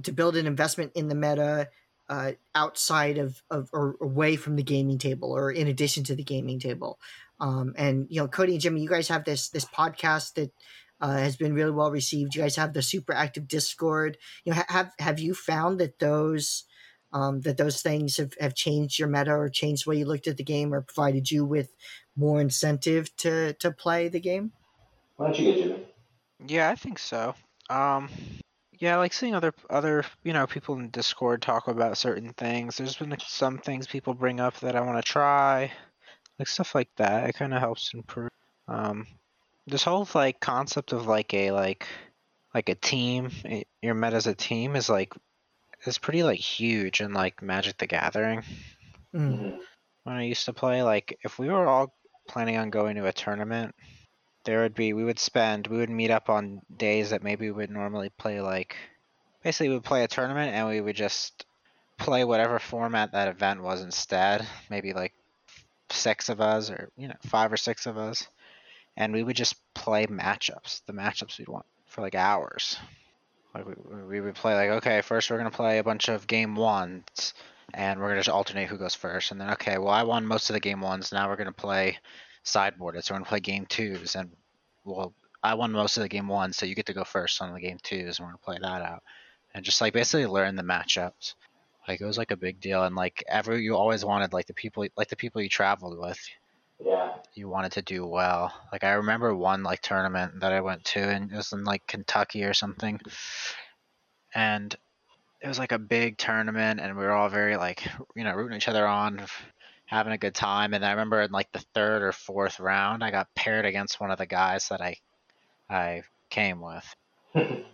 to 0.03 0.13
build 0.13 0.37
an 0.37 0.47
investment 0.47 0.93
in 0.97 1.09
the 1.09 1.15
meta 1.15 1.69
uh, 2.09 2.33
outside 2.55 3.19
of, 3.19 3.43
of 3.51 3.71
or 3.73 3.97
away 4.01 4.37
from 4.37 4.57
the 4.57 4.63
gaming 4.63 4.99
table 4.99 5.31
or 5.31 5.51
in 5.51 5.69
addition 5.69 6.03
to 6.05 6.17
the 6.17 6.25
gaming 6.25 6.59
table. 6.59 6.99
Um, 7.39 7.75
and 7.79 8.07
you 8.11 8.21
know, 8.21 8.29
Cody 8.29 8.53
and 8.53 8.61
Jimmy, 8.61 8.83
you 8.83 8.89
guys 8.89 9.09
have 9.09 9.25
this 9.25 9.49
this 9.49 9.65
podcast 9.65 10.35
that 10.35 10.51
uh, 11.01 11.17
has 11.17 11.37
been 11.37 11.55
really 11.55 11.71
well 11.71 11.91
received. 11.91 12.35
You 12.35 12.43
guys 12.43 12.57
have 12.57 12.73
the 12.73 12.83
super 12.83 13.13
active 13.13 13.49
Discord. 13.49 14.19
You 14.45 14.53
know, 14.53 14.63
have 14.69 14.93
have 14.99 15.19
you 15.19 15.35
found 15.35 15.81
that 15.81 15.99
those 15.99 16.65
um, 17.13 17.41
that 17.41 17.57
those 17.57 17.83
things 17.83 18.17
have, 18.19 18.35
have 18.41 18.55
changed 18.55 18.99
your 18.99 19.09
meta 19.09 19.33
or 19.33 19.49
changed 19.49 19.85
the 19.85 19.91
way 19.91 19.97
you 19.97 20.05
looked 20.05 20.29
at 20.29 20.37
the 20.37 20.45
game 20.45 20.73
or 20.73 20.83
provided 20.83 21.31
you 21.31 21.45
with 21.45 21.75
more 22.17 22.41
incentive 22.41 23.15
to 23.17 23.55
to 23.55 23.71
play 23.71 24.09
the 24.09 24.21
game? 24.21 24.53
Why 25.17 25.27
don't 25.27 25.39
you 25.39 25.53
get 25.53 25.63
Jimmy? 25.63 25.87
Yeah, 26.47 26.71
I 26.71 26.75
think 26.75 26.99
so. 26.99 27.35
Um, 27.69 28.09
yeah, 28.79 28.97
like 28.97 29.13
seeing 29.13 29.35
other 29.35 29.53
other 29.69 30.05
you 30.23 30.33
know 30.33 30.47
people 30.47 30.77
in 30.79 30.91
Discord 30.91 31.43
talk 31.43 31.69
about 31.69 31.99
certain 31.99 32.33
things. 32.33 32.77
There's 32.77 32.97
been 32.97 33.11
like, 33.11 33.23
some 33.27 33.59
things 33.59 33.87
people 33.87 34.15
bring 34.15 34.41
up 34.41 34.59
that 34.61 34.77
I 34.77 34.81
want 34.81 35.05
to 35.05 35.13
try, 35.13 35.73
like 36.39 36.49
stuff 36.49 36.75
like 36.75 36.91
that. 36.97 37.29
It 37.29 37.35
kind 37.35 37.55
of 37.55 37.61
helps 37.61 37.93
improve. 37.95 38.31
Um, 38.69 39.07
this 39.67 39.85
whole 39.85 40.09
like 40.15 40.41
concept 40.41 40.93
of 40.93 41.07
like 41.07 41.33
a 41.35 41.51
like 41.53 41.87
like 42.55 42.69
a 42.69 42.75
team, 42.75 43.31
i- 43.45 43.65
your 43.83 43.95
meta 43.95 44.17
as 44.17 44.27
a 44.27 44.35
team 44.35 44.77
is 44.77 44.89
like 44.89 45.13
is 45.87 45.99
pretty 45.99 46.23
like 46.23 46.39
huge 46.41 47.01
in 47.01 47.13
like 47.13 47.43
Magic 47.43 47.79
the 47.79 47.87
Gathering. 47.87 48.43
Mm. 49.15 49.39
Mhm. 49.39 49.59
when 50.05 50.17
I 50.17 50.23
used 50.25 50.45
to 50.47 50.53
play, 50.53 50.83
like 50.83 51.19
if 51.23 51.39
we 51.39 51.49
were 51.49 51.67
all 51.67 51.93
planning 52.29 52.57
on 52.57 52.71
going 52.71 52.97
to 52.97 53.07
a 53.07 53.13
tournament, 53.13 53.75
there 54.45 54.61
would 54.63 54.75
be 54.75 54.93
we 54.93 55.05
would 55.05 55.19
spend 55.19 55.67
we 55.67 55.79
would 55.79 55.91
meet 55.91 56.11
up 56.11 56.29
on 56.31 56.63
days 56.77 57.11
that 57.11 57.23
maybe 57.23 57.47
we 57.47 57.53
would 57.53 57.71
normally 57.71 58.09
play 58.11 58.41
like 58.41 58.77
basically 59.43 59.69
we 59.69 59.75
would 59.75 59.85
play 59.85 60.05
a 60.05 60.09
tournament 60.09 60.55
and 60.55 60.69
we 60.69 60.81
would 60.81 60.97
just 60.97 61.45
play 61.99 62.25
whatever 62.25 62.59
format 62.59 63.13
that 63.13 63.29
event 63.29 63.63
was 63.63 63.83
instead. 63.83 64.47
Maybe 64.71 64.93
like 64.93 65.13
six 65.91 66.29
of 66.29 66.41
us 66.41 66.71
or 66.71 66.89
you 66.97 67.09
know 67.09 67.17
five 67.27 67.53
or 67.53 67.57
six 67.57 67.87
of 67.87 67.97
us, 67.99 68.29
and 69.01 69.15
we 69.15 69.23
would 69.23 69.35
just 69.35 69.55
play 69.73 70.07
matchups. 70.07 70.83
The 70.85 70.93
matchups 70.93 71.39
we'd 71.39 71.49
want 71.49 71.65
for 71.87 72.03
like 72.03 72.15
hours. 72.15 72.77
Like 73.55 73.65
we, 73.67 74.03
we 74.03 74.21
would 74.21 74.35
play 74.35 74.55
like 74.55 74.71
okay, 74.79 75.01
first 75.01 75.31
we're 75.31 75.39
gonna 75.39 75.51
play 75.51 75.79
a 75.79 75.85
bunch 75.85 76.09
of 76.11 76.27
game 76.27 76.55
ones 76.55 77.33
and 77.73 77.99
we're 77.99 78.09
gonna 78.09 78.21
just 78.21 78.29
alternate 78.29 78.69
who 78.69 78.77
goes 78.77 78.95
first. 78.95 79.33
And 79.33 79.41
then 79.41 79.51
okay, 79.53 79.79
well 79.79 79.89
I 79.89 80.03
won 80.03 80.27
most 80.27 80.51
of 80.51 80.55
the 80.55 80.61
game 80.61 80.83
ones. 80.83 81.13
Now 81.13 81.29
we're 81.29 81.37
gonna 81.37 81.51
play 81.51 81.97
sideboarded, 82.45 83.03
so 83.03 83.15
we're 83.15 83.21
gonna 83.21 83.25
play 83.25 83.41
game 83.41 83.65
twos, 83.67 84.17
and 84.17 84.31
well 84.85 85.15
I 85.43 85.55
won 85.55 85.73
most 85.73 85.97
of 85.97 86.03
the 86.03 86.09
game 86.09 86.29
ones, 86.29 86.59
so 86.59 86.67
you 86.67 86.75
get 86.75 86.87
to 86.87 86.93
go 86.93 87.05
first 87.05 87.41
on 87.41 87.55
the 87.55 87.61
game 87.61 87.79
twos, 87.83 88.19
and 88.19 88.27
we're 88.27 88.33
gonna 88.33 88.45
play 88.45 88.59
that 88.61 88.83
out, 88.83 89.03
and 89.55 89.65
just 89.65 89.81
like 89.81 89.95
basically 89.95 90.27
learn 90.27 90.57
the 90.57 90.63
matchups. 90.63 91.35
Like 91.89 92.03
it 92.03 92.07
was 92.07 92.19
like 92.19 92.33
a 92.33 92.37
big 92.37 92.61
deal, 92.61 92.85
and 92.85 92.95
like 92.95 93.25
every 93.27 93.63
you 93.63 93.77
always 93.77 94.05
wanted 94.05 94.35
like 94.35 94.47
the 94.47 94.53
people 94.53 94.87
like 94.95 95.09
the 95.09 95.17
people 95.17 95.41
you 95.41 95.49
traveled 95.49 95.99
with, 95.99 96.21
Yeah. 96.85 97.15
you 97.35 97.49
wanted 97.49 97.73
to 97.73 97.83
do 97.83 98.07
well. 98.07 98.53
Like 98.73 98.85
I 98.85 98.93
remember 98.93 99.35
one 99.35 99.63
like 99.63 99.81
tournament 99.83 100.41
that 100.41 100.53
I 100.53 100.61
went 100.61 100.85
to, 100.87 101.01
and 101.01 101.31
it 101.31 101.37
was 101.37 101.53
in 101.53 101.65
like 101.65 101.87
Kentucky 101.87 102.45
or 102.45 102.55
something, 102.55 103.01
and 104.35 104.75
it 105.41 105.49
was 105.49 105.59
like 105.59 105.73
a 105.73 105.79
big 105.79 106.17
tournament, 106.19 106.81
and 106.81 106.97
we 106.97 107.05
were 107.05 107.13
all 107.13 107.29
very 107.29 107.57
like 107.57 107.87
you 108.15 108.25
know 108.25 108.35
rooting 108.35 108.57
each 108.57 108.69
other 108.69 108.87
on, 108.87 109.25
having 109.87 110.13
a 110.13 110.19
good 110.19 110.35
time. 110.35 110.73
And 110.75 110.85
I 110.85 110.91
remember 110.91 111.21
in 111.21 111.31
like 111.33 111.51
the 111.53 111.65
third 111.75 112.03
or 112.03 112.13
fourth 112.13 112.61
round, 112.61 113.03
I 113.05 113.11
got 113.11 113.35
paired 113.35 113.65
against 113.67 114.01
one 114.01 114.11
of 114.11 114.19
the 114.19 114.27
guys 114.27 114.69
that 114.69 114.81
I 114.81 114.97
I 115.69 116.03
came 116.31 116.61
with 116.61 116.97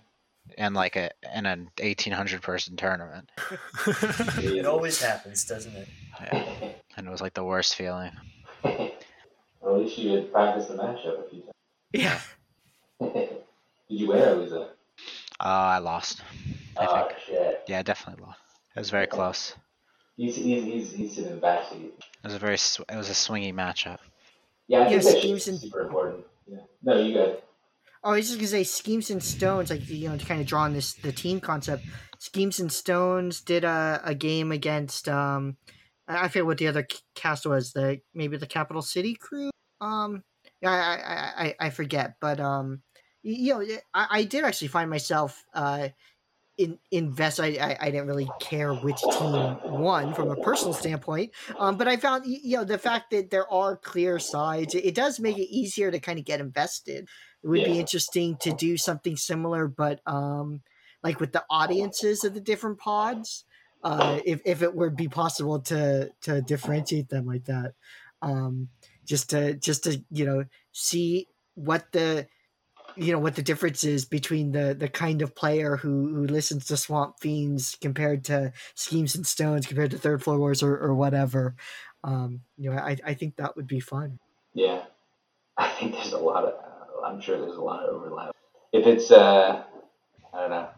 in 0.58 0.74
like 0.74 0.96
a 0.96 1.10
in 1.34 1.46
an 1.46 1.70
eighteen 1.78 2.12
hundred 2.12 2.42
person 2.42 2.76
tournament, 2.76 3.30
It 4.38 4.66
always 4.66 5.00
happens, 5.00 5.44
doesn't 5.44 5.74
it? 5.74 5.88
yeah. 6.20 6.72
and 6.96 7.06
it 7.06 7.10
was 7.10 7.20
like 7.20 7.34
the 7.34 7.44
worst 7.44 7.74
feeling. 7.76 8.10
Or 9.66 9.74
at 9.76 9.82
least 9.82 9.98
you 9.98 10.12
had 10.12 10.32
practiced 10.32 10.68
the 10.68 10.74
matchup 10.74 11.26
a 11.26 11.28
few 11.28 11.40
times. 11.40 11.52
Yeah. 11.92 12.20
times. 13.00 13.12
Did 13.88 14.00
you 14.00 14.06
win 14.08 14.22
or 14.22 14.34
lose 14.36 14.52
it? 14.52 14.60
Uh, 15.40 15.44
I 15.44 15.78
lost. 15.78 16.22
I 16.78 16.86
Oh 16.86 17.08
think. 17.08 17.18
shit. 17.26 17.62
Yeah, 17.66 17.82
definitely 17.82 18.24
lost. 18.24 18.38
It 18.76 18.78
was 18.78 18.90
very 18.90 19.06
close. 19.08 19.54
He's 20.16 20.36
he's 20.36 20.62
he's 20.64 20.92
he's 20.92 21.14
sitting 21.14 21.30
in 21.30 21.34
the 21.36 21.40
back 21.40 21.68
seat. 21.68 21.92
It 21.98 22.04
was 22.24 22.34
a 22.34 22.38
very 22.38 22.56
sw- 22.58 22.80
it 22.88 22.96
was 22.96 23.10
a 23.10 23.12
swingy 23.12 23.52
matchup. 23.52 23.98
Yeah, 24.68 24.80
I 24.82 24.84
think 24.88 25.02
Yeah, 25.02 25.10
that 25.10 25.18
schemes 25.20 25.44
shit's 25.44 25.48
and- 25.48 25.58
super 25.60 25.80
important. 25.82 26.24
Yeah. 26.46 26.58
No, 26.82 27.00
you 27.00 27.12
good. 27.14 27.42
Oh, 28.04 28.10
I 28.12 28.16
was 28.18 28.26
just 28.28 28.38
gonna 28.38 28.46
say 28.48 28.62
schemes 28.64 29.10
and 29.10 29.20
stones, 29.22 29.68
like 29.70 29.88
you 29.88 30.08
know, 30.08 30.16
to 30.16 30.24
kind 30.24 30.40
of 30.40 30.46
draw 30.46 30.62
on 30.62 30.74
this 30.74 30.94
the 30.94 31.10
team 31.12 31.40
concept. 31.40 31.84
Schemes 32.18 32.60
and 32.60 32.70
stones 32.72 33.40
did 33.40 33.64
a, 33.64 34.00
a 34.04 34.14
game 34.14 34.52
against 34.52 35.08
um, 35.08 35.56
I 36.08 36.24
I 36.24 36.28
forget 36.28 36.46
what 36.46 36.58
the 36.58 36.68
other 36.68 36.86
cast 37.14 37.46
was. 37.46 37.72
The 37.72 38.00
maybe 38.14 38.36
the 38.36 38.46
Capital 38.46 38.80
City 38.82 39.14
crew. 39.16 39.50
Um, 39.80 40.24
yeah, 40.62 40.70
I 40.70 41.44
I, 41.44 41.46
I, 41.48 41.54
I 41.66 41.70
forget, 41.70 42.16
but 42.20 42.40
um, 42.40 42.82
you 43.22 43.54
know, 43.54 43.60
I, 43.94 44.06
I 44.10 44.24
did 44.24 44.44
actually 44.44 44.68
find 44.68 44.90
myself 44.90 45.44
uh. 45.54 45.90
In, 46.58 46.78
invest 46.90 47.40
I, 47.40 47.56
I 47.56 47.76
I 47.80 47.90
didn't 47.90 48.06
really 48.08 48.34
care 48.38 48.74
which 48.74 49.08
team 49.10 49.60
won 49.64 50.14
from 50.14 50.30
a 50.30 50.36
personal 50.36 50.74
standpoint 50.74 51.34
um 51.58 51.78
but 51.78 51.88
I 51.88 51.96
found 51.96 52.26
you 52.26 52.56
know 52.58 52.64
the 52.64 52.78
fact 52.78 53.10
that 53.10 53.30
there 53.30 53.50
are 53.52 53.76
clear 53.76 54.20
sides 54.20 54.74
it, 54.74 54.84
it 54.84 54.94
does 54.94 55.20
make 55.20 55.38
it 55.38 55.48
easier 55.54 55.90
to 55.90 56.00
kind 56.00 56.18
of 56.18 56.24
get 56.26 56.40
invested 56.40 57.08
it 57.42 57.48
would 57.48 57.62
be 57.62 57.80
interesting 57.80 58.36
to 58.38 58.52
do 58.52 58.76
something 58.76 59.16
similar 59.16 59.68
but 59.68 60.00
um 60.06 60.62
like 61.02 61.20
with 61.20 61.32
the 61.32 61.44
audiences 61.50 62.24
of 62.24 62.34
the 62.34 62.40
different 62.40 62.78
pods 62.78 63.44
uh 63.82 64.18
if, 64.24 64.40
if 64.44 64.62
it 64.62 64.74
would 64.74 64.96
be 64.96 65.08
possible 65.08 65.60
to 65.60 66.12
to 66.22 66.42
differentiate 66.42 67.08
them 67.08 67.26
like 67.26 67.44
that 67.46 67.74
um 68.22 68.68
just 69.06 69.30
to 69.30 69.54
just 69.54 69.84
to 69.84 70.02
you 70.10 70.26
know 70.26 70.44
see 70.72 71.28
what 71.54 71.90
the 71.92 72.26
you 72.96 73.12
know 73.12 73.18
what 73.18 73.36
the 73.36 73.42
difference 73.42 73.84
is 73.84 74.04
between 74.04 74.52
the 74.52 74.74
the 74.74 74.88
kind 74.88 75.22
of 75.22 75.34
player 75.34 75.76
who 75.76 76.14
who 76.14 76.26
listens 76.26 76.66
to 76.66 76.76
swamp 76.76 77.16
fiends 77.20 77.76
compared 77.80 78.24
to 78.24 78.52
schemes 78.74 79.14
and 79.14 79.26
stones 79.26 79.66
compared 79.66 79.90
to 79.90 79.98
third 79.98 80.22
floor 80.22 80.38
wars 80.38 80.62
or, 80.62 80.78
or 80.78 80.94
whatever 80.94 81.54
um 82.04 82.40
you 82.56 82.70
know 82.70 82.76
i 82.78 82.96
i 83.04 83.14
think 83.14 83.36
that 83.36 83.56
would 83.56 83.66
be 83.66 83.80
fun 83.80 84.18
Yeah. 84.54 84.82
I 85.58 85.68
think 85.70 85.94
there's 85.94 86.12
a 86.12 86.18
lot 86.18 86.44
of. 86.44 86.54
Uh, 86.54 87.06
I'm 87.06 87.20
sure 87.20 87.40
there's 87.40 87.56
a 87.56 87.62
lot 87.62 87.80
of 87.84 87.94
overlap. 87.94 88.32
If 88.72 88.86
it's, 88.86 89.10
uh, 89.10 89.62
I 90.34 90.40
don't 90.40 90.50
know. 90.50 90.68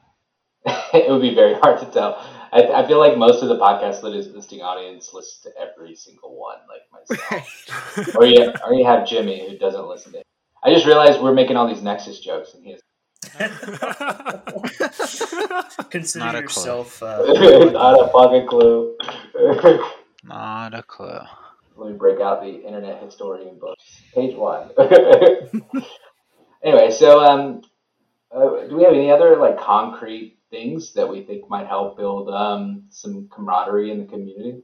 it 0.94 1.10
would 1.10 1.22
be 1.22 1.34
very 1.34 1.54
hard 1.54 1.80
to 1.80 1.86
tell. 1.86 2.24
I, 2.52 2.82
I 2.82 2.86
feel 2.86 2.98
like 2.98 3.16
most 3.18 3.42
of 3.42 3.48
the 3.48 3.58
podcast 3.58 4.02
lit- 4.02 4.34
listing 4.34 4.60
audience 4.62 5.12
listens 5.12 5.40
to 5.42 5.50
every 5.60 5.94
single 5.94 6.38
one, 6.38 6.58
like 6.68 7.08
myself. 7.08 8.14
or 8.16 8.24
you, 8.26 8.52
or 8.66 8.74
you 8.74 8.86
have 8.86 9.06
Jimmy 9.06 9.48
who 9.48 9.58
doesn't 9.58 9.86
listen 9.86 10.12
to. 10.12 10.18
It. 10.20 10.26
I 10.62 10.72
just 10.72 10.86
realized 10.86 11.20
we're 11.20 11.34
making 11.34 11.56
all 11.56 11.68
these 11.68 11.82
Nexus 11.82 12.20
jokes, 12.20 12.54
and 12.54 12.64
he 12.64 12.70
has 12.72 12.80
Consider 15.90 16.24
Not 16.24 16.34
a 16.34 16.38
clue. 16.38 16.42
yourself. 16.42 17.02
Uh, 17.02 17.22
not 17.72 18.00
a 18.00 18.08
fucking 18.12 18.46
clue. 18.46 18.96
Not 20.24 20.74
a 20.74 20.82
clue. 20.82 21.18
Let 21.76 21.92
me 21.92 21.96
break 21.96 22.20
out 22.20 22.42
the 22.42 22.64
Internet 22.66 23.02
Historian 23.02 23.58
books. 23.58 23.82
Page 24.14 24.36
one. 24.36 24.70
anyway, 26.62 26.90
so 26.90 27.20
um, 27.20 27.62
uh, 28.34 28.66
do 28.68 28.76
we 28.76 28.84
have 28.84 28.92
any 28.94 29.10
other 29.10 29.36
like 29.36 29.58
concrete 29.58 30.37
things 30.50 30.92
that 30.94 31.08
we 31.08 31.22
think 31.22 31.48
might 31.48 31.66
help 31.66 31.96
build 31.96 32.28
um, 32.30 32.84
some 32.90 33.28
camaraderie 33.30 33.90
in 33.90 33.98
the 34.00 34.06
community? 34.06 34.62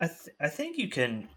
I, 0.00 0.06
th- 0.08 0.36
I 0.40 0.48
think 0.48 0.76
you 0.78 0.88
can. 0.88 1.28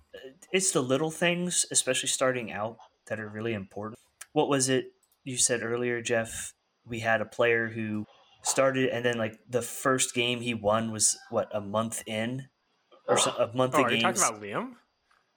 It's 0.51 0.71
the 0.71 0.81
little 0.81 1.11
things, 1.11 1.65
especially 1.71 2.09
starting 2.09 2.51
out, 2.51 2.77
that 3.07 3.19
are 3.19 3.29
really 3.29 3.53
important. 3.53 3.99
What 4.33 4.49
was 4.49 4.69
it 4.69 4.91
you 5.23 5.37
said 5.37 5.63
earlier, 5.63 6.01
Jeff? 6.01 6.53
We 6.85 6.99
had 6.99 7.21
a 7.21 7.25
player 7.25 7.67
who 7.67 8.05
started, 8.43 8.89
and 8.89 9.05
then 9.05 9.17
like 9.17 9.39
the 9.49 9.61
first 9.61 10.13
game 10.13 10.41
he 10.41 10.53
won 10.53 10.91
was 10.91 11.17
what 11.29 11.49
a 11.53 11.61
month 11.61 12.03
in, 12.07 12.47
or 13.07 13.17
so, 13.17 13.31
a 13.31 13.55
month 13.55 13.75
oh, 13.75 13.81
of 13.81 13.85
are 13.87 13.93
you 13.93 14.01
talking 14.01 14.21
about 14.21 14.41
Liam? 14.41 14.71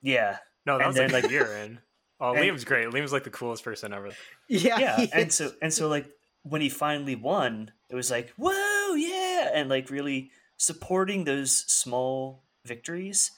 yeah, 0.01 0.39
No, 0.67 0.79
that 0.79 0.85
And 0.85 0.89
was 0.89 0.97
then, 0.97 1.11
like 1.13 1.23
like- 1.25 1.31
a 1.31 1.35
year 1.35 1.57
in. 1.59 1.79
Oh, 2.21 2.33
and- 2.35 2.39
Liam's 2.45 2.65
great. 2.65 2.87
Liam's 2.89 3.13
like 3.13 3.25
the 3.25 3.31
coolest 3.31 3.65
person 3.65 3.93
ever. 3.93 4.11
yeah 4.49 4.79
yeah, 4.79 5.07
and 5.13 5.33
so 5.33 5.51
and 5.61 5.73
so 5.73 5.89
like 5.89 6.07
when 6.45 6.61
he 6.61 6.69
finally 6.69 7.15
won, 7.17 7.71
it 7.93 7.95
was 7.95 8.11
like 8.11 8.33
whoa, 8.37 8.95
yeah, 8.95 9.51
and 9.55 9.69
like 9.69 9.91
really 9.91 10.31
supporting 10.57 11.25
those 11.25 11.53
small 11.53 12.43
victories 12.65 13.33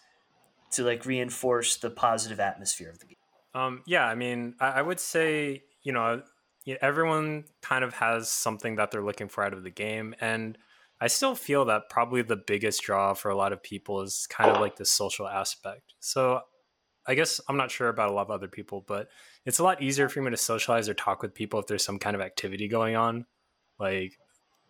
to 0.73 0.85
like 0.85 1.05
reinforce 1.05 1.77
the 1.77 1.91
positive 1.91 2.41
atmosphere 2.41 2.91
of 2.91 2.99
the 3.01 3.07
game. 3.07 3.17
Um, 3.55 3.83
yeah, 3.87 4.07
I 4.07 4.15
mean, 4.15 4.55
I, 4.61 4.69
I 4.69 4.83
would 4.83 5.01
say 5.01 5.65
you 5.83 5.93
know 5.93 6.23
everyone 6.81 7.45
kind 7.61 7.85
of 7.85 7.93
has 7.95 8.31
something 8.31 8.77
that 8.77 8.91
they're 8.91 9.05
looking 9.05 9.29
for 9.29 9.45
out 9.45 9.53
of 9.53 9.65
the 9.65 9.71
game, 9.71 10.15
and 10.21 10.57
I 11.01 11.09
still 11.09 11.35
feel 11.35 11.67
that 11.67 11.91
probably 11.91 12.23
the 12.23 12.37
biggest 12.37 12.83
draw 12.83 13.15
for 13.15 13.31
a 13.31 13.37
lot 13.37 13.53
of 13.53 13.63
people 13.63 14.01
is 14.01 14.27
kind 14.31 14.51
of 14.51 14.61
like 14.61 14.77
the 14.77 14.85
social 14.85 15.29
aspect. 15.29 15.95
So 16.01 16.41
I 17.07 17.15
guess 17.15 17.41
I'm 17.49 17.57
not 17.57 17.71
sure 17.71 17.89
about 17.89 18.11
a 18.11 18.13
lot 18.13 18.23
of 18.23 18.31
other 18.31 18.49
people, 18.49 18.85
but 18.87 19.09
it's 19.45 19.59
a 19.59 19.65
lot 19.65 19.83
easier 19.83 20.09
for 20.09 20.23
me 20.23 20.31
to 20.31 20.37
socialize 20.37 20.89
or 20.89 20.95
talk 20.95 21.23
with 21.23 21.35
people 21.35 21.61
if 21.61 21.67
there's 21.67 21.85
some 21.85 21.99
kind 21.99 22.17
of 22.17 22.23
activity 22.23 22.69
going 22.69 22.97
on. 22.97 23.27
Like 23.79 24.19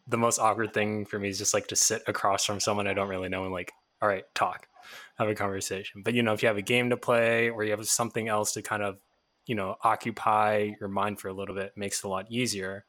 the 0.06 0.18
most 0.18 0.38
awkward 0.38 0.74
thing 0.74 1.06
for 1.06 1.18
me 1.18 1.28
is 1.28 1.38
just 1.38 1.54
like 1.54 1.68
to 1.68 1.76
sit 1.76 2.02
across 2.06 2.44
from 2.44 2.60
someone 2.60 2.86
I 2.86 2.94
don't 2.94 3.08
really 3.08 3.28
know 3.28 3.44
and 3.44 3.52
like, 3.52 3.72
all 4.02 4.08
right, 4.08 4.24
talk, 4.34 4.68
have 5.16 5.28
a 5.28 5.34
conversation. 5.34 6.02
But 6.02 6.14
you 6.14 6.22
know, 6.22 6.34
if 6.34 6.42
you 6.42 6.48
have 6.48 6.58
a 6.58 6.62
game 6.62 6.90
to 6.90 6.96
play 6.96 7.48
or 7.50 7.64
you 7.64 7.70
have 7.70 7.86
something 7.88 8.28
else 8.28 8.52
to 8.52 8.62
kind 8.62 8.82
of, 8.82 8.98
you 9.46 9.54
know, 9.54 9.76
occupy 9.82 10.72
your 10.78 10.88
mind 10.88 11.20
for 11.20 11.28
a 11.28 11.32
little 11.32 11.54
bit, 11.54 11.66
it 11.66 11.76
makes 11.76 11.98
it 11.98 12.06
a 12.06 12.08
lot 12.08 12.30
easier. 12.30 12.84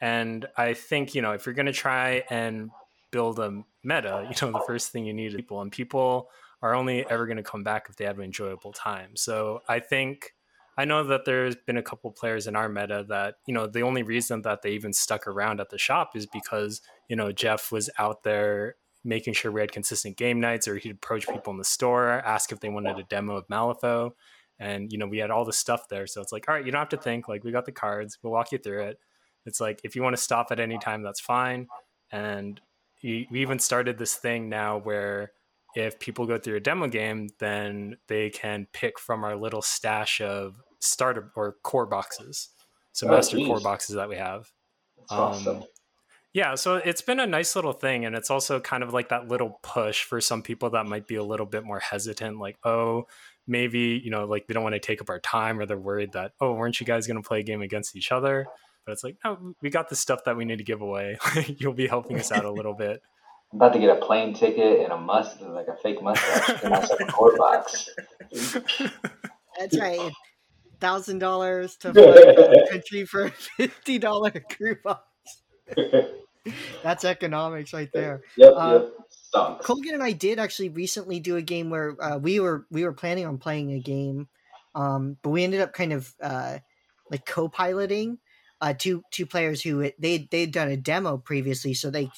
And 0.00 0.46
I 0.56 0.74
think, 0.74 1.14
you 1.14 1.22
know, 1.22 1.32
if 1.32 1.44
you're 1.46 1.54
going 1.54 1.66
to 1.66 1.72
try 1.72 2.24
and 2.30 2.70
build 3.10 3.38
a 3.38 3.62
meta, 3.82 4.28
you 4.28 4.46
know, 4.46 4.58
the 4.58 4.64
first 4.66 4.90
thing 4.90 5.04
you 5.04 5.12
need 5.12 5.26
is 5.26 5.34
people, 5.34 5.60
and 5.60 5.70
people 5.70 6.30
are 6.62 6.74
only 6.74 7.08
ever 7.08 7.26
going 7.26 7.36
to 7.36 7.42
come 7.42 7.62
back 7.62 7.86
if 7.88 7.96
they 7.96 8.04
have 8.04 8.18
an 8.18 8.24
enjoyable 8.24 8.72
time. 8.72 9.16
So 9.16 9.62
I 9.68 9.80
think 9.80 10.34
I 10.78 10.84
know 10.84 11.02
that 11.04 11.24
there's 11.24 11.56
been 11.56 11.76
a 11.76 11.82
couple 11.82 12.10
players 12.10 12.46
in 12.46 12.56
our 12.56 12.68
meta 12.68 13.04
that, 13.08 13.34
you 13.46 13.52
know, 13.52 13.66
the 13.66 13.82
only 13.82 14.02
reason 14.02 14.42
that 14.42 14.62
they 14.62 14.70
even 14.72 14.92
stuck 14.92 15.26
around 15.26 15.60
at 15.60 15.70
the 15.70 15.78
shop 15.78 16.12
is 16.14 16.26
because, 16.26 16.80
you 17.08 17.16
know, 17.16 17.32
Jeff 17.32 17.70
was 17.70 17.90
out 17.98 18.22
there 18.22 18.76
making 19.04 19.34
sure 19.34 19.50
we 19.50 19.60
had 19.60 19.72
consistent 19.72 20.16
game 20.16 20.40
nights 20.40 20.68
or 20.68 20.76
he'd 20.76 20.92
approach 20.92 21.26
people 21.28 21.52
in 21.52 21.58
the 21.58 21.64
store, 21.64 22.08
ask 22.24 22.52
if 22.52 22.60
they 22.60 22.68
wanted 22.68 22.98
a 22.98 23.02
demo 23.04 23.36
of 23.36 23.48
Malifaux. 23.48 24.12
And, 24.58 24.92
you 24.92 24.98
know, 24.98 25.06
we 25.06 25.18
had 25.18 25.30
all 25.30 25.44
the 25.44 25.52
stuff 25.52 25.88
there. 25.88 26.06
So 26.06 26.20
it's 26.20 26.32
like, 26.32 26.48
all 26.48 26.54
right, 26.54 26.64
you 26.64 26.70
don't 26.70 26.80
have 26.80 26.90
to 26.90 26.98
think. 26.98 27.28
Like, 27.28 27.44
we 27.44 27.50
got 27.50 27.64
the 27.64 27.72
cards. 27.72 28.18
We'll 28.22 28.32
walk 28.32 28.52
you 28.52 28.58
through 28.58 28.84
it. 28.84 28.98
It's 29.46 29.60
like, 29.60 29.80
if 29.84 29.96
you 29.96 30.02
want 30.02 30.16
to 30.16 30.22
stop 30.22 30.48
at 30.50 30.60
any 30.60 30.78
time, 30.78 31.02
that's 31.02 31.20
fine. 31.20 31.66
And 32.12 32.60
we 33.02 33.26
even 33.32 33.58
started 33.58 33.96
this 33.96 34.14
thing 34.14 34.50
now 34.50 34.78
where 34.78 35.32
if 35.74 35.98
people 35.98 36.26
go 36.26 36.38
through 36.38 36.56
a 36.56 36.60
demo 36.60 36.88
game, 36.88 37.28
then 37.38 37.96
they 38.08 38.30
can 38.30 38.66
pick 38.72 38.98
from 38.98 39.24
our 39.24 39.36
little 39.36 39.62
stash 39.62 40.20
of 40.20 40.56
starter 40.80 41.30
or 41.36 41.56
core 41.62 41.86
boxes. 41.86 42.48
So 42.92 43.06
Oh, 43.06 43.10
master 43.10 43.36
geez. 43.36 43.46
core 43.46 43.60
boxes 43.60 43.96
that 43.96 44.08
we 44.08 44.16
have. 44.16 44.50
That's 44.98 45.12
awesome. 45.12 45.56
Um, 45.58 45.64
Yeah, 46.32 46.54
so 46.54 46.76
it's 46.76 47.02
been 47.02 47.18
a 47.18 47.26
nice 47.26 47.56
little 47.56 47.72
thing, 47.72 48.04
and 48.04 48.14
it's 48.14 48.30
also 48.30 48.60
kind 48.60 48.84
of 48.84 48.92
like 48.92 49.08
that 49.08 49.26
little 49.26 49.58
push 49.64 50.04
for 50.04 50.20
some 50.20 50.42
people 50.42 50.70
that 50.70 50.86
might 50.86 51.08
be 51.08 51.16
a 51.16 51.24
little 51.24 51.46
bit 51.46 51.64
more 51.64 51.80
hesitant, 51.80 52.38
like, 52.38 52.56
oh, 52.64 53.08
maybe 53.48 54.00
you 54.04 54.10
know, 54.10 54.26
like 54.26 54.46
they 54.46 54.54
don't 54.54 54.62
want 54.62 54.74
to 54.74 54.78
take 54.80 55.00
up 55.00 55.10
our 55.10 55.18
time, 55.18 55.58
or 55.58 55.66
they're 55.66 55.76
worried 55.76 56.12
that, 56.12 56.32
oh, 56.40 56.52
weren't 56.52 56.78
you 56.78 56.86
guys 56.86 57.08
going 57.08 57.20
to 57.20 57.26
play 57.26 57.40
a 57.40 57.42
game 57.42 57.62
against 57.62 57.96
each 57.96 58.12
other? 58.12 58.46
But 58.86 58.92
it's 58.92 59.02
like, 59.02 59.16
no, 59.24 59.54
we 59.60 59.70
got 59.70 59.88
the 59.88 59.96
stuff 59.96 60.20
that 60.24 60.36
we 60.36 60.44
need 60.44 60.58
to 60.58 60.64
give 60.64 60.80
away. 60.82 61.18
You'll 61.46 61.74
be 61.74 61.88
helping 61.88 62.18
us 62.18 62.30
out 62.30 62.44
a 62.44 62.50
little 62.52 62.74
bit. 62.74 63.02
I'm 63.52 63.56
about 63.56 63.72
to 63.72 63.78
get 63.78 63.90
a 63.90 64.00
plane 64.00 64.32
ticket 64.32 64.80
and 64.80 64.92
a 64.92 64.96
must 64.96 65.40
like 65.40 65.66
a 65.66 65.76
fake 65.76 66.02
mustache 66.02 66.62
and 66.62 66.72
also 66.72 66.94
a 66.94 67.06
core 67.06 67.36
box. 67.36 67.88
That's 69.58 69.78
right. 69.78 70.12
Thousand 70.78 71.18
dollars 71.18 71.76
to 71.78 71.92
fly 71.92 72.02
the 72.02 72.68
country 72.70 73.04
for 73.04 73.26
a 73.26 73.30
fifty 73.30 73.98
dollar 73.98 74.30
crew 74.30 74.76
box. 74.82 75.04
That's 76.82 77.04
economics 77.04 77.72
right 77.72 77.90
there. 77.92 78.22
yep. 78.36 78.54
Uh, 78.56 78.86
Stonks. 79.34 79.62
Colgan 79.62 79.94
and 79.94 80.02
I 80.02 80.12
did 80.12 80.38
actually 80.38 80.70
recently 80.70 81.20
do 81.20 81.36
a 81.36 81.42
game 81.42 81.70
where 81.70 81.96
uh, 82.00 82.18
we 82.18 82.40
were 82.40 82.66
we 82.70 82.84
were 82.84 82.92
planning 82.92 83.26
on 83.26 83.38
playing 83.38 83.72
a 83.72 83.80
game, 83.80 84.28
um, 84.74 85.16
but 85.22 85.30
we 85.30 85.44
ended 85.44 85.60
up 85.60 85.72
kind 85.72 85.92
of 85.92 86.14
uh, 86.22 86.58
like 87.10 87.26
co-piloting 87.26 88.18
uh, 88.60 88.74
two 88.76 89.02
two 89.10 89.26
players 89.26 89.62
who 89.62 89.90
they 89.98 90.28
they'd 90.30 90.52
done 90.52 90.68
a 90.68 90.76
demo 90.76 91.18
previously, 91.18 91.74
so 91.74 91.90
they 91.90 92.10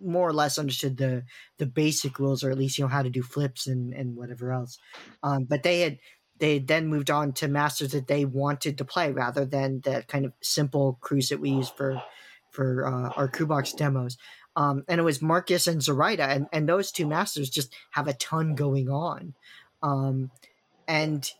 more 0.00 0.28
or 0.28 0.32
less 0.32 0.58
understood 0.58 0.96
the 0.96 1.24
the 1.58 1.66
basic 1.66 2.18
rules, 2.18 2.44
or 2.44 2.50
at 2.50 2.58
least 2.58 2.78
you 2.78 2.84
know 2.84 2.88
how 2.88 3.02
to 3.02 3.10
do 3.10 3.22
flips 3.22 3.66
and 3.66 3.92
and 3.92 4.16
whatever 4.16 4.52
else. 4.52 4.78
Um, 5.22 5.44
but 5.44 5.62
they 5.62 5.80
had 5.80 5.98
they 6.38 6.54
had 6.54 6.68
then 6.68 6.86
moved 6.86 7.10
on 7.10 7.32
to 7.32 7.48
masters 7.48 7.92
that 7.92 8.06
they 8.06 8.24
wanted 8.24 8.78
to 8.78 8.84
play 8.84 9.10
rather 9.10 9.44
than 9.44 9.80
the 9.80 10.04
kind 10.06 10.24
of 10.24 10.32
simple 10.40 10.98
cruise 11.00 11.30
that 11.30 11.40
we 11.40 11.50
use 11.50 11.68
for 11.68 12.02
for 12.50 12.86
uh, 12.86 13.10
our 13.16 13.28
crew 13.28 13.46
box 13.46 13.72
demos 13.72 14.16
um, 14.58 14.82
and 14.88 14.98
it 14.98 15.04
was 15.04 15.22
Marcus 15.22 15.68
and 15.68 15.80
Zoraida, 15.80 16.24
and, 16.24 16.48
and 16.52 16.68
those 16.68 16.90
two 16.90 17.06
masters 17.06 17.48
just 17.48 17.72
have 17.92 18.08
a 18.08 18.12
ton 18.12 18.56
going 18.56 18.90
on. 18.90 19.34
Um, 19.84 20.32
and 20.88 21.30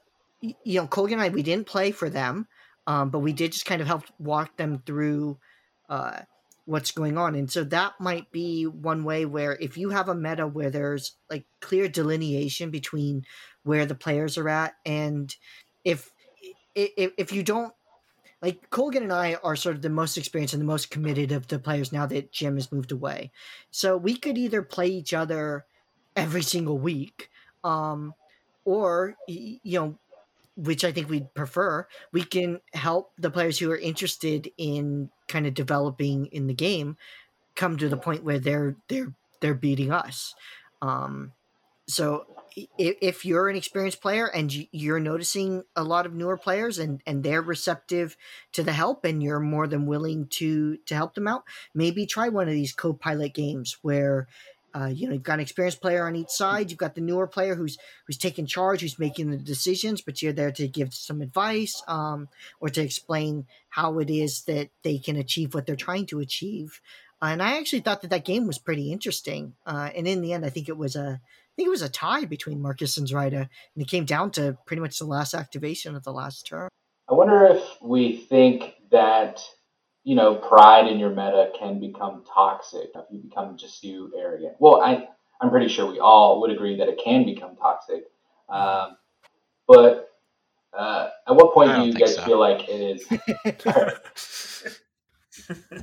you 0.41 0.81
know, 0.81 0.87
Colgan 0.87 1.15
and 1.15 1.23
I, 1.23 1.29
we 1.29 1.43
didn't 1.43 1.67
play 1.67 1.91
for 1.91 2.09
them, 2.09 2.47
um, 2.87 3.11
but 3.11 3.19
we 3.19 3.33
did 3.33 3.51
just 3.51 3.67
kind 3.67 3.81
of 3.81 3.89
help 3.89 4.05
walk 4.21 4.57
them 4.57 4.85
through 4.87 5.37
uh, 5.89 6.21
what's 6.69 6.91
going 6.91 7.17
on. 7.17 7.35
And 7.35 7.51
so 7.51 7.65
that 7.65 7.95
might 7.99 8.31
be 8.31 8.67
one 8.67 9.03
way 9.03 9.25
where 9.25 9.57
if 9.57 9.79
you 9.79 9.89
have 9.89 10.11
a 10.11 10.15
meta 10.15 10.47
where 10.47 10.69
there's 10.69 11.13
like 11.31 11.47
clear 11.61 11.89
delineation 11.89 12.71
between 12.71 13.25
where 13.63 13.87
the 13.87 13.95
players 13.95 14.37
are 14.37 14.51
at, 14.51 14.75
and 14.85 15.35
if 15.83 16.13
if, 16.75 17.13
if 17.17 17.33
you 17.33 17.43
don't 17.43 17.73
like 18.43 18.69
Colgan 18.69 19.03
and 19.03 19.13
I 19.13 19.39
are 19.43 19.57
sort 19.57 19.77
of 19.77 19.83
the 19.83 19.89
most 19.89 20.19
experienced 20.19 20.53
and 20.53 20.61
the 20.61 20.67
most 20.67 20.91
committed 20.91 21.33
of 21.33 21.49
the 21.49 21.59
players 21.59 21.91
now 21.91 22.05
that 22.05 22.33
Jim 22.33 22.57
has 22.57 22.71
moved 22.71 22.93
away. 22.93 23.33
So 23.71 23.97
we 23.97 24.15
could 24.15 24.37
either 24.37 24.63
play 24.63 24.89
each 24.89 25.15
other 25.15 25.65
every 26.15 26.43
single 26.43 26.79
week, 26.79 27.31
um, 27.65 28.13
or 28.67 29.17
you 29.27 29.59
know, 29.65 29.99
which 30.55 30.85
I 30.85 30.93
think 30.93 31.09
we'd 31.09 31.33
prefer. 31.33 31.89
We 32.13 32.25
can 32.25 32.61
help 32.75 33.13
the 33.17 33.31
players 33.31 33.59
who 33.59 33.71
are 33.71 33.79
interested 33.79 34.51
in 34.59 35.11
kind 35.29 35.47
of 35.47 35.55
developing 35.55 36.27
in 36.27 36.47
the 36.47 36.55
game 36.55 36.97
come 37.57 37.77
to 37.79 37.89
the 37.89 37.97
point 37.97 38.25
where 38.25 38.39
they're 38.39 38.77
they're 38.89 39.15
they're 39.41 39.55
beating 39.55 39.93
us. 39.93 40.35
Um, 40.83 41.35
so 41.89 42.27
i- 42.59 42.69
if 42.79 43.25
you're 43.25 43.49
an 43.49 43.57
experienced 43.57 44.01
player 44.03 44.27
and 44.27 44.53
you're 44.73 45.01
noticing 45.01 45.65
a 45.77 45.85
lot 45.85 46.07
of 46.07 46.15
newer 46.15 46.37
players 46.37 46.79
and 46.79 47.03
and 47.07 47.25
they're 47.25 47.43
receptive 47.43 48.17
to 48.53 48.63
the 48.63 48.73
help 48.73 49.05
and 49.05 49.23
you're 49.23 49.41
more 49.41 49.67
than 49.67 49.87
willing 49.87 50.29
to 50.29 50.77
to 50.87 50.95
help 50.95 51.15
them 51.15 51.29
out 51.29 51.45
maybe 51.75 52.07
try 52.07 52.29
one 52.29 52.49
of 52.49 52.55
these 52.55 52.73
co-pilot 52.73 53.35
games 53.35 53.79
where 53.83 54.29
uh, 54.75 54.87
you 54.87 55.07
know 55.07 55.15
you've 55.15 55.23
got 55.23 55.35
an 55.35 55.41
experienced 55.41 55.81
player 55.81 56.07
on 56.07 56.17
each 56.17 56.31
side 56.31 56.71
you've 56.71 56.79
got 56.79 56.95
the 56.95 57.01
newer 57.01 57.27
player 57.27 57.55
who's 57.55 57.79
who's 58.07 58.19
taking 58.19 58.47
charge 58.47 58.81
who's 58.81 58.99
making 58.99 59.31
the 59.31 59.37
decisions 59.37 60.01
but 60.01 60.23
you're 60.23 60.33
there 60.33 60.53
to 60.53 60.69
give 60.69 60.95
some 60.95 61.21
advice 61.21 61.83
um, 61.89 62.29
or 62.61 62.69
to 62.69 62.83
explain 62.83 63.47
how 63.71 63.99
it 63.99 64.11
is 64.11 64.43
that 64.43 64.71
they 64.83 64.99
can 64.99 65.17
achieve 65.17 65.55
what 65.55 65.67
they're 65.67 65.77
trying 65.77 66.07
to 66.07 66.21
achieve 66.21 66.81
and 67.23 67.43
i 67.43 67.57
actually 67.57 67.81
thought 67.81 68.03
that 68.03 68.11
that 68.11 68.25
game 68.25 68.47
was 68.47 68.59
pretty 68.59 68.93
interesting 68.93 69.55
uh, 69.67 69.91
and 69.97 70.07
in 70.07 70.23
the 70.23 70.33
end 70.33 70.45
i 70.45 70.51
think 70.51 70.69
it 70.69 70.77
was 70.77 70.97
a 70.97 71.21
I 71.21 71.61
think 71.61 71.67
it 71.67 71.71
was 71.71 71.83
a 71.83 71.89
tie 71.89 72.25
between 72.25 72.63
Marcus 72.63 72.97
and 72.99 73.09
Zoraida, 73.09 73.39
and 73.75 73.83
it 73.83 73.89
came 73.89 74.05
down 74.05 74.31
to 74.31 74.57
pretty 74.65 74.81
much 74.81 74.97
the 74.97 75.07
last 75.07 75.35
activation 75.35 75.97
of 75.97 76.05
the 76.05 76.13
last 76.13 76.47
turn. 76.47 76.69
I 77.11 77.15
wonder 77.15 77.47
if 77.47 77.63
we 77.83 78.17
think 78.17 78.75
that 78.91 79.43
you 80.09 80.15
know 80.15 80.37
pride 80.37 80.89
in 80.89 80.99
your 80.99 81.11
meta 81.11 81.51
can 81.59 81.79
become 81.79 82.25
toxic 82.33 82.89
if 82.95 83.05
you 83.11 83.19
become 83.19 83.59
just 83.59 83.83
too 83.83 84.11
arrogant. 84.17 84.55
Well, 84.59 84.81
I 84.81 85.07
I'm 85.39 85.51
pretty 85.51 85.69
sure 85.69 85.85
we 85.91 86.01
all 86.01 86.41
would 86.41 86.51
agree 86.51 86.79
that 86.79 86.89
it 86.89 86.99
can 87.05 87.27
become 87.27 87.57
toxic, 87.57 88.05
um, 88.49 88.97
but 89.67 90.09
uh, 90.73 91.11
at 91.27 91.35
what 91.35 91.53
point 91.53 91.75
do 91.75 91.83
you 91.83 91.93
guys 91.93 92.15
so. 92.15 92.25
feel 92.25 92.41
like 92.41 92.67
it 92.71 92.81
is? 92.81 93.07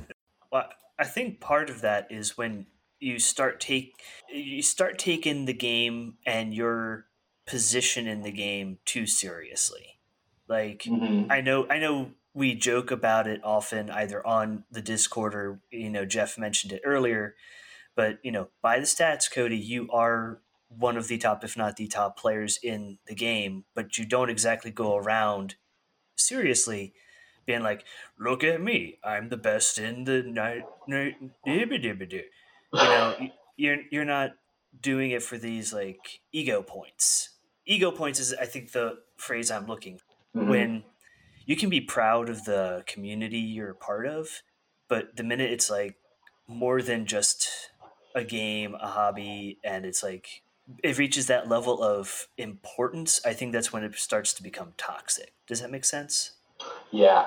Well, 0.52 0.68
I 0.98 1.04
think 1.04 1.40
part 1.40 1.68
of 1.70 1.80
that 1.82 2.06
is 2.10 2.38
when 2.38 2.66
you 3.00 3.18
start 3.18 3.60
take 3.60 4.00
you 4.32 4.62
start 4.62 4.98
taking 4.98 5.44
the 5.44 5.52
game 5.52 6.14
and 6.24 6.54
your 6.54 7.06
position 7.46 8.06
in 8.06 8.22
the 8.22 8.32
game 8.32 8.78
too 8.84 9.06
seriously. 9.06 9.98
Like 10.48 10.84
Mhm. 10.84 11.30
I 11.30 11.40
know 11.40 11.66
I 11.68 11.78
know 11.78 12.12
we 12.36 12.54
joke 12.54 12.90
about 12.92 13.26
it 13.26 13.40
often 13.42 13.90
either 13.90 14.24
on 14.26 14.64
the 14.70 14.82
Discord 14.82 15.34
or 15.34 15.60
you 15.72 15.90
know 15.90 16.04
Jeff 16.04 16.38
mentioned 16.38 16.72
it 16.74 16.82
earlier, 16.84 17.34
but 17.96 18.18
you 18.22 18.30
know 18.30 18.48
by 18.62 18.78
the 18.78 18.86
stats 18.86 19.30
Cody 19.32 19.56
you 19.58 19.88
are 19.90 20.40
one 20.68 20.96
of 20.98 21.08
the 21.08 21.18
top 21.18 21.44
if 21.44 21.56
not 21.56 21.76
the 21.76 21.88
top 21.88 22.18
players 22.18 22.58
in 22.62 22.98
the 23.06 23.14
game, 23.14 23.64
but 23.74 23.98
you 23.98 24.04
don't 24.04 24.30
exactly 24.30 24.70
go 24.70 24.96
around 24.96 25.56
seriously 26.16 26.94
being 27.46 27.62
like 27.62 27.84
look 28.18 28.42
at 28.44 28.60
me 28.60 28.98
I'm 29.04 29.28
the 29.28 29.36
best 29.36 29.78
in 29.78 30.04
the 30.04 30.22
night 30.22 30.64
you 32.72 32.88
know 32.88 33.16
you're 33.56 33.78
you're 33.90 34.04
not 34.04 34.32
doing 34.80 35.10
it 35.10 35.22
for 35.22 35.38
these 35.38 35.72
like 35.72 36.20
ego 36.32 36.62
points. 36.62 37.30
Ego 37.66 37.90
points 37.90 38.20
is 38.20 38.34
I 38.34 38.46
think 38.46 38.72
the 38.72 38.98
phrase 39.16 39.50
I'm 39.50 39.66
looking 39.66 40.00
Mhm. 40.34 40.48
when 40.48 40.84
you 41.46 41.56
can 41.56 41.70
be 41.70 41.80
proud 41.80 42.28
of 42.28 42.44
the 42.44 42.82
community 42.86 43.38
you're 43.38 43.72
part 43.72 44.06
of, 44.06 44.42
but 44.88 45.16
the 45.16 45.22
minute 45.22 45.50
it's 45.50 45.70
like 45.70 45.96
more 46.46 46.82
than 46.82 47.06
just 47.06 47.48
a 48.14 48.24
game, 48.24 48.74
a 48.74 48.88
hobby, 48.88 49.58
and 49.64 49.86
it's 49.86 50.02
like 50.02 50.42
it 50.82 50.98
reaches 50.98 51.26
that 51.28 51.48
level 51.48 51.82
of 51.82 52.26
importance, 52.36 53.20
I 53.24 53.32
think 53.32 53.52
that's 53.52 53.72
when 53.72 53.84
it 53.84 53.94
starts 53.94 54.34
to 54.34 54.42
become 54.42 54.72
toxic. 54.76 55.32
Does 55.46 55.60
that 55.60 55.70
make 55.70 55.84
sense? 55.84 56.32
Yeah, 56.90 57.26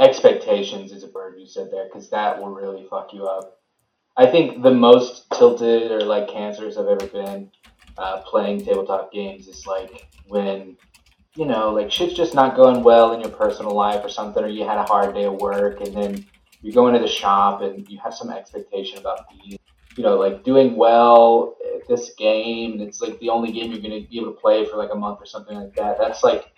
expectations 0.00 0.90
is 0.90 1.04
a 1.04 1.08
word 1.08 1.36
you 1.38 1.46
said 1.46 1.70
there 1.70 1.84
because 1.84 2.10
that 2.10 2.40
will 2.40 2.50
really 2.50 2.86
fuck 2.90 3.12
you 3.12 3.26
up. 3.26 3.60
I 4.16 4.26
think 4.26 4.62
the 4.62 4.72
most 4.72 5.30
tilted 5.30 5.92
or 5.92 6.02
like 6.02 6.28
cancers 6.28 6.76
I've 6.76 6.88
ever 6.88 7.06
been 7.06 7.50
uh, 7.96 8.22
playing 8.22 8.64
tabletop 8.64 9.12
games 9.12 9.46
is 9.46 9.66
like 9.66 10.08
when 10.26 10.76
you 11.36 11.46
know 11.46 11.72
like 11.72 11.90
shit's 11.90 12.14
just 12.14 12.34
not 12.34 12.56
going 12.56 12.82
well 12.82 13.12
in 13.12 13.20
your 13.20 13.30
personal 13.30 13.74
life 13.74 14.04
or 14.04 14.08
something, 14.08 14.42
or 14.42 14.48
you 14.48 14.64
had 14.64 14.78
a 14.78 14.84
hard 14.84 15.14
day 15.14 15.24
of 15.24 15.34
work, 15.34 15.80
and 15.80 15.94
then 15.94 16.26
you 16.62 16.72
go 16.72 16.88
into 16.88 17.00
the 17.00 17.08
shop 17.08 17.62
and 17.62 17.88
you 17.88 17.98
have 17.98 18.14
some 18.14 18.30
expectation 18.30 18.98
about 18.98 19.26
being 19.30 19.58
you 19.96 20.02
know 20.02 20.16
like 20.16 20.44
doing 20.44 20.76
well 20.76 21.56
at 21.76 21.86
this 21.88 22.12
game. 22.18 22.72
And 22.72 22.82
it's 22.82 23.00
like 23.00 23.18
the 23.20 23.30
only 23.30 23.52
game 23.52 23.70
you're 23.70 23.80
gonna 23.80 24.06
be 24.06 24.18
able 24.20 24.32
to 24.32 24.40
play 24.40 24.64
for 24.66 24.76
like 24.76 24.90
a 24.92 24.96
month 24.96 25.20
or 25.20 25.26
something 25.26 25.56
like 25.56 25.74
that. 25.76 25.98
That's 25.98 26.22
like 26.22 26.52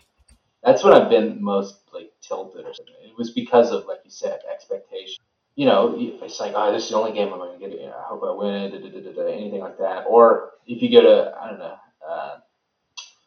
that's 0.63 0.85
when 0.85 0.95
I've 0.95 1.11
been 1.11 1.43
most 1.43 1.81
like 1.93 2.13
tilted 2.21 2.65
or 2.65 2.73
something. 2.75 2.95
It 3.05 3.17
was 3.17 3.33
because 3.33 3.73
of 3.73 3.87
like 3.87 4.01
you 4.05 4.11
said, 4.11 4.41
expectation. 4.53 5.23
You 5.55 5.67
know, 5.67 5.95
it's 5.99 6.41
like, 6.41 6.53
oh, 6.57 6.73
this 6.73 6.85
is 6.85 6.91
the 6.91 6.97
only 6.97 7.13
game 7.13 7.31
I'm 7.31 7.39
going 7.39 7.53
to 7.53 7.59
get. 7.59 7.79
You 7.79 7.89
know, 7.89 7.97
I 7.99 8.09
hope 8.09 8.23
I 8.25 8.33
win. 8.33 8.71
Da, 8.71 9.27
anything 9.27 9.61
like 9.61 9.77
that. 9.77 10.07
Or 10.09 10.53
if 10.67 10.81
you 10.81 10.91
go 10.91 11.03
to, 11.03 11.35
I 11.39 11.51
don't 11.51 11.59
know, 11.59 11.77
uh, 12.09 12.37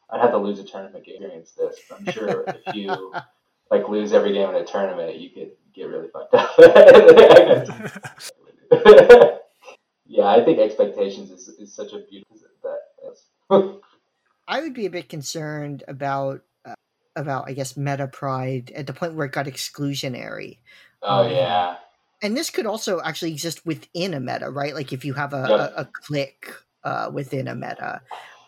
I'd 0.10 0.22
have 0.22 0.32
to 0.32 0.38
lose 0.38 0.60
a 0.60 0.64
tournament 0.64 1.06
to 1.06 1.12
experience 1.12 1.52
this. 1.52 1.80
I'm 1.92 2.06
sure 2.12 2.44
if 2.48 2.76
you 2.76 3.14
like 3.72 3.88
lose 3.90 4.14
every 4.14 4.34
game 4.34 4.50
in 4.50 4.56
a 4.56 4.66
tournament, 4.66 5.20
you 5.20 5.30
could 5.30 5.52
get 5.74 5.88
really 5.88 6.08
fucked 6.10 6.34
up. 6.34 6.52
yeah, 10.06 10.26
I 10.28 10.44
think 10.44 10.60
expectations 10.60 11.32
is, 11.32 11.48
is 11.50 11.74
such 11.74 11.94
a 11.94 12.00
beautiful 12.10 12.38
that. 12.64 12.80
I 14.48 14.62
would 14.62 14.74
be 14.74 14.86
a 14.86 14.90
bit 14.92 15.10
concerned 15.10 15.84
about 15.88 16.42
uh, 16.66 16.76
about 17.16 17.46
I 17.48 17.54
guess 17.54 17.78
meta 17.78 18.08
pride 18.08 18.72
at 18.76 18.88
the 18.88 18.94
point 18.94 19.16
where 19.16 19.26
it 19.26 19.32
got 19.32 19.46
exclusionary. 19.48 20.58
oh 21.02 21.26
Um, 21.26 21.32
yeah. 21.32 21.78
and 22.22 22.36
this 22.38 22.50
could 22.50 22.66
also 22.66 23.02
actually 23.02 23.32
exist 23.32 23.66
within 23.66 24.14
a 24.14 24.20
meta, 24.20 24.50
right? 24.50 24.76
Like 24.76 24.94
if 24.94 25.06
you 25.06 25.14
have 25.14 25.34
a, 25.34 25.48
Yep. 25.50 25.60
a, 25.60 25.74
a 25.82 25.86
clique 25.86 26.54
uh, 26.84 27.10
within 27.14 27.48
a 27.48 27.56
meta, 27.56 28.02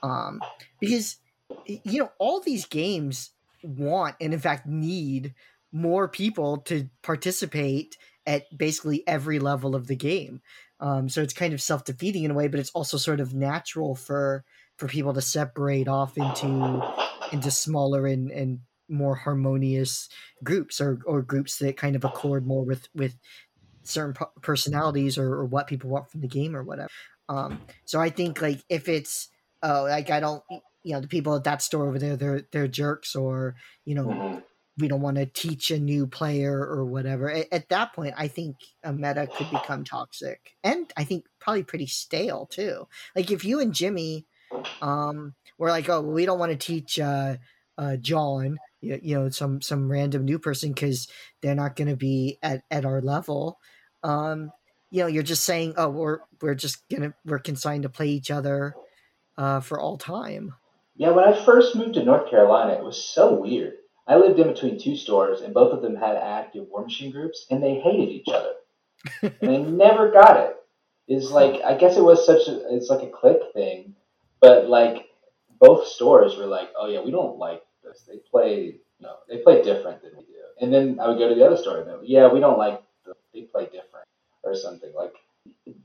um, 0.04 0.42
because 0.80 1.18
you 1.66 2.00
know 2.00 2.12
all 2.20 2.40
these 2.40 2.66
games 2.66 3.32
want 3.64 4.16
and 4.22 4.34
in 4.34 4.40
fact 4.40 4.68
need 4.68 5.34
more 5.72 6.08
people 6.08 6.58
to 6.58 6.90
participate 7.04 7.98
at 8.26 8.46
basically 8.56 9.08
every 9.08 9.40
level 9.40 9.76
of 9.76 9.88
the 9.88 9.96
game. 9.96 10.42
Um, 10.80 11.10
so 11.10 11.22
it's 11.22 11.34
kind 11.34 11.54
of 11.54 11.62
self 11.62 11.86
defeating 11.86 12.24
in 12.24 12.32
a 12.32 12.34
way, 12.36 12.48
but 12.48 12.60
it's 12.60 12.70
also 12.72 12.98
sort 12.98 13.20
of 13.20 13.34
natural 13.34 13.96
for 13.96 14.44
for 14.78 14.88
people 14.88 15.14
to 15.14 15.22
separate 15.22 15.88
off 15.88 16.18
into 16.18 16.94
into 17.32 17.50
smaller 17.50 18.06
and 18.06 18.30
and 18.30 18.60
more 18.90 19.16
harmonious 19.16 20.08
groups 20.44 20.80
or 20.80 21.00
or 21.06 21.22
groups 21.22 21.58
that 21.58 21.78
kind 21.78 21.96
of 21.96 22.06
accord 22.06 22.46
more 22.46 22.64
with 22.64 22.88
with 22.94 23.18
certain 23.84 24.14
personalities 24.42 25.18
or, 25.18 25.34
or 25.34 25.46
what 25.46 25.68
people 25.68 25.90
want 25.90 26.12
from 26.12 26.22
the 26.22 26.28
game 26.28 26.56
or 26.56 26.62
whatever. 26.62 26.90
Um, 27.30 27.62
so 27.86 28.00
I 28.00 28.10
think 28.10 28.42
like 28.42 28.64
if 28.70 28.88
it's 28.88 29.30
oh 29.64 29.84
like 29.84 30.12
I 30.12 30.20
don't 30.20 30.44
you 30.84 30.94
know 30.94 31.02
the 31.02 31.08
people 31.08 31.36
at 31.36 31.44
that 31.44 31.62
store 31.62 31.88
over 31.88 32.00
there 32.00 32.16
they're 32.16 32.44
they're 32.52 32.68
jerks 32.68 33.16
or 33.16 33.56
you 33.86 33.96
know 33.96 34.06
Mhm. 34.06 34.44
we 34.78 34.88
don't 34.88 35.02
want 35.02 35.18
to 35.18 35.26
teach 35.26 35.72
a 35.72 35.80
new 35.80 36.06
player 36.06 36.60
or 36.60 36.86
whatever. 36.86 37.32
At, 37.32 37.48
at 37.52 37.70
that 37.70 37.94
point, 37.94 38.14
I 38.16 38.28
think 38.28 38.58
a 38.84 38.94
meta 38.94 39.28
could 39.28 39.50
become 39.50 39.84
toxic, 39.84 40.56
and 40.64 40.92
I 40.96 41.04
think 41.04 41.26
probably 41.40 41.64
pretty 41.64 41.88
stale 41.88 42.46
too. 42.46 42.88
Like 43.16 43.32
if 43.32 43.44
you 43.44 43.60
and 43.60 43.74
Jimmy, 43.74 44.26
um, 44.82 45.34
were 45.58 45.70
like, 45.70 45.90
oh, 45.90 46.02
we 46.02 46.26
don't 46.26 46.40
want 46.40 46.52
to 46.52 46.58
teach 46.58 47.00
uh, 47.00 47.38
uh, 47.78 47.96
John, 47.98 48.58
you, 48.82 49.00
you 49.02 49.20
know, 49.20 49.30
some 49.30 49.62
some 49.62 49.90
random 49.92 50.26
new 50.26 50.38
person 50.40 50.74
because 50.74 51.08
they're 51.42 51.56
not 51.56 51.76
going 51.76 51.90
to 51.90 51.96
be 51.98 52.38
at 52.44 52.62
at 52.70 52.86
our 52.86 53.02
level. 53.02 53.60
Um, 54.04 54.52
you 54.92 55.02
know, 55.02 55.08
you're 55.08 55.24
just 55.24 55.44
saying, 55.44 55.74
oh, 55.78 55.90
we're 55.90 56.20
we're 56.42 56.56
just 56.56 56.88
gonna 56.90 57.14
we're 57.26 57.40
consigned 57.40 57.84
to 57.84 57.90
play 57.90 58.10
each 58.10 58.30
other 58.32 58.76
uh, 59.38 59.60
for 59.60 59.80
all 59.80 59.98
time. 59.98 60.54
Yeah, 60.98 61.12
when 61.12 61.26
I 61.26 61.46
first 61.46 61.76
moved 61.76 61.94
to 61.94 62.04
North 62.04 62.30
Carolina, 62.30 62.74
it 62.74 62.84
was 62.84 62.98
so 62.98 63.34
weird. 63.34 63.74
I 64.08 64.16
lived 64.18 64.40
in 64.40 64.48
between 64.48 64.80
two 64.80 64.96
stores, 64.96 65.42
and 65.42 65.54
both 65.54 65.72
of 65.72 65.84
them 65.84 65.96
had 65.96 66.16
active 66.16 66.66
Warmachine 66.66 67.12
groups, 67.12 67.46
and 67.52 67.62
they 67.62 67.76
hated 67.76 68.10
each 68.10 68.30
other. 68.30 68.54
and 69.22 69.52
they 69.52 69.58
never 69.60 70.12
got 70.12 70.38
it. 70.38 70.56
It's 71.08 71.30
like 71.30 71.62
I 71.62 71.76
guess 71.78 71.98
it 71.98 72.04
was 72.04 72.26
such 72.26 72.48
a 72.48 72.76
it's 72.76 72.90
like 72.90 73.04
a 73.04 73.12
clique 73.12 73.54
thing, 73.54 73.96
but 74.42 74.68
like 74.68 75.06
both 75.60 75.88
stores 75.88 76.36
were 76.36 76.48
like, 76.48 76.70
oh 76.78 76.88
yeah, 76.88 77.02
we 77.02 77.12
don't 77.12 77.38
like 77.38 77.62
this. 77.84 78.04
They 78.08 78.18
play 78.30 78.78
no, 79.00 79.18
they 79.30 79.38
play 79.38 79.62
different 79.62 80.02
than 80.02 80.12
we 80.18 80.24
do. 80.24 80.34
And 80.60 80.74
then 80.74 81.00
I 81.00 81.08
would 81.08 81.20
go 81.20 81.30
to 81.30 81.36
the 81.36 81.46
other 81.46 81.58
store 81.58 81.80
and 81.80 81.88
they're, 81.88 82.04
yeah, 82.04 82.28
we 82.28 82.40
don't 82.40 82.58
like 82.58 82.82
this. 83.06 83.16
they 83.34 83.42
play 83.44 83.66
different 83.66 84.08
or 84.44 84.56
something 84.56 84.92
like. 84.96 85.14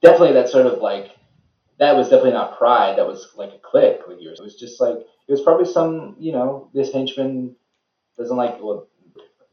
Definitely 0.01 0.33
that 0.33 0.49
sort 0.49 0.67
of 0.67 0.81
like 0.81 1.13
that 1.79 1.97
was 1.97 2.09
definitely 2.09 2.33
not 2.33 2.59
pride. 2.59 2.99
That 2.99 3.07
was 3.07 3.29
like 3.37 3.53
a 3.53 3.59
clique 3.59 4.01
with 4.07 4.21
yours. 4.21 4.39
It 4.41 4.45
was 4.45 4.57
just 4.57 4.81
like 4.81 4.97
it 4.97 5.31
was 5.33 5.43
probably 5.43 5.71
some 5.71 6.17
you 6.19 6.33
know 6.33 6.69
this 6.75 6.93
henchman 6.93 7.57
doesn't 8.17 8.37
like 8.37 8.63
well 8.63 8.89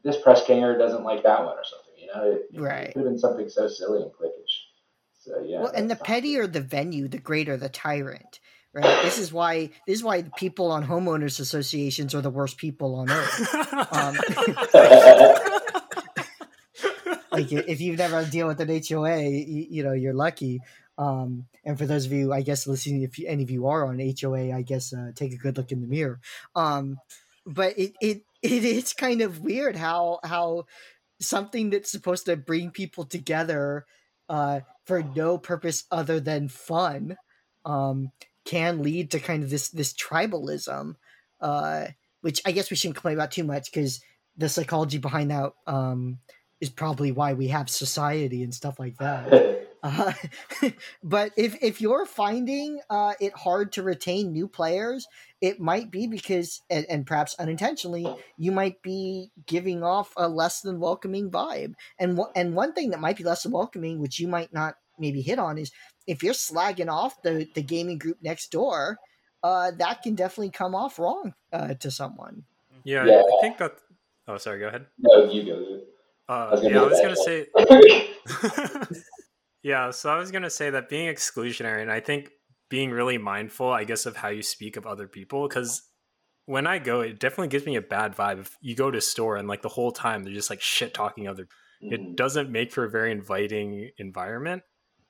this 0.04 0.16
press 0.20 0.46
ganger 0.46 0.78
doesn't 0.78 1.04
like 1.04 1.22
that 1.24 1.44
one 1.44 1.56
or 1.56 1.64
something. 1.64 1.94
You 1.98 2.06
know, 2.14 2.32
it, 2.32 2.60
Right. 2.60 2.88
it 2.88 2.92
could 2.94 3.00
have 3.00 3.08
been 3.08 3.18
something 3.18 3.48
so 3.48 3.68
silly 3.68 4.02
and 4.02 4.10
clickish. 4.12 4.64
So 5.20 5.42
yeah. 5.44 5.60
well, 5.60 5.72
and 5.74 5.90
the 5.90 5.96
pettier 5.96 6.46
the 6.46 6.60
venue, 6.60 7.08
the 7.08 7.18
greater 7.18 7.56
the 7.56 7.68
tyrant. 7.68 8.40
Right. 8.72 9.02
This 9.02 9.18
is 9.18 9.32
why 9.32 9.70
this 9.86 9.96
is 9.98 10.02
why 10.04 10.20
the 10.22 10.30
people 10.30 10.70
on 10.70 10.86
homeowners 10.86 11.40
associations 11.40 12.14
are 12.14 12.22
the 12.22 12.30
worst 12.30 12.56
people 12.56 12.94
on 12.94 13.10
earth. 13.10 13.54
Um, 13.92 14.14
like 17.32 17.50
if 17.52 17.80
you've 17.80 17.98
never 17.98 18.24
dealt 18.24 18.56
with 18.56 18.60
an 18.60 18.82
HOA, 18.88 19.22
you, 19.22 19.66
you 19.70 19.82
know 19.82 19.92
you're 19.92 20.14
lucky. 20.14 20.60
Um, 20.98 21.46
and 21.64 21.78
for 21.78 21.86
those 21.86 22.06
of 22.06 22.12
you, 22.12 22.32
I 22.32 22.42
guess 22.42 22.66
listening, 22.66 23.02
if 23.02 23.18
you, 23.18 23.26
any 23.26 23.42
of 23.42 23.50
you 23.50 23.66
are 23.66 23.86
on 23.86 23.98
HOA, 23.98 24.52
I 24.52 24.62
guess 24.62 24.92
uh, 24.92 25.12
take 25.14 25.32
a 25.32 25.38
good 25.38 25.56
look 25.56 25.72
in 25.72 25.80
the 25.80 25.86
mirror. 25.86 26.20
Um, 26.54 26.98
but 27.46 27.78
it 27.78 27.94
it 28.00 28.22
it 28.42 28.64
is 28.64 28.92
kind 28.92 29.20
of 29.20 29.40
weird 29.40 29.76
how 29.76 30.20
how 30.22 30.66
something 31.20 31.70
that's 31.70 31.90
supposed 31.90 32.26
to 32.26 32.36
bring 32.36 32.70
people 32.70 33.04
together 33.04 33.86
uh, 34.28 34.60
for 34.84 35.02
no 35.02 35.38
purpose 35.38 35.84
other 35.90 36.20
than 36.20 36.48
fun 36.48 37.16
um, 37.64 38.10
can 38.44 38.82
lead 38.82 39.10
to 39.10 39.20
kind 39.20 39.42
of 39.42 39.50
this 39.50 39.68
this 39.68 39.92
tribalism, 39.92 40.96
uh, 41.40 41.86
which 42.20 42.40
I 42.44 42.52
guess 42.52 42.70
we 42.70 42.76
shouldn't 42.76 42.96
complain 42.96 43.14
about 43.16 43.32
too 43.32 43.44
much 43.44 43.70
because 43.70 44.00
the 44.36 44.48
psychology 44.48 44.98
behind 44.98 45.30
that 45.30 45.52
um, 45.66 46.18
is 46.60 46.70
probably 46.70 47.12
why 47.12 47.34
we 47.34 47.48
have 47.48 47.68
society 47.68 48.42
and 48.42 48.54
stuff 48.54 48.78
like 48.78 48.96
that. 48.98 49.68
Uh, 49.82 50.12
but 51.02 51.32
if 51.36 51.56
if 51.62 51.80
you're 51.80 52.06
finding 52.06 52.80
uh, 52.90 53.14
it 53.20 53.32
hard 53.34 53.72
to 53.72 53.82
retain 53.82 54.32
new 54.32 54.46
players, 54.48 55.06
it 55.40 55.58
might 55.60 55.90
be 55.90 56.06
because, 56.06 56.60
and, 56.68 56.86
and 56.90 57.06
perhaps 57.06 57.34
unintentionally, 57.38 58.06
you 58.36 58.52
might 58.52 58.82
be 58.82 59.30
giving 59.46 59.82
off 59.82 60.12
a 60.16 60.28
less 60.28 60.60
than 60.60 60.80
welcoming 60.80 61.30
vibe. 61.30 61.74
And 61.98 62.18
wh- 62.18 62.32
and 62.36 62.54
one 62.54 62.72
thing 62.72 62.90
that 62.90 63.00
might 63.00 63.16
be 63.16 63.24
less 63.24 63.42
than 63.42 63.52
welcoming, 63.52 64.00
which 64.00 64.20
you 64.20 64.28
might 64.28 64.52
not 64.52 64.74
maybe 64.98 65.22
hit 65.22 65.38
on, 65.38 65.56
is 65.58 65.72
if 66.06 66.22
you're 66.22 66.34
slagging 66.34 66.88
off 66.90 67.22
the 67.22 67.46
the 67.54 67.62
gaming 67.62 67.98
group 67.98 68.18
next 68.22 68.50
door. 68.50 68.98
Uh, 69.42 69.70
that 69.78 70.02
can 70.02 70.14
definitely 70.14 70.50
come 70.50 70.74
off 70.74 70.98
wrong 70.98 71.32
uh, 71.50 71.72
to 71.72 71.90
someone. 71.90 72.44
yeah, 72.84 73.06
Yeah. 73.06 73.22
I 73.22 73.40
think 73.40 73.56
that. 73.56 73.72
Oh, 74.28 74.36
sorry. 74.36 74.58
Go 74.60 74.68
ahead. 74.68 74.84
no, 74.98 75.30
you 75.32 75.44
go. 75.44 75.80
Uh, 76.28 76.60
yeah, 76.62 76.82
I 76.82 76.84
was 76.84 77.00
gonna 77.00 77.16
say. 77.16 77.46
yeah, 79.62 79.90
so 79.90 80.10
I 80.10 80.16
was 80.16 80.30
gonna 80.30 80.50
say 80.50 80.70
that 80.70 80.88
being 80.88 81.12
exclusionary, 81.12 81.82
and 81.82 81.90
I 81.90 82.00
think 82.00 82.30
being 82.68 82.90
really 82.90 83.18
mindful, 83.18 83.70
I 83.70 83.84
guess, 83.84 84.06
of 84.06 84.16
how 84.16 84.28
you 84.28 84.42
speak 84.42 84.76
of 84.76 84.86
other 84.86 85.08
people, 85.08 85.48
because 85.48 85.82
when 86.46 86.66
I 86.66 86.78
go, 86.78 87.00
it 87.00 87.20
definitely 87.20 87.48
gives 87.48 87.66
me 87.66 87.76
a 87.76 87.82
bad 87.82 88.16
vibe. 88.16 88.40
If 88.40 88.56
you 88.60 88.74
go 88.74 88.90
to 88.90 88.98
a 88.98 89.00
store 89.02 89.36
and 89.36 89.48
like 89.48 89.62
the 89.62 89.68
whole 89.68 89.92
time 89.92 90.24
they're 90.24 90.32
just 90.34 90.50
like 90.50 90.60
shit 90.60 90.94
talking 90.94 91.28
other, 91.28 91.48
it 91.82 92.00
Mhm. 92.00 92.16
doesn't 92.16 92.50
make 92.50 92.72
for 92.72 92.84
a 92.84 92.90
very 92.90 93.12
inviting 93.12 93.90
environment. 93.98 94.62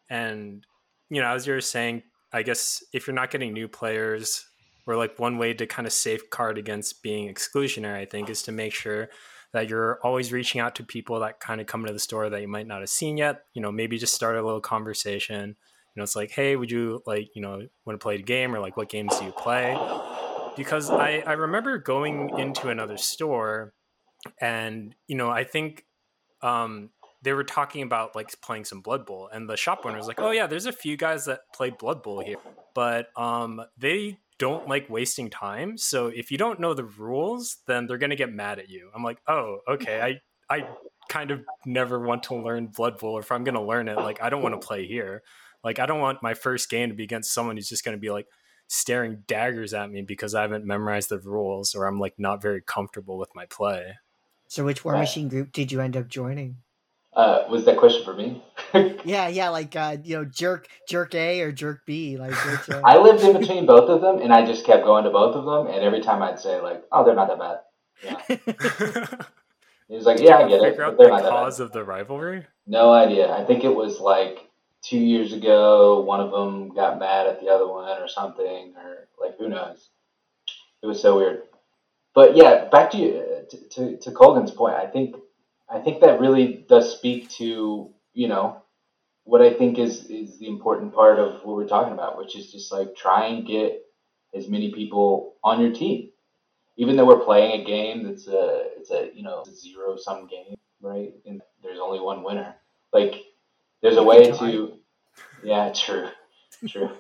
And 0.09 0.67
you 1.09 1.21
know, 1.21 1.29
as 1.35 1.47
you 1.47 1.53
were 1.55 1.61
saying, 1.61 2.03
I 2.33 2.43
guess 2.43 2.83
if 2.93 3.07
you're 3.07 3.15
not 3.15 3.31
getting 3.31 3.53
new 3.53 3.69
players, 3.69 4.47
or 4.87 4.97
like 4.97 5.19
one 5.19 5.39
way 5.39 5.55
to 5.55 5.67
kind 5.67 5.87
of 5.87 5.93
safeguard 5.93 6.59
against 6.59 7.03
being 7.03 7.33
exclusionary, 7.33 7.99
I 7.99 8.05
think, 8.07 8.31
is 8.31 8.43
to 8.45 8.53
make 8.53 8.73
sure 8.73 9.11
that 9.53 9.69
you're 9.69 9.99
always 10.03 10.33
reaching 10.33 10.61
out 10.61 10.75
to 10.77 10.85
people 10.85 11.21
that 11.21 11.41
kind 11.41 11.61
of 11.61 11.67
come 11.67 11.81
into 11.81 11.93
the 11.93 11.99
store 11.99 12.31
that 12.31 12.41
you 12.41 12.49
might 12.49 12.67
not 12.67 12.81
have 12.81 12.89
seen 12.89 13.17
yet. 13.17 13.43
You 13.55 13.63
know, 13.63 13.73
maybe 13.73 13.99
just 13.99 14.15
start 14.15 14.37
a 14.37 14.43
little 14.43 14.61
conversation. 14.61 15.49
You 15.49 16.01
know, 16.01 16.05
it's 16.05 16.15
like, 16.15 16.31
hey, 16.31 16.55
would 16.55 16.71
you 16.71 17.03
like, 17.07 17.31
you 17.35 17.43
know, 17.43 17.61
want 17.85 17.99
to 17.99 18.03
play 18.03 18.15
a 18.15 18.23
game 18.23 18.55
or 18.55 18.61
like 18.61 18.77
what 18.77 18.89
games 18.89 19.19
do 19.19 19.25
you 19.25 19.33
play? 19.33 19.77
Because 20.57 20.91
I, 20.91 21.23
I 21.27 21.33
remember 21.33 21.79
going 21.79 22.39
into 22.39 22.69
another 22.69 22.97
store 22.97 23.73
and, 24.41 24.95
you 25.09 25.17
know, 25.17 25.31
I 25.31 25.45
think 25.45 25.85
um, 26.43 26.91
they 27.23 27.33
were 27.33 27.45
talking 27.45 27.83
about 27.83 28.15
like 28.15 28.29
playing 28.41 28.65
some 28.65 28.83
Blood 28.83 29.05
Bowl 29.05 29.29
and 29.33 29.49
the 29.49 29.57
shop 29.57 29.83
owner 29.85 29.97
was 29.97 30.07
like, 30.07 30.21
oh 30.21 30.31
yeah, 30.31 30.47
there's 30.47 30.67
a 30.67 30.73
few 30.73 30.97
guys 30.97 31.25
that 31.25 31.41
play 31.55 31.71
Blood 31.71 32.03
Bowl 32.03 32.21
here, 32.21 32.37
but 32.75 33.09
um, 33.17 33.63
they 33.77 34.19
don't 34.41 34.67
like 34.67 34.89
wasting 34.91 35.31
time. 35.31 35.77
So 35.77 36.09
if 36.09 36.33
you 36.33 36.39
don't 36.39 36.59
know 36.59 36.75
the 36.75 36.85
rules, 36.85 37.59
then 37.67 37.87
they're 37.87 37.99
gonna 37.99 38.17
get 38.17 38.33
mad 38.33 38.59
at 38.59 38.71
you. 38.71 38.91
I'm 38.93 39.05
like, 39.05 39.19
oh, 39.29 39.59
okay. 39.69 40.01
I 40.01 40.55
I 40.55 40.67
kind 41.09 41.31
of 41.31 41.43
never 41.67 42.01
want 42.01 42.25
to 42.25 42.35
learn 42.35 42.69
Blood 42.69 42.99
Bowl. 42.99 43.19
If 43.19 43.31
I'm 43.31 43.45
gonna 43.45 43.65
learn 43.65 43.87
it, 43.87 43.97
like 43.97 44.21
I 44.21 44.31
don't 44.31 44.43
want 44.43 44.61
to 44.61 44.67
play 44.67 44.87
here. 44.87 45.23
Like 45.63 45.79
I 45.79 45.87
don't 45.87 46.01
want 46.01 46.23
my 46.23 46.35
first 46.35 46.71
game 46.71 46.89
to 46.89 46.95
be 46.95 47.05
against 47.05 47.33
someone 47.33 47.57
who's 47.57 47.69
just 47.69 47.85
gonna 47.85 47.99
be 47.99 48.11
like 48.11 48.27
staring 48.67 49.23
daggers 49.27 49.75
at 49.75 49.91
me 49.91 50.03
because 50.03 50.35
I 50.35 50.43
haven't 50.43 50.65
memorized 50.65 51.11
the 51.11 51.19
rules 51.19 51.75
or 51.75 51.87
I'm 51.87 52.01
like 52.01 52.15
not 52.19 52.41
very 52.41 52.63
comfortable 52.63 53.19
with 53.19 53.31
my 53.35 53.45
play. 53.45 53.99
So, 54.49 54.65
which 54.65 54.83
Warmachine 54.83 55.29
group 55.29 55.53
did 55.53 55.71
you 55.71 55.81
end 55.81 55.97
up 55.97 56.09
joining? 56.09 56.57
Uh, 57.13 57.45
was 57.51 57.65
that 57.65 57.77
question 57.77 58.05
for 58.05 58.15
me? 58.15 58.43
Yeah, 59.05 59.29
yeah, 59.29 59.49
like 59.49 59.75
uh, 59.75 59.97
you 60.05 60.17
know, 60.17 60.25
jerk, 60.25 60.69
jerk 60.89 61.15
A 61.15 61.41
or 61.41 61.51
jerk 61.51 61.85
B, 61.87 62.17
like 62.19 62.33
which. 62.45 62.71
Uh, 62.71 62.83
I 62.85 62.99
lived 62.99 63.25
in 63.25 63.39
between 63.39 63.67
both 63.67 63.89
of 63.89 64.01
them, 64.01 64.21
and 64.21 64.33
I 64.33 64.45
just 64.45 64.65
kept 64.65 64.85
going 64.85 65.05
to 65.05 65.11
both 65.11 65.35
of 65.35 65.45
them. 65.45 65.75
And 65.75 65.83
every 65.83 66.01
time 66.01 66.23
I'd 66.23 66.39
say 66.39 66.61
like, 66.61 66.85
"Oh, 66.93 67.03
they're 67.05 67.15
not 67.17 67.29
that 67.29 67.39
bad." 67.39 67.61
Yeah. 68.05 69.07
He 69.89 69.97
was 69.97 70.07
like, 70.07 70.21
"Yeah, 70.21 70.37
I 70.37 70.49
get 70.49 70.63
it, 70.63 70.71
Figure 70.71 70.85
out 70.85 70.97
they're 70.99 71.09
the 71.09 71.13
not 71.15 71.23
that 71.25 71.31
bad." 71.31 71.43
cause 71.45 71.59
of 71.59 71.73
the 71.73 71.83
rivalry. 71.83 72.47
No 72.67 72.93
idea. 72.93 73.33
I 73.33 73.43
think 73.45 73.65
it 73.65 73.75
was 73.75 73.99
like 73.99 74.49
two 74.83 74.99
years 74.99 75.33
ago. 75.33 76.01
One 76.03 76.21
of 76.21 76.31
them 76.31 76.69
got 76.73 77.01
mad 77.01 77.27
at 77.27 77.41
the 77.41 77.49
other 77.49 77.67
one, 77.67 78.01
or 78.01 78.07
something, 78.07 78.75
or 78.77 79.09
like 79.21 79.37
who 79.37 79.49
knows. 79.49 79.89
It 80.83 80.87
was 80.87 81.03
so 81.03 81.17
weird. 81.17 81.43
But 82.15 82.37
yeah, 82.37 82.67
back 82.67 82.93
to 82.93 82.99
you, 82.99 83.19
uh, 83.19 83.51
to, 83.51 83.69
to 83.71 83.97
to 83.97 84.11
Colgan's 84.13 84.53
point. 84.53 84.75
I 84.77 84.87
think 84.87 85.17
I 85.73 85.79
think 85.81 86.01
that 86.01 86.21
really 86.21 86.65
does 86.69 86.93
speak 86.97 87.31
to 87.31 87.91
you 88.13 88.29
know 88.29 88.63
what 89.25 89.43
I 89.43 89.53
think 89.55 89.79
is 89.79 90.07
is 90.07 90.39
the 90.39 90.49
important 90.49 90.95
part 90.95 91.19
of 91.19 91.45
what 91.45 91.57
we're 91.57 91.69
talking 91.69 91.93
about, 91.93 92.19
which 92.19 92.37
is 92.37 92.51
just 92.51 92.73
like 92.73 92.97
try 92.97 93.27
and 93.27 93.47
get 93.47 93.83
as 94.35 94.49
many 94.49 94.73
people 94.73 95.37
on 95.43 95.61
your 95.61 95.73
team. 95.73 96.11
Even 96.77 96.97
though 96.97 97.07
we're 97.07 97.25
playing 97.25 97.61
a 97.61 97.65
game 97.65 98.05
that's 98.05 98.27
a 98.27 98.63
it's 98.77 98.91
a 98.91 99.11
you 99.15 99.23
know 99.23 99.45
zero 99.53 99.97
sum 99.97 100.27
game, 100.27 100.57
right? 100.81 101.13
And 101.27 101.43
there's 101.63 101.79
only 101.79 102.01
one 102.01 102.23
winner. 102.23 102.55
like 102.93 103.15
there's 103.83 103.97
a 103.97 104.03
way 104.03 104.31
to 104.33 104.79
yeah, 105.45 105.73
true, 105.73 106.09
true. 106.69 106.91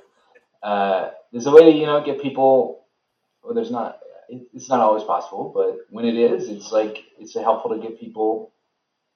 Uh, 0.63 1.11
there's 1.33 1.47
a 1.47 1.51
way 1.51 1.73
to 1.73 1.79
you 1.79 1.87
know 1.87 2.05
get 2.05 2.23
people. 2.23 2.85
Well, 3.43 3.55
there's 3.55 3.71
not. 3.71 3.99
It's 4.29 4.69
not 4.69 4.79
always 4.79 5.03
possible, 5.03 5.51
but 5.53 5.79
when 5.91 6.05
it 6.05 6.15
is, 6.15 6.49
it's 6.49 6.71
like 6.71 6.99
it's 7.19 7.35
helpful 7.35 7.75
to 7.75 7.83
get 7.83 7.99
people, 7.99 8.53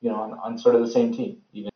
you 0.05 0.11
know, 0.11 0.17
on, 0.17 0.33
on 0.35 0.59
sort 0.59 0.75
of 0.75 0.83
the 0.83 0.91
same 0.91 1.15
team, 1.15 1.39
even 1.55 1.71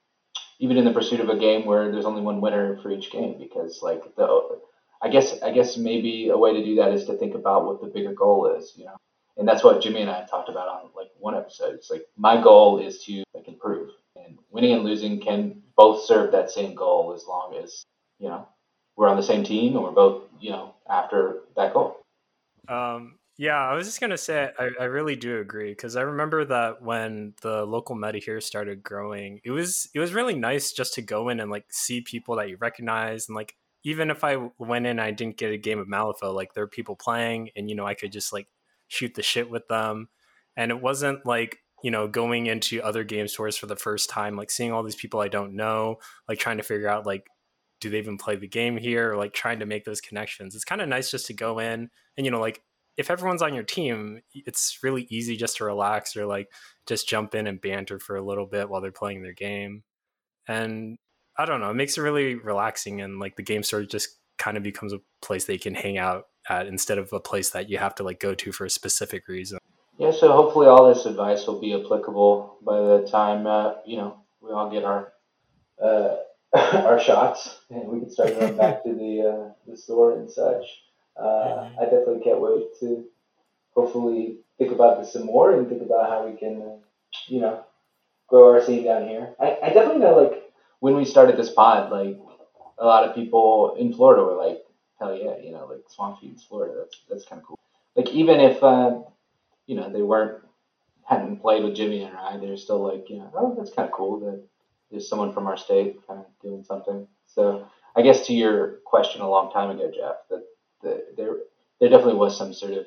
even 0.61 0.77
in 0.77 0.85
the 0.85 0.93
pursuit 0.93 1.21
of 1.21 1.31
a 1.31 1.39
game 1.39 1.65
where 1.65 1.91
there's 1.91 2.05
only 2.05 2.21
one 2.21 2.43
winner 2.43 2.79
for 2.83 2.91
each 2.91 3.11
game, 3.11 3.39
because 3.39 3.81
like 3.81 4.03
the, 4.17 4.59
I 5.01 5.09
guess 5.09 5.41
I 5.41 5.51
guess 5.51 5.79
maybe 5.79 6.29
a 6.29 6.37
way 6.37 6.53
to 6.53 6.63
do 6.63 6.75
that 6.77 6.93
is 6.93 7.07
to 7.07 7.17
think 7.17 7.35
about 7.35 7.65
what 7.65 7.81
the 7.81 7.87
bigger 7.87 8.13
goal 8.13 8.55
is, 8.55 8.75
you 8.77 8.85
know, 8.85 8.97
and 9.39 9.49
that's 9.49 9.65
what 9.65 9.81
Jimmy 9.81 10.03
and 10.03 10.11
I 10.11 10.27
talked 10.27 10.51
about 10.51 10.69
on 10.69 10.91
like 10.95 11.09
one 11.19 11.37
episode. 11.37 11.75
It's 11.75 11.91
like 11.91 12.03
my 12.19 12.43
goal 12.43 12.87
is 12.87 13.03
to 13.05 13.25
like 13.35 13.49
improve, 13.49 13.93
and 14.15 14.39
winning 14.51 14.75
and 14.75 14.85
losing 14.85 15.21
can 15.21 15.63
both 15.75 16.05
serve 16.05 16.33
that 16.33 16.51
same 16.51 16.75
goal 16.75 17.15
as 17.15 17.25
long 17.27 17.59
as 17.65 17.83
you 18.19 18.29
know 18.29 18.47
we're 18.95 19.09
on 19.09 19.17
the 19.17 19.23
same 19.23 19.43
team 19.43 19.75
and 19.75 19.83
we're 19.83 19.93
both 19.93 20.25
you 20.39 20.51
know 20.51 20.75
after 20.91 21.45
that 21.57 21.73
goal. 21.73 22.03
Um, 22.69 23.18
yeah, 23.39 23.56
I 23.56 23.74
was 23.74 23.86
just 23.86 24.01
gonna 24.01 24.19
say 24.19 24.51
I, 24.59 24.70
I 24.81 24.85
really 24.85 25.15
do 25.15 25.39
agree 25.39 25.70
because 25.70 25.94
I 25.94 26.02
remember 26.02 26.44
that 26.47 26.82
when 26.82 27.35
the 27.40 27.65
local 27.65 27.94
meta 27.94 28.19
here 28.19 28.40
started 28.40 28.82
growing, 28.82 29.40
it 29.44 29.52
was 29.52 29.89
it 29.94 30.01
was 30.01 30.12
really 30.12 30.35
nice 30.35 30.73
just 30.73 30.94
to 30.94 31.02
go 31.02 31.28
in 31.28 31.39
and 31.39 31.48
like 31.48 31.66
see 31.70 32.01
people 32.01 32.35
that 32.36 32.48
you 32.48 32.56
recognize 32.60 33.28
and 33.28 33.36
like 33.36 33.55
even 33.85 34.10
if 34.10 34.24
I 34.24 34.51
went 34.59 34.86
in 34.86 34.98
I 34.98 35.12
didn't 35.12 35.36
get 35.36 35.52
a 35.52 35.56
game 35.56 35.78
of 35.78 35.86
Malifaux, 35.86 36.35
like 36.35 36.52
there 36.55 36.65
are 36.65 36.69
people 36.69 36.97
playing 36.97 37.51
and 37.55 37.70
you 37.70 37.77
know 37.77 37.86
I 37.86 37.94
could 37.94 38.10
just 38.10 38.32
like 38.32 38.48
shoot 38.89 39.15
the 39.15 39.23
shit 39.23 39.48
with 39.48 39.69
them. 39.69 40.09
And 40.56 40.73
it 40.73 40.82
wasn't 40.82 41.24
like, 41.24 41.59
you 41.85 41.93
know, 41.93 42.09
going 42.09 42.47
into 42.47 42.82
other 42.82 43.05
game 43.05 43.28
stores 43.28 43.56
for 43.56 43.66
the 43.66 43.77
first 43.77 44.10
time, 44.10 44.36
like 44.36 44.51
seeing 44.51 44.73
all 44.73 44.82
these 44.82 44.97
people 44.97 45.20
I 45.20 45.28
don't 45.28 45.55
know, 45.55 45.98
like 46.28 46.40
trying 46.40 46.56
to 46.56 46.65
figure 46.65 46.89
out 46.89 47.06
like 47.06 47.27
do 47.81 47.89
they 47.89 47.98
even 47.98 48.19
play 48.19 48.35
the 48.35 48.48
game 48.48 48.77
here 48.77 49.12
or 49.12 49.16
like 49.16 49.32
trying 49.32 49.60
to 49.60 49.66
make 49.66 49.85
those 49.85 50.01
connections. 50.01 50.56
It's 50.56 50.65
kind 50.65 50.81
of 50.81 50.89
nice 50.89 51.10
just 51.12 51.27
to 51.27 51.35
go 51.35 51.60
in 51.60 51.90
and 52.16 52.27
you 52.27 52.32
know 52.32 52.40
like 52.40 52.62
if 52.99 53.12
everyone's 53.12 53.43
on 53.43 53.55
your 53.55 53.62
team, 53.62 54.20
it's 54.35 54.81
really 54.83 55.07
easy 55.09 55.37
just 55.37 55.59
to 55.59 55.65
relax 55.65 56.16
or 56.16 56.27
like 56.27 56.51
just 56.87 57.09
jump 57.09 57.35
in 57.35 57.47
and 57.47 57.61
banter 57.61 58.01
for 58.01 58.16
a 58.16 58.25
little 58.25 58.45
bit 58.45 58.69
while 58.69 58.81
they're 58.81 58.91
playing 58.91 59.23
their 59.23 59.33
game. 59.33 59.85
And 60.49 60.99
I 61.39 61.45
don't 61.45 61.61
know, 61.61 61.70
it 61.70 61.75
makes 61.75 61.97
it 61.97 62.03
really 62.03 62.35
relaxing 62.35 63.01
and 63.01 63.20
like 63.20 63.37
the 63.37 63.45
game 63.45 63.62
store 63.62 63.85
just 63.85 64.09
kind 64.37 64.57
of 64.57 64.65
becomes 64.65 64.93
a 64.93 64.99
place 65.23 65.45
they 65.45 65.59
can 65.59 65.77
hang 65.77 65.97
out 65.97 66.25
at 66.49 66.66
instead 66.66 66.99
of 66.99 67.12
a 67.12 67.20
place 67.20 67.51
that 67.51 67.70
you 67.70 67.79
have 67.79 67.95
to 67.95 68.03
like 68.03 68.19
go 68.19 68.35
to 68.35 68.51
for 68.51 68.65
a 68.65 68.70
specific 68.70 69.29
reason. 69.29 69.59
Yeah, 69.97 70.11
so 70.11 70.33
hopefully 70.33 70.66
all 70.66 70.93
this 70.93 71.07
advice 71.07 71.47
will 71.47 71.61
be 71.61 71.75
applicable 71.75 72.59
by 72.65 72.79
the 72.79 73.09
time 73.09 73.47
uh, 73.47 73.75
you 73.87 73.97
know 73.97 74.20
we 74.41 74.51
all 74.51 74.70
get 74.70 74.85
our 74.85 75.12
uh, 75.83 76.16
our 76.57 76.99
shots 76.99 77.61
and 77.70 77.89
we 77.89 78.01
can 78.01 78.11
start 78.11 78.39
going 78.39 78.57
back 78.57 78.83
to 78.83 78.93
the 78.93 79.23
uh, 79.23 79.53
the 79.69 79.77
store 79.77 80.19
and 80.19 80.29
such. 80.29 80.65
Uh, 81.20 81.70
I 81.81 81.85
definitely 81.85 82.23
can't 82.23 82.40
wait 82.40 82.78
to 82.81 83.05
hopefully 83.74 84.39
think 84.59 84.73
about 84.73 85.01
this 85.01 85.12
some 85.12 85.27
more 85.27 85.53
and 85.53 85.69
think 85.69 85.82
about 85.82 86.09
how 86.09 86.27
we 86.27 86.36
can 86.36 86.62
uh, 86.62 86.77
you 87.28 87.40
know 87.40 87.65
grow 88.28 88.53
our 88.53 88.62
scene 88.62 88.85
down 88.85 89.09
here. 89.09 89.35
I, 89.40 89.59
I 89.62 89.69
definitely 89.69 90.01
know 90.01 90.19
like 90.20 90.53
when 90.81 90.97
we 90.97 91.05
started 91.05 91.36
this 91.36 91.51
pod, 91.51 91.90
like 91.90 92.19
a 92.78 92.86
lot 92.86 93.09
of 93.09 93.15
people 93.15 93.77
in 93.78 93.93
Florida 93.93 94.23
were 94.23 94.36
like, 94.36 94.65
hell 94.99 95.16
yeah, 95.16 95.36
you 95.43 95.53
know, 95.53 95.66
like 95.66 95.85
Swamp 95.89 96.20
Fiends, 96.20 96.45
Florida. 96.45 96.74
That's 96.78 97.01
that's 97.09 97.24
kind 97.24 97.40
of 97.40 97.47
cool. 97.47 97.59
Like 97.97 98.09
even 98.11 98.40
if 98.40 98.62
uh, 98.62 99.01
you 99.66 99.77
know 99.77 99.90
they 99.93 100.03
weren't 100.03 100.43
hadn't 101.09 101.40
played 101.40 101.65
with 101.65 101.74
Jimmy 101.74 102.03
and 102.03 102.15
I, 102.16 102.36
they're 102.36 102.57
still 102.59 102.86
like, 102.86 103.09
you 103.09 103.16
know, 103.16 103.31
oh, 103.35 103.55
that's 103.57 103.73
kind 103.73 103.89
of 103.89 103.95
cool 103.95 104.20
that 104.20 104.45
there's 104.90 105.09
someone 105.09 105.32
from 105.32 105.47
our 105.47 105.57
state 105.57 106.07
kind 106.07 106.20
of 106.20 106.27
doing 106.43 106.62
something. 106.62 107.07
So 107.27 107.66
I 107.97 108.03
guess 108.03 108.27
to 108.27 108.35
your 108.35 108.81
question 108.85 109.23
a 109.23 109.31
long 109.31 109.51
time 109.51 109.70
ago, 109.70 109.90
Jeff, 109.95 110.16
that 110.28 110.45
the, 110.83 111.05
there 111.17 111.37
there 111.81 111.89
definitely 111.89 112.15
was 112.15 112.37
some 112.37 112.53
sort 112.53 112.73
of 112.73 112.87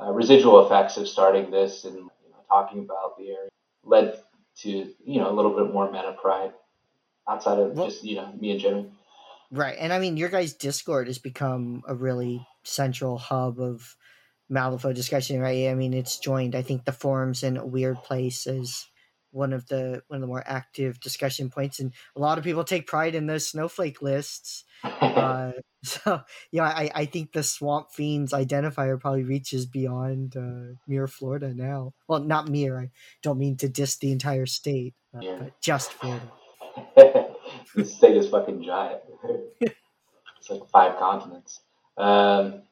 uh, 0.00 0.10
residual 0.10 0.64
effects 0.64 0.96
of 0.96 1.08
starting 1.08 1.50
this 1.50 1.84
and 1.84 1.96
you 1.96 2.30
know, 2.30 2.44
talking 2.48 2.80
about 2.80 3.16
the 3.18 3.28
area 3.28 3.50
led 3.84 4.18
to 4.56 4.68
you 4.68 5.20
know 5.20 5.30
a 5.30 5.34
little 5.34 5.56
bit 5.56 5.72
more 5.72 5.90
meta 5.90 6.16
pride 6.20 6.52
outside 7.28 7.58
of 7.58 7.72
well, 7.72 7.88
just 7.88 8.04
you 8.04 8.16
know 8.16 8.32
me 8.38 8.50
and 8.52 8.60
Jimmy. 8.60 8.90
Right. 9.50 9.76
And 9.78 9.92
I 9.92 10.00
mean, 10.00 10.16
your 10.16 10.30
guys' 10.30 10.52
Discord 10.52 11.06
has 11.06 11.18
become 11.18 11.82
a 11.86 11.94
really 11.94 12.44
central 12.64 13.18
hub 13.18 13.60
of 13.60 13.96
Malifaux 14.50 14.94
discussion, 14.94 15.40
right? 15.40 15.68
I 15.68 15.74
mean, 15.74 15.94
it's 15.94 16.18
joined, 16.18 16.56
I 16.56 16.62
think, 16.62 16.84
the 16.84 16.92
forums 16.92 17.42
in 17.44 17.56
a 17.56 17.66
weird 17.66 18.02
place 18.02 18.46
as 18.48 18.86
one 19.34 19.52
of 19.52 19.66
the 19.66 20.02
one 20.08 20.18
of 20.18 20.20
the 20.20 20.26
more 20.26 20.44
active 20.46 21.00
discussion 21.00 21.50
points, 21.50 21.80
and 21.80 21.92
a 22.16 22.20
lot 22.20 22.38
of 22.38 22.44
people 22.44 22.64
take 22.64 22.86
pride 22.86 23.14
in 23.14 23.26
those 23.26 23.46
snowflake 23.46 24.00
lists. 24.00 24.64
uh, 24.82 25.52
so, 25.84 26.22
yeah, 26.50 26.64
I, 26.64 26.90
I 26.94 27.04
think 27.04 27.32
the 27.32 27.42
Swamp 27.42 27.90
Fiends 27.92 28.32
identifier 28.32 28.98
probably 28.98 29.24
reaches 29.24 29.66
beyond 29.66 30.34
uh, 30.34 30.76
Mirror, 30.88 31.08
Florida 31.08 31.52
now. 31.54 31.92
Well, 32.08 32.20
not 32.20 32.48
mere 32.48 32.80
I 32.80 32.90
don't 33.22 33.38
mean 33.38 33.56
to 33.58 33.68
diss 33.68 33.96
the 33.96 34.10
entire 34.10 34.46
state, 34.46 34.94
uh, 35.14 35.18
yeah. 35.20 35.36
but 35.38 35.60
just 35.60 35.92
Florida. 35.92 36.30
the 36.96 37.84
state 37.84 38.16
is 38.16 38.28
fucking 38.28 38.64
giant. 38.64 39.00
it's 39.60 40.48
like 40.48 40.66
five 40.70 40.98
continents. 40.98 41.60
Um, 41.98 42.62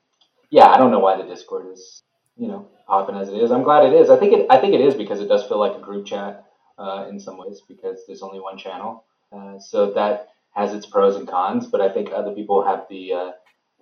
yeah, 0.51 0.69
I 0.69 0.79
don't 0.79 0.91
know 0.91 1.01
why 1.01 1.17
the 1.17 1.25
Discord 1.25 1.67
is, 1.73 2.03
you 2.37 2.49
know, 2.49 2.69
popping 2.87 3.17
as 3.17 3.29
it 3.29 3.35
is. 3.35 3.51
I'm 3.51 3.63
glad 3.63 3.85
it 3.85 3.93
is. 3.93 4.09
I 4.09 4.17
think 4.17 4.33
it. 4.33 4.47
I 4.49 4.59
think 4.59 4.75
it 4.75 4.81
is 4.81 4.95
because 4.95 5.21
it 5.21 5.29
does 5.29 5.45
feel 5.45 5.59
like 5.59 5.77
a 5.77 5.81
group 5.81 6.07
chat 6.07 6.47
uh, 6.83 7.07
in 7.09 7.21
some 7.21 7.39
ways 7.39 7.63
because 7.67 8.01
there's 8.07 8.23
only 8.23 8.41
one 8.41 8.59
channel. 8.59 9.05
Uh, 9.33 9.59
so 9.59 9.93
that 9.93 10.29
has 10.55 10.75
its 10.75 10.87
pros 10.87 11.17
and 11.17 11.29
cons. 11.29 11.67
But 11.67 11.81
I 11.81 11.89
think 11.93 12.11
other 12.13 12.33
people 12.33 12.65
have 12.65 12.87
the 12.91 13.13
uh, 13.13 13.31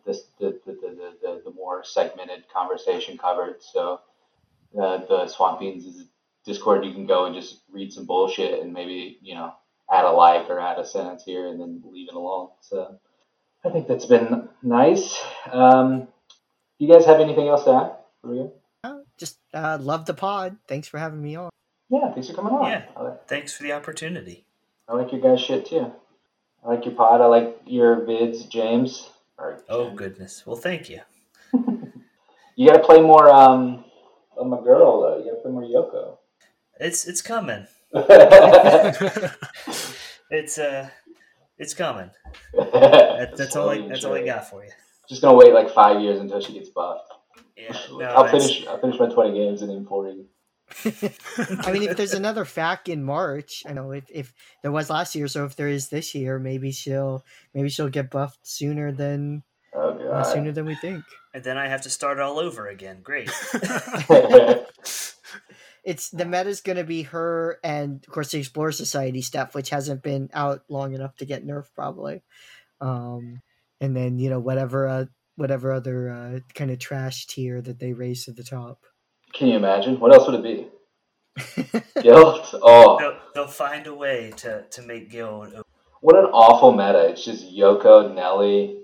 the, 0.05 0.21
the, 0.39 0.61
the, 0.67 1.13
the, 1.23 1.43
the, 1.45 1.51
more 1.53 1.85
segmented 1.85 2.45
conversation 2.53 3.19
covered. 3.19 3.57
So 3.61 4.01
uh, 4.81 4.99
the 5.07 5.29
Swamp 5.29 5.59
Fiends 5.61 5.85
is 5.85 6.07
Discord. 6.45 6.85
You 6.85 6.93
can 6.93 7.07
go 7.07 7.27
and 7.27 7.35
just 7.35 7.61
read 7.71 7.93
some 7.93 8.07
bullshit 8.07 8.63
and 8.63 8.73
maybe 8.73 9.19
you 9.23 9.35
know 9.35 9.53
add 9.93 10.05
a 10.05 10.11
like 10.11 10.49
or 10.49 10.61
add 10.61 10.79
a 10.79 10.87
sentence 10.87 11.25
here 11.25 11.49
and 11.49 11.61
then 11.61 11.83
leave 11.91 12.09
it 12.09 12.15
alone. 12.15 12.49
So 12.61 12.99
I 13.65 13.71
think 13.71 13.89
that's 13.89 14.07
been 14.07 14.49
nice. 14.63 15.21
Um, 15.51 16.09
you 16.79 16.93
guys 16.93 17.05
have 17.05 17.21
anything 17.21 17.49
else 17.49 17.65
to 17.65 17.73
add? 17.73 17.93
Oh, 18.85 19.03
just 19.19 19.39
uh, 19.53 19.79
love 19.81 20.07
the 20.07 20.15
pod. 20.15 20.57
Thanks 20.67 20.89
for 20.89 20.99
having 20.99 21.21
me 21.21 21.37
on. 21.37 21.51
Yeah, 21.91 22.13
thanks 22.13 22.29
for 22.29 22.35
coming 22.35 22.53
on. 22.53 22.71
Yeah, 22.71 22.85
like, 23.01 23.27
thanks 23.27 23.53
for 23.53 23.65
the 23.65 23.73
opportunity. 23.73 24.45
I 24.89 24.95
like 24.95 25.11
your 25.13 25.21
guys' 25.21 25.41
shit 25.41 25.67
too. 25.67 25.93
I 26.65 26.69
like 26.69 26.85
your 26.85 26.95
pod. 26.95 27.21
I 27.21 27.27
like 27.27 27.61
your 27.67 27.97
vids, 28.03 28.49
James. 28.49 29.11
oh 29.69 29.91
goodness. 29.91 30.45
Well, 30.47 30.57
thank 30.57 30.89
you. 30.89 31.01
you 32.55 32.69
got 32.69 32.77
to 32.77 32.85
play 32.85 33.01
more. 33.01 33.29
Um, 33.29 33.85
oh, 34.37 34.45
my 34.45 34.61
girl 34.63 35.01
though. 35.01 35.19
You 35.19 35.25
got 35.25 35.37
to 35.37 35.43
play 35.43 35.51
more 35.51 35.63
Yoko. 35.63 36.19
It's 36.79 37.07
it's 37.07 37.23
coming. 37.23 37.67
it's 40.31 40.59
uh, 40.59 40.89
it's 41.59 41.75
coming. 41.75 42.11
That, 42.55 43.37
that's 43.37 43.57
all. 43.57 43.71
I, 43.71 43.87
that's 43.89 44.05
all 44.05 44.15
I 44.15 44.25
got 44.25 44.49
for 44.49 44.65
you. 44.65 44.71
Just 45.09 45.23
gonna 45.23 45.37
wait 45.37 45.53
like 45.53 45.71
five 45.75 46.01
years 46.01 46.21
until 46.21 46.41
she 46.41 46.53
gets 46.53 46.69
buffed. 46.69 47.13
Yeah, 47.57 47.77
no, 47.91 48.05
I'll 48.05 48.29
finish. 48.29 48.65
I'll 48.67 48.79
finish 48.79 48.99
my 48.99 49.09
twenty 49.09 49.37
games 49.37 49.61
and 49.63 49.71
then 49.71 49.85
forty. 49.85 50.25
I 51.65 51.73
mean, 51.73 51.83
if 51.85 51.97
there's 51.97 52.15
another 52.15 52.45
FAQ 52.45 52.89
in 52.89 53.05
March, 53.05 53.63
I 53.67 53.73
know 53.73 53.93
if, 53.93 54.05
if 54.11 54.33
there 54.63 54.73
was 54.73 54.91
last 54.91 55.15
year, 55.15 55.29
so 55.29 55.45
if 55.45 55.57
there 55.57 55.69
is 55.69 55.89
this 55.89 56.15
year, 56.15 56.39
maybe 56.39 56.73
she'll 56.73 57.25
maybe 57.55 57.69
she'll 57.69 57.89
get 57.89 58.11
buffed 58.11 58.47
sooner 58.47 58.93
than 58.93 59.43
oh, 59.75 59.99
uh, 60.11 60.23
sooner 60.23 60.53
than 60.53 60.67
we 60.67 60.75
think. 60.77 61.05
And 61.35 61.45
then 61.45 61.59
I 61.59 61.69
have 61.69 61.83
to 61.83 61.91
start 61.91 62.21
all 62.21 62.39
over 62.39 62.69
again. 62.69 63.01
Great 63.03 63.31
it's 65.85 66.11
the 66.11 66.25
meta 66.25 66.49
is 66.49 66.61
going 66.61 66.77
to 66.77 66.85
be 66.85 67.03
her 67.03 67.59
and 67.65 68.05
of 68.07 68.13
course 68.13 68.31
the 68.31 68.39
Explorer 68.39 68.73
Society 68.73 69.23
stuff, 69.23 69.55
which 69.55 69.71
hasn't 69.71 70.03
been 70.03 70.31
out 70.33 70.63
long 70.69 70.95
enough 70.95 71.17
to 71.17 71.25
get 71.25 71.47
nerfed 71.47 71.75
probably. 71.75 72.23
Um, 72.81 73.43
and 73.81 73.97
then 73.97 74.19
you 74.19 74.31
know 74.31 74.41
whatever 74.41 74.87
uh, 74.87 75.05
whatever 75.37 75.73
other 75.73 76.11
uh, 76.11 76.41
kind 76.55 76.71
of 76.71 76.79
trash 76.79 77.27
tier 77.27 77.61
that 77.63 77.79
they 77.79 77.93
raise 77.93 78.25
to 78.25 78.33
the 78.33 78.45
top. 78.45 78.85
Can 79.33 79.49
you 79.49 79.57
imagine? 79.57 79.99
What 80.01 80.13
else 80.13 80.29
would 80.29 80.37
it 80.37 80.43
be? 80.43 80.67
Guild. 82.03 82.47
Oh, 82.55 82.99
they'll, 82.99 83.19
they'll, 83.35 83.47
find 83.47 83.87
a 83.87 83.95
way 83.95 84.33
to 84.39 84.65
to 84.71 84.83
make 84.83 85.11
Guild. 85.11 85.55
What 86.01 86.17
an 86.17 86.27
awful 86.27 86.73
meta! 86.73 87.09
It's 87.09 87.25
just 87.25 87.55
Yoko, 87.55 88.15
Nellie, 88.15 88.81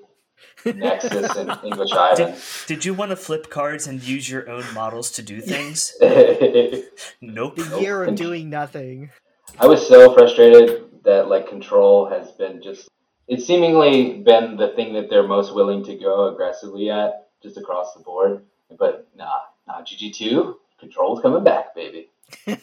Nexus 0.65 1.37
and 1.37 1.51
English 1.65 1.93
Island. 1.93 2.35
Did, 2.67 2.77
did, 2.77 2.85
you 2.85 2.95
want 2.95 3.11
to 3.11 3.17
flip 3.17 3.51
cards 3.51 3.87
and 3.87 4.03
use 4.03 4.29
your 4.29 4.49
own 4.49 4.65
models 4.75 5.11
to 5.13 5.23
do 5.23 5.41
things? 5.43 5.95
nope. 6.01 7.57
The 7.57 7.79
year 7.81 8.05
of 8.05 8.15
doing 8.15 8.51
nothing. 8.51 9.11
I 9.59 9.67
was 9.67 9.87
so 9.87 10.13
frustrated 10.15 10.85
that 11.05 11.29
like 11.29 11.49
control 11.49 12.09
has 12.09 12.31
been 12.33 12.63
just 12.63 12.89
it's 13.29 13.47
seemingly 13.47 14.23
been 14.23 14.57
the 14.57 14.69
thing 14.69 14.95
that 14.95 15.11
they're 15.11 15.27
most 15.27 15.55
willing 15.55 15.85
to 15.85 15.97
go 15.97 16.33
aggressively 16.33 16.91
at 16.91 17.29
just 17.43 17.57
across 17.57 17.95
the 17.95 18.01
board. 18.01 18.43
But 18.79 19.09
nah, 19.17 19.41
nah, 19.67 19.83
GG2, 19.83 20.55
control's 20.79 21.21
coming 21.21 21.45
back, 21.45 21.75
baby. 21.75 22.09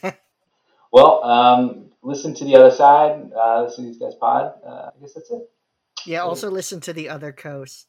Well, 0.94 1.24
um, 1.24 1.90
listen 2.04 2.36
to 2.36 2.46
the 2.46 2.56
other 2.56 2.70
side. 2.70 3.32
Uh, 3.36 3.64
listen 3.64 3.86
to 3.86 3.90
these 3.90 4.00
guys 4.00 4.14
pod. 4.14 4.54
Uh, 4.64 4.92
I 4.96 5.00
guess 5.02 5.14
that's 5.14 5.32
it. 5.32 5.50
Yeah. 6.06 6.20
Also 6.20 6.52
listen 6.52 6.80
to 6.82 6.94
the 6.94 7.10
other 7.10 7.32
coast. 7.32 7.88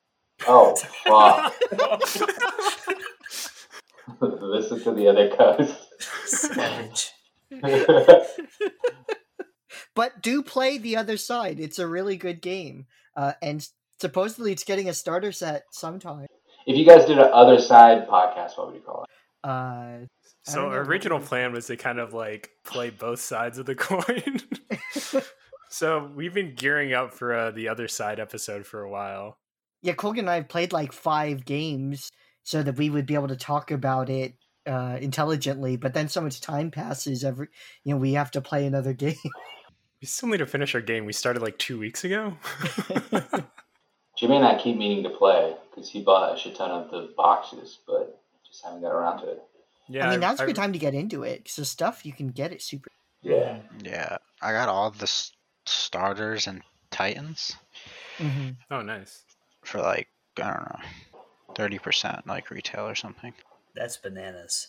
Oh, 0.48 0.74
fuck. 1.04 1.52
listen 4.20 4.82
to 4.84 4.92
the 4.92 5.08
other 5.08 5.28
coast. 5.28 5.76
Savage. 6.24 7.12
but 9.94 10.22
do 10.22 10.42
play 10.42 10.78
the 10.78 10.96
other 10.96 11.18
side. 11.18 11.60
It's 11.60 11.78
a 11.78 11.86
really 11.86 12.16
good 12.16 12.40
game, 12.40 12.86
uh, 13.14 13.34
and 13.42 13.68
supposedly 14.00 14.50
it's 14.50 14.64
getting 14.64 14.88
a 14.88 14.94
starter 14.94 15.30
set 15.30 15.64
sometime. 15.72 16.26
If 16.66 16.76
you 16.76 16.84
guys 16.84 17.04
did 17.06 17.18
an 17.18 17.30
other 17.32 17.58
side 17.58 18.08
podcast, 18.08 18.56
what 18.56 18.66
would 18.68 18.76
you 18.76 18.82
call 18.82 19.04
it? 19.04 19.48
Uh, 19.48 20.06
So 20.42 20.66
our 20.68 20.82
original 20.82 21.20
plan 21.20 21.52
was 21.52 21.66
to 21.68 21.76
kind 21.76 21.98
of 21.98 22.12
like 22.14 22.50
play 22.64 22.90
both 22.90 23.20
sides 23.20 23.58
of 23.58 23.66
the 23.66 23.74
coin. 23.74 24.40
so 25.70 26.10
we've 26.14 26.34
been 26.34 26.54
gearing 26.54 26.92
up 26.92 27.14
for 27.14 27.34
uh, 27.34 27.50
the 27.50 27.68
other 27.68 27.88
side 27.88 28.20
episode 28.20 28.66
for 28.66 28.82
a 28.82 28.90
while. 28.90 29.38
yeah, 29.82 29.94
Colgan 29.94 30.20
and 30.24 30.30
I 30.30 30.34
have 30.36 30.48
played 30.48 30.72
like 30.72 30.92
five 30.92 31.44
games 31.44 32.10
so 32.42 32.62
that 32.62 32.76
we 32.76 32.90
would 32.90 33.06
be 33.06 33.14
able 33.14 33.28
to 33.28 33.36
talk 33.36 33.70
about 33.70 34.10
it 34.10 34.34
uh, 34.66 34.98
intelligently. 35.00 35.76
But 35.76 35.94
then 35.94 36.08
so 36.08 36.20
much 36.20 36.40
time 36.40 36.70
passes. 36.70 37.24
Every 37.24 37.48
you 37.84 37.94
know, 37.94 37.98
we 38.00 38.12
have 38.14 38.30
to 38.32 38.40
play 38.40 38.66
another 38.66 38.92
game. 39.04 39.16
We 40.00 40.06
still 40.06 40.28
need 40.28 40.38
to 40.38 40.46
finish 40.46 40.74
our 40.74 40.82
game. 40.82 41.06
We 41.06 41.14
started 41.14 41.42
like 41.42 41.56
two 41.58 41.78
weeks 41.78 42.04
ago. 42.04 42.36
Jimmy 44.16 44.36
and 44.36 44.44
I 44.46 44.56
keep 44.60 44.76
meaning 44.76 45.02
to 45.04 45.10
play 45.10 45.54
because 45.70 45.88
he 45.90 46.02
bought 46.02 46.34
a 46.34 46.38
shit 46.38 46.54
ton 46.56 46.70
of 46.70 46.90
the 46.90 47.12
boxes, 47.16 47.78
but 47.86 48.20
just 48.46 48.64
haven't 48.64 48.82
got 48.82 48.92
around 48.92 49.20
to 49.22 49.28
it. 49.30 49.42
yeah, 49.88 50.06
I 50.06 50.10
mean, 50.10 50.20
now's 50.20 50.38
a 50.40 50.44
I- 50.44 50.46
good 50.46 50.56
time 50.56 50.72
to 50.72 50.78
get 50.78 50.94
into 50.94 51.22
it 51.24 51.38
because 51.38 51.56
the 51.56 51.64
stuff 51.64 52.06
you 52.06 52.12
can 52.12 52.28
get 52.28 52.52
it 52.52 52.62
super. 52.62 52.90
Yeah. 53.22 53.58
Yeah, 53.82 54.18
I 54.42 54.52
got 54.52 54.68
all 54.68 54.90
the 54.90 55.02
s- 55.04 55.32
starters 55.66 56.46
and 56.46 56.62
Titans 56.90 57.56
hmm 58.18 58.50
Oh, 58.70 58.82
nice. 58.82 59.22
for 59.64 59.80
like 59.80 60.08
I 60.40 60.42
don't 60.52 60.62
know, 60.70 61.20
thirty 61.56 61.78
percent 61.78 62.26
like 62.26 62.50
retail 62.50 62.86
or 62.86 62.94
something. 62.94 63.32
That's 63.74 63.96
bananas. 63.96 64.68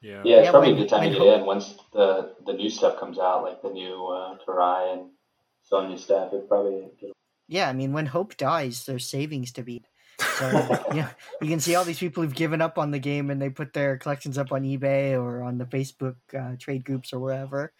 Yeah. 0.00 0.22
Yeah, 0.24 0.36
it's 0.36 0.44
Yeah, 0.46 0.50
probably 0.52 0.72
when- 0.72 0.78
a 0.78 0.82
good 0.84 0.88
time 0.88 1.02
to 1.04 1.10
get 1.10 1.18
Hope- 1.18 1.40
in 1.40 1.46
once 1.46 1.74
the 1.92 2.34
the 2.46 2.52
new 2.54 2.70
stuff 2.70 2.98
comes 2.98 3.18
out, 3.18 3.42
like 3.42 3.60
the 3.60 3.70
new 3.70 4.06
uh, 4.06 4.38
Karai 4.46 4.92
and 4.94 5.10
Sonnia 5.70 5.98
stuff. 5.98 6.32
It 6.32 6.48
probably 6.48 6.88
get 7.00 7.10
Yeah, 7.48 7.68
I 7.68 7.72
mean, 7.72 7.92
when 7.92 8.06
hope 8.06 8.36
dies, 8.36 8.84
there's 8.84 9.08
savings 9.08 9.52
to 9.52 9.62
be. 9.62 9.82
So 10.18 10.48
yeah, 10.94 11.10
you 11.40 11.48
can 11.48 11.60
see 11.60 11.74
all 11.74 11.84
these 11.84 11.98
people 11.98 12.22
who've 12.22 12.34
given 12.34 12.60
up 12.60 12.78
on 12.78 12.90
the 12.90 12.98
game 12.98 13.30
and 13.30 13.40
they 13.40 13.50
put 13.50 13.72
their 13.72 13.96
collections 13.98 14.38
up 14.38 14.52
on 14.52 14.62
eBay 14.62 15.12
or 15.12 15.42
on 15.42 15.58
the 15.58 15.64
Facebook 15.64 16.16
uh, 16.36 16.56
trade 16.58 16.84
groups 16.84 17.12
or 17.12 17.20
wherever. 17.20 17.72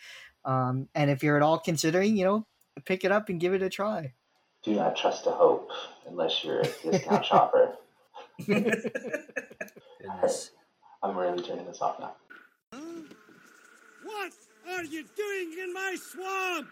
Um, 0.45 0.89
and 0.95 1.11
if 1.11 1.23
you're 1.23 1.37
at 1.37 1.43
all 1.43 1.59
considering, 1.59 2.17
you 2.17 2.25
know, 2.25 2.47
pick 2.85 3.05
it 3.05 3.13
up 3.13 3.29
and 3.29 3.41
give 3.41 3.55
it 3.55 3.63
a 3.63 3.71
try. 3.71 4.13
do 4.63 4.75
not 4.75 4.97
trust 4.97 5.27
a 5.27 5.31
hope 5.31 5.71
unless 6.07 6.45
you're 6.45 6.61
a 6.61 6.65
discount 6.65 7.25
shopper. 7.31 7.75
Goodness. 8.45 8.85
I'm 11.03 11.17
really 11.17 11.43
turning 11.43 11.67
this 11.67 11.81
off 11.81 12.01
now. 12.01 12.15
What 14.05 14.33
are 14.69 14.85
you 14.85 15.05
doing 15.17 15.57
in 15.63 15.73
my 15.73 15.97
swamp? 16.01 16.69